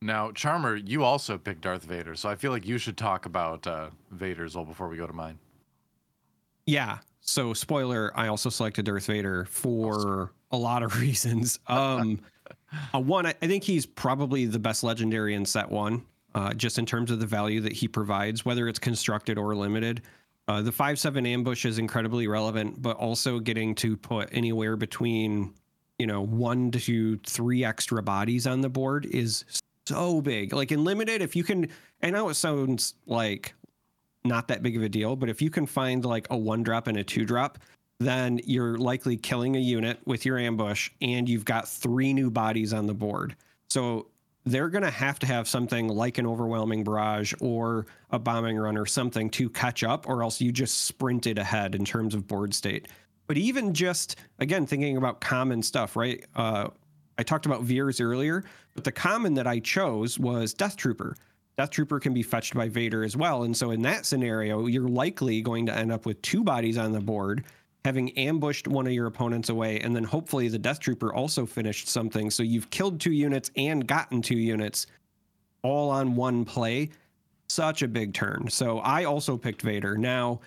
Now, 0.00 0.30
Charmer, 0.30 0.76
you 0.76 1.02
also 1.02 1.36
picked 1.36 1.62
Darth 1.62 1.82
Vader, 1.82 2.14
so 2.14 2.28
I 2.28 2.36
feel 2.36 2.52
like 2.52 2.64
you 2.64 2.78
should 2.78 2.96
talk 2.96 3.26
about 3.26 3.66
uh, 3.66 3.90
Vader 4.12 4.44
as 4.44 4.54
well 4.54 4.64
before 4.64 4.88
we 4.88 4.96
go 4.96 5.08
to 5.08 5.12
mine. 5.12 5.40
Yeah. 6.68 6.98
So 7.22 7.54
spoiler, 7.54 8.12
I 8.14 8.28
also 8.28 8.50
selected 8.50 8.84
Darth 8.84 9.06
Vader 9.06 9.46
for 9.46 10.32
a 10.50 10.56
lot 10.56 10.82
of 10.82 10.94
reasons. 11.00 11.58
Um, 11.66 12.20
uh, 12.94 13.00
one, 13.00 13.24
I, 13.24 13.34
I 13.40 13.46
think 13.46 13.64
he's 13.64 13.86
probably 13.86 14.44
the 14.44 14.58
best 14.58 14.84
legendary 14.84 15.34
in 15.34 15.46
set 15.46 15.70
one, 15.70 16.04
uh, 16.34 16.52
just 16.52 16.78
in 16.78 16.84
terms 16.84 17.10
of 17.10 17.20
the 17.20 17.26
value 17.26 17.62
that 17.62 17.72
he 17.72 17.88
provides, 17.88 18.44
whether 18.44 18.68
it's 18.68 18.78
constructed 18.78 19.38
or 19.38 19.56
limited. 19.56 20.02
Uh, 20.46 20.60
the 20.60 20.72
five 20.72 20.98
seven 20.98 21.24
ambush 21.24 21.64
is 21.64 21.78
incredibly 21.78 22.28
relevant, 22.28 22.80
but 22.82 22.98
also 22.98 23.38
getting 23.38 23.74
to 23.76 23.96
put 23.96 24.28
anywhere 24.32 24.76
between 24.76 25.54
you 25.98 26.06
know 26.06 26.20
one 26.20 26.70
to 26.70 27.16
three 27.26 27.64
extra 27.64 28.02
bodies 28.02 28.46
on 28.46 28.60
the 28.60 28.68
board 28.68 29.06
is 29.06 29.44
so 29.86 30.20
big. 30.20 30.52
Like 30.52 30.70
in 30.70 30.84
limited, 30.84 31.22
if 31.22 31.34
you 31.34 31.44
can, 31.44 31.68
I 32.02 32.10
know 32.10 32.28
it 32.28 32.34
sounds 32.34 32.94
like 33.06 33.54
not 34.28 34.48
that 34.48 34.62
big 34.62 34.76
of 34.76 34.82
a 34.82 34.88
deal, 34.88 35.16
but 35.16 35.28
if 35.28 35.42
you 35.42 35.50
can 35.50 35.66
find 35.66 36.04
like 36.04 36.26
a 36.30 36.36
one 36.36 36.62
drop 36.62 36.86
and 36.86 36.98
a 36.98 37.04
two 37.04 37.24
drop, 37.24 37.58
then 37.98 38.40
you're 38.44 38.78
likely 38.78 39.16
killing 39.16 39.56
a 39.56 39.58
unit 39.58 39.98
with 40.04 40.24
your 40.24 40.38
ambush 40.38 40.90
and 41.00 41.28
you've 41.28 41.44
got 41.44 41.68
three 41.68 42.12
new 42.12 42.30
bodies 42.30 42.72
on 42.72 42.86
the 42.86 42.94
board. 42.94 43.34
So 43.68 44.06
they're 44.44 44.68
going 44.68 44.84
to 44.84 44.90
have 44.90 45.18
to 45.18 45.26
have 45.26 45.48
something 45.48 45.88
like 45.88 46.18
an 46.18 46.26
overwhelming 46.26 46.84
barrage 46.84 47.34
or 47.40 47.86
a 48.10 48.18
bombing 48.18 48.56
run 48.56 48.78
or 48.78 48.86
something 48.86 49.28
to 49.30 49.50
catch 49.50 49.82
up, 49.82 50.08
or 50.08 50.22
else 50.22 50.40
you 50.40 50.52
just 50.52 50.82
sprinted 50.82 51.38
ahead 51.38 51.74
in 51.74 51.84
terms 51.84 52.14
of 52.14 52.26
board 52.26 52.54
state. 52.54 52.88
But 53.26 53.36
even 53.36 53.74
just, 53.74 54.16
again, 54.38 54.64
thinking 54.64 54.96
about 54.96 55.20
common 55.20 55.62
stuff, 55.62 55.96
right? 55.96 56.24
Uh, 56.34 56.68
I 57.18 57.22
talked 57.24 57.46
about 57.46 57.62
Veers 57.62 58.00
earlier, 58.00 58.44
but 58.74 58.84
the 58.84 58.92
common 58.92 59.34
that 59.34 59.46
I 59.46 59.58
chose 59.58 60.18
was 60.18 60.54
Death 60.54 60.76
Trooper. 60.76 61.14
Death 61.58 61.70
Trooper 61.70 61.98
can 61.98 62.14
be 62.14 62.22
fetched 62.22 62.54
by 62.54 62.68
Vader 62.68 63.02
as 63.02 63.16
well. 63.16 63.42
And 63.42 63.54
so 63.54 63.72
in 63.72 63.82
that 63.82 64.06
scenario, 64.06 64.66
you're 64.66 64.88
likely 64.88 65.42
going 65.42 65.66
to 65.66 65.76
end 65.76 65.90
up 65.90 66.06
with 66.06 66.22
two 66.22 66.44
bodies 66.44 66.78
on 66.78 66.92
the 66.92 67.00
board, 67.00 67.44
having 67.84 68.16
ambushed 68.16 68.68
one 68.68 68.86
of 68.86 68.92
your 68.92 69.06
opponents 69.06 69.48
away, 69.48 69.80
and 69.80 69.94
then 69.94 70.04
hopefully 70.04 70.46
the 70.46 70.58
Death 70.58 70.78
Trooper 70.78 71.12
also 71.12 71.44
finished 71.44 71.88
something. 71.88 72.30
So 72.30 72.44
you've 72.44 72.70
killed 72.70 73.00
two 73.00 73.10
units 73.10 73.50
and 73.56 73.84
gotten 73.84 74.22
two 74.22 74.38
units 74.38 74.86
all 75.62 75.90
on 75.90 76.14
one 76.14 76.44
play. 76.44 76.90
Such 77.48 77.82
a 77.82 77.88
big 77.88 78.14
turn. 78.14 78.48
So 78.48 78.78
I 78.78 79.02
also 79.04 79.36
picked 79.36 79.62
Vader. 79.62 79.98
Now, 79.98 80.38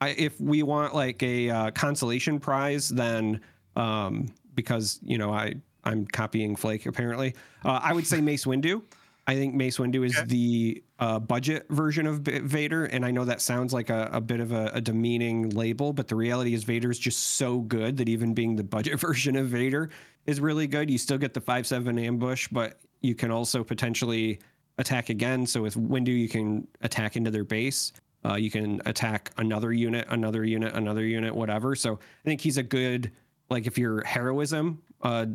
I, 0.00 0.10
if 0.10 0.40
we 0.40 0.62
want 0.62 0.94
like 0.94 1.22
a 1.22 1.50
uh, 1.50 1.70
consolation 1.72 2.40
prize, 2.40 2.88
then 2.88 3.40
um, 3.76 4.28
because 4.54 4.98
you 5.02 5.18
know 5.18 5.30
I 5.30 5.56
I'm 5.84 6.06
copying 6.06 6.56
Flake 6.56 6.86
apparently, 6.86 7.34
uh, 7.66 7.80
I 7.82 7.92
would 7.92 8.06
say 8.06 8.20
Mace 8.22 8.46
Windu. 8.46 8.80
I 9.26 9.36
think 9.36 9.54
Mace 9.54 9.78
Windu 9.78 10.04
is 10.04 10.16
Okay. 10.16 10.26
the 10.26 10.82
uh, 10.98 11.18
budget 11.18 11.66
version 11.70 12.06
of 12.06 12.22
B- 12.22 12.40
Vader, 12.40 12.84
and 12.84 13.04
I 13.06 13.10
know 13.10 13.24
that 13.24 13.40
sounds 13.40 13.72
like 13.72 13.88
a, 13.88 14.10
a 14.12 14.20
bit 14.20 14.40
of 14.40 14.52
a, 14.52 14.70
a 14.74 14.80
demeaning 14.80 15.48
label, 15.50 15.92
but 15.92 16.08
the 16.08 16.14
reality 16.16 16.52
is 16.52 16.64
Vader 16.64 16.90
is 16.90 16.98
just 16.98 17.36
so 17.36 17.60
good 17.60 17.96
that 17.96 18.08
even 18.08 18.34
being 18.34 18.54
the 18.54 18.62
budget 18.64 19.00
version 19.08 19.36
of 19.36 19.46
Vader 19.48 19.88
is 20.26 20.40
really 20.40 20.66
good. 20.66 20.90
You 20.90 20.98
still 20.98 21.18
get 21.18 21.32
the 21.32 21.40
five 21.40 21.66
seven 21.66 21.98
ambush, 21.98 22.48
but 22.48 22.80
you 23.00 23.14
can 23.14 23.30
also 23.30 23.64
potentially 23.64 24.40
attack 24.78 25.08
again. 25.08 25.46
So 25.46 25.62
with 25.62 25.74
Windu, 25.76 26.08
you 26.08 26.28
can 26.28 26.66
attack 26.82 27.16
into 27.16 27.30
their 27.30 27.44
base. 27.44 27.92
Uh, 28.26 28.34
you 28.36 28.50
can 28.50 28.80
attack 28.86 29.30
another 29.36 29.72
unit, 29.72 30.06
another 30.10 30.44
unit, 30.44 30.74
another 30.74 31.04
unit, 31.04 31.34
whatever. 31.34 31.74
So 31.74 31.94
I 31.94 32.24
think 32.24 32.40
he's 32.40 32.56
a 32.56 32.62
good, 32.62 33.10
like 33.50 33.66
if 33.66 33.76
you're 33.78 34.02
heroism, 34.04 34.80
uh, 35.02 35.26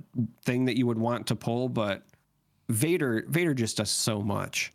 thing 0.43 0.65
that 0.65 0.75
you 0.77 0.87
would 0.87 0.97
want 0.97 1.27
to 1.27 1.35
pull. 1.35 1.69
But 1.69 2.03
Vader, 2.70 3.26
Vader 3.28 3.53
just 3.53 3.78
does 3.78 3.89
so 3.91 4.22
much. 4.22 4.72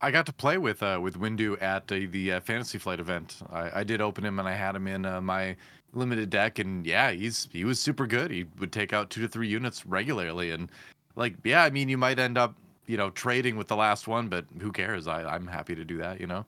I 0.00 0.10
got 0.10 0.26
to 0.26 0.32
play 0.32 0.58
with 0.58 0.82
uh, 0.82 0.98
with 1.00 1.18
Windu 1.18 1.60
at 1.62 1.90
uh, 1.92 2.00
the 2.10 2.32
uh, 2.32 2.40
Fantasy 2.40 2.78
Flight 2.78 2.98
event. 2.98 3.36
I, 3.52 3.80
I 3.80 3.84
did 3.84 4.00
open 4.00 4.24
him 4.24 4.38
and 4.40 4.48
I 4.48 4.54
had 4.54 4.74
him 4.74 4.88
in 4.88 5.04
uh, 5.06 5.20
my 5.20 5.56
limited 5.92 6.30
deck, 6.30 6.58
and 6.58 6.84
yeah, 6.84 7.12
he's 7.12 7.48
he 7.52 7.64
was 7.64 7.78
super 7.80 8.06
good. 8.06 8.30
He 8.30 8.46
would 8.58 8.72
take 8.72 8.92
out 8.92 9.10
two 9.10 9.20
to 9.22 9.28
three 9.28 9.46
units 9.48 9.86
regularly, 9.86 10.50
and 10.50 10.70
like 11.14 11.36
yeah, 11.44 11.62
I 11.62 11.70
mean 11.70 11.88
you 11.88 11.98
might 11.98 12.18
end 12.18 12.36
up 12.36 12.56
you 12.86 12.96
know 12.96 13.10
trading 13.10 13.56
with 13.56 13.68
the 13.68 13.76
last 13.76 14.08
one, 14.08 14.28
but 14.28 14.44
who 14.60 14.72
cares? 14.72 15.06
I 15.06 15.22
I'm 15.24 15.46
happy 15.46 15.76
to 15.76 15.84
do 15.84 15.98
that. 15.98 16.20
You 16.20 16.26
know, 16.26 16.44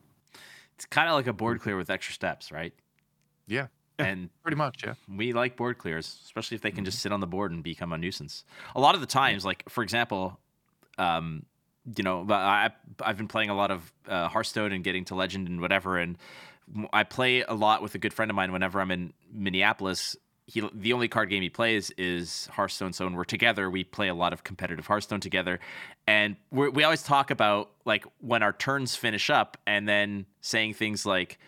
It's 0.75 0.87
kind 0.87 1.09
of 1.09 1.15
like 1.15 1.29
a 1.29 1.33
board 1.33 1.61
clear 1.61 1.77
with 1.77 1.91
extra 1.91 2.13
steps, 2.15 2.51
right? 2.51 2.73
yeah, 3.47 3.69
And 3.99 4.31
pretty 4.43 4.57
much, 4.57 4.83
yeah. 4.85 4.95
we 5.09 5.33
like 5.33 5.57
board 5.57 5.79
clears, 5.79 6.19
especially 6.25 6.57
if 6.57 6.61
they 6.63 6.73
can 6.73 6.85
just 6.85 6.99
sit 6.99 7.13
on 7.13 7.21
the 7.21 7.27
board 7.29 7.53
and 7.53 7.63
become 7.63 7.93
a 7.93 7.99
nuisance. 7.99 8.45
A 8.75 8.81
lot 8.81 8.97
of 8.97 9.01
the 9.01 9.07
times, 9.07 9.45
like 9.45 9.63
for 9.69 9.85
example, 9.85 10.41
um, 10.99 11.45
you 11.97 12.03
know, 12.03 12.27
I 12.31 12.71
I've 13.01 13.17
been 13.17 13.29
playing 13.29 13.51
a 13.51 13.55
lot 13.55 13.71
of 13.71 13.93
uh, 14.09 14.29
Hearthstone 14.29 14.73
and 14.73 14.83
getting 14.83 15.05
to 15.07 15.15
Legend 15.15 15.49
and 15.49 15.61
whatever, 15.61 15.99
and 15.99 16.17
I 16.93 17.05
play 17.05 17.43
a 17.43 17.55
lot 17.55 17.83
with 17.83 17.95
a 17.95 17.99
good 17.99 18.15
friend 18.15 18.31
of 18.31 18.35
mine 18.35 18.53
whenever 18.53 18.81
I'm 18.81 18.91
in 18.91 19.13
Minneapolis. 19.31 20.17
he 20.47 20.63
the 20.73 20.93
only 20.93 21.09
card 21.09 21.29
game 21.29 21.43
he 21.43 21.51
plays 21.51 21.91
is 21.99 22.49
Hearthstone. 22.53 22.93
So 22.93 23.05
when 23.05 23.15
we're 23.15 23.25
together, 23.25 23.71
we 23.71 23.85
play 23.85 24.09
a 24.09 24.15
lot 24.15 24.33
of 24.33 24.45
competitive 24.45 24.87
Hearthstone 24.87 25.21
together, 25.21 25.61
and 26.07 26.37
we 26.51 26.69
we 26.71 26.85
always 26.85 27.03
talk 27.03 27.31
about 27.31 27.71
like 27.85 28.07
when 28.21 28.43
our 28.43 28.53
turns 28.53 28.97
finish 28.97 29.29
up, 29.29 29.59
and 29.67 29.87
then 29.89 30.27
saying 30.41 30.75
things 30.75 31.05
like, 31.05 31.39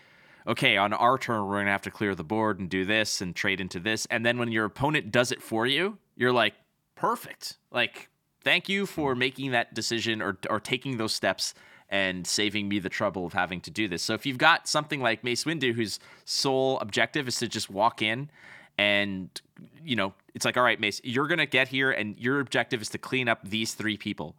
"Okay, 0.45 0.77
on 0.77 0.93
our 0.93 1.17
turn, 1.17 1.47
we're 1.47 1.57
gonna 1.57 1.71
have 1.71 1.81
to 1.83 1.91
clear 1.91 2.13
the 2.13 2.23
board 2.23 2.59
and 2.59 2.69
do 2.69 2.85
this 2.85 3.21
and 3.21 3.35
trade 3.35 3.59
into 3.59 3.79
this," 3.79 4.05
and 4.07 4.23
then 4.25 4.37
when 4.37 4.51
your 4.51 4.65
opponent 4.65 5.11
does 5.11 5.31
it 5.31 5.41
for 5.41 5.65
you, 5.65 5.97
you're 6.15 6.33
like, 6.33 6.53
"Perfect!" 6.95 7.57
Like, 7.71 8.09
thank 8.43 8.69
you 8.69 8.85
for 8.85 9.15
making 9.15 9.51
that 9.51 9.73
decision 9.73 10.21
or 10.21 10.37
or 10.49 10.59
taking 10.59 10.97
those 10.97 11.13
steps 11.13 11.53
and 11.89 12.27
saving 12.27 12.67
me 12.67 12.79
the 12.79 12.89
trouble 12.89 13.25
of 13.25 13.33
having 13.33 13.61
to 13.61 13.71
do 13.71 13.87
this. 13.87 14.03
So 14.03 14.13
if 14.13 14.25
you've 14.25 14.37
got 14.37 14.67
something 14.67 15.01
like 15.01 15.23
Mace 15.23 15.45
Windu, 15.45 15.73
whose 15.73 15.99
sole 16.25 16.79
objective 16.79 17.27
is 17.29 17.37
to 17.37 17.47
just 17.47 17.69
walk 17.69 18.01
in 18.01 18.29
and 18.77 19.41
you 19.83 19.95
know 19.95 20.13
it's 20.35 20.45
like 20.45 20.55
all 20.55 20.63
right 20.63 20.79
mace 20.79 21.01
you're 21.03 21.27
to 21.27 21.45
get 21.45 21.67
here 21.67 21.91
and 21.91 22.17
your 22.19 22.39
objective 22.39 22.81
is 22.81 22.89
to 22.89 22.97
clean 22.97 23.27
up 23.27 23.39
these 23.43 23.73
three 23.73 23.97
people 23.97 24.35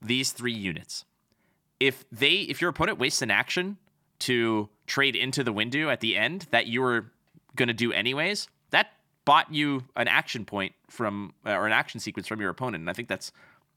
these 0.00 0.32
three 0.32 0.52
units 0.52 1.04
if 1.78 2.04
they 2.10 2.40
if 2.42 2.60
your 2.60 2.70
opponent 2.70 2.98
wastes 2.98 3.22
an 3.22 3.30
action 3.30 3.76
to 4.18 4.68
trade 4.86 5.16
into 5.16 5.42
the 5.42 5.52
Windu 5.52 5.90
at 5.90 6.00
the 6.00 6.16
end 6.16 6.46
that 6.50 6.66
you 6.66 6.82
were 6.82 7.06
to 7.68 7.74
do 7.74 7.92
anyways 7.92 8.48
bought 9.24 9.52
you 9.52 9.84
an 9.96 10.08
action 10.08 10.44
point 10.44 10.72
from 10.88 11.32
or 11.44 11.66
an 11.66 11.72
action 11.72 12.00
sequence 12.00 12.26
from 12.26 12.40
your 12.40 12.50
opponent 12.50 12.80
and 12.80 12.90
i 12.90 12.92
think 12.92 13.08
that's 13.08 13.32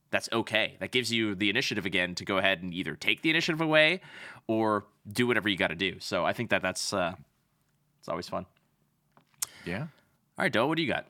that's 0.10 0.30
okay 0.32 0.76
that 0.80 0.92
gives 0.92 1.12
you 1.12 1.36
the 1.36 1.50
initiative 1.50 1.86
again 1.86 2.16
to 2.16 2.24
go 2.26 2.38
ahead 2.38 2.62
and 2.64 2.74
either 2.74 2.96
take 2.96 3.22
the 3.22 3.30
initiative 3.30 3.62
away 3.62 4.00
or 4.48 4.86
do 5.12 5.28
whatever 5.28 5.50
you 5.50 5.58
got 5.58 5.68
to 5.68 5.76
do 5.76 5.96
so 6.00 6.26
i 6.26 6.34
think 6.34 6.50
that 6.50 6.62
that's 6.62 6.94
uh 6.94 7.14
it's 8.00 8.08
always 8.10 8.28
fun 8.28 8.46
Yeah. 9.66 9.82
all 9.82 9.88
right, 10.40 10.52
Doa, 10.54 10.68
what 10.68 10.76
do 10.78 10.84
you 10.84 10.90
got? 10.90 11.08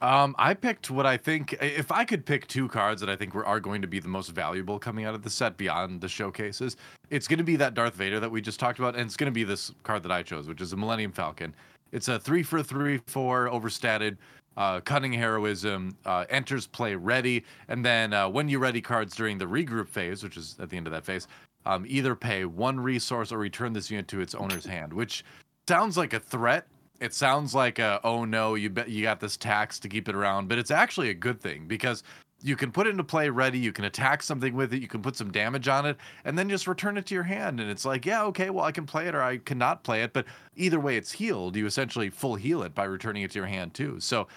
Um, 0.00 0.34
I 0.38 0.52
picked 0.54 0.90
what 0.90 1.06
I 1.06 1.16
think 1.16 1.54
if 1.62 1.90
I 1.92 2.04
could 2.04 2.26
pick 2.26 2.46
two 2.46 2.68
cards 2.68 3.00
that 3.00 3.08
I 3.08 3.16
think 3.16 3.32
were, 3.34 3.46
are 3.46 3.60
going 3.60 3.80
to 3.80 3.88
be 3.88 4.00
the 4.00 4.08
most 4.08 4.30
valuable 4.30 4.78
coming 4.78 5.04
out 5.06 5.14
of 5.14 5.22
the 5.22 5.30
set 5.30 5.56
beyond 5.56 6.00
the 6.00 6.08
showcases, 6.08 6.76
it's 7.10 7.26
going 7.28 7.38
to 7.38 7.44
be 7.44 7.56
that 7.56 7.74
Darth 7.74 7.94
Vader 7.94 8.20
that 8.20 8.30
we 8.30 8.42
just 8.42 8.60
talked 8.60 8.78
about, 8.78 8.96
and 8.96 9.06
it's 9.06 9.16
going 9.16 9.30
to 9.30 9.34
be 9.34 9.44
this 9.44 9.70
card 9.82 10.02
that 10.02 10.12
I 10.12 10.22
chose, 10.22 10.46
which 10.46 10.60
is 10.60 10.72
a 10.72 10.76
Millennium 10.76 11.12
Falcon. 11.12 11.54
It's 11.94 12.08
a 12.08 12.18
three 12.18 12.42
for 12.42 12.60
three, 12.60 12.98
four 13.06 13.48
overstated, 13.48 14.18
uh, 14.56 14.80
cunning 14.80 15.12
heroism, 15.12 15.96
uh, 16.04 16.24
enters 16.28 16.66
play 16.66 16.96
ready, 16.96 17.44
and 17.68 17.84
then 17.84 18.12
uh, 18.12 18.28
when 18.28 18.48
you 18.48 18.58
ready 18.58 18.80
cards 18.80 19.14
during 19.14 19.38
the 19.38 19.44
regroup 19.44 19.88
phase, 19.88 20.24
which 20.24 20.36
is 20.36 20.56
at 20.58 20.70
the 20.70 20.76
end 20.76 20.88
of 20.88 20.92
that 20.92 21.04
phase, 21.04 21.28
um, 21.66 21.84
either 21.86 22.16
pay 22.16 22.46
one 22.46 22.80
resource 22.80 23.30
or 23.30 23.38
return 23.38 23.72
this 23.72 23.92
unit 23.92 24.08
to 24.08 24.20
its 24.20 24.34
owner's 24.34 24.66
hand, 24.66 24.92
which 24.92 25.24
sounds 25.68 25.96
like 25.96 26.12
a 26.14 26.20
threat. 26.20 26.66
It 27.00 27.14
sounds 27.14 27.54
like 27.54 27.78
a 27.78 28.00
oh 28.02 28.24
no 28.24 28.54
you 28.54 28.70
bet 28.70 28.88
you 28.88 29.02
got 29.02 29.20
this 29.20 29.36
tax 29.36 29.78
to 29.80 29.88
keep 29.88 30.08
it 30.08 30.14
around 30.14 30.48
but 30.48 30.58
it's 30.58 30.70
actually 30.70 31.10
a 31.10 31.14
good 31.14 31.40
thing 31.40 31.66
because 31.66 32.04
you 32.44 32.56
can 32.56 32.70
put 32.70 32.86
it 32.86 32.90
into 32.90 33.02
play 33.02 33.28
ready 33.28 33.58
you 33.58 33.72
can 33.72 33.86
attack 33.86 34.22
something 34.22 34.54
with 34.54 34.72
it 34.72 34.80
you 34.80 34.86
can 34.86 35.02
put 35.02 35.16
some 35.16 35.32
damage 35.32 35.66
on 35.66 35.86
it 35.86 35.96
and 36.24 36.38
then 36.38 36.48
just 36.48 36.68
return 36.68 36.96
it 36.98 37.06
to 37.06 37.14
your 37.14 37.24
hand 37.24 37.58
and 37.58 37.70
it's 37.70 37.84
like 37.84 38.04
yeah 38.04 38.22
okay 38.22 38.50
well 38.50 38.64
i 38.64 38.70
can 38.70 38.86
play 38.86 39.08
it 39.08 39.14
or 39.14 39.22
i 39.22 39.38
cannot 39.38 39.82
play 39.82 40.02
it 40.02 40.12
but 40.12 40.26
either 40.54 40.78
way 40.78 40.96
it's 40.96 41.10
healed 41.10 41.56
you 41.56 41.66
essentially 41.66 42.10
full 42.10 42.34
heal 42.34 42.62
it 42.62 42.74
by 42.74 42.84
returning 42.84 43.22
it 43.22 43.30
to 43.30 43.38
your 43.38 43.46
hand 43.46 43.72
too 43.74 43.98
so 43.98 44.28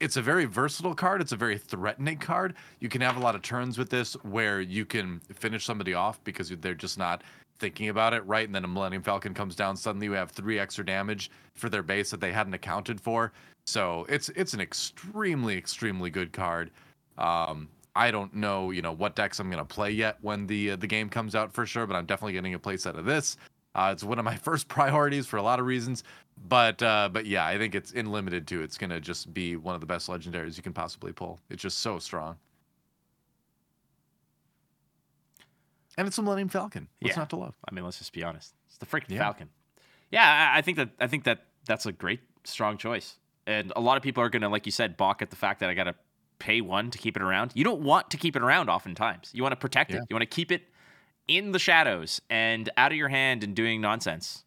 it's 0.00 0.16
a 0.16 0.22
very 0.22 0.46
versatile 0.46 0.94
card. 0.94 1.20
It's 1.20 1.32
a 1.32 1.36
very 1.36 1.58
threatening 1.58 2.16
card. 2.16 2.54
You 2.80 2.88
can 2.88 3.02
have 3.02 3.18
a 3.18 3.20
lot 3.20 3.34
of 3.34 3.42
turns 3.42 3.76
with 3.76 3.90
this 3.90 4.14
where 4.24 4.62
you 4.62 4.86
can 4.86 5.20
finish 5.34 5.66
somebody 5.66 5.92
off 5.92 6.24
because 6.24 6.48
they're 6.48 6.74
just 6.74 6.96
not 6.96 7.22
thinking 7.58 7.90
about 7.90 8.14
it, 8.14 8.24
right? 8.24 8.46
And 8.46 8.54
then 8.54 8.64
a 8.64 8.68
Millennium 8.68 9.02
Falcon 9.02 9.34
comes 9.34 9.54
down. 9.54 9.76
Suddenly, 9.76 10.06
you 10.06 10.12
have 10.12 10.30
three 10.30 10.58
extra 10.58 10.84
damage 10.84 11.30
for 11.54 11.68
their 11.68 11.82
base 11.82 12.10
that 12.10 12.20
they 12.20 12.32
hadn't 12.32 12.54
accounted 12.54 12.98
for. 12.98 13.32
So 13.66 14.06
it's 14.08 14.30
it's 14.30 14.54
an 14.54 14.60
extremely 14.60 15.56
extremely 15.56 16.08
good 16.08 16.32
card. 16.32 16.70
Um, 17.20 17.68
I 17.94 18.10
don't 18.10 18.34
know, 18.34 18.70
you 18.70 18.82
know, 18.82 18.92
what 18.92 19.14
decks 19.16 19.40
I'm 19.40 19.50
gonna 19.50 19.64
play 19.64 19.90
yet 19.90 20.16
when 20.22 20.46
the 20.46 20.72
uh, 20.72 20.76
the 20.76 20.86
game 20.86 21.08
comes 21.08 21.34
out 21.34 21.52
for 21.52 21.66
sure, 21.66 21.86
but 21.86 21.94
I'm 21.96 22.06
definitely 22.06 22.32
getting 22.32 22.54
a 22.54 22.58
playset 22.58 22.96
of 22.96 23.04
this. 23.04 23.36
Uh, 23.74 23.90
it's 23.92 24.02
one 24.02 24.18
of 24.18 24.24
my 24.24 24.36
first 24.48 24.68
priorities 24.68 25.26
for 25.26 25.36
a 25.36 25.42
lot 25.42 25.60
of 25.60 25.66
reasons, 25.66 26.02
but 26.48 26.82
uh, 26.82 27.08
but 27.12 27.26
yeah, 27.26 27.46
I 27.46 27.58
think 27.58 27.74
it's 27.74 27.92
in 27.92 28.10
limited 28.10 28.46
too. 28.46 28.62
It's 28.62 28.78
gonna 28.78 29.00
just 29.00 29.34
be 29.34 29.56
one 29.56 29.74
of 29.74 29.80
the 29.80 29.86
best 29.86 30.08
legendaries 30.08 30.56
you 30.56 30.62
can 30.62 30.72
possibly 30.72 31.12
pull. 31.12 31.40
It's 31.50 31.62
just 31.62 31.78
so 31.78 31.98
strong. 31.98 32.36
And 35.98 36.06
it's 36.06 36.16
a 36.18 36.22
Millennium 36.22 36.48
Falcon. 36.48 36.88
What's 37.00 37.16
Yeah. 37.16 37.20
not 37.22 37.30
to 37.30 37.36
love? 37.36 37.54
I 37.68 37.74
mean, 37.74 37.84
let's 37.84 37.98
just 37.98 38.12
be 38.12 38.22
honest. 38.22 38.54
It's 38.68 38.78
the 38.78 38.86
freaking 38.86 39.10
Yeah. 39.10 39.18
Falcon. 39.18 39.50
Yeah, 40.10 40.50
I, 40.54 40.58
I 40.58 40.62
think 40.62 40.76
that 40.78 40.90
I 40.98 41.06
think 41.06 41.24
that 41.24 41.46
that's 41.66 41.86
a 41.86 41.92
great 41.92 42.20
strong 42.44 42.78
choice. 42.78 43.16
And 43.46 43.72
a 43.76 43.80
lot 43.80 43.96
of 43.96 44.02
people 44.02 44.22
are 44.22 44.28
gonna, 44.30 44.48
like 44.48 44.66
you 44.66 44.72
said, 44.72 44.96
balk 44.96 45.20
at 45.22 45.30
the 45.30 45.36
fact 45.36 45.60
that 45.60 45.68
I 45.68 45.74
gotta 45.74 45.94
pay 46.40 46.60
one 46.60 46.90
to 46.90 46.98
keep 46.98 47.16
it 47.16 47.22
around. 47.22 47.52
You 47.54 47.62
don't 47.62 47.82
want 47.82 48.10
to 48.10 48.16
keep 48.16 48.34
it 48.34 48.42
around 48.42 48.68
oftentimes. 48.68 49.30
You 49.32 49.42
want 49.44 49.52
to 49.52 49.56
protect 49.56 49.92
Yeah. 49.92 49.98
it. 49.98 50.04
You 50.10 50.14
want 50.16 50.22
to 50.28 50.34
keep 50.34 50.50
it 50.50 50.62
in 51.28 51.52
the 51.52 51.60
shadows 51.60 52.20
and 52.28 52.68
out 52.76 52.90
of 52.90 52.98
your 52.98 53.08
hand 53.08 53.44
and 53.44 53.54
doing 53.54 53.80
nonsense. 53.80 54.44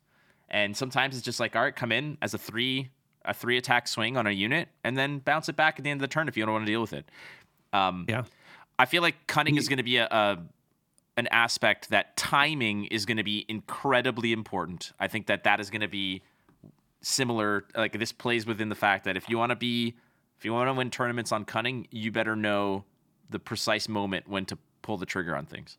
And 0.50 0.76
sometimes 0.76 1.16
it's 1.16 1.24
just 1.24 1.40
like, 1.40 1.56
all 1.56 1.62
right, 1.62 1.76
come 1.76 1.92
in 1.94 2.18
as 2.22 2.34
a 2.34 2.38
three 2.38 2.90
a 3.26 3.34
three 3.34 3.58
attack 3.58 3.88
swing 3.88 4.18
on 4.18 4.28
a 4.28 4.32
unit 4.32 4.68
and 4.84 4.98
then 4.98 5.20
bounce 5.20 5.48
it 5.48 5.56
back 5.56 5.80
at 5.80 5.86
the 5.86 5.90
end 5.90 6.02
of 6.02 6.02
the 6.02 6.12
turn 6.14 6.28
if 6.28 6.36
you 6.36 6.44
don't 6.44 6.52
want 6.54 6.66
to 6.66 6.72
deal 6.72 6.82
with 6.82 6.92
it. 6.92 7.10
Um, 7.72 8.06
Yeah. 8.10 8.24
I 8.78 8.86
feel 8.86 9.02
like 9.02 9.28
cunning 9.28 9.56
is 9.56 9.70
going 9.70 9.78
to 9.78 9.84
be 9.84 9.96
a, 9.96 10.08
a 10.12 10.40
an 11.16 11.28
aspect 11.28 11.90
that 11.92 12.18
timing 12.18 12.86
is 12.86 13.06
going 13.06 13.16
to 13.18 13.24
be 13.24 13.46
incredibly 13.48 14.34
important. 14.34 14.92
I 15.00 15.08
think 15.08 15.28
that 15.28 15.44
that 15.46 15.60
is 15.62 15.70
going 15.70 15.82
to 15.82 15.88
be 15.88 16.22
similar. 17.02 17.66
Like 17.76 17.98
this 17.98 18.12
plays 18.12 18.46
within 18.46 18.70
the 18.70 18.76
fact 18.76 19.06
that 19.06 19.16
if 19.16 19.30
you 19.30 19.38
want 19.38 19.52
to 19.52 19.56
be, 19.56 19.96
if 20.44 20.46
you 20.46 20.52
want 20.52 20.68
to 20.68 20.74
win 20.74 20.90
tournaments 20.90 21.32
on 21.32 21.46
cunning, 21.46 21.88
you 21.90 22.12
better 22.12 22.36
know 22.36 22.84
the 23.30 23.40
precise 23.40 23.88
moment 23.88 24.28
when 24.28 24.44
to 24.48 24.58
pull 24.82 24.98
the 24.98 25.06
trigger 25.06 25.38
on 25.38 25.46
things. 25.46 25.78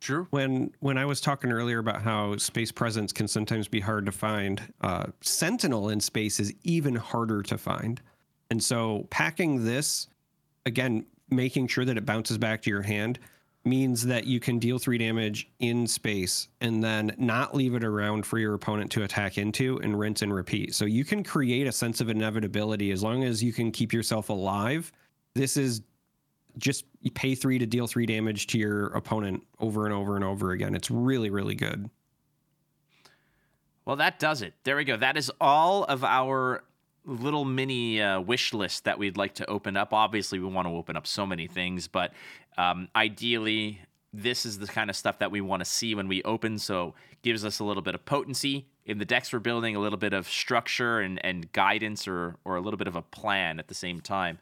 Sure. 0.00 0.26
when 0.30 0.72
when 0.80 0.96
I 0.96 1.04
was 1.04 1.20
talking 1.20 1.52
earlier 1.52 1.80
about 1.80 2.00
how 2.00 2.38
space 2.38 2.72
presence 2.72 3.12
can 3.12 3.28
sometimes 3.28 3.68
be 3.68 3.80
hard 3.80 4.06
to 4.06 4.12
find, 4.12 4.72
uh, 4.80 5.08
Sentinel 5.20 5.90
in 5.90 6.00
space 6.00 6.40
is 6.40 6.54
even 6.62 6.94
harder 6.94 7.42
to 7.42 7.58
find, 7.58 8.00
and 8.48 8.62
so 8.62 9.06
packing 9.10 9.66
this 9.66 10.06
again, 10.64 11.04
making 11.28 11.66
sure 11.66 11.84
that 11.84 11.98
it 11.98 12.06
bounces 12.06 12.38
back 12.38 12.62
to 12.62 12.70
your 12.70 12.82
hand 12.82 13.18
means 13.64 14.04
that 14.06 14.26
you 14.26 14.40
can 14.40 14.58
deal 14.58 14.78
three 14.78 14.98
damage 14.98 15.50
in 15.58 15.86
space 15.86 16.48
and 16.60 16.82
then 16.82 17.14
not 17.18 17.54
leave 17.54 17.74
it 17.74 17.84
around 17.84 18.26
for 18.26 18.38
your 18.38 18.54
opponent 18.54 18.90
to 18.92 19.02
attack 19.02 19.38
into 19.38 19.78
and 19.78 19.98
rinse 19.98 20.22
and 20.22 20.34
repeat. 20.34 20.74
So 20.74 20.84
you 20.84 21.04
can 21.04 21.24
create 21.24 21.66
a 21.66 21.72
sense 21.72 22.00
of 22.00 22.08
inevitability 22.08 22.90
as 22.90 23.02
long 23.02 23.24
as 23.24 23.42
you 23.42 23.52
can 23.52 23.72
keep 23.72 23.92
yourself 23.92 24.28
alive. 24.28 24.92
This 25.34 25.56
is 25.56 25.82
just 26.58 26.84
pay 27.14 27.34
three 27.34 27.58
to 27.58 27.66
deal 27.66 27.86
three 27.86 28.06
damage 28.06 28.46
to 28.48 28.58
your 28.58 28.86
opponent 28.88 29.42
over 29.58 29.86
and 29.86 29.94
over 29.94 30.14
and 30.14 30.24
over 30.24 30.52
again. 30.52 30.74
It's 30.74 30.90
really, 30.90 31.30
really 31.30 31.54
good. 31.54 31.88
Well, 33.84 33.96
that 33.96 34.18
does 34.18 34.42
it. 34.42 34.54
There 34.64 34.76
we 34.76 34.84
go. 34.84 34.96
That 34.96 35.16
is 35.16 35.30
all 35.40 35.84
of 35.84 36.04
our 36.04 36.64
little 37.04 37.44
mini 37.44 38.00
uh, 38.00 38.20
wish 38.20 38.52
list 38.52 38.84
that 38.84 38.98
we'd 38.98 39.16
like 39.16 39.34
to 39.34 39.46
open 39.48 39.76
up. 39.76 39.92
Obviously, 39.92 40.38
we 40.38 40.46
want 40.46 40.66
to 40.68 40.74
open 40.74 40.96
up 40.96 41.06
so 41.06 41.26
many 41.26 41.46
things, 41.46 41.88
but 41.88 42.12
um, 42.56 42.88
ideally, 42.96 43.80
this 44.12 44.46
is 44.46 44.58
the 44.58 44.66
kind 44.66 44.90
of 44.90 44.96
stuff 44.96 45.18
that 45.18 45.30
we 45.30 45.40
want 45.40 45.60
to 45.60 45.64
see 45.64 45.94
when 45.94 46.08
we 46.08 46.22
open. 46.22 46.58
So, 46.58 46.94
gives 47.22 47.44
us 47.44 47.58
a 47.58 47.64
little 47.64 47.82
bit 47.82 47.94
of 47.94 48.04
potency 48.04 48.66
in 48.86 48.98
the 48.98 49.04
decks 49.04 49.32
we're 49.32 49.38
building, 49.38 49.76
a 49.76 49.80
little 49.80 49.98
bit 49.98 50.12
of 50.12 50.28
structure 50.28 51.00
and, 51.00 51.24
and 51.24 51.50
guidance, 51.52 52.06
or 52.06 52.36
or 52.44 52.56
a 52.56 52.60
little 52.60 52.78
bit 52.78 52.88
of 52.88 52.96
a 52.96 53.02
plan 53.02 53.58
at 53.58 53.68
the 53.68 53.74
same 53.74 54.00
time. 54.00 54.38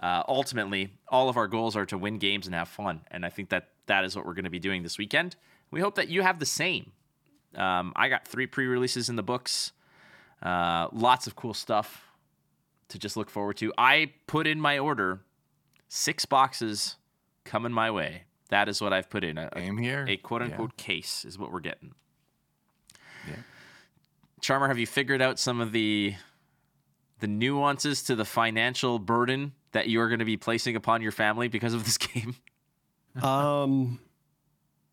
Uh, 0.00 0.22
ultimately, 0.26 0.90
all 1.08 1.28
of 1.28 1.36
our 1.36 1.46
goals 1.46 1.76
are 1.76 1.86
to 1.86 1.96
win 1.96 2.18
games 2.18 2.46
and 2.46 2.54
have 2.54 2.68
fun, 2.68 3.02
and 3.10 3.24
I 3.24 3.28
think 3.28 3.50
that 3.50 3.68
that 3.86 4.04
is 4.04 4.16
what 4.16 4.26
we're 4.26 4.34
going 4.34 4.44
to 4.44 4.50
be 4.50 4.58
doing 4.58 4.82
this 4.82 4.98
weekend. 4.98 5.36
We 5.70 5.80
hope 5.80 5.94
that 5.94 6.08
you 6.08 6.22
have 6.22 6.38
the 6.38 6.46
same. 6.46 6.92
Um, 7.54 7.92
I 7.94 8.08
got 8.08 8.26
three 8.26 8.46
pre-releases 8.46 9.08
in 9.08 9.16
the 9.16 9.22
books. 9.22 9.72
Uh, 10.42 10.88
lots 10.92 11.26
of 11.26 11.36
cool 11.36 11.54
stuff 11.54 12.04
to 12.88 12.98
just 12.98 13.16
look 13.16 13.30
forward 13.30 13.56
to. 13.58 13.72
I 13.78 14.12
put 14.26 14.46
in 14.46 14.60
my 14.60 14.78
order. 14.78 15.20
Six 15.88 16.24
boxes 16.24 16.96
coming 17.44 17.70
my 17.72 17.90
way. 17.90 18.22
That 18.48 18.68
is 18.68 18.80
what 18.80 18.92
I've 18.92 19.08
put 19.10 19.24
in. 19.24 19.38
A, 19.38 19.48
a, 19.52 19.58
Aim 19.58 19.76
here. 19.78 20.04
a 20.08 20.16
quote 20.16 20.40
Yeah. 20.42 20.48
unquote 20.48 20.76
case 20.76 21.24
is 21.24 21.38
what 21.38 21.52
we're 21.52 21.60
getting. 21.60 21.92
Yeah. 23.28 23.36
Charmer, 24.40 24.68
have 24.68 24.78
you 24.78 24.86
figured 24.86 25.22
out 25.22 25.38
some 25.38 25.60
of 25.60 25.72
the 25.72 26.14
the 27.20 27.26
nuances 27.28 28.02
to 28.04 28.16
the 28.16 28.24
financial 28.24 28.98
burden 28.98 29.52
that 29.70 29.86
you 29.86 30.00
are 30.00 30.08
going 30.08 30.18
to 30.18 30.24
be 30.24 30.36
placing 30.36 30.74
upon 30.74 31.02
your 31.02 31.12
family 31.12 31.46
because 31.46 31.72
of 31.72 31.84
this 31.84 31.96
game? 31.98 32.34
Um, 33.22 34.00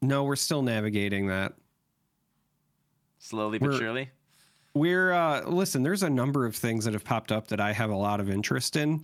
no, 0.02 0.26
we're 0.26 0.36
still 0.36 0.62
navigating 0.62 1.28
that. 1.28 1.54
Slowly 3.18 3.58
but 3.58 3.70
We're- 3.70 3.80
surely. 3.80 4.10
We're 4.74 5.12
uh, 5.12 5.44
listen. 5.48 5.84
There's 5.84 6.04
a 6.04 6.10
number 6.10 6.46
of 6.46 6.56
things 6.56 6.86
that 6.86 6.94
have 6.94 7.04
popped 7.04 7.32
up 7.32 7.48
that 7.48 7.60
I 7.60 7.74
have 7.74 7.90
a 7.90 7.96
lot 7.96 8.20
of 8.20 8.30
interest 8.30 8.76
in. 8.76 9.04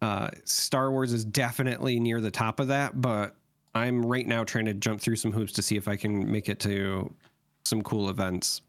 Uh, 0.00 0.28
Star 0.44 0.90
Wars 0.90 1.12
is 1.12 1.24
definitely 1.24 2.00
near 2.00 2.20
the 2.20 2.30
top 2.30 2.58
of 2.60 2.68
that, 2.68 3.00
but 3.00 3.36
I'm 3.74 4.04
right 4.04 4.26
now 4.26 4.44
trying 4.44 4.64
to 4.64 4.74
jump 4.74 5.00
through 5.00 5.16
some 5.16 5.32
hoops 5.32 5.52
to 5.52 5.62
see 5.62 5.76
if 5.76 5.86
I 5.86 5.96
can 5.96 6.30
make 6.30 6.48
it 6.48 6.58
to 6.60 7.12
some 7.64 7.82
cool 7.82 8.10
events 8.10 8.62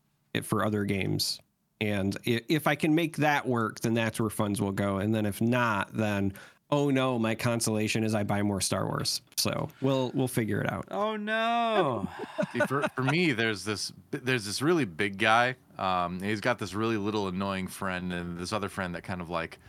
for 0.43 0.65
other 0.65 0.85
games. 0.85 1.39
And 1.81 2.15
if 2.23 2.67
I 2.67 2.75
can 2.75 2.95
make 2.95 3.17
that 3.17 3.45
work, 3.45 3.81
then 3.81 3.93
that's 3.93 4.19
where 4.19 4.29
funds 4.29 4.61
will 4.61 4.71
go. 4.71 4.97
And 4.97 5.13
then 5.13 5.25
if 5.25 5.41
not, 5.41 5.93
then 5.93 6.33
oh 6.71 6.89
no, 6.89 7.19
my 7.19 7.35
consolation 7.35 8.03
is 8.03 8.15
I 8.15 8.23
buy 8.23 8.41
more 8.41 8.61
Star 8.61 8.85
Wars. 8.85 9.21
So 9.37 9.69
we'll 9.81 10.11
we'll 10.13 10.27
figure 10.27 10.61
it 10.61 10.71
out. 10.71 10.87
Oh 10.91 11.15
no. 11.15 12.07
See, 12.53 12.59
for, 12.59 12.83
for 12.95 13.03
me, 13.03 13.31
there's 13.31 13.65
this 13.65 13.91
there's 14.11 14.45
this 14.45 14.61
really 14.61 14.85
big 14.85 15.17
guy. 15.17 15.55
Um, 15.77 16.21
he's 16.21 16.41
got 16.41 16.59
this 16.59 16.73
really 16.73 16.97
little 16.97 17.27
annoying 17.27 17.67
friend, 17.67 18.13
and 18.13 18.37
this 18.37 18.53
other 18.53 18.69
friend 18.69 18.93
that 18.95 19.03
kind 19.03 19.21
of 19.21 19.29
like, 19.29 19.59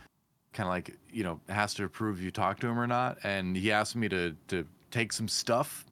kind 0.53 0.67
of 0.67 0.71
like 0.71 0.95
you 1.11 1.23
know 1.23 1.39
has 1.49 1.73
to 1.75 1.83
approve 1.83 2.21
you 2.21 2.31
talk 2.31 2.59
to 2.59 2.67
him 2.67 2.79
or 2.79 2.87
not. 2.87 3.17
And 3.23 3.55
he 3.55 3.71
asked 3.71 3.95
me 3.95 4.07
to 4.09 4.35
to 4.49 4.65
take 4.91 5.11
some 5.11 5.27
stuff, 5.27 5.85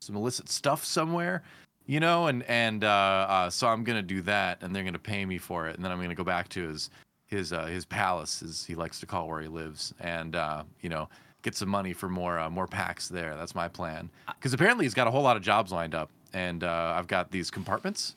some 0.00 0.16
illicit 0.16 0.48
stuff 0.48 0.84
somewhere, 0.84 1.42
you 1.86 2.00
know, 2.00 2.26
and 2.26 2.42
and 2.44 2.84
uh, 2.84 3.26
uh, 3.28 3.50
so 3.50 3.68
I'm 3.68 3.84
gonna 3.84 4.02
do 4.02 4.22
that, 4.22 4.62
and 4.62 4.74
they're 4.74 4.84
gonna 4.84 4.98
pay 4.98 5.24
me 5.24 5.38
for 5.38 5.68
it, 5.68 5.76
and 5.76 5.84
then 5.84 5.92
I'm 5.92 6.00
gonna 6.00 6.14
go 6.14 6.24
back 6.24 6.48
to 6.50 6.68
his 6.68 6.90
his 7.26 7.52
uh, 7.52 7.66
his 7.66 7.84
palace, 7.84 8.42
as 8.42 8.64
he 8.64 8.74
likes 8.74 9.00
to 9.00 9.06
call 9.06 9.28
where 9.28 9.40
he 9.40 9.48
lives, 9.48 9.94
and 10.00 10.36
uh, 10.36 10.64
you 10.80 10.88
know 10.88 11.08
get 11.42 11.54
some 11.54 11.68
money 11.68 11.92
for 11.92 12.08
more 12.08 12.38
uh, 12.38 12.50
more 12.50 12.66
packs 12.66 13.08
there. 13.08 13.36
That's 13.36 13.54
my 13.54 13.68
plan. 13.68 14.10
Because 14.26 14.52
apparently 14.54 14.84
he's 14.84 14.94
got 14.94 15.06
a 15.06 15.10
whole 15.10 15.22
lot 15.22 15.36
of 15.36 15.42
jobs 15.42 15.72
lined 15.72 15.94
up, 15.94 16.10
and 16.32 16.64
uh, 16.64 16.94
I've 16.96 17.06
got 17.06 17.30
these 17.30 17.50
compartments 17.50 18.16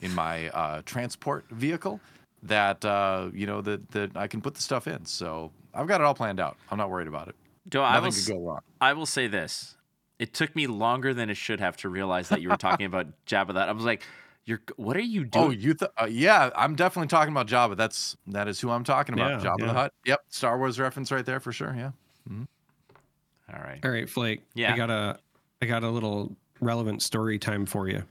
in 0.00 0.14
my 0.14 0.48
uh, 0.50 0.82
transport 0.84 1.44
vehicle 1.50 2.00
that 2.42 2.84
uh, 2.84 3.28
you 3.32 3.46
know 3.46 3.60
that 3.60 3.88
that 3.90 4.16
I 4.16 4.26
can 4.26 4.40
put 4.40 4.54
the 4.54 4.62
stuff 4.62 4.86
in. 4.86 5.04
So 5.04 5.52
I've 5.74 5.86
got 5.86 6.00
it 6.00 6.04
all 6.04 6.14
planned 6.14 6.40
out. 6.40 6.56
I'm 6.70 6.78
not 6.78 6.90
worried 6.90 7.08
about 7.08 7.28
it. 7.28 7.36
Joe, 7.68 7.82
I 7.82 8.00
Nothing 8.00 8.04
will, 8.04 8.12
could 8.12 8.26
go 8.26 8.48
wrong. 8.48 8.60
I 8.80 8.92
will 8.92 9.06
say 9.06 9.26
this. 9.26 9.76
It 10.18 10.34
took 10.34 10.54
me 10.54 10.66
longer 10.66 11.14
than 11.14 11.30
it 11.30 11.36
should 11.36 11.60
have 11.60 11.76
to 11.78 11.88
realize 11.88 12.28
that 12.28 12.42
you 12.42 12.50
were 12.50 12.56
talking 12.56 12.86
about 12.86 13.06
Jabba 13.26 13.54
that. 13.54 13.68
I 13.68 13.72
was 13.72 13.84
like, 13.84 14.02
you're 14.44 14.60
what 14.76 14.96
are 14.96 15.00
you 15.00 15.24
doing? 15.24 15.44
Oh, 15.44 15.50
you 15.50 15.74
th- 15.74 15.90
uh, 16.00 16.06
yeah, 16.10 16.50
I'm 16.56 16.74
definitely 16.74 17.08
talking 17.08 17.32
about 17.32 17.46
Jabba. 17.46 17.76
That's 17.76 18.16
that 18.28 18.48
is 18.48 18.60
who 18.60 18.70
I'm 18.70 18.84
talking 18.84 19.14
about. 19.14 19.42
Yeah, 19.42 19.50
Jabba 19.50 19.60
yeah. 19.60 19.66
the 19.66 19.72
Hutt. 19.72 19.92
Yep, 20.06 20.20
Star 20.28 20.58
Wars 20.58 20.80
reference 20.80 21.12
right 21.12 21.24
there 21.24 21.40
for 21.40 21.52
sure. 21.52 21.74
Yeah. 21.76 21.90
All 23.52 23.60
right. 23.60 23.80
All 23.84 23.90
right, 23.90 24.08
Flake. 24.08 24.42
Yeah. 24.54 24.72
I 24.72 24.76
got 24.76 24.90
a 24.90 25.18
I 25.62 25.66
got 25.66 25.82
a 25.82 25.90
little 25.90 26.34
relevant 26.60 27.02
story 27.02 27.38
time 27.38 27.66
for 27.66 27.88
you. 27.88 28.02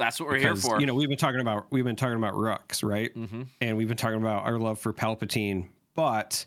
That's 0.00 0.18
what 0.18 0.30
we're 0.30 0.38
Because, 0.38 0.62
here 0.62 0.70
for. 0.70 0.80
You 0.80 0.86
know, 0.86 0.94
we've 0.94 1.08
been 1.10 1.18
talking 1.18 1.40
about 1.40 1.66
we've 1.70 1.84
been 1.84 1.94
talking 1.94 2.16
about 2.16 2.34
Rukhs, 2.34 2.82
right? 2.82 3.12
hmm 3.12 3.42
And 3.60 3.76
we've 3.76 3.86
been 3.86 3.96
talking 3.98 4.20
about 4.20 4.44
our 4.44 4.58
love 4.58 4.78
for 4.78 4.92
Palpatine. 4.94 5.68
But 5.94 6.46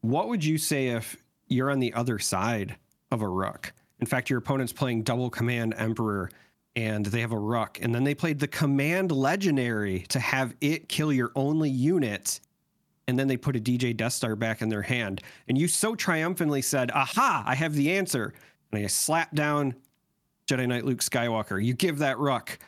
what 0.00 0.28
would 0.28 0.42
you 0.42 0.56
say 0.56 0.88
if 0.88 1.14
you're 1.48 1.70
on 1.70 1.80
the 1.80 1.92
other 1.92 2.18
side 2.18 2.76
of 3.12 3.20
a 3.20 3.28
Rukh? 3.28 3.72
In 4.00 4.06
fact, 4.06 4.30
your 4.30 4.38
opponent's 4.38 4.72
playing 4.72 5.02
double 5.02 5.28
command 5.28 5.74
Emperor 5.76 6.30
and 6.76 7.04
they 7.06 7.20
have 7.20 7.32
a 7.32 7.38
Rukh, 7.38 7.78
and 7.80 7.94
then 7.94 8.02
they 8.02 8.14
played 8.14 8.40
the 8.40 8.48
command 8.48 9.12
legendary 9.12 10.00
to 10.08 10.18
have 10.18 10.56
it 10.60 10.88
kill 10.88 11.12
your 11.12 11.30
only 11.36 11.70
unit. 11.70 12.40
And 13.06 13.18
then 13.18 13.28
they 13.28 13.36
put 13.36 13.54
a 13.54 13.60
DJ 13.60 13.94
Death 13.94 14.14
Star 14.14 14.34
back 14.34 14.62
in 14.62 14.70
their 14.70 14.82
hand. 14.82 15.20
And 15.46 15.58
you 15.58 15.68
so 15.68 15.94
triumphantly 15.94 16.62
said, 16.62 16.90
Aha, 16.90 17.44
I 17.46 17.54
have 17.54 17.74
the 17.74 17.92
answer. 17.92 18.32
And 18.72 18.82
I 18.82 18.86
slap 18.88 19.34
down 19.34 19.74
Jedi 20.48 20.66
Knight 20.66 20.84
Luke 20.84 21.00
Skywalker. 21.00 21.62
You 21.62 21.74
give 21.74 21.98
that 21.98 22.18
Rukh 22.18 22.58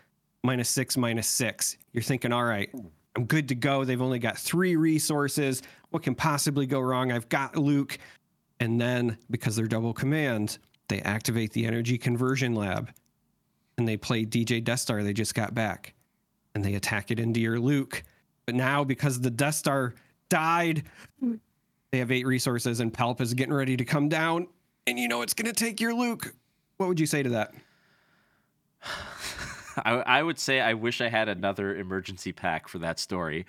minus 0.46 0.68
six, 0.70 0.96
minus 0.96 1.26
six. 1.26 1.76
You're 1.92 2.02
thinking, 2.02 2.32
all 2.32 2.44
right, 2.44 2.70
I'm 3.16 3.24
good 3.24 3.48
to 3.48 3.54
go. 3.54 3.84
They've 3.84 4.00
only 4.00 4.18
got 4.18 4.38
three 4.38 4.76
resources. 4.76 5.62
What 5.90 6.02
can 6.02 6.14
possibly 6.14 6.66
go 6.66 6.80
wrong? 6.80 7.12
I've 7.12 7.28
got 7.28 7.56
Luke. 7.56 7.98
And 8.60 8.80
then 8.80 9.18
because 9.30 9.56
they're 9.56 9.66
double 9.66 9.92
command, 9.92 10.58
they 10.88 11.00
activate 11.02 11.52
the 11.52 11.66
energy 11.66 11.98
conversion 11.98 12.54
lab 12.54 12.90
and 13.76 13.86
they 13.86 13.96
play 13.96 14.24
DJ 14.24 14.62
Death 14.62 14.80
Star 14.80 15.02
they 15.02 15.12
just 15.12 15.34
got 15.34 15.54
back 15.54 15.94
and 16.54 16.64
they 16.64 16.74
attack 16.74 17.10
it 17.10 17.18
into 17.18 17.40
your 17.40 17.58
Luke. 17.58 18.02
But 18.46 18.54
now 18.54 18.84
because 18.84 19.20
the 19.20 19.30
Death 19.30 19.56
Star 19.56 19.94
died, 20.28 20.84
they 21.90 21.98
have 21.98 22.10
eight 22.10 22.26
resources 22.26 22.80
and 22.80 22.92
Palp 22.92 23.20
is 23.20 23.34
getting 23.34 23.52
ready 23.52 23.76
to 23.76 23.84
come 23.84 24.08
down. 24.08 24.46
And 24.86 24.98
you 24.98 25.08
know 25.08 25.22
it's 25.22 25.34
going 25.34 25.52
to 25.52 25.52
take 25.52 25.80
your 25.80 25.92
Luke. 25.92 26.34
What 26.76 26.88
would 26.88 27.00
you 27.00 27.06
say 27.06 27.22
to 27.22 27.30
that? 27.30 27.52
I, 29.84 29.92
I 29.92 30.22
would 30.22 30.38
say 30.38 30.60
I 30.60 30.74
wish 30.74 31.00
I 31.00 31.08
had 31.08 31.28
another 31.28 31.76
emergency 31.76 32.32
pack 32.32 32.68
for 32.68 32.78
that 32.78 32.98
story. 32.98 33.46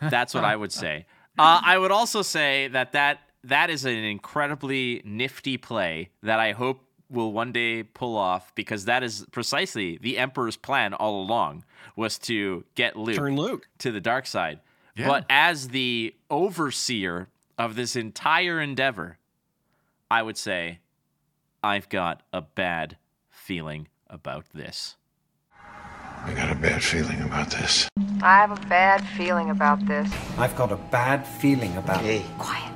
That's 0.00 0.34
what 0.34 0.44
I 0.44 0.56
would 0.56 0.72
say. 0.84 1.06
Uh, 1.38 1.60
I 1.64 1.78
would 1.78 1.90
also 1.90 2.22
say 2.22 2.68
that, 2.68 2.92
that 2.92 3.20
that 3.44 3.70
is 3.70 3.84
an 3.84 3.92
incredibly 3.92 5.02
nifty 5.04 5.56
play 5.56 6.10
that 6.22 6.40
I 6.40 6.52
hope 6.52 6.84
will 7.10 7.32
one 7.32 7.52
day 7.52 7.82
pull 7.82 8.16
off 8.16 8.54
because 8.54 8.84
that 8.84 9.02
is 9.02 9.24
precisely 9.30 9.98
the 9.98 10.18
Emperor's 10.18 10.56
plan 10.56 10.92
all 10.92 11.22
along 11.22 11.64
was 11.96 12.18
to 12.18 12.64
get 12.74 12.96
Luke 12.96 13.16
Turn 13.16 13.36
Luke. 13.36 13.66
to 13.78 13.90
the 13.90 14.00
dark 14.00 14.26
side. 14.26 14.60
Yeah. 14.96 15.06
But 15.06 15.24
as 15.30 15.68
the 15.68 16.14
overseer 16.30 17.28
of 17.56 17.76
this 17.76 17.96
entire 17.96 18.60
endeavor, 18.60 19.18
I 20.10 20.22
would 20.22 20.36
say 20.36 20.80
I've 21.62 21.88
got 21.88 22.22
a 22.32 22.42
bad 22.42 22.96
feeling 23.30 23.88
about 24.08 24.46
this. 24.52 24.96
I 26.24 26.34
got 26.34 26.50
a 26.50 26.54
bad 26.54 26.82
feeling 26.82 27.20
about 27.22 27.50
this. 27.50 27.88
I 28.22 28.36
have 28.36 28.50
a 28.50 28.66
bad 28.68 29.06
feeling 29.16 29.50
about 29.50 29.84
this. 29.86 30.12
I've 30.36 30.56
got 30.56 30.72
a 30.72 30.76
bad 30.76 31.26
feeling 31.26 31.76
about 31.76 32.04
it. 32.04 32.22
Quiet. 32.38 32.72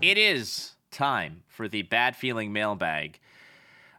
It 0.00 0.18
is 0.18 0.72
time 0.90 1.42
for 1.48 1.68
the 1.68 1.82
bad 1.82 2.16
feeling 2.16 2.52
mailbag. 2.52 3.18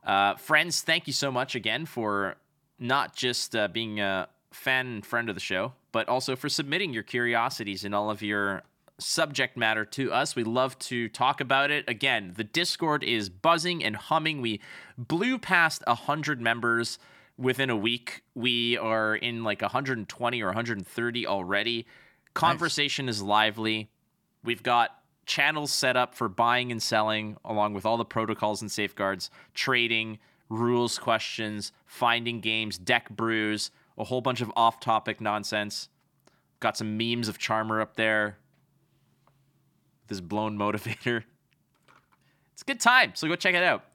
Uh, 0.03 0.35
friends, 0.35 0.81
thank 0.81 1.07
you 1.07 1.13
so 1.13 1.31
much 1.31 1.55
again 1.55 1.85
for 1.85 2.35
not 2.79 3.15
just 3.15 3.55
uh, 3.55 3.67
being 3.67 3.99
a 3.99 4.27
fan 4.51 4.87
and 4.87 5.05
friend 5.05 5.29
of 5.29 5.35
the 5.35 5.41
show, 5.41 5.73
but 5.91 6.09
also 6.09 6.35
for 6.35 6.49
submitting 6.49 6.93
your 6.93 7.03
curiosities 7.03 7.85
and 7.85 7.93
all 7.93 8.09
of 8.09 8.21
your 8.21 8.63
subject 8.97 9.57
matter 9.57 9.85
to 9.85 10.11
us. 10.11 10.35
We 10.35 10.43
love 10.43 10.77
to 10.79 11.09
talk 11.09 11.41
about 11.41 11.71
it. 11.71 11.85
Again, 11.87 12.33
the 12.35 12.43
Discord 12.43 13.03
is 13.03 13.29
buzzing 13.29 13.83
and 13.83 13.95
humming. 13.95 14.41
We 14.41 14.59
blew 14.97 15.37
past 15.37 15.83
100 15.87 16.41
members 16.41 16.99
within 17.37 17.69
a 17.69 17.75
week. 17.75 18.23
We 18.35 18.77
are 18.77 19.15
in 19.15 19.43
like 19.43 19.61
120 19.61 20.41
or 20.41 20.47
130 20.47 21.27
already. 21.27 21.85
Conversation 22.33 23.09
is 23.09 23.21
lively. 23.21 23.89
We've 24.43 24.63
got 24.63 25.01
channels 25.25 25.71
set 25.71 25.95
up 25.95 26.15
for 26.15 26.27
buying 26.27 26.71
and 26.71 26.81
selling, 26.81 27.37
along 27.45 27.73
with 27.73 27.85
all 27.85 27.97
the 27.97 28.05
protocols 28.05 28.61
and 28.61 28.71
safeguards, 28.71 29.29
trading, 29.53 30.19
rules 30.49 30.99
questions, 30.99 31.71
finding 31.85 32.41
games, 32.41 32.77
deck 32.77 33.09
brews, 33.09 33.71
a 33.97 34.03
whole 34.03 34.21
bunch 34.21 34.41
of 34.41 34.51
off 34.55 34.79
topic 34.79 35.21
nonsense. 35.21 35.89
Got 36.59 36.77
some 36.77 36.97
memes 36.97 37.27
of 37.27 37.37
Charmer 37.37 37.81
up 37.81 37.95
there. 37.95 38.37
This 40.07 40.21
blown 40.21 40.57
motivator. 40.57 41.23
It's 42.53 42.69
a 42.69 42.73
good 42.73 42.79
time, 42.79 43.13
so 43.15 43.27
go 43.27 43.35
check 43.35 43.55
it 43.55 43.63
out. 43.63 43.85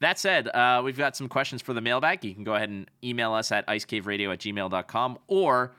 That 0.00 0.18
said, 0.18 0.48
uh, 0.48 0.82
we've 0.84 0.98
got 0.98 1.16
some 1.16 1.28
questions 1.28 1.62
for 1.62 1.72
the 1.72 1.80
mailbag. 1.80 2.24
You 2.24 2.34
can 2.34 2.44
go 2.44 2.54
ahead 2.54 2.68
and 2.68 2.90
email 3.02 3.32
us 3.32 3.50
at 3.50 3.66
icecaveradio 3.66 4.32
at 4.32 4.40
gmail.com, 4.40 5.18
or 5.26 5.72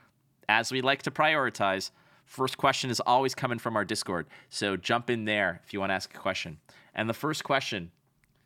as 0.50 0.72
we 0.72 0.82
like 0.82 1.04
to 1.04 1.12
prioritize, 1.12 1.92
first 2.26 2.58
question 2.58 2.90
is 2.90 3.00
always 3.00 3.36
coming 3.36 3.60
from 3.60 3.76
our 3.76 3.86
Discord. 3.86 4.28
So 4.50 4.76
jump 4.76 5.10
in 5.10 5.26
there 5.26 5.62
if 5.66 5.74
you 5.74 5.80
want 5.80 5.92
to 5.92 5.96
ask 5.96 6.14
a 6.14 6.18
question. 6.18 6.58
And 6.96 7.08
the 7.08 7.14
first 7.14 7.44
question 7.44 7.92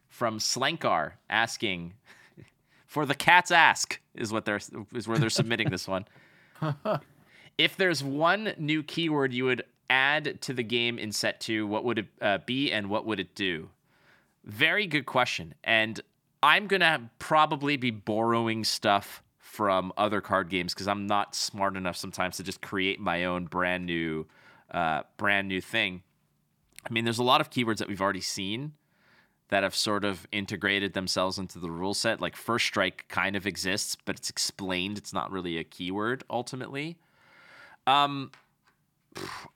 from 0.10 0.40
Slankar 0.40 1.14
asking 1.30 1.94
for 2.86 3.06
the 3.06 3.16
cat's 3.16 3.52
ask 3.52 4.00
is 4.14 4.34
what 4.34 4.44
they're 4.46 4.60
is 4.94 5.08
where 5.08 5.18
they're 5.18 5.30
submitting 5.30 5.70
this 5.70 5.88
one. 5.88 6.06
if 7.58 7.78
there's 7.78 8.04
one 8.04 8.54
new 8.58 8.84
keyword 8.84 9.34
you 9.34 9.46
would 9.46 9.64
add 9.90 10.42
to 10.42 10.54
the 10.54 10.64
game 10.64 11.00
in 11.00 11.12
set 11.12 11.40
two, 11.40 11.66
what 11.66 11.86
would 11.86 12.00
it 12.00 12.08
uh, 12.22 12.40
be 12.46 12.72
and 12.72 12.90
what 12.90 13.06
would 13.06 13.20
it 13.20 13.36
do? 13.36 13.70
Very 14.44 14.88
good 14.88 15.06
question. 15.06 15.54
And 15.64 16.00
I'm 16.44 16.68
going 16.68 16.82
to 16.82 17.02
probably 17.20 17.78
be 17.78 17.92
borrowing 17.92 18.64
stuff 18.64 19.24
from 19.38 19.92
other 19.98 20.22
card 20.22 20.50
games 20.50 20.74
because 20.74 20.88
I'm 20.88 21.06
not 21.06 21.36
smart 21.36 21.76
enough 21.76 21.98
sometimes 21.98 22.38
to 22.38 22.44
just 22.44 22.62
create 22.62 23.00
my 23.00 23.26
own 23.26 23.46
brand 23.46 23.86
new 23.86 24.28
uh, 24.72 25.04
brand 25.18 25.50
new 25.50 25.60
thing. 25.60 26.04
I 26.90 26.94
mean, 26.94 27.04
there's 27.04 27.20
a 27.20 27.24
lot 27.24 27.42
of 27.42 27.50
keywords 27.50 27.78
that 27.78 27.90
we've 27.90 28.02
already 28.02 28.22
seen 28.22 28.74
that 29.50 29.64
have 29.64 29.76
sort 29.76 30.06
of 30.06 30.26
integrated 30.32 30.94
themselves 30.94 31.38
into 31.38 31.60
the 31.60 31.70
rule 31.70 31.94
set. 31.94 32.22
Like 32.22 32.38
first 32.38 32.66
strike 32.66 33.06
kind 33.10 33.36
of 33.36 33.46
exists, 33.46 33.98
but 34.06 34.16
it's 34.16 34.30
explained. 34.30 34.98
It's 34.98 35.14
not 35.14 35.30
really 35.30 35.58
a 35.58 35.66
keyword 35.66 36.24
ultimately. 36.30 36.98
Um, 37.86 38.32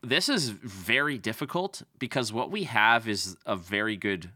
this 0.03 0.28
is 0.28 0.49
very 0.49 1.18
difficult 1.18 1.84
because 1.98 2.34
what 2.34 2.52
we 2.52 2.66
have 2.66 3.07
is 3.07 3.38
a 3.45 3.56
very 3.56 3.95
good 3.95 4.32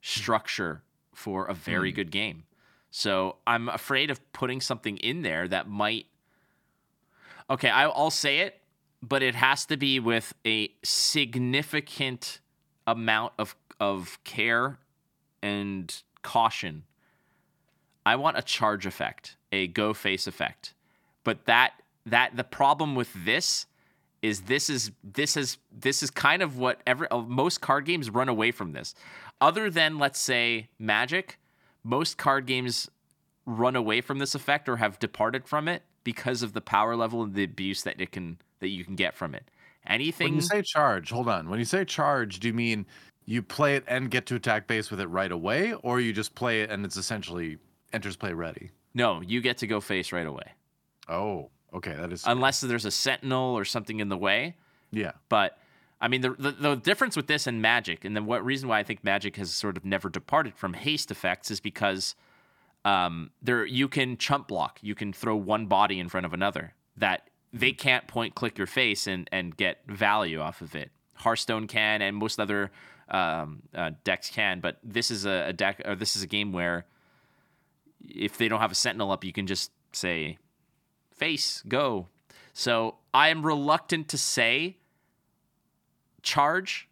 structure 0.00 0.82
for 1.14 1.46
a 1.46 1.54
very 1.54 1.92
good 1.92 2.10
game. 2.10 2.44
So 2.90 3.36
I'm 3.46 3.68
afraid 3.68 4.10
of 4.10 4.32
putting 4.32 4.60
something 4.60 4.96
in 4.98 5.22
there 5.22 5.46
that 5.48 5.68
might. 5.68 6.06
Okay, 7.50 7.68
I'll 7.70 8.10
say 8.10 8.40
it, 8.40 8.60
but 9.02 9.22
it 9.22 9.34
has 9.34 9.66
to 9.66 9.76
be 9.76 10.00
with 10.00 10.34
a 10.46 10.70
significant 10.82 12.40
amount 12.86 13.34
of 13.38 13.54
of 13.80 14.18
care 14.24 14.78
and 15.42 16.02
caution. 16.22 16.84
I 18.04 18.16
want 18.16 18.38
a 18.38 18.42
charge 18.42 18.86
effect, 18.86 19.36
a 19.52 19.66
go 19.66 19.92
face 19.92 20.26
effect, 20.26 20.74
but 21.24 21.44
that 21.44 21.74
that 22.06 22.36
the 22.36 22.44
problem 22.44 22.94
with 22.94 23.12
this 23.24 23.66
is 24.22 24.42
this 24.42 24.68
is 24.68 24.90
this 25.04 25.36
is 25.36 25.58
this 25.70 26.02
is 26.02 26.10
kind 26.10 26.42
of 26.42 26.56
what 26.56 26.80
every 26.86 27.08
uh, 27.10 27.18
most 27.18 27.60
card 27.60 27.84
games 27.84 28.10
run 28.10 28.28
away 28.28 28.50
from 28.50 28.72
this. 28.72 28.94
Other 29.40 29.70
than 29.70 29.98
let's 29.98 30.18
say 30.18 30.68
Magic, 30.78 31.38
most 31.84 32.18
card 32.18 32.46
games 32.46 32.90
run 33.46 33.76
away 33.76 34.00
from 34.00 34.18
this 34.18 34.34
effect 34.34 34.68
or 34.68 34.76
have 34.76 34.98
departed 34.98 35.46
from 35.46 35.68
it 35.68 35.82
because 36.04 36.42
of 36.42 36.52
the 36.52 36.60
power 36.60 36.96
level 36.96 37.22
and 37.22 37.34
the 37.34 37.44
abuse 37.44 37.82
that 37.82 38.00
it 38.00 38.12
can 38.12 38.38
that 38.60 38.68
you 38.68 38.84
can 38.84 38.96
get 38.96 39.14
from 39.14 39.34
it. 39.34 39.50
Anything 39.86 40.28
When 40.28 40.34
you 40.34 40.40
say 40.42 40.62
charge, 40.62 41.10
hold 41.10 41.28
on. 41.28 41.48
When 41.48 41.58
you 41.58 41.64
say 41.64 41.84
charge, 41.84 42.40
do 42.40 42.48
you 42.48 42.54
mean 42.54 42.84
you 43.24 43.42
play 43.42 43.76
it 43.76 43.84
and 43.86 44.10
get 44.10 44.26
to 44.26 44.34
attack 44.34 44.66
base 44.66 44.90
with 44.90 45.00
it 45.00 45.06
right 45.06 45.30
away, 45.30 45.72
or 45.82 46.00
you 46.00 46.12
just 46.12 46.34
play 46.34 46.62
it 46.62 46.70
and 46.70 46.84
it's 46.84 46.96
essentially 46.96 47.58
enters 47.92 48.16
play 48.16 48.32
ready? 48.32 48.70
no, 48.94 49.20
you 49.20 49.40
get 49.40 49.58
to 49.58 49.66
go 49.66 49.80
face 49.80 50.12
right 50.12 50.26
away. 50.26 50.52
Oh, 51.08 51.50
okay, 51.72 51.94
that 51.94 52.12
is 52.12 52.24
Unless 52.26 52.62
there's 52.62 52.84
a 52.84 52.90
sentinel 52.90 53.56
or 53.56 53.64
something 53.64 54.00
in 54.00 54.08
the 54.08 54.16
way. 54.16 54.56
yeah. 54.90 55.12
But 55.28 55.58
I 56.00 56.08
mean, 56.08 56.20
the, 56.20 56.30
the 56.30 56.52
the 56.52 56.76
difference 56.76 57.16
with 57.16 57.26
this 57.26 57.46
and 57.46 57.60
Magic, 57.60 58.04
and 58.04 58.14
then 58.14 58.26
what 58.26 58.44
reason 58.44 58.68
why 58.68 58.78
I 58.78 58.82
think 58.84 59.02
Magic 59.02 59.36
has 59.36 59.50
sort 59.50 59.76
of 59.76 59.84
never 59.84 60.08
departed 60.08 60.56
from 60.56 60.74
haste 60.74 61.10
effects 61.10 61.50
is 61.50 61.60
because 61.60 62.14
um, 62.84 63.30
there 63.42 63.64
you 63.64 63.88
can 63.88 64.16
chump 64.16 64.48
block, 64.48 64.78
you 64.80 64.94
can 64.94 65.12
throw 65.12 65.36
one 65.36 65.66
body 65.66 65.98
in 65.98 66.08
front 66.08 66.24
of 66.26 66.32
another 66.32 66.74
that 66.96 67.28
they 67.52 67.72
can't 67.72 68.06
point 68.06 68.34
click 68.34 68.58
your 68.58 68.66
face 68.66 69.06
and 69.06 69.28
and 69.32 69.56
get 69.56 69.78
value 69.86 70.40
off 70.40 70.60
of 70.60 70.74
it. 70.74 70.90
Hearthstone 71.14 71.66
can, 71.66 72.00
and 72.00 72.16
most 72.16 72.38
other 72.38 72.70
um, 73.08 73.62
uh, 73.74 73.90
decks 74.04 74.30
can, 74.30 74.60
but 74.60 74.78
this 74.84 75.10
is 75.10 75.26
a, 75.26 75.46
a 75.48 75.52
deck 75.52 75.82
or 75.84 75.96
this 75.96 76.14
is 76.14 76.22
a 76.22 76.28
game 76.28 76.52
where 76.52 76.86
if 78.08 78.38
they 78.38 78.46
don't 78.46 78.60
have 78.60 78.72
a 78.72 78.76
sentinel 78.76 79.10
up, 79.10 79.24
you 79.24 79.32
can 79.32 79.48
just 79.48 79.72
say 79.92 80.38
face 81.12 81.64
go. 81.66 82.06
So 82.52 82.96
I 83.12 83.28
am 83.28 83.44
reluctant 83.44 84.08
to 84.08 84.18
say 84.18 84.76
charge, 86.22 86.88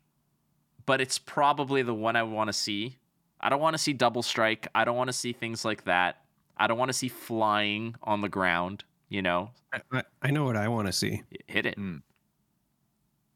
but 0.85 1.01
it's 1.01 1.19
probably 1.19 1.83
the 1.83 1.95
one 1.95 2.17
I 2.17 2.23
want 2.23 2.49
to 2.49 2.53
see. 2.53 2.97
I 3.41 3.49
don't 3.49 3.61
want 3.61 3.75
to 3.75 3.79
see 3.79 3.93
double 3.93 4.23
strike. 4.23 4.69
I 4.75 4.85
don't 4.85 4.97
want 4.97 5.09
to 5.09 5.13
see 5.13 5.33
things 5.33 5.65
like 5.65 5.85
that. 5.85 6.23
I 6.57 6.67
don't 6.67 6.79
want 6.79 6.89
to 6.89 6.95
see 6.95 7.09
flying 7.09 7.95
on 8.03 8.21
the 8.21 8.29
ground. 8.29 8.85
You 9.09 9.23
know, 9.23 9.51
I, 9.93 10.03
I 10.23 10.31
know 10.31 10.45
what 10.45 10.57
I 10.57 10.69
want 10.69 10.89
to 10.89 10.93
see. 10.93 11.23
hit 11.47 11.67
it. 11.67 11.75
Hmm. 11.75 11.99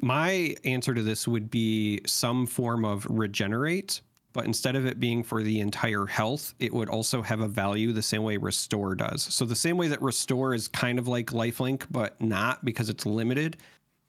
My 0.00 0.56
answer 0.64 0.94
to 0.94 1.02
this 1.02 1.28
would 1.28 1.50
be 1.50 2.00
some 2.06 2.46
form 2.46 2.84
of 2.84 3.06
regenerate, 3.08 4.00
but 4.32 4.46
instead 4.46 4.74
of 4.74 4.86
it 4.86 4.98
being 4.98 5.22
for 5.22 5.42
the 5.42 5.60
entire 5.60 6.06
health, 6.06 6.54
it 6.58 6.72
would 6.72 6.88
also 6.88 7.20
have 7.22 7.40
a 7.40 7.48
value 7.48 7.92
the 7.92 8.02
same 8.02 8.22
way 8.22 8.36
restore 8.36 8.94
does. 8.94 9.22
So 9.22 9.44
the 9.44 9.54
same 9.54 9.76
way 9.76 9.88
that 9.88 10.00
restore 10.00 10.54
is 10.54 10.68
kind 10.68 10.98
of 10.98 11.06
like 11.06 11.26
lifelink, 11.26 11.84
but 11.90 12.20
not 12.20 12.64
because 12.64 12.88
it's 12.88 13.04
limited. 13.04 13.58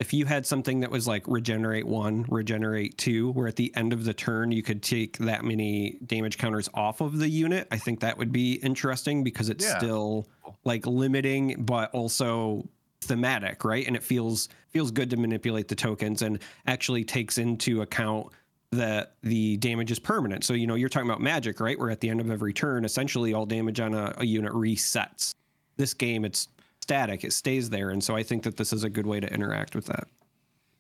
If 0.01 0.13
you 0.13 0.25
had 0.25 0.47
something 0.47 0.79
that 0.79 0.89
was 0.89 1.07
like 1.07 1.27
regenerate 1.27 1.85
one, 1.85 2.25
regenerate 2.27 2.97
two, 2.97 3.31
where 3.33 3.47
at 3.47 3.55
the 3.55 3.71
end 3.75 3.93
of 3.93 4.03
the 4.03 4.15
turn 4.15 4.51
you 4.51 4.63
could 4.63 4.81
take 4.81 5.15
that 5.19 5.45
many 5.45 5.99
damage 6.07 6.39
counters 6.39 6.67
off 6.73 7.01
of 7.01 7.19
the 7.19 7.29
unit, 7.29 7.67
I 7.69 7.77
think 7.77 7.99
that 7.99 8.17
would 8.17 8.31
be 8.31 8.53
interesting 8.55 9.23
because 9.23 9.49
it's 9.49 9.63
Yeah. 9.63 9.77
still 9.77 10.27
like 10.63 10.87
limiting, 10.87 11.63
but 11.63 11.91
also 11.91 12.67
thematic, 13.01 13.63
right? 13.63 13.85
And 13.85 13.95
it 13.95 14.01
feels 14.01 14.49
feels 14.69 14.89
good 14.89 15.11
to 15.11 15.17
manipulate 15.17 15.67
the 15.67 15.75
tokens 15.75 16.23
and 16.23 16.39
actually 16.65 17.03
takes 17.03 17.37
into 17.37 17.83
account 17.83 18.25
that 18.71 19.13
the 19.21 19.57
damage 19.57 19.91
is 19.91 19.99
permanent. 19.99 20.43
So 20.43 20.55
you 20.55 20.65
know 20.65 20.73
you're 20.73 20.89
talking 20.89 21.09
about 21.09 21.21
magic, 21.21 21.59
right? 21.59 21.77
Where 21.77 21.91
at 21.91 21.99
the 21.99 22.09
end 22.09 22.21
of 22.21 22.31
every 22.31 22.53
turn, 22.53 22.85
essentially 22.85 23.35
all 23.35 23.45
damage 23.45 23.79
on 23.79 23.93
a, 23.93 24.15
a 24.17 24.25
unit 24.25 24.51
resets. 24.51 25.35
This 25.77 25.93
game, 25.93 26.25
it's 26.25 26.47
static; 26.91 27.23
it 27.23 27.33
stays 27.33 27.69
there, 27.69 27.89
and 27.89 28.03
so 28.03 28.15
I 28.15 28.23
think 28.23 28.43
that 28.43 28.57
this 28.57 28.73
is 28.73 28.83
a 28.83 28.89
good 28.89 29.05
way 29.07 29.19
to 29.19 29.33
interact 29.33 29.75
with 29.75 29.85
that. 29.85 30.07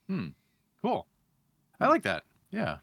Hmm. 0.07 0.27
Cool. 0.83 1.07
I 1.79 1.87
like 1.87 2.03
that. 2.03 2.23
Yeah. 2.51 2.77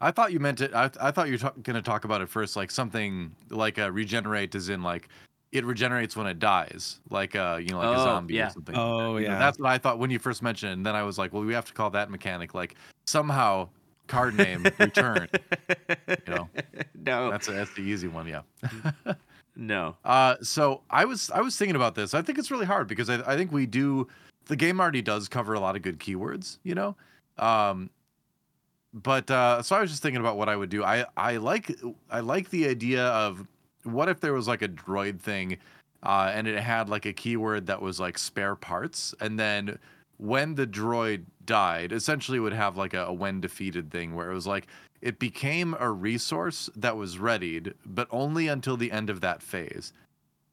I 0.00 0.10
thought 0.10 0.32
you 0.32 0.40
meant 0.40 0.60
it. 0.60 0.74
I, 0.74 0.90
I 1.00 1.10
thought 1.12 1.28
you 1.28 1.38
were 1.40 1.50
going 1.62 1.76
to 1.76 1.82
talk 1.82 2.04
about 2.04 2.22
it 2.22 2.28
first, 2.28 2.56
like 2.56 2.70
something 2.72 3.36
like 3.50 3.78
a 3.78 3.92
regenerate, 3.92 4.54
as 4.56 4.68
in 4.68 4.82
like 4.82 5.08
it 5.52 5.64
regenerates 5.64 6.16
when 6.16 6.26
it 6.26 6.40
dies, 6.40 6.98
like 7.08 7.36
uh, 7.36 7.58
you 7.62 7.68
know, 7.68 7.78
like 7.78 7.96
a 7.96 8.00
Oh, 8.00 8.04
zombie 8.04 8.34
yeah. 8.34 8.48
or 8.48 8.50
something. 8.50 8.74
Oh 8.76 9.16
You 9.16 9.28
know, 9.28 9.34
yeah, 9.34 9.38
that's 9.38 9.58
what 9.60 9.70
I 9.70 9.78
thought 9.78 10.00
when 10.00 10.10
you 10.10 10.18
first 10.18 10.42
mentioned 10.42 10.70
it. 10.70 10.72
And 10.74 10.84
then 10.84 10.96
I 10.96 11.04
was 11.04 11.18
like, 11.18 11.32
well, 11.32 11.44
we 11.44 11.54
have 11.54 11.66
to 11.66 11.72
call 11.72 11.90
that 11.90 12.10
mechanic 12.10 12.52
like 12.54 12.74
somehow 13.06 13.68
card 14.08 14.34
name 14.34 14.66
return. 14.80 15.28
You 16.08 16.16
know, 16.34 16.48
no, 17.06 17.30
that's 17.30 17.46
a, 17.48 17.52
that's 17.52 17.72
the 17.74 17.82
easy 17.82 18.08
one. 18.08 18.26
Yeah. 18.26 18.42
no. 19.56 19.96
Uh, 20.04 20.36
so 20.42 20.82
I 20.90 21.04
was 21.04 21.30
I 21.30 21.40
was 21.40 21.56
thinking 21.56 21.76
about 21.76 21.94
this. 21.94 22.14
I 22.14 22.22
think 22.22 22.38
it's 22.38 22.50
really 22.50 22.66
hard 22.66 22.88
because 22.88 23.10
I, 23.10 23.16
I 23.30 23.36
think 23.36 23.52
we 23.52 23.66
do 23.66 24.08
the 24.46 24.56
game 24.56 24.80
already 24.80 25.02
does 25.02 25.28
cover 25.28 25.54
a 25.54 25.60
lot 25.60 25.76
of 25.76 25.82
good 25.82 25.98
keywords, 25.98 26.58
you 26.62 26.74
know. 26.74 26.96
Um, 27.38 27.90
but 28.92 29.30
uh, 29.30 29.62
so 29.62 29.76
I 29.76 29.80
was 29.80 29.90
just 29.90 30.02
thinking 30.02 30.20
about 30.20 30.36
what 30.36 30.48
I 30.48 30.56
would 30.56 30.70
do. 30.70 30.84
I 30.84 31.06
I 31.16 31.36
like 31.36 31.76
I 32.10 32.20
like 32.20 32.50
the 32.50 32.68
idea 32.68 33.06
of 33.06 33.46
what 33.84 34.08
if 34.08 34.20
there 34.20 34.32
was 34.32 34.48
like 34.48 34.62
a 34.62 34.68
droid 34.68 35.20
thing, 35.20 35.58
uh, 36.02 36.30
and 36.34 36.46
it 36.46 36.58
had 36.58 36.88
like 36.88 37.06
a 37.06 37.12
keyword 37.12 37.66
that 37.66 37.80
was 37.80 37.98
like 38.00 38.18
spare 38.18 38.54
parts, 38.54 39.14
and 39.20 39.38
then 39.38 39.78
when 40.18 40.54
the 40.54 40.66
droid 40.66 41.24
died, 41.44 41.92
essentially 41.92 42.38
would 42.38 42.52
have 42.52 42.76
like 42.76 42.94
a, 42.94 43.06
a 43.06 43.12
when 43.12 43.40
defeated 43.40 43.90
thing 43.90 44.14
where 44.14 44.30
it 44.30 44.34
was 44.34 44.46
like 44.46 44.66
it 45.02 45.18
became 45.18 45.74
a 45.78 45.90
resource 45.90 46.70
that 46.76 46.96
was 46.96 47.18
readied, 47.18 47.74
but 47.84 48.06
only 48.10 48.48
until 48.48 48.76
the 48.76 48.92
end 48.92 49.10
of 49.10 49.20
that 49.20 49.42
phase. 49.42 49.92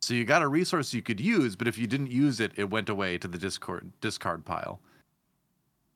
So 0.02 0.14
you 0.14 0.26
got 0.26 0.42
a 0.42 0.48
resource 0.48 0.94
you 0.94 1.02
could 1.02 1.20
use, 1.20 1.56
but 1.56 1.68
if 1.68 1.78
you 1.78 1.86
didn't 1.86 2.12
use 2.12 2.40
it, 2.40 2.52
it 2.56 2.70
went 2.70 2.90
away 2.90 3.18
to 3.20 3.28
the 3.28 3.38
discord 3.38 3.92
discard 4.02 4.44
pile. 4.44 4.80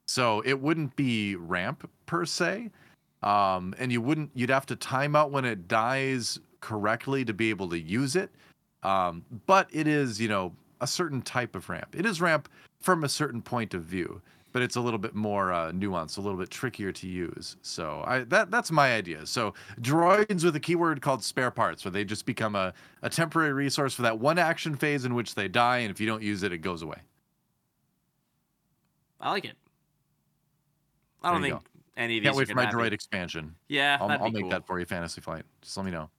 So 0.06 0.42
it 0.42 0.62
wouldn't 0.62 0.96
be 0.96 1.36
ramp 1.36 1.90
per 2.06 2.26
se, 2.26 2.70
um, 3.24 3.74
and 3.80 3.92
you 3.92 4.02
wouldn't. 4.02 4.30
You'd 4.36 4.50
have 4.50 4.66
to 4.68 4.76
time 4.76 5.16
out 5.16 5.32
when 5.32 5.46
it 5.46 5.68
dies 5.68 6.40
correctly 6.60 7.26
to 7.26 7.34
be 7.34 7.50
able 7.50 7.70
to 7.70 7.80
use 7.80 8.16
it. 8.16 8.30
Um, 8.84 9.26
but 9.46 9.68
it 9.72 9.88
is, 9.88 10.20
you 10.20 10.28
know, 10.28 10.54
a 10.82 10.88
certain 10.88 11.22
type 11.22 11.56
of 11.56 11.70
ramp. 11.70 11.96
It 11.98 12.06
is 12.06 12.20
ramp 12.20 12.50
from 12.82 13.06
a 13.06 13.10
certain 13.10 13.42
point 13.42 13.74
of 13.74 13.84
view, 13.84 14.22
but 14.54 14.62
it's 14.62 14.76
a 14.76 14.82
little 14.82 15.00
bit 15.00 15.16
more 15.16 15.52
uh, 15.52 15.72
nuanced, 15.72 16.18
a 16.18 16.22
little 16.22 16.38
bit 16.38 16.50
trickier 16.50 16.92
to 16.94 17.08
use. 17.08 17.58
So 17.64 18.04
I 18.06 18.20
that 18.26 18.52
that's 18.52 18.72
my 18.72 18.94
idea. 18.94 19.26
So 19.26 19.54
droids 19.82 20.46
with 20.46 20.56
a 20.56 20.60
keyword 20.60 21.02
called 21.02 21.24
spare 21.24 21.52
parts, 21.52 21.84
where 21.84 21.92
they 21.92 22.06
just 22.06 22.26
become 22.26 22.56
a, 22.56 22.74
a 23.02 23.10
temporary 23.10 23.52
resource 23.52 23.94
for 23.94 24.04
that 24.04 24.20
one 24.20 24.38
action 24.38 24.76
phase 24.76 25.04
in 25.04 25.16
which 25.16 25.36
they 25.36 25.48
die, 25.48 25.80
and 25.80 25.92
if 25.92 26.00
you 26.00 26.08
don't 26.08 26.24
use 26.24 26.44
it, 26.44 26.54
it 26.54 26.60
goes 26.60 26.84
away. 26.84 27.00
I 29.20 29.32
like 29.32 29.46
it. 29.46 29.58
I 31.24 31.32
don't 31.32 31.42
think 31.42 31.60
any 31.98 32.18
of 32.18 32.24
these 32.24 32.28
Can't 32.28 32.38
wait 32.38 32.48
for 32.48 32.56
my 32.56 32.66
droid 32.66 32.92
expansion. 32.92 33.56
Yeah, 33.68 33.98
I'll, 34.00 34.12
I'll 34.12 34.30
make 34.30 34.44
cool. 34.44 34.50
that 34.52 34.68
for 34.68 34.80
you, 34.80 34.86
Fantasy 34.86 35.22
Flight. 35.22 35.44
Just 35.62 35.76
let 35.78 35.86
me 35.86 35.92
know. 35.92 36.10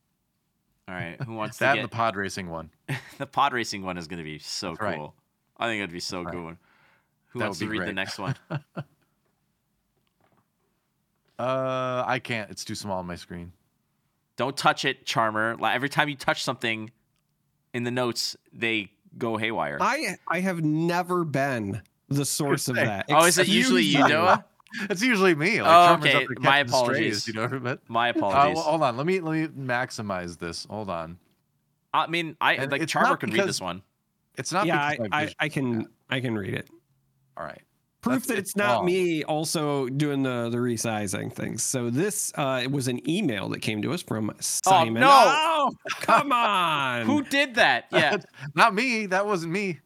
All 0.88 0.94
right, 0.94 1.20
who 1.22 1.34
wants 1.34 1.58
That 1.58 1.74
to 1.74 1.80
and 1.80 1.88
the 1.88 1.94
pod 1.94 2.16
racing 2.16 2.50
one. 2.50 2.70
the 3.18 3.26
pod 3.26 3.52
racing 3.52 3.82
one 3.82 3.96
is 3.96 4.08
going 4.08 4.18
to 4.18 4.24
be 4.24 4.38
so 4.38 4.70
That's 4.70 4.78
cool. 4.80 4.88
right. 4.88 5.10
I 5.56 5.68
think 5.68 5.80
it'd 5.80 5.92
be 5.92 6.00
so 6.00 6.24
That's 6.24 6.34
right. 6.34 6.56
Cool. 7.34 7.40
Who 7.40 7.40
That 7.40 7.44
wants 7.46 7.60
would 7.60 7.66
to 7.66 7.70
be 7.72 7.78
read 7.78 7.88
the 7.88 7.92
great. 7.92 7.94
next 7.94 8.18
one? 8.18 8.34
Uh, 11.38 12.04
I 12.06 12.20
can't. 12.20 12.50
It's 12.50 12.64
too 12.64 12.74
small 12.76 12.98
on 13.00 13.06
my 13.06 13.16
screen. 13.16 13.52
Don't 14.36 14.56
touch 14.56 14.84
it, 14.84 15.04
Charmer. 15.04 15.56
Like, 15.58 15.74
every 15.74 15.88
time 15.88 16.08
you 16.08 16.14
touch 16.16 16.44
something 16.44 16.90
in 17.72 17.82
the 17.84 17.90
notes, 17.90 18.36
they 18.52 18.90
go 19.18 19.36
haywire. 19.36 19.78
I 19.80 20.16
I 20.28 20.40
have 20.40 20.62
never 20.62 21.24
been 21.24 21.82
the 22.08 22.24
source 22.24 22.68
of 22.68 22.76
that. 22.76 23.06
oh, 23.08 23.24
is 23.26 23.38
it 23.38 23.42
Excuse 23.42 23.56
usually 23.56 23.82
you, 23.82 23.98
you. 23.98 24.08
Noah? 24.08 24.44
It's 24.90 25.02
usually 25.02 25.36
me. 25.36 25.62
Like, 25.62 25.70
Oh, 25.70 25.86
Charmer's 25.86 26.08
up 26.10 26.14
okay. 26.16 26.26
there 26.26 26.36
My 26.40 26.50
catching 26.64 26.68
strays, 26.68 26.72
apologies. 26.72 27.28
you 27.28 27.34
know, 27.34 27.60
but 27.60 27.80
My 27.88 28.08
uh, 28.10 28.12
apologies. 28.16 28.54
well, 28.56 28.64
hold 28.64 28.82
on. 28.82 28.96
Let 28.96 29.06
me 29.06 29.20
let 29.20 29.32
me 29.32 29.46
maximize 29.66 30.38
this. 30.38 30.66
Hold 30.68 30.90
on. 30.90 31.18
I 31.92 32.08
mean, 32.08 32.36
I 32.40 32.54
And 32.54 32.72
like 32.72 32.82
it's 32.82 32.90
Charmer 32.92 33.10
not 33.10 33.20
can 33.20 33.30
read 33.30 33.34
because- 33.38 33.46
this 33.46 33.60
one. 33.60 33.82
It's 34.36 34.50
not. 34.52 34.66
Yeah, 34.66 34.80
I, 34.84 34.90
because 34.96 35.10
my 35.10 35.16
I, 35.16 35.20
vision- 35.24 35.36
I 35.40 35.48
can 35.48 35.86
I 36.10 36.20
can 36.20 36.38
read 36.38 36.54
it. 36.54 36.68
All 37.36 37.44
right. 37.44 37.60
Proof 38.00 38.14
That's- 38.14 38.26
that 38.26 38.38
it's 38.38 38.50
it's 38.50 38.56
not 38.56 38.76
long. 38.78 38.86
me 38.86 39.24
also 39.24 39.88
doing 39.88 40.22
the 40.22 40.50
the 40.50 40.58
resizing 40.58 41.32
things. 41.32 41.62
So 41.62 41.88
this 41.88 42.32
uh 42.36 42.60
it 42.62 42.70
was 42.70 42.86
an 42.88 43.08
email 43.08 43.48
that 43.48 43.60
came 43.60 43.80
to 43.82 43.92
us 43.94 44.02
from 44.02 44.30
Simon. 44.40 45.02
Oh, 45.02 45.06
no! 45.06 45.10
Oh, 45.10 45.72
come 46.02 46.30
on. 46.32 47.06
Who 47.06 47.22
did 47.22 47.54
that? 47.54 47.86
Yeah, 47.92 48.18
Not 48.54 48.74
me. 48.74 49.06
That 49.06 49.24
wasn't 49.26 49.52
me. 49.52 49.80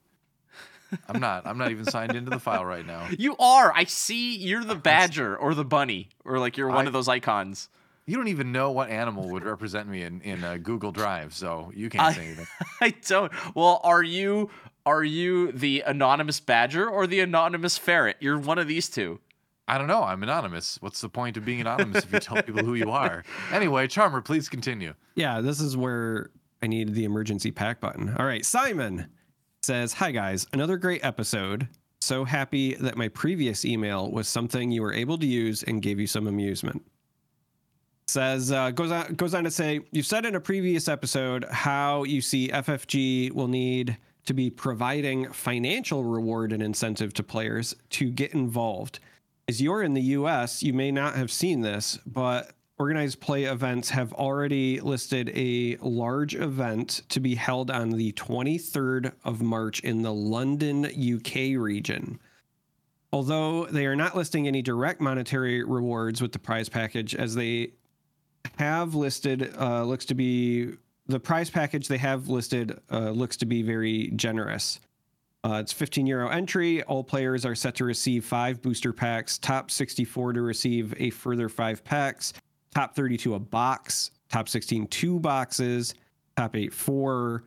I'm 1.08 1.20
not. 1.20 1.46
I'm 1.46 1.58
not 1.58 1.70
even 1.70 1.84
signed 1.84 2.16
into 2.16 2.30
the 2.30 2.40
file 2.40 2.64
right 2.64 2.84
now. 2.86 3.06
you 3.18 3.36
are. 3.38 3.72
I 3.74 3.84
see. 3.84 4.36
You're 4.36 4.64
the 4.64 4.74
badger 4.74 5.36
or 5.36 5.54
the 5.54 5.64
bunny 5.64 6.08
or 6.24 6.38
like 6.40 6.56
you're 6.56 6.68
one 6.68 6.86
I- 6.86 6.88
of 6.88 6.92
those 6.92 7.08
icons. 7.08 7.68
You 8.06 8.16
don't 8.16 8.28
even 8.28 8.52
know 8.52 8.70
what 8.70 8.88
animal 8.88 9.28
would 9.28 9.44
represent 9.44 9.86
me 9.86 10.02
in 10.02 10.22
in 10.22 10.42
uh, 10.42 10.56
Google 10.62 10.90
Drive, 10.92 11.34
so 11.34 11.70
you 11.74 11.88
can't 11.90 12.04
I- 12.04 12.12
say 12.14 12.24
anything. 12.26 12.46
I 12.80 12.94
don't. 13.06 13.30
Well, 13.54 13.80
are 13.84 14.02
you 14.02 14.48
are 14.88 15.04
you 15.04 15.52
the 15.52 15.82
anonymous 15.86 16.40
badger 16.40 16.88
or 16.88 17.06
the 17.06 17.20
anonymous 17.20 17.76
ferret? 17.76 18.16
You're 18.20 18.38
one 18.38 18.58
of 18.58 18.66
these 18.66 18.88
two. 18.88 19.20
I 19.66 19.76
don't 19.76 19.86
know. 19.86 20.02
I'm 20.02 20.22
anonymous. 20.22 20.78
What's 20.80 21.02
the 21.02 21.10
point 21.10 21.36
of 21.36 21.44
being 21.44 21.60
anonymous 21.60 22.04
if 22.04 22.12
you 22.12 22.20
tell 22.20 22.42
people 22.42 22.64
who 22.64 22.74
you 22.74 22.90
are? 22.90 23.22
Anyway, 23.52 23.86
Charmer, 23.86 24.22
please 24.22 24.48
continue. 24.48 24.94
Yeah, 25.14 25.42
this 25.42 25.60
is 25.60 25.76
where 25.76 26.30
I 26.62 26.66
need 26.68 26.94
the 26.94 27.04
emergency 27.04 27.50
pack 27.50 27.80
button. 27.80 28.16
All 28.18 28.24
right, 28.24 28.44
Simon 28.46 29.08
says, 29.62 29.92
Hi 29.92 30.10
guys, 30.10 30.46
another 30.54 30.78
great 30.78 31.04
episode. 31.04 31.68
So 32.00 32.24
happy 32.24 32.74
that 32.76 32.96
my 32.96 33.08
previous 33.08 33.66
email 33.66 34.10
was 34.10 34.26
something 34.26 34.70
you 34.70 34.80
were 34.80 34.94
able 34.94 35.18
to 35.18 35.26
use 35.26 35.62
and 35.64 35.82
gave 35.82 36.00
you 36.00 36.06
some 36.06 36.26
amusement. 36.26 36.82
Says 38.06 38.50
uh, 38.50 38.70
goes 38.70 38.90
on 38.90 39.14
goes 39.16 39.34
on 39.34 39.44
to 39.44 39.50
say, 39.50 39.80
you 39.90 40.02
said 40.02 40.24
in 40.24 40.34
a 40.34 40.40
previous 40.40 40.88
episode 40.88 41.44
how 41.50 42.04
you 42.04 42.22
see 42.22 42.48
FFG 42.48 43.32
will 43.32 43.48
need 43.48 43.98
to 44.28 44.34
be 44.34 44.50
providing 44.50 45.32
financial 45.32 46.04
reward 46.04 46.52
and 46.52 46.62
incentive 46.62 47.14
to 47.14 47.22
players 47.22 47.74
to 47.88 48.10
get 48.10 48.34
involved. 48.34 49.00
As 49.48 49.62
you're 49.62 49.82
in 49.82 49.94
the 49.94 50.02
US, 50.02 50.62
you 50.62 50.74
may 50.74 50.90
not 50.90 51.14
have 51.14 51.32
seen 51.32 51.62
this, 51.62 51.98
but 52.04 52.50
organized 52.78 53.20
play 53.20 53.44
events 53.44 53.88
have 53.88 54.12
already 54.12 54.80
listed 54.80 55.32
a 55.34 55.78
large 55.80 56.34
event 56.34 57.00
to 57.08 57.20
be 57.20 57.36
held 57.36 57.70
on 57.70 57.88
the 57.88 58.12
23rd 58.12 59.12
of 59.24 59.40
March 59.40 59.80
in 59.80 60.02
the 60.02 60.12
London, 60.12 60.84
UK 60.84 61.58
region. 61.58 62.20
Although 63.10 63.64
they 63.64 63.86
are 63.86 63.96
not 63.96 64.14
listing 64.14 64.46
any 64.46 64.60
direct 64.60 65.00
monetary 65.00 65.64
rewards 65.64 66.20
with 66.20 66.32
the 66.32 66.38
prize 66.38 66.68
package, 66.68 67.14
as 67.14 67.34
they 67.34 67.72
have 68.58 68.94
listed, 68.94 69.54
uh, 69.58 69.84
looks 69.84 70.04
to 70.04 70.14
be 70.14 70.74
the 71.08 71.18
prize 71.18 71.50
package 71.50 71.88
they 71.88 71.98
have 71.98 72.28
listed 72.28 72.78
uh, 72.92 73.10
looks 73.10 73.36
to 73.38 73.46
be 73.46 73.62
very 73.62 74.12
generous. 74.14 74.78
Uh, 75.42 75.58
it's 75.62 75.72
15 75.72 76.06
euro 76.06 76.28
entry. 76.28 76.82
All 76.82 77.02
players 77.02 77.46
are 77.46 77.54
set 77.54 77.74
to 77.76 77.84
receive 77.84 78.24
five 78.24 78.60
booster 78.60 78.92
packs. 78.92 79.38
Top 79.38 79.70
64 79.70 80.34
to 80.34 80.42
receive 80.42 80.94
a 80.98 81.10
further 81.10 81.48
five 81.48 81.82
packs. 81.84 82.34
Top 82.74 82.94
32 82.94 83.34
a 83.34 83.38
box. 83.38 84.10
Top 84.28 84.48
16 84.48 84.86
two 84.88 85.18
boxes. 85.18 85.94
Top 86.36 86.54
eight 86.54 86.72
four. 86.72 87.44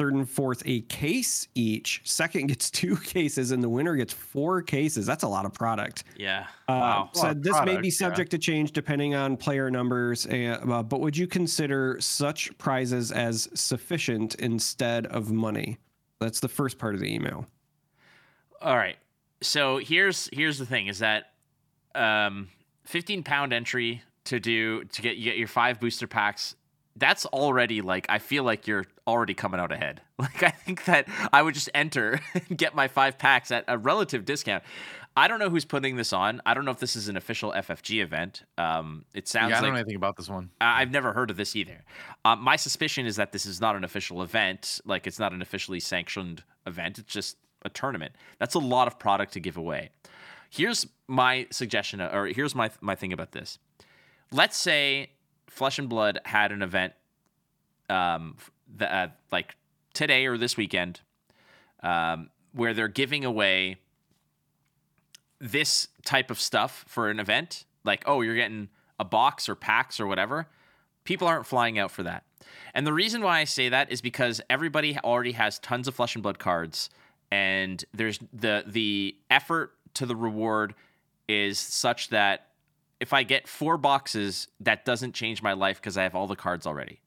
Third 0.00 0.14
and 0.14 0.26
fourth 0.26 0.62
a 0.64 0.80
case 0.80 1.46
each. 1.54 2.00
Second 2.04 2.46
gets 2.46 2.70
two 2.70 2.96
cases, 2.96 3.50
and 3.50 3.62
the 3.62 3.68
winner 3.68 3.96
gets 3.96 4.14
four 4.14 4.62
cases. 4.62 5.04
That's 5.04 5.24
a 5.24 5.28
lot 5.28 5.44
of 5.44 5.52
product. 5.52 6.04
Yeah. 6.16 6.46
Uh, 6.66 6.72
Wow. 6.72 7.10
Well, 7.14 7.22
said 7.22 7.42
this 7.42 7.52
may 7.52 7.60
be 7.60 7.66
product, 7.66 7.84
yeah. 7.84 7.90
subject 7.90 8.30
to 8.30 8.38
change 8.38 8.72
depending 8.72 9.14
on 9.14 9.36
player 9.36 9.70
numbers, 9.70 10.24
and, 10.24 10.72
uh, 10.72 10.82
but 10.82 11.00
would 11.00 11.18
you 11.18 11.26
consider 11.26 11.98
such 12.00 12.56
prizes 12.56 13.12
as 13.12 13.50
sufficient 13.52 14.36
instead 14.36 15.06
of 15.08 15.30
money? 15.30 15.76
That's 16.18 16.40
the 16.40 16.48
first 16.48 16.78
part 16.78 16.94
of 16.94 17.02
the 17.02 17.14
email. 17.14 17.46
All 18.62 18.78
right. 18.78 18.96
So 19.42 19.76
here's 19.76 20.30
here's 20.32 20.56
the 20.56 20.64
thing: 20.64 20.86
is 20.86 21.00
that 21.00 21.32
um, 21.94 22.48
15 22.84 23.22
pound 23.22 23.52
entry 23.52 24.02
to 24.24 24.40
do 24.40 24.84
to 24.84 25.02
get 25.02 25.18
you 25.18 25.24
get 25.24 25.36
your 25.36 25.48
five 25.48 25.78
booster 25.78 26.06
packs. 26.06 26.56
That's 27.00 27.26
already 27.26 27.80
like 27.82 28.06
I 28.08 28.18
feel 28.20 28.44
like 28.44 28.68
you're 28.68 28.84
already 29.06 29.34
coming 29.34 29.58
out 29.58 29.72
ahead. 29.72 30.00
Like 30.20 30.42
I 30.42 30.50
think 30.50 30.84
that 30.84 31.08
I 31.32 31.40
would 31.40 31.54
just 31.54 31.70
enter 31.74 32.20
and 32.34 32.58
get 32.58 32.74
my 32.74 32.88
five 32.88 33.18
packs 33.18 33.50
at 33.50 33.64
a 33.66 33.78
relative 33.78 34.26
discount. 34.26 34.62
I 35.16 35.28
don't 35.28 35.38
know 35.40 35.48
who's 35.50 35.64
putting 35.64 35.96
this 35.96 36.12
on. 36.12 36.42
I 36.44 36.52
don't 36.54 36.64
know 36.66 36.70
if 36.70 36.78
this 36.78 36.94
is 36.94 37.08
an 37.08 37.16
official 37.16 37.52
FFG 37.52 38.02
event. 38.02 38.44
Um, 38.58 39.06
it 39.14 39.26
sounds 39.28 39.50
like. 39.50 39.50
yeah, 39.50 39.58
I 39.58 39.60
don't 39.62 39.70
like 39.70 39.72
know 39.72 39.80
anything 39.80 39.96
about 39.96 40.16
this 40.18 40.28
one. 40.28 40.50
I- 40.60 40.82
I've 40.82 40.90
never 40.90 41.14
heard 41.14 41.30
of 41.30 41.36
this 41.38 41.56
either. 41.56 41.84
Um, 42.26 42.42
my 42.42 42.56
suspicion 42.56 43.06
is 43.06 43.16
that 43.16 43.32
this 43.32 43.46
is 43.46 43.60
not 43.62 43.76
an 43.76 43.82
official 43.82 44.22
event. 44.22 44.80
Like 44.84 45.06
it's 45.06 45.18
not 45.18 45.32
an 45.32 45.40
officially 45.40 45.80
sanctioned 45.80 46.44
event. 46.66 46.98
It's 46.98 47.12
just 47.12 47.38
a 47.64 47.70
tournament. 47.70 48.14
That's 48.38 48.54
a 48.54 48.58
lot 48.60 48.86
of 48.88 48.98
product 48.98 49.32
to 49.32 49.40
give 49.40 49.56
away. 49.56 49.88
Here's 50.50 50.86
my 51.08 51.46
suggestion, 51.50 52.00
or 52.02 52.26
here's 52.26 52.54
my 52.54 52.70
my 52.82 52.94
thing 52.94 53.12
about 53.14 53.32
this. 53.32 53.58
Let's 54.32 54.56
say 54.56 55.10
Flesh 55.50 55.78
and 55.78 55.88
Blood 55.88 56.20
had 56.24 56.52
an 56.52 56.62
event, 56.62 56.94
um, 57.88 58.36
uh, 58.80 59.08
like 59.30 59.56
today 59.92 60.26
or 60.26 60.38
this 60.38 60.56
weekend, 60.56 61.00
um, 61.82 62.30
where 62.52 62.72
they're 62.72 62.88
giving 62.88 63.24
away 63.24 63.78
this 65.40 65.88
type 66.04 66.30
of 66.30 66.38
stuff 66.38 66.84
for 66.86 67.10
an 67.10 67.18
event, 67.18 67.64
like, 67.84 68.04
oh, 68.06 68.20
you're 68.20 68.36
getting 68.36 68.68
a 68.98 69.04
box 69.04 69.48
or 69.48 69.54
packs 69.54 69.98
or 69.98 70.06
whatever, 70.06 70.46
people 71.04 71.26
aren't 71.26 71.46
flying 71.46 71.78
out 71.78 71.90
for 71.90 72.02
that. 72.02 72.24
And 72.74 72.86
the 72.86 72.92
reason 72.92 73.22
why 73.22 73.40
I 73.40 73.44
say 73.44 73.68
that 73.70 73.90
is 73.90 74.00
because 74.00 74.40
everybody 74.48 74.98
already 74.98 75.32
has 75.32 75.58
tons 75.58 75.88
of 75.88 75.94
flesh 75.94 76.14
and 76.14 76.22
blood 76.22 76.38
cards, 76.38 76.90
and 77.30 77.84
there's 77.92 78.18
the 78.32 78.64
the 78.66 79.16
effort 79.30 79.72
to 79.94 80.06
the 80.06 80.16
reward 80.16 80.74
is 81.28 81.58
such 81.58 82.08
that 82.10 82.49
if 83.00 83.12
I 83.12 83.22
get 83.22 83.48
four 83.48 83.78
boxes, 83.78 84.48
that 84.60 84.84
doesn't 84.84 85.14
change 85.14 85.42
my 85.42 85.54
life 85.54 85.80
because 85.80 85.96
I 85.96 86.02
have 86.02 86.14
all 86.14 86.26
the 86.26 86.36
cards 86.36 86.66
already. 86.66 87.00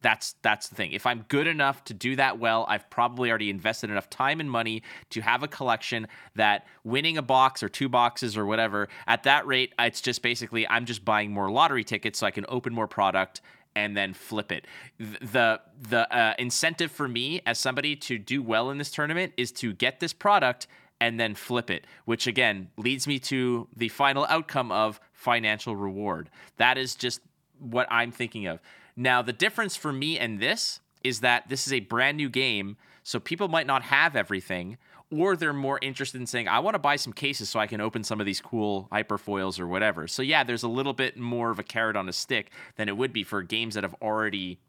That's 0.00 0.34
that's 0.42 0.68
the 0.68 0.76
thing. 0.76 0.92
If 0.92 1.06
I'm 1.06 1.24
good 1.28 1.48
enough 1.48 1.82
to 1.84 1.94
do 1.94 2.14
that 2.16 2.38
well, 2.38 2.66
I've 2.68 2.88
probably 2.88 3.30
already 3.30 3.50
invested 3.50 3.90
enough 3.90 4.08
time 4.08 4.38
and 4.38 4.48
money 4.48 4.82
to 5.10 5.20
have 5.20 5.42
a 5.42 5.48
collection 5.48 6.06
that 6.36 6.66
winning 6.84 7.18
a 7.18 7.22
box 7.22 7.64
or 7.64 7.68
two 7.68 7.88
boxes 7.88 8.36
or 8.36 8.46
whatever, 8.46 8.88
at 9.08 9.24
that 9.24 9.46
rate, 9.46 9.74
it's 9.78 10.00
just 10.00 10.22
basically 10.22 10.68
I'm 10.68 10.84
just 10.84 11.04
buying 11.04 11.32
more 11.32 11.50
lottery 11.50 11.82
tickets 11.82 12.20
so 12.20 12.26
I 12.28 12.30
can 12.30 12.44
open 12.48 12.72
more 12.72 12.86
product 12.86 13.40
and 13.74 13.96
then 13.96 14.14
flip 14.14 14.52
it. 14.52 14.66
The 14.98 15.60
the 15.80 16.12
uh, 16.16 16.34
incentive 16.38 16.92
for 16.92 17.08
me 17.08 17.40
as 17.44 17.58
somebody 17.58 17.96
to 17.96 18.18
do 18.18 18.40
well 18.40 18.70
in 18.70 18.78
this 18.78 18.92
tournament 18.92 19.32
is 19.36 19.50
to 19.52 19.72
get 19.72 19.98
this 19.98 20.12
product 20.12 20.68
and 21.00 21.18
then 21.18 21.34
flip 21.34 21.70
it, 21.70 21.86
which 22.04 22.26
again 22.26 22.70
leads 22.76 23.06
me 23.06 23.18
to 23.20 23.68
the 23.76 23.88
final 23.88 24.26
outcome 24.28 24.72
of 24.72 25.00
financial 25.18 25.74
reward. 25.74 26.30
That 26.58 26.78
is 26.78 26.94
just 26.94 27.20
what 27.58 27.88
I'm 27.90 28.12
thinking 28.12 28.46
of. 28.46 28.60
Now, 28.96 29.20
the 29.20 29.32
difference 29.32 29.74
for 29.74 29.92
me 29.92 30.16
and 30.16 30.38
this 30.38 30.80
is 31.02 31.20
that 31.20 31.48
this 31.48 31.66
is 31.66 31.72
a 31.72 31.80
brand 31.80 32.16
new 32.16 32.28
game, 32.28 32.76
so 33.02 33.18
people 33.18 33.48
might 33.48 33.66
not 33.66 33.82
have 33.82 34.14
everything, 34.14 34.78
or 35.10 35.34
they're 35.34 35.52
more 35.52 35.80
interested 35.82 36.20
in 36.20 36.26
saying, 36.26 36.46
I 36.46 36.60
want 36.60 36.74
to 36.74 36.78
buy 36.78 36.96
some 36.96 37.12
cases 37.12 37.48
so 37.48 37.58
I 37.58 37.66
can 37.66 37.80
open 37.80 38.04
some 38.04 38.20
of 38.20 38.26
these 38.26 38.40
cool 38.40 38.88
hyperfoils 38.92 39.58
or 39.58 39.66
whatever. 39.66 40.06
So, 40.06 40.22
yeah, 40.22 40.44
there's 40.44 40.62
a 40.62 40.68
little 40.68 40.92
bit 40.92 41.16
more 41.18 41.50
of 41.50 41.58
a 41.58 41.64
carrot 41.64 41.96
on 41.96 42.08
a 42.08 42.12
stick 42.12 42.52
than 42.76 42.88
it 42.88 42.96
would 42.96 43.12
be 43.12 43.24
for 43.24 43.42
games 43.42 43.74
that 43.74 43.82
have 43.82 43.96
already 44.00 44.60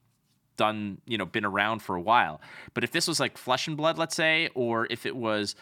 done, 0.58 1.00
you 1.06 1.18
know, 1.18 1.26
been 1.26 1.46
around 1.46 1.80
for 1.80 1.96
a 1.96 2.02
while. 2.02 2.42
But 2.74 2.84
if 2.84 2.92
this 2.92 3.08
was 3.08 3.20
like 3.20 3.38
Flesh 3.38 3.68
and 3.68 3.78
Blood, 3.78 4.00
let's 4.00 4.16
say, 4.16 4.50
or 4.56 4.88
if 4.90 5.06
it 5.06 5.16
was, 5.16 5.56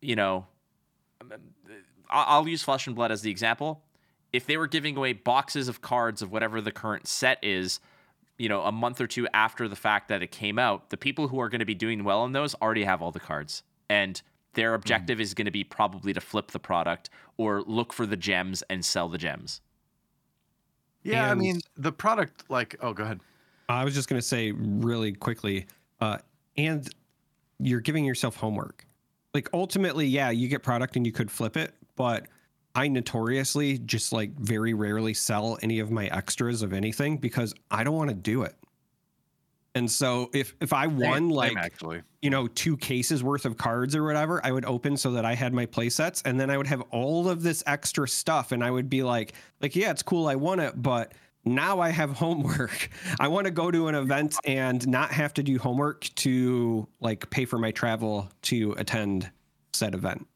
you 0.00 0.16
know, 0.16 0.46
um, 1.20 1.32
uh, 1.32 1.36
I- 2.08 2.24
I'll 2.28 2.48
use 2.48 2.62
Flesh 2.62 2.86
and 2.86 2.96
Blood 2.96 3.12
as 3.12 3.22
the 3.22 3.30
example. 3.30 3.82
If 4.32 4.46
they 4.46 4.56
were 4.56 4.66
giving 4.66 4.96
away 4.96 5.12
boxes 5.12 5.68
of 5.68 5.80
cards 5.80 6.22
of 6.22 6.32
whatever 6.32 6.60
the 6.60 6.72
current 6.72 7.06
set 7.06 7.38
is, 7.42 7.80
you 8.38 8.48
know, 8.48 8.62
a 8.62 8.72
month 8.72 9.00
or 9.00 9.06
two 9.06 9.28
after 9.34 9.68
the 9.68 9.76
fact 9.76 10.08
that 10.08 10.22
it 10.22 10.30
came 10.30 10.58
out, 10.58 10.90
the 10.90 10.96
people 10.96 11.28
who 11.28 11.40
are 11.40 11.48
going 11.48 11.60
to 11.60 11.66
be 11.66 11.74
doing 11.74 12.02
well 12.02 12.24
in 12.24 12.32
those 12.32 12.54
already 12.56 12.84
have 12.84 13.02
all 13.02 13.12
the 13.12 13.20
cards. 13.20 13.62
And 13.90 14.20
their 14.54 14.74
objective 14.74 15.20
is 15.20 15.34
going 15.34 15.44
to 15.46 15.50
be 15.50 15.64
probably 15.64 16.12
to 16.12 16.20
flip 16.20 16.50
the 16.50 16.58
product 16.58 17.10
or 17.36 17.62
look 17.62 17.92
for 17.92 18.06
the 18.06 18.16
gems 18.16 18.62
and 18.68 18.84
sell 18.84 19.08
the 19.08 19.18
gems. 19.18 19.60
Yeah, 21.02 21.30
I 21.30 21.34
mean 21.34 21.60
the 21.76 21.92
product. 21.92 22.44
Like, 22.48 22.76
oh, 22.80 22.92
go 22.92 23.04
ahead. 23.04 23.20
I 23.68 23.84
was 23.84 23.94
just 23.94 24.08
going 24.08 24.20
to 24.20 24.26
say 24.26 24.52
really 24.52 25.12
quickly, 25.12 25.66
uh, 26.00 26.18
and 26.56 26.88
you're 27.58 27.80
giving 27.80 28.04
yourself 28.04 28.36
homework. 28.36 28.86
Like 29.34 29.48
ultimately, 29.52 30.06
yeah, 30.06 30.30
you 30.30 30.48
get 30.48 30.62
product 30.62 30.96
and 30.96 31.06
you 31.06 31.12
could 31.12 31.30
flip 31.30 31.56
it, 31.56 31.74
but 31.96 32.26
I 32.74 32.88
notoriously 32.88 33.78
just 33.78 34.12
like 34.12 34.32
very 34.38 34.74
rarely 34.74 35.14
sell 35.14 35.58
any 35.62 35.78
of 35.78 35.90
my 35.90 36.06
extras 36.06 36.62
of 36.62 36.72
anything 36.72 37.18
because 37.18 37.54
I 37.70 37.84
don't 37.84 37.96
want 37.96 38.10
to 38.10 38.16
do 38.16 38.42
it. 38.42 38.54
And 39.74 39.90
so 39.90 40.30
if 40.34 40.54
if 40.60 40.72
I 40.72 40.86
won 40.86 41.14
same, 41.14 41.30
like 41.30 41.56
actually. 41.56 42.02
you 42.20 42.28
know 42.28 42.46
two 42.46 42.76
cases 42.76 43.24
worth 43.24 43.46
of 43.46 43.56
cards 43.56 43.96
or 43.96 44.04
whatever, 44.04 44.44
I 44.44 44.50
would 44.52 44.66
open 44.66 44.96
so 44.96 45.12
that 45.12 45.24
I 45.24 45.34
had 45.34 45.54
my 45.54 45.64
play 45.64 45.88
sets, 45.88 46.22
and 46.22 46.38
then 46.38 46.50
I 46.50 46.58
would 46.58 46.66
have 46.66 46.82
all 46.90 47.28
of 47.28 47.42
this 47.42 47.62
extra 47.66 48.06
stuff, 48.06 48.52
and 48.52 48.62
I 48.62 48.70
would 48.70 48.90
be 48.90 49.02
like, 49.02 49.32
like 49.60 49.74
yeah, 49.74 49.90
it's 49.90 50.02
cool, 50.02 50.28
I 50.28 50.34
won 50.34 50.60
it, 50.60 50.80
but 50.80 51.12
now 51.44 51.80
I 51.80 51.88
have 51.88 52.10
homework. 52.18 52.90
I 53.18 53.28
want 53.28 53.46
to 53.46 53.50
go 53.50 53.70
to 53.70 53.88
an 53.88 53.94
event 53.94 54.36
and 54.44 54.86
not 54.86 55.10
have 55.12 55.32
to 55.34 55.42
do 55.42 55.58
homework 55.58 56.02
to 56.16 56.86
like 57.00 57.30
pay 57.30 57.46
for 57.46 57.58
my 57.58 57.70
travel 57.70 58.28
to 58.42 58.72
attend 58.72 59.30
said 59.72 59.94
event. 59.94 60.26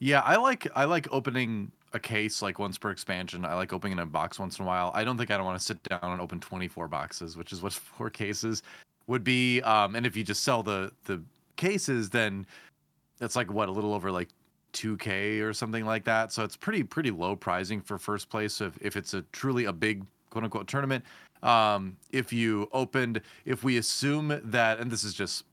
Yeah, 0.00 0.20
I 0.20 0.36
like 0.36 0.66
I 0.74 0.84
like 0.86 1.06
opening 1.12 1.70
a 1.92 2.00
case 2.00 2.40
like 2.40 2.58
once 2.58 2.78
per 2.78 2.90
expansion. 2.90 3.44
I 3.44 3.54
like 3.54 3.72
opening 3.72 3.98
a 3.98 4.06
box 4.06 4.38
once 4.38 4.58
in 4.58 4.64
a 4.64 4.68
while. 4.68 4.90
I 4.94 5.04
don't 5.04 5.18
think 5.18 5.30
I 5.30 5.36
don't 5.36 5.44
want 5.44 5.58
to 5.58 5.64
sit 5.64 5.82
down 5.82 6.00
and 6.02 6.20
open 6.20 6.40
24 6.40 6.88
boxes, 6.88 7.36
which 7.36 7.52
is 7.52 7.62
what 7.62 7.72
four 7.74 8.08
cases 8.10 8.62
would 9.06 9.22
be. 9.22 9.60
Um, 9.62 9.94
and 9.94 10.06
if 10.06 10.16
you 10.16 10.24
just 10.24 10.42
sell 10.42 10.62
the 10.62 10.90
the 11.04 11.22
cases, 11.56 12.08
then 12.10 12.46
it's 13.20 13.36
like 13.36 13.52
what 13.52 13.68
a 13.68 13.72
little 13.72 13.92
over 13.92 14.10
like 14.10 14.30
2k 14.72 15.42
or 15.42 15.52
something 15.52 15.84
like 15.84 16.04
that. 16.04 16.32
So 16.32 16.44
it's 16.44 16.56
pretty 16.56 16.82
pretty 16.82 17.10
low 17.10 17.36
pricing 17.36 17.82
for 17.82 17.98
first 17.98 18.30
place 18.30 18.62
if 18.62 18.78
if 18.80 18.96
it's 18.96 19.12
a 19.12 19.22
truly 19.32 19.66
a 19.66 19.72
big 19.72 20.04
quote 20.30 20.44
unquote 20.44 20.66
tournament. 20.66 21.04
Um, 21.42 21.96
if 22.10 22.32
you 22.32 22.68
opened, 22.72 23.20
if 23.44 23.64
we 23.64 23.78
assume 23.78 24.40
that, 24.44 24.78
and 24.78 24.90
this 24.90 25.04
is 25.04 25.12
just 25.14 25.44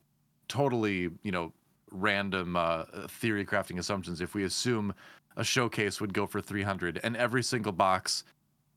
totally 0.48 1.10
you 1.24 1.32
know 1.32 1.52
random 1.92 2.56
uh, 2.56 2.84
theory 3.08 3.46
crafting 3.46 3.80
assumptions 3.80 4.22
if 4.22 4.34
we 4.34 4.44
assume 4.44 4.94
a 5.36 5.44
showcase 5.44 6.02
would 6.02 6.14
go 6.14 6.26
for 6.26 6.42
300 6.42 7.00
and 7.04 7.16
every 7.16 7.44
single 7.44 7.72
box 7.72 8.24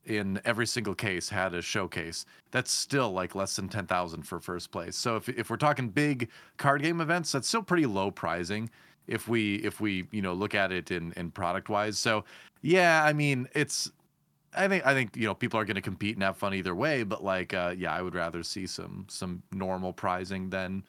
in 0.05 0.41
every 0.45 0.65
single 0.65 0.95
case 0.95 1.29
had 1.29 1.53
a 1.53 1.61
showcase. 1.61 2.25
That's 2.51 2.71
still 2.71 3.11
like 3.11 3.35
less 3.35 3.55
than 3.55 3.69
10,000 3.69 4.23
for 4.23 4.39
first 4.39 4.71
place. 4.71 4.95
So 4.95 5.15
if 5.15 5.29
if 5.29 5.49
we're 5.49 5.57
talking 5.57 5.89
big 5.89 6.29
card 6.57 6.81
game 6.81 7.01
events, 7.01 7.31
that's 7.31 7.47
still 7.47 7.63
pretty 7.63 7.85
low 7.85 8.11
pricing 8.11 8.69
if 9.07 9.27
we 9.27 9.55
if 9.55 9.79
we, 9.79 10.07
you 10.11 10.21
know, 10.21 10.33
look 10.33 10.55
at 10.55 10.71
it 10.71 10.91
in 10.91 11.13
in 11.13 11.31
product 11.31 11.69
wise. 11.69 11.97
So 11.97 12.23
yeah, 12.61 13.03
I 13.03 13.13
mean, 13.13 13.47
it's 13.53 13.91
I 14.53 14.67
think 14.67 14.85
I 14.85 14.93
think 14.93 15.15
you 15.15 15.25
know 15.25 15.35
people 15.35 15.59
are 15.59 15.65
going 15.65 15.75
to 15.75 15.81
compete 15.81 16.15
and 16.15 16.23
have 16.23 16.37
fun 16.37 16.53
either 16.53 16.75
way, 16.75 17.03
but 17.03 17.23
like 17.23 17.53
uh, 17.53 17.73
yeah, 17.77 17.93
I 17.93 18.01
would 18.01 18.15
rather 18.15 18.43
see 18.43 18.67
some 18.67 19.05
some 19.09 19.43
normal 19.51 19.93
pricing 19.93 20.49
than 20.49 20.83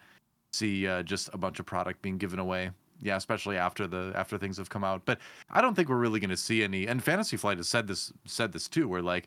see 0.53 0.87
uh, 0.87 1.03
just 1.03 1.31
a 1.33 1.39
bunch 1.39 1.59
of 1.61 1.67
product 1.67 2.03
being 2.03 2.19
given 2.19 2.39
away. 2.39 2.71
Yeah, 3.01 3.17
especially 3.17 3.57
after 3.57 3.87
the 3.87 4.13
after 4.15 4.39
things 4.39 4.59
have 4.59 4.71
come 4.71 4.85
out. 4.85 5.03
But 5.05 5.19
I 5.51 5.61
don't 5.61 5.75
think 5.75 5.89
we're 5.89 5.97
really 5.97 6.21
going 6.21 6.31
to 6.31 6.37
see 6.37 6.63
any. 6.63 6.87
And 6.87 7.03
Fantasy 7.03 7.37
Flight 7.37 7.57
has 7.57 7.69
said 7.69 7.89
this 7.89 8.13
said 8.27 8.53
this 8.53 8.69
too, 8.69 8.87
where 8.87 9.03
like 9.03 9.27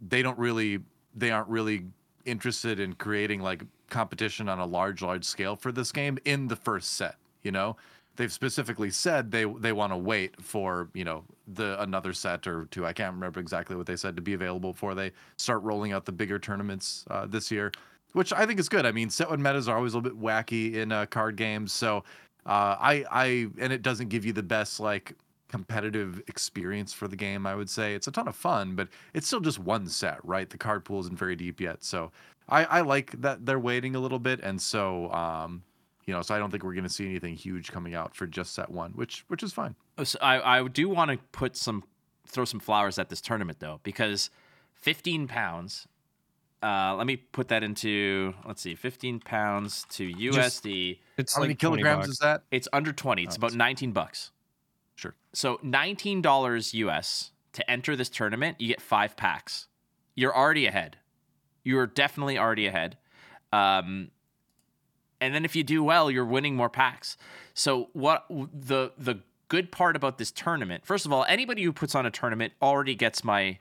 they 0.00 0.22
don't 0.22 0.38
really 0.38 0.80
they 1.14 1.30
aren't 1.30 1.48
really 1.48 1.84
interested 2.24 2.80
in 2.80 2.94
creating 2.94 3.40
like 3.40 3.62
competition 3.90 4.48
on 4.48 4.58
a 4.58 4.66
large 4.66 5.02
large 5.02 5.24
scale 5.24 5.54
for 5.54 5.70
this 5.70 5.92
game 5.92 6.18
in 6.24 6.48
the 6.48 6.56
first 6.56 6.96
set. 6.96 7.16
You 7.44 7.52
know, 7.52 7.76
they've 8.16 8.32
specifically 8.32 8.90
said 8.90 9.30
they 9.30 9.44
they 9.44 9.72
want 9.72 9.92
to 9.92 9.96
wait 9.96 10.40
for 10.42 10.88
you 10.92 11.04
know 11.04 11.24
the 11.46 11.80
another 11.80 12.12
set 12.12 12.46
or 12.48 12.66
two. 12.72 12.84
I 12.84 12.92
can't 12.92 13.14
remember 13.14 13.38
exactly 13.38 13.76
what 13.76 13.86
they 13.86 13.96
said 13.96 14.16
to 14.16 14.22
be 14.22 14.34
available 14.34 14.72
before 14.72 14.96
they 14.96 15.12
start 15.38 15.62
rolling 15.62 15.92
out 15.92 16.04
the 16.04 16.12
bigger 16.12 16.40
tournaments 16.40 17.04
uh, 17.10 17.26
this 17.26 17.50
year, 17.52 17.70
which 18.16 18.32
I 18.32 18.46
think 18.46 18.58
is 18.58 18.70
good. 18.70 18.86
I 18.86 18.92
mean, 18.92 19.10
set 19.10 19.28
one 19.28 19.42
metas 19.42 19.68
are 19.68 19.76
always 19.76 19.92
a 19.92 19.98
little 19.98 20.10
bit 20.10 20.18
wacky 20.18 20.72
in 20.72 20.90
uh, 20.90 21.04
card 21.04 21.36
games, 21.36 21.70
so 21.70 21.98
uh, 22.46 22.74
I 22.80 23.04
I 23.10 23.24
and 23.58 23.74
it 23.74 23.82
doesn't 23.82 24.08
give 24.08 24.24
you 24.24 24.32
the 24.32 24.42
best 24.42 24.80
like 24.80 25.12
competitive 25.48 26.22
experience 26.26 26.94
for 26.94 27.08
the 27.08 27.16
game. 27.16 27.46
I 27.46 27.54
would 27.54 27.68
say 27.68 27.94
it's 27.94 28.06
a 28.06 28.10
ton 28.10 28.26
of 28.26 28.34
fun, 28.34 28.74
but 28.74 28.88
it's 29.12 29.26
still 29.26 29.40
just 29.40 29.58
one 29.58 29.86
set, 29.86 30.18
right? 30.24 30.48
The 30.48 30.56
card 30.56 30.82
pool 30.86 31.00
isn't 31.00 31.18
very 31.18 31.36
deep 31.36 31.60
yet, 31.60 31.84
so 31.84 32.10
I 32.48 32.64
I 32.64 32.80
like 32.80 33.20
that 33.20 33.44
they're 33.44 33.58
waiting 33.58 33.94
a 33.94 34.00
little 34.00 34.18
bit, 34.18 34.40
and 34.40 34.62
so 34.62 35.12
um 35.12 35.62
you 36.06 36.14
know, 36.14 36.22
so 36.22 36.34
I 36.34 36.38
don't 36.38 36.50
think 36.50 36.62
we're 36.62 36.72
going 36.72 36.84
to 36.84 36.88
see 36.88 37.04
anything 37.04 37.34
huge 37.34 37.70
coming 37.70 37.94
out 37.94 38.14
for 38.14 38.26
just 38.26 38.54
set 38.54 38.70
one, 38.70 38.92
which 38.92 39.26
which 39.28 39.42
is 39.42 39.52
fine. 39.52 39.74
Oh, 39.98 40.04
so 40.04 40.18
I 40.22 40.60
I 40.60 40.68
do 40.68 40.88
want 40.88 41.10
to 41.10 41.18
put 41.32 41.54
some 41.54 41.84
throw 42.26 42.46
some 42.46 42.60
flowers 42.60 42.98
at 42.98 43.10
this 43.10 43.20
tournament 43.20 43.60
though 43.60 43.80
because 43.82 44.30
15 44.72 45.28
pounds. 45.28 45.86
Uh, 46.62 46.94
let 46.96 47.06
me 47.06 47.16
put 47.16 47.48
that 47.48 47.62
into 47.62 48.32
let's 48.46 48.62
see, 48.62 48.74
15 48.74 49.20
pounds 49.20 49.86
to 49.90 50.10
USD. 50.10 50.98
It's 51.16 51.34
How 51.34 51.40
like 51.40 51.48
many 51.48 51.54
kilograms 51.54 51.98
bucks. 51.98 52.08
is 52.08 52.18
that? 52.18 52.42
It's 52.50 52.68
under 52.72 52.92
20. 52.92 53.22
It's 53.24 53.36
Oh, 53.36 53.38
about 53.38 53.54
19 53.54 53.92
bucks. 53.92 54.30
Sure. 54.94 55.14
So 55.34 55.58
$19 55.58 56.74
US 56.74 57.30
to 57.52 57.70
enter 57.70 57.94
this 57.94 58.08
tournament, 58.08 58.60
you 58.60 58.68
get 58.68 58.80
five 58.80 59.16
packs. 59.16 59.68
You're 60.14 60.34
already 60.34 60.66
ahead. 60.66 60.96
You're 61.62 61.86
definitely 61.86 62.38
already 62.38 62.66
ahead. 62.66 62.96
Um, 63.52 64.10
and 65.20 65.34
then 65.34 65.44
if 65.44 65.54
you 65.56 65.62
do 65.62 65.82
well, 65.84 66.10
you're 66.10 66.24
winning 66.24 66.56
more 66.56 66.70
packs. 66.70 67.16
So 67.54 67.90
what 67.92 68.24
the 68.28 68.92
the 68.98 69.20
good 69.48 69.70
part 69.70 69.94
about 69.96 70.18
this 70.18 70.30
tournament? 70.30 70.84
First 70.86 71.06
of 71.06 71.12
all, 71.12 71.24
anybody 71.28 71.62
who 71.62 71.72
puts 71.72 71.94
on 71.94 72.06
a 72.06 72.10
tournament 72.10 72.52
already 72.60 72.94
gets 72.94 73.22
my 73.24 73.58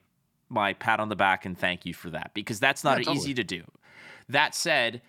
my 0.49 0.73
pat 0.73 0.99
on 0.99 1.09
the 1.09 1.15
back 1.15 1.45
and 1.45 1.57
thank 1.57 1.85
you 1.85 1.93
for 1.93 2.09
that 2.11 2.31
because 2.33 2.59
that's 2.59 2.83
not 2.83 2.99
Yeah, 2.99 3.05
totally. 3.05 3.17
easy 3.17 3.33
to 3.33 3.43
do. 3.43 3.63
That 4.29 4.55
said, 4.55 5.01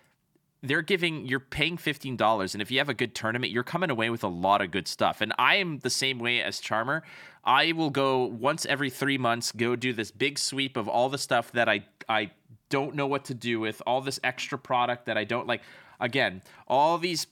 they're 0.63 0.83
giving 0.83 1.27
you're 1.27 1.39
paying 1.41 1.77
fifteen 1.77 2.17
dollars, 2.17 2.55
and 2.55 2.63
if 2.63 2.71
you 2.71 2.79
have 2.79 2.89
a 2.89 2.95
good 2.95 3.15
tournament, 3.15 3.53
you're 3.53 3.63
coming 3.63 3.91
away 3.91 4.11
with 4.11 4.25
a 4.25 4.29
lot 4.29 4.63
of 4.63 4.71
good 4.71 4.89
stuff. 4.89 5.21
And 5.21 5.33
I 5.39 5.57
am 5.57 5.79
the 5.79 5.91
same 5.91 6.19
way 6.19 6.43
as 6.43 6.59
Charmer. 6.61 7.03
I 7.45 7.73
will 7.73 7.91
go 7.91 8.25
once 8.25 8.67
every 8.67 8.91
three 8.91 9.19
months, 9.19 9.53
go 9.53 9.77
do 9.77 9.93
this 9.93 10.11
big 10.11 10.39
sweep 10.39 10.77
of 10.77 10.89
all 10.89 11.09
the 11.09 11.19
stuff 11.19 11.53
that 11.53 11.69
I 11.69 11.85
I 12.09 12.31
don't 12.69 12.97
know 12.97 13.07
what 13.07 13.27
to 13.27 13.35
do 13.35 13.61
with, 13.61 13.81
all 13.87 14.01
this 14.01 14.19
extra 14.25 14.59
product 14.59 15.07
that 15.07 15.17
I 15.17 15.25
don't 15.25 15.47
like. 15.47 15.63
Again, 16.01 16.43
all 16.67 16.99
these 16.99 17.27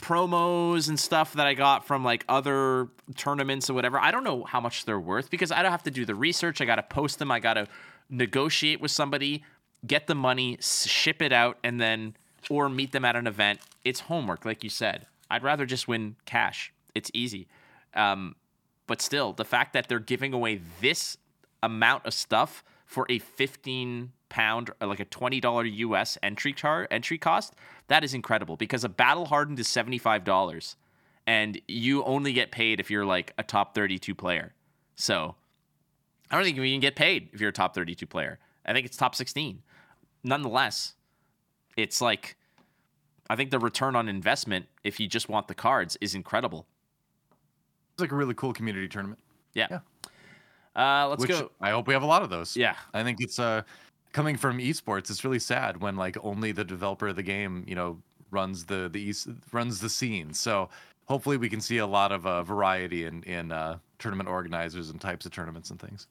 promos 0.00 0.88
and 0.88 0.98
stuff 0.98 1.32
that 1.34 1.46
I 1.46 1.54
got 1.54 1.86
from 1.86 2.04
like 2.04 2.24
other 2.28 2.88
tournaments 3.16 3.70
or 3.70 3.74
whatever. 3.74 3.98
I 3.98 4.10
don't 4.10 4.24
know 4.24 4.44
how 4.44 4.60
much 4.60 4.84
they're 4.84 5.00
worth 5.00 5.30
because 5.30 5.50
I 5.50 5.62
don't 5.62 5.72
have 5.72 5.82
to 5.84 5.90
do 5.90 6.04
the 6.04 6.14
research. 6.14 6.60
I 6.60 6.64
got 6.64 6.76
to 6.76 6.82
post 6.82 7.18
them. 7.18 7.30
I 7.30 7.40
got 7.40 7.54
to 7.54 7.66
negotiate 8.10 8.80
with 8.80 8.90
somebody, 8.90 9.42
get 9.86 10.06
the 10.06 10.14
money, 10.14 10.58
ship 10.60 11.22
it 11.22 11.32
out, 11.32 11.58
and 11.64 11.80
then 11.80 12.16
or 12.50 12.68
meet 12.68 12.92
them 12.92 13.04
at 13.04 13.16
an 13.16 13.26
event. 13.26 13.60
It's 13.84 14.00
homework, 14.00 14.44
like 14.44 14.62
you 14.62 14.70
said. 14.70 15.06
I'd 15.30 15.42
rather 15.42 15.66
just 15.66 15.88
win 15.88 16.16
cash. 16.24 16.72
It's 16.94 17.10
easy. 17.12 17.48
Um, 17.94 18.36
but 18.86 19.02
still, 19.02 19.32
the 19.32 19.44
fact 19.44 19.72
that 19.72 19.88
they're 19.88 19.98
giving 19.98 20.32
away 20.32 20.60
this 20.80 21.16
amount 21.62 22.06
of 22.06 22.14
stuff 22.14 22.62
for 22.84 23.06
a 23.08 23.18
15 23.18 24.12
pound 24.28 24.70
like 24.80 25.00
a 25.00 25.04
$20 25.04 25.76
US 25.78 26.18
entry 26.22 26.52
char 26.52 26.88
entry 26.90 27.18
cost, 27.18 27.54
that 27.88 28.04
is 28.04 28.14
incredible 28.14 28.56
because 28.56 28.84
a 28.84 28.88
battle 28.88 29.26
hardened 29.26 29.58
is 29.58 29.68
$75 29.68 30.76
and 31.26 31.60
you 31.66 32.04
only 32.04 32.32
get 32.32 32.50
paid 32.50 32.80
if 32.80 32.90
you're 32.90 33.04
like 33.04 33.32
a 33.38 33.42
top 33.42 33.74
32 33.74 34.14
player. 34.14 34.54
So 34.94 35.34
I 36.30 36.36
don't 36.36 36.44
think 36.44 36.56
you 36.56 36.62
can 36.62 36.80
get 36.80 36.96
paid 36.96 37.28
if 37.32 37.40
you're 37.40 37.50
a 37.50 37.52
top 37.52 37.74
32 37.74 38.06
player. 38.06 38.38
I 38.64 38.72
think 38.72 38.86
it's 38.86 38.96
top 38.96 39.14
16. 39.14 39.62
Nonetheless, 40.24 40.94
it's 41.76 42.00
like 42.00 42.36
I 43.28 43.36
think 43.36 43.50
the 43.50 43.58
return 43.58 43.96
on 43.96 44.08
investment 44.08 44.66
if 44.84 45.00
you 45.00 45.08
just 45.08 45.28
want 45.28 45.48
the 45.48 45.54
cards 45.54 45.96
is 46.00 46.14
incredible. 46.14 46.66
It's 47.94 48.00
like 48.00 48.12
a 48.12 48.16
really 48.16 48.34
cool 48.34 48.52
community 48.52 48.88
tournament. 48.88 49.20
Yeah. 49.54 49.66
Yeah. 49.70 49.80
Uh, 50.76 51.08
let's 51.08 51.22
which 51.22 51.30
go. 51.30 51.50
I 51.60 51.70
hope 51.70 51.86
we 51.86 51.94
have 51.94 52.02
a 52.02 52.06
lot 52.06 52.22
of 52.22 52.30
those. 52.30 52.56
Yeah. 52.56 52.76
I 52.92 53.02
think 53.02 53.18
it's 53.20 53.38
uh 53.38 53.62
coming 54.12 54.36
from 54.36 54.58
esports. 54.58 55.10
It's 55.10 55.24
really 55.24 55.38
sad 55.38 55.80
when 55.80 55.96
like 55.96 56.16
only 56.22 56.52
the 56.52 56.64
developer 56.64 57.08
of 57.08 57.16
the 57.16 57.22
game, 57.22 57.64
you 57.66 57.74
know, 57.74 57.98
runs 58.30 58.64
the 58.64 58.88
the 58.88 59.10
es- 59.10 59.28
runs 59.52 59.80
the 59.80 59.88
scene. 59.88 60.32
So 60.34 60.68
hopefully 61.06 61.36
we 61.36 61.48
can 61.48 61.60
see 61.60 61.78
a 61.78 61.86
lot 61.86 62.12
of 62.12 62.26
uh, 62.26 62.42
variety 62.42 63.04
in 63.04 63.22
in 63.24 63.52
uh, 63.52 63.78
tournament 63.98 64.28
organizers 64.28 64.90
and 64.90 65.00
types 65.00 65.26
of 65.26 65.32
tournaments 65.32 65.70
and 65.70 65.80
things. 65.80 66.06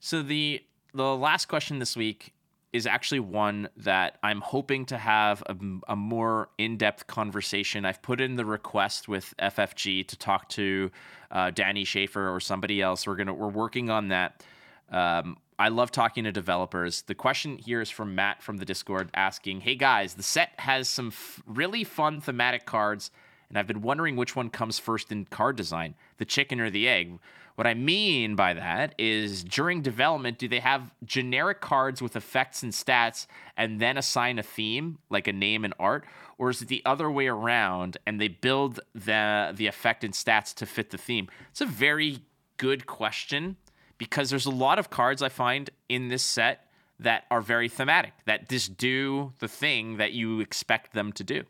So 0.00 0.22
the 0.22 0.62
the 0.94 1.16
last 1.16 1.46
question 1.46 1.78
this 1.78 1.96
week 1.96 2.32
is 2.72 2.86
actually 2.86 3.20
one 3.20 3.68
that 3.76 4.18
I'm 4.22 4.40
hoping 4.40 4.86
to 4.86 4.96
have 4.96 5.42
a, 5.46 5.56
a 5.88 5.96
more 5.96 6.48
in-depth 6.56 7.06
conversation. 7.06 7.84
I've 7.84 8.00
put 8.00 8.18
in 8.18 8.36
the 8.36 8.46
request 8.46 9.08
with 9.08 9.34
FFG 9.38 10.08
to 10.08 10.16
talk 10.16 10.48
to 10.50 10.90
uh, 11.30 11.50
Danny 11.50 11.84
Schaefer 11.84 12.34
or 12.34 12.40
somebody 12.40 12.80
else. 12.80 13.06
We're 13.06 13.16
gonna 13.16 13.34
we're 13.34 13.48
working 13.48 13.90
on 13.90 14.08
that. 14.08 14.42
Um, 14.90 15.36
I 15.58 15.68
love 15.68 15.90
talking 15.90 16.24
to 16.24 16.32
developers. 16.32 17.02
The 17.02 17.14
question 17.14 17.58
here 17.58 17.80
is 17.80 17.90
from 17.90 18.14
Matt 18.14 18.42
from 18.42 18.56
the 18.56 18.64
Discord 18.64 19.10
asking, 19.14 19.60
"Hey 19.62 19.74
guys, 19.74 20.14
the 20.14 20.22
set 20.22 20.52
has 20.58 20.88
some 20.88 21.08
f- 21.08 21.42
really 21.46 21.84
fun 21.84 22.20
thematic 22.20 22.66
cards, 22.66 23.10
and 23.48 23.58
I've 23.58 23.66
been 23.66 23.82
wondering 23.82 24.16
which 24.16 24.34
one 24.34 24.50
comes 24.50 24.78
first 24.78 25.12
in 25.12 25.26
card 25.26 25.56
design, 25.56 25.94
the 26.16 26.24
chicken 26.24 26.60
or 26.60 26.70
the 26.70 26.88
egg." 26.88 27.18
What 27.54 27.66
I 27.66 27.74
mean 27.74 28.34
by 28.34 28.54
that 28.54 28.94
is 28.98 29.44
during 29.44 29.82
development, 29.82 30.38
do 30.38 30.48
they 30.48 30.60
have 30.60 30.94
generic 31.04 31.60
cards 31.60 32.00
with 32.00 32.16
effects 32.16 32.62
and 32.62 32.72
stats 32.72 33.26
and 33.56 33.78
then 33.78 33.98
assign 33.98 34.38
a 34.38 34.42
theme, 34.42 34.98
like 35.10 35.28
a 35.28 35.32
name 35.34 35.64
and 35.64 35.74
art? 35.78 36.06
Or 36.38 36.48
is 36.48 36.62
it 36.62 36.68
the 36.68 36.82
other 36.86 37.10
way 37.10 37.26
around 37.26 37.98
and 38.06 38.18
they 38.20 38.28
build 38.28 38.80
the 38.94 39.52
the 39.54 39.66
effect 39.66 40.02
and 40.02 40.14
stats 40.14 40.54
to 40.54 40.66
fit 40.66 40.90
the 40.90 40.98
theme? 40.98 41.28
It's 41.50 41.60
a 41.60 41.66
very 41.66 42.20
good 42.56 42.86
question 42.86 43.58
because 44.02 44.30
there's 44.30 44.46
a 44.46 44.50
lot 44.50 44.80
of 44.80 44.90
cards 44.90 45.22
I 45.22 45.28
find 45.28 45.70
in 45.88 46.08
this 46.08 46.24
set 46.24 46.66
that 46.98 47.24
are 47.30 47.40
very 47.40 47.68
thematic, 47.68 48.12
that 48.24 48.48
just 48.48 48.76
do 48.76 49.32
the 49.38 49.46
thing 49.46 49.96
that 49.98 50.10
you 50.12 50.40
expect 50.40 50.92
them 50.92 51.12
to 51.12 51.22
do. 51.22 51.44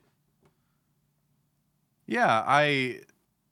Yeah, 2.06 2.44
I 2.46 3.00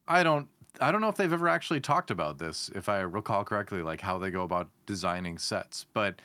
I 0.07 0.23
don't 0.23 0.49
I 0.83 0.93
don't 0.93 1.01
know 1.01 1.09
if 1.09 1.17
they've 1.17 1.33
ever 1.33 1.49
actually 1.49 1.81
talked 1.81 2.11
about 2.11 2.37
this, 2.39 2.71
if 2.75 2.91
I 2.91 3.01
recall 3.01 3.43
correctly, 3.43 3.81
like 3.81 4.03
how 4.03 4.19
they 4.19 4.31
go 4.31 4.43
about 4.43 4.69
designing 4.85 5.39
sets. 5.39 5.87
But 5.95 6.21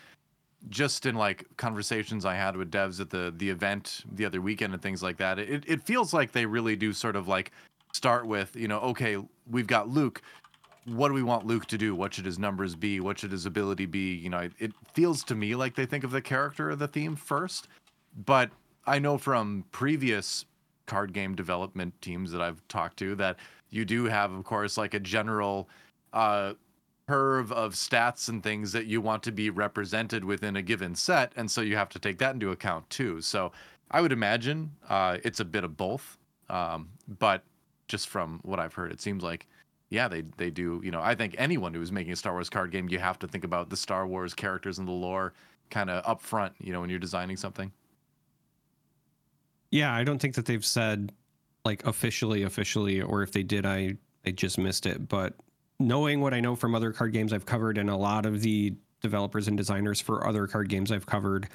just 0.68 1.06
in 1.06 1.16
like 1.16 1.46
conversations 1.56 2.26
I 2.26 2.36
had 2.36 2.58
with 2.58 2.72
devs 2.72 3.00
at 3.00 3.10
the 3.10 3.34
the 3.38 3.50
event 3.50 4.04
the 4.12 4.26
other 4.26 4.42
weekend 4.42 4.74
and 4.74 4.84
things 4.84 5.02
like 5.02 5.16
that, 5.18 5.40
it, 5.40 5.64
it 5.66 5.82
feels 5.82 6.14
like 6.14 6.34
they 6.34 6.46
really 6.46 6.76
do 6.76 6.92
sort 6.92 7.16
of 7.16 7.30
like 7.30 7.52
start 7.94 8.28
with, 8.28 8.54
you 8.54 8.68
know, 8.68 8.80
okay, 8.80 9.18
we've 9.50 9.68
got 9.68 9.88
Luke. 9.88 10.22
What 10.86 11.08
do 11.08 11.14
we 11.14 11.24
want 11.24 11.48
Luke 11.48 11.66
to 11.68 11.78
do? 11.78 11.96
What 11.96 12.14
should 12.14 12.26
his 12.26 12.38
numbers 12.38 12.76
be? 12.76 13.00
What 13.00 13.20
should 13.20 13.32
his 13.32 13.46
ability 13.46 13.88
be? 13.88 14.14
You 14.16 14.30
know, 14.30 14.50
it, 14.60 14.72
feels 14.94 15.24
to 15.26 15.36
me 15.36 15.56
like 15.56 15.76
they 15.76 15.86
think 15.86 16.04
of 16.04 16.12
the 16.12 16.22
character 16.22 16.70
or 16.70 16.76
the 16.76 16.88
theme 16.88 17.16
first. 17.16 17.68
But 18.26 18.52
I 18.86 19.00
know 19.00 19.18
from 19.18 19.66
previous 19.72 20.46
card 20.86 21.12
game 21.14 21.36
development 21.36 22.00
teams 22.02 22.32
that 22.32 22.42
I've 22.42 22.66
talked 22.68 22.98
to 22.98 23.16
that 23.16 23.38
you 23.70 23.84
do 23.84 24.06
have, 24.06 24.32
of 24.32 24.44
course, 24.44 24.78
like 24.78 24.94
a 24.94 25.00
general 25.00 25.68
uh, 26.14 26.54
curve 27.08 27.52
of 27.52 27.74
stats 27.74 28.30
and 28.30 28.42
things 28.42 28.72
that 28.72 28.86
you 28.86 29.02
want 29.02 29.24
to 29.24 29.32
be 29.32 29.50
represented 29.50 30.24
within 30.24 30.56
a 30.56 30.62
given 30.62 30.96
set, 30.96 31.32
and 31.36 31.50
so 31.50 31.62
you 31.62 31.76
have 31.76 31.90
to 31.90 32.00
take 32.00 32.18
that 32.20 32.34
into 32.34 32.52
account 32.52 32.90
too. 32.90 33.22
So 33.22 33.52
I 33.92 34.02
would 34.02 34.12
imagine 34.12 34.72
uh, 34.90 35.18
it's 35.24 35.40
a 35.40 35.46
bit 35.46 35.64
of 35.64 35.78
both, 35.78 36.18
um, 36.50 36.90
but 37.20 37.44
just 37.88 38.08
from 38.08 38.40
what 38.44 38.60
I've 38.60 38.74
heard, 38.74 38.92
it 38.92 39.02
seems 39.02 39.24
like 39.24 39.46
yeah, 39.90 40.08
they 40.08 40.24
they 40.38 40.50
do. 40.50 40.82
You 40.84 40.92
know, 40.92 41.02
I 41.02 41.16
think 41.16 41.36
anyone 41.38 41.74
who 41.74 41.82
is 41.82 41.92
making 41.92 42.14
a 42.14 42.16
Star 42.16 42.34
Wars 42.34 42.50
card 42.50 42.72
game, 42.72 42.90
you 42.90 43.00
have 43.00 43.20
to 43.20 43.28
think 43.28 43.44
about 43.44 43.70
the 43.70 43.78
Star 43.78 44.08
Wars 44.08 44.34
characters 44.34 44.80
and 44.80 44.88
the 44.88 44.92
lore 44.92 45.34
kind 45.70 45.90
of 45.90 46.04
up 46.06 46.22
front. 46.22 46.54
You 46.60 46.74
know, 46.74 46.82
when 46.82 46.90
you're 46.90 47.00
designing 47.00 47.38
something. 47.38 47.72
Yeah, 49.72 49.94
I 49.94 50.04
don't 50.04 50.20
think 50.20 50.36
that 50.36 50.46
they've 50.46 50.66
said 50.66 51.12
like 51.66 51.86
officially, 51.86 52.44
officially, 52.44 53.02
or 53.02 53.24
if 53.24 53.32
they 53.32 53.44
did, 53.44 53.66
I 53.66 53.98
I 54.26 54.32
just 54.32 54.58
missed 54.58 54.86
it. 54.86 55.08
But 55.08 55.34
knowing 55.80 56.22
what 56.22 56.34
I 56.34 56.40
know 56.40 56.56
from 56.56 56.74
other 56.76 56.92
card 56.92 57.14
games 57.14 57.34
I've 57.34 57.46
covered 57.46 57.78
and 57.78 57.90
a 57.90 57.96
lot 57.96 58.26
of 58.26 58.42
the 58.42 58.74
developers 59.02 59.48
and 59.48 59.58
designers 59.58 60.00
for 60.02 60.26
other 60.26 60.48
card 60.48 60.70
games 60.70 60.92
I've 60.92 61.06
covered, 61.06 61.48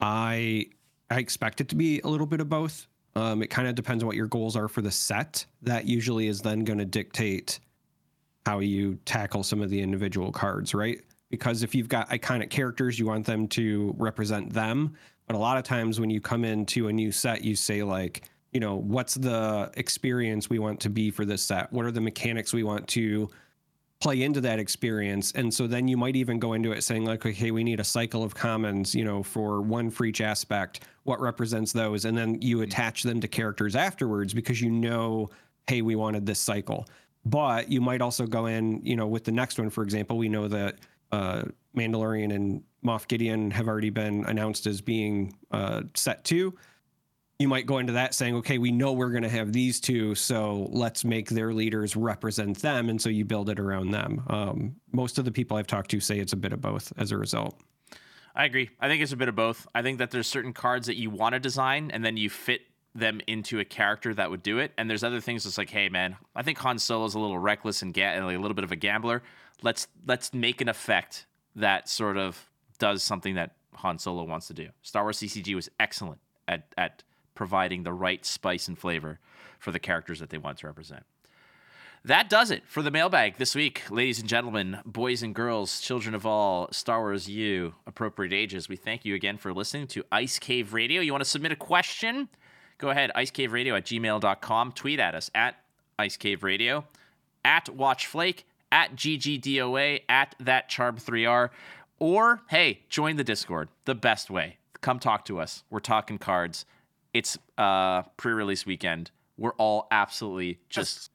I 0.00 0.66
I 1.10 1.18
expect 1.18 1.60
it 1.60 1.68
to 1.68 1.76
be 1.76 2.00
a 2.00 2.08
little 2.08 2.26
bit 2.26 2.40
of 2.40 2.48
both. 2.48 2.88
Um, 3.16 3.42
it 3.42 3.48
kind 3.48 3.68
of 3.68 3.74
depends 3.74 4.02
on 4.02 4.06
what 4.06 4.16
your 4.16 4.26
goals 4.26 4.56
are 4.56 4.68
for 4.68 4.82
the 4.82 4.90
set. 4.90 5.46
That 5.62 5.86
usually 5.86 6.26
is 6.26 6.40
then 6.40 6.64
going 6.64 6.78
to 6.78 6.84
dictate 6.84 7.60
how 8.46 8.58
you 8.58 8.98
tackle 9.04 9.42
some 9.42 9.62
of 9.62 9.70
the 9.70 9.80
individual 9.80 10.32
cards, 10.32 10.74
right? 10.74 11.00
Because 11.30 11.62
if 11.62 11.74
you've 11.74 11.88
got 11.88 12.10
iconic 12.10 12.50
characters, 12.50 12.98
you 12.98 13.06
want 13.06 13.24
them 13.24 13.48
to 13.48 13.94
represent 13.98 14.52
them. 14.52 14.94
But 15.26 15.36
a 15.36 15.38
lot 15.38 15.56
of 15.56 15.64
times 15.64 15.98
when 15.98 16.10
you 16.10 16.20
come 16.20 16.44
into 16.44 16.88
a 16.88 16.92
new 16.92 17.10
set, 17.10 17.42
you 17.42 17.56
say, 17.56 17.82
like, 17.82 18.28
you 18.52 18.60
know, 18.60 18.76
what's 18.76 19.14
the 19.14 19.70
experience 19.76 20.50
we 20.50 20.58
want 20.58 20.80
to 20.80 20.90
be 20.90 21.10
for 21.10 21.24
this 21.24 21.42
set? 21.42 21.72
What 21.72 21.86
are 21.86 21.90
the 21.90 22.00
mechanics 22.00 22.52
we 22.52 22.62
want 22.62 22.86
to 22.88 23.30
play 24.00 24.22
into 24.22 24.40
that 24.42 24.58
experience? 24.58 25.32
And 25.32 25.52
so 25.52 25.66
then 25.66 25.88
you 25.88 25.96
might 25.96 26.16
even 26.16 26.38
go 26.38 26.52
into 26.52 26.72
it 26.72 26.82
saying, 26.82 27.04
like, 27.04 27.24
okay, 27.24 27.50
we 27.50 27.64
need 27.64 27.80
a 27.80 27.84
cycle 27.84 28.22
of 28.22 28.34
commons, 28.34 28.94
you 28.94 29.04
know, 29.04 29.22
for 29.22 29.60
one 29.60 29.90
for 29.90 30.04
each 30.04 30.20
aspect. 30.20 30.80
What 31.04 31.20
represents 31.20 31.72
those? 31.72 32.04
And 32.04 32.16
then 32.16 32.40
you 32.40 32.62
attach 32.62 33.02
them 33.02 33.20
to 33.20 33.28
characters 33.28 33.76
afterwards 33.76 34.34
because 34.34 34.60
you 34.60 34.70
know, 34.70 35.30
hey, 35.66 35.82
we 35.82 35.96
wanted 35.96 36.26
this 36.26 36.38
cycle. 36.38 36.86
But 37.26 37.70
you 37.70 37.80
might 37.80 38.02
also 38.02 38.26
go 38.26 38.46
in, 38.46 38.84
you 38.84 38.96
know, 38.96 39.06
with 39.06 39.24
the 39.24 39.32
next 39.32 39.58
one, 39.58 39.70
for 39.70 39.82
example, 39.82 40.18
we 40.18 40.28
know 40.28 40.48
that 40.48 40.76
uh, 41.10 41.44
Mandalorian 41.76 42.34
and 42.34 42.62
Moff 42.84 43.08
Gideon 43.08 43.50
have 43.50 43.66
already 43.66 43.90
been 43.90 44.24
announced 44.26 44.66
as 44.66 44.80
being 44.80 45.34
uh, 45.50 45.82
set 45.94 46.24
two. 46.24 46.54
You 47.38 47.48
might 47.48 47.66
go 47.66 47.78
into 47.78 47.94
that 47.94 48.14
saying, 48.14 48.36
okay, 48.36 48.58
we 48.58 48.70
know 48.70 48.92
we're 48.92 49.10
going 49.10 49.24
to 49.24 49.28
have 49.28 49.52
these 49.52 49.80
two, 49.80 50.14
so 50.14 50.68
let's 50.70 51.04
make 51.04 51.28
their 51.28 51.52
leaders 51.52 51.96
represent 51.96 52.60
them. 52.60 52.88
And 52.88 53.02
so 53.02 53.08
you 53.08 53.24
build 53.24 53.50
it 53.50 53.58
around 53.58 53.90
them. 53.90 54.22
Um, 54.28 54.76
most 54.92 55.18
of 55.18 55.24
the 55.24 55.32
people 55.32 55.56
I've 55.56 55.66
talked 55.66 55.90
to 55.90 56.00
say 56.00 56.20
it's 56.20 56.32
a 56.32 56.36
bit 56.36 56.52
of 56.52 56.60
both 56.60 56.92
as 56.96 57.10
a 57.10 57.18
result. 57.18 57.60
I 58.36 58.44
agree. 58.44 58.70
I 58.80 58.88
think 58.88 59.02
it's 59.02 59.12
a 59.12 59.16
bit 59.16 59.28
of 59.28 59.36
both. 59.36 59.66
I 59.74 59.82
think 59.82 59.98
that 59.98 60.10
there's 60.10 60.26
certain 60.26 60.52
cards 60.52 60.86
that 60.86 60.96
you 60.96 61.10
want 61.10 61.34
to 61.34 61.40
design 61.40 61.90
and 61.90 62.04
then 62.04 62.16
you 62.16 62.30
fit 62.30 62.62
them 62.94 63.20
into 63.26 63.58
a 63.58 63.64
character 63.64 64.14
that 64.14 64.30
would 64.30 64.42
do 64.42 64.58
it. 64.58 64.72
And 64.78 64.88
there's 64.88 65.04
other 65.04 65.20
things 65.20 65.44
that's 65.44 65.58
like, 65.58 65.70
hey 65.70 65.88
man, 65.88 66.16
I 66.34 66.42
think 66.42 66.58
Han 66.58 66.78
Solo's 66.78 67.14
a 67.14 67.18
little 67.18 67.38
reckless 67.38 67.82
and 67.82 67.92
ga- 67.92 68.20
like 68.20 68.36
a 68.36 68.40
little 68.40 68.54
bit 68.54 68.64
of 68.64 68.72
a 68.72 68.76
gambler. 68.76 69.22
Let's 69.62 69.88
let's 70.06 70.32
make 70.32 70.60
an 70.60 70.68
effect 70.68 71.26
that 71.56 71.88
sort 71.88 72.16
of 72.16 72.50
does 72.78 73.02
something 73.02 73.34
that 73.34 73.56
Han 73.74 73.98
Solo 73.98 74.24
wants 74.24 74.46
to 74.48 74.54
do. 74.54 74.68
Star 74.82 75.02
Wars 75.02 75.18
CCG 75.18 75.54
was 75.54 75.68
excellent 75.80 76.20
at 76.46 76.72
at 76.76 77.02
providing 77.34 77.82
the 77.82 77.92
right 77.92 78.24
spice 78.24 78.68
and 78.68 78.78
flavor 78.78 79.18
for 79.58 79.70
the 79.70 79.78
characters 79.78 80.20
that 80.20 80.30
they 80.30 80.38
want 80.38 80.58
to 80.58 80.66
represent. 80.66 81.04
That 82.06 82.28
does 82.28 82.50
it 82.50 82.64
for 82.66 82.82
the 82.82 82.90
mailbag 82.90 83.38
this 83.38 83.54
week, 83.54 83.90
ladies 83.90 84.20
and 84.20 84.28
gentlemen, 84.28 84.78
boys 84.84 85.22
and 85.22 85.34
girls, 85.34 85.80
children 85.80 86.14
of 86.14 86.26
all 86.26 86.68
Star 86.70 87.00
Wars 87.00 87.30
U 87.30 87.74
appropriate 87.86 88.34
ages. 88.34 88.68
We 88.68 88.76
thank 88.76 89.06
you 89.06 89.14
again 89.14 89.38
for 89.38 89.54
listening 89.54 89.86
to 89.88 90.04
Ice 90.12 90.38
Cave 90.38 90.74
Radio. 90.74 91.00
You 91.00 91.12
want 91.12 91.24
to 91.24 91.30
submit 91.30 91.52
a 91.52 91.56
question? 91.56 92.28
Go 92.76 92.90
ahead, 92.90 93.10
icecaveradio 93.16 93.74
at 93.76 93.86
gmail.com. 93.86 94.72
Tweet 94.72 95.00
at 95.00 95.14
us 95.14 95.30
at 95.34 95.56
Ice 95.98 96.18
Cave 96.18 96.42
Radio, 96.42 96.84
at 97.42 97.66
WatchFlake, 97.66 98.42
at 98.70 98.96
GGDOA, 98.96 100.02
at 100.06 100.34
that 100.38 100.70
Charm3R, 100.70 101.48
or 101.98 102.42
hey, 102.50 102.80
join 102.90 103.16
the 103.16 103.24
Discord. 103.24 103.70
The 103.86 103.94
best 103.94 104.28
way. 104.28 104.58
Come 104.82 104.98
talk 104.98 105.24
to 105.24 105.40
us. 105.40 105.62
We're 105.70 105.80
talking 105.80 106.18
cards. 106.18 106.66
It's 107.14 107.38
uh, 107.56 108.02
pre-release 108.16 108.66
weekend. 108.66 109.10
We're 109.38 109.52
all 109.52 109.86
absolutely 109.90 110.58
just 110.68 111.10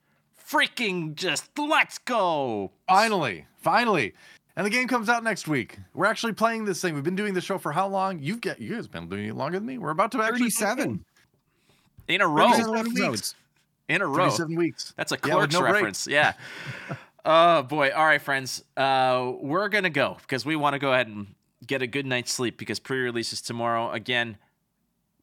freaking 0.49 1.13
just 1.15 1.51
let's 1.57 1.97
go. 1.99 2.71
Finally, 2.87 3.45
finally. 3.57 4.13
And 4.55 4.65
the 4.65 4.69
game 4.69 4.87
comes 4.87 5.07
out 5.07 5.23
next 5.23 5.47
week. 5.47 5.77
We're 5.93 6.07
actually 6.07 6.33
playing 6.33 6.65
this 6.65 6.81
thing. 6.81 6.93
We've 6.93 7.03
been 7.03 7.15
doing 7.15 7.33
the 7.33 7.41
show 7.41 7.57
for 7.57 7.71
how 7.71 7.87
long? 7.87 8.19
You've 8.19 8.41
got 8.41 8.59
you 8.59 8.75
guys 8.75 8.87
been 8.87 9.07
doing 9.07 9.27
it 9.27 9.35
longer 9.35 9.57
than 9.59 9.65
me. 9.67 9.77
We're 9.77 9.91
about 9.91 10.11
to 10.13 10.21
actually 10.21 10.49
play 10.49 10.67
37. 10.67 10.85
game. 10.87 11.05
In 12.07 12.21
a 12.21 12.27
row. 12.27 12.51
37 12.51 12.93
weeks. 13.11 13.35
In 13.87 14.01
a 14.01 14.07
row. 14.07 14.25
37 14.25 14.55
weeks. 14.55 14.93
That's 14.97 15.11
a 15.11 15.17
Yeah, 15.25 15.35
with 15.35 15.51
Clerks 15.51 15.57
break. 15.59 15.73
reference. 15.73 16.07
Yeah. 16.07 16.33
oh 17.25 17.63
boy. 17.63 17.91
All 17.95 18.05
right, 18.05 18.21
friends. 18.21 18.63
Uh, 18.75 19.33
we're 19.39 19.69
gonna 19.69 19.89
go 19.89 20.17
because 20.21 20.45
we 20.45 20.55
want 20.55 20.73
to 20.73 20.79
go 20.79 20.91
ahead 20.93 21.07
and 21.07 21.27
get 21.65 21.81
a 21.81 21.87
good 21.87 22.05
night's 22.05 22.33
sleep 22.33 22.57
because 22.57 22.79
pre-release 22.79 23.31
is 23.31 23.41
tomorrow. 23.41 23.91
Again, 23.91 24.37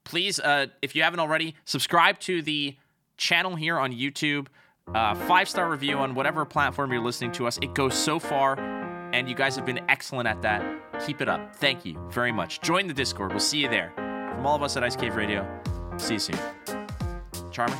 please, 0.06 0.40
uh, 0.40 0.66
if 0.80 0.94
you 0.96 1.02
haven't 1.02 1.20
already, 1.20 1.54
subscribe 1.66 2.18
to 2.20 2.40
the 2.40 2.76
channel 3.18 3.54
here 3.54 3.78
on 3.78 3.92
YouTube. 3.92 4.46
Uh, 4.94 5.14
five 5.26 5.48
star 5.48 5.68
review 5.68 5.98
on 5.98 6.14
whatever 6.14 6.44
platform 6.44 6.92
you're 6.92 7.02
listening 7.02 7.32
to 7.32 7.46
us. 7.46 7.58
It 7.60 7.74
goes 7.74 7.94
so 7.94 8.18
far, 8.18 8.58
and 9.12 9.28
you 9.28 9.34
guys 9.34 9.56
have 9.56 9.66
been 9.66 9.80
excellent 9.90 10.28
at 10.28 10.40
that. 10.42 10.64
Keep 11.04 11.20
it 11.20 11.28
up. 11.28 11.54
Thank 11.56 11.84
you 11.84 11.98
very 12.08 12.32
much. 12.32 12.60
Join 12.60 12.86
the 12.86 12.94
Discord. 12.94 13.32
We'll 13.32 13.40
see 13.40 13.58
you 13.58 13.68
there. 13.68 13.92
From 13.96 14.46
all 14.46 14.54
of 14.54 14.62
us 14.62 14.76
at 14.76 14.84
Ice 14.84 14.96
Cave 14.96 15.16
Radio. 15.16 15.46
See 15.98 16.14
you 16.14 16.20
soon. 16.20 16.38
Charmin. 17.50 17.76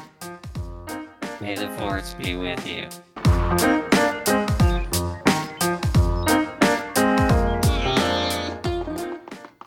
May 1.40 1.54
the 1.54 1.68
force 1.78 2.14
be 2.14 2.34
with 2.34 2.66
you. 2.66 3.95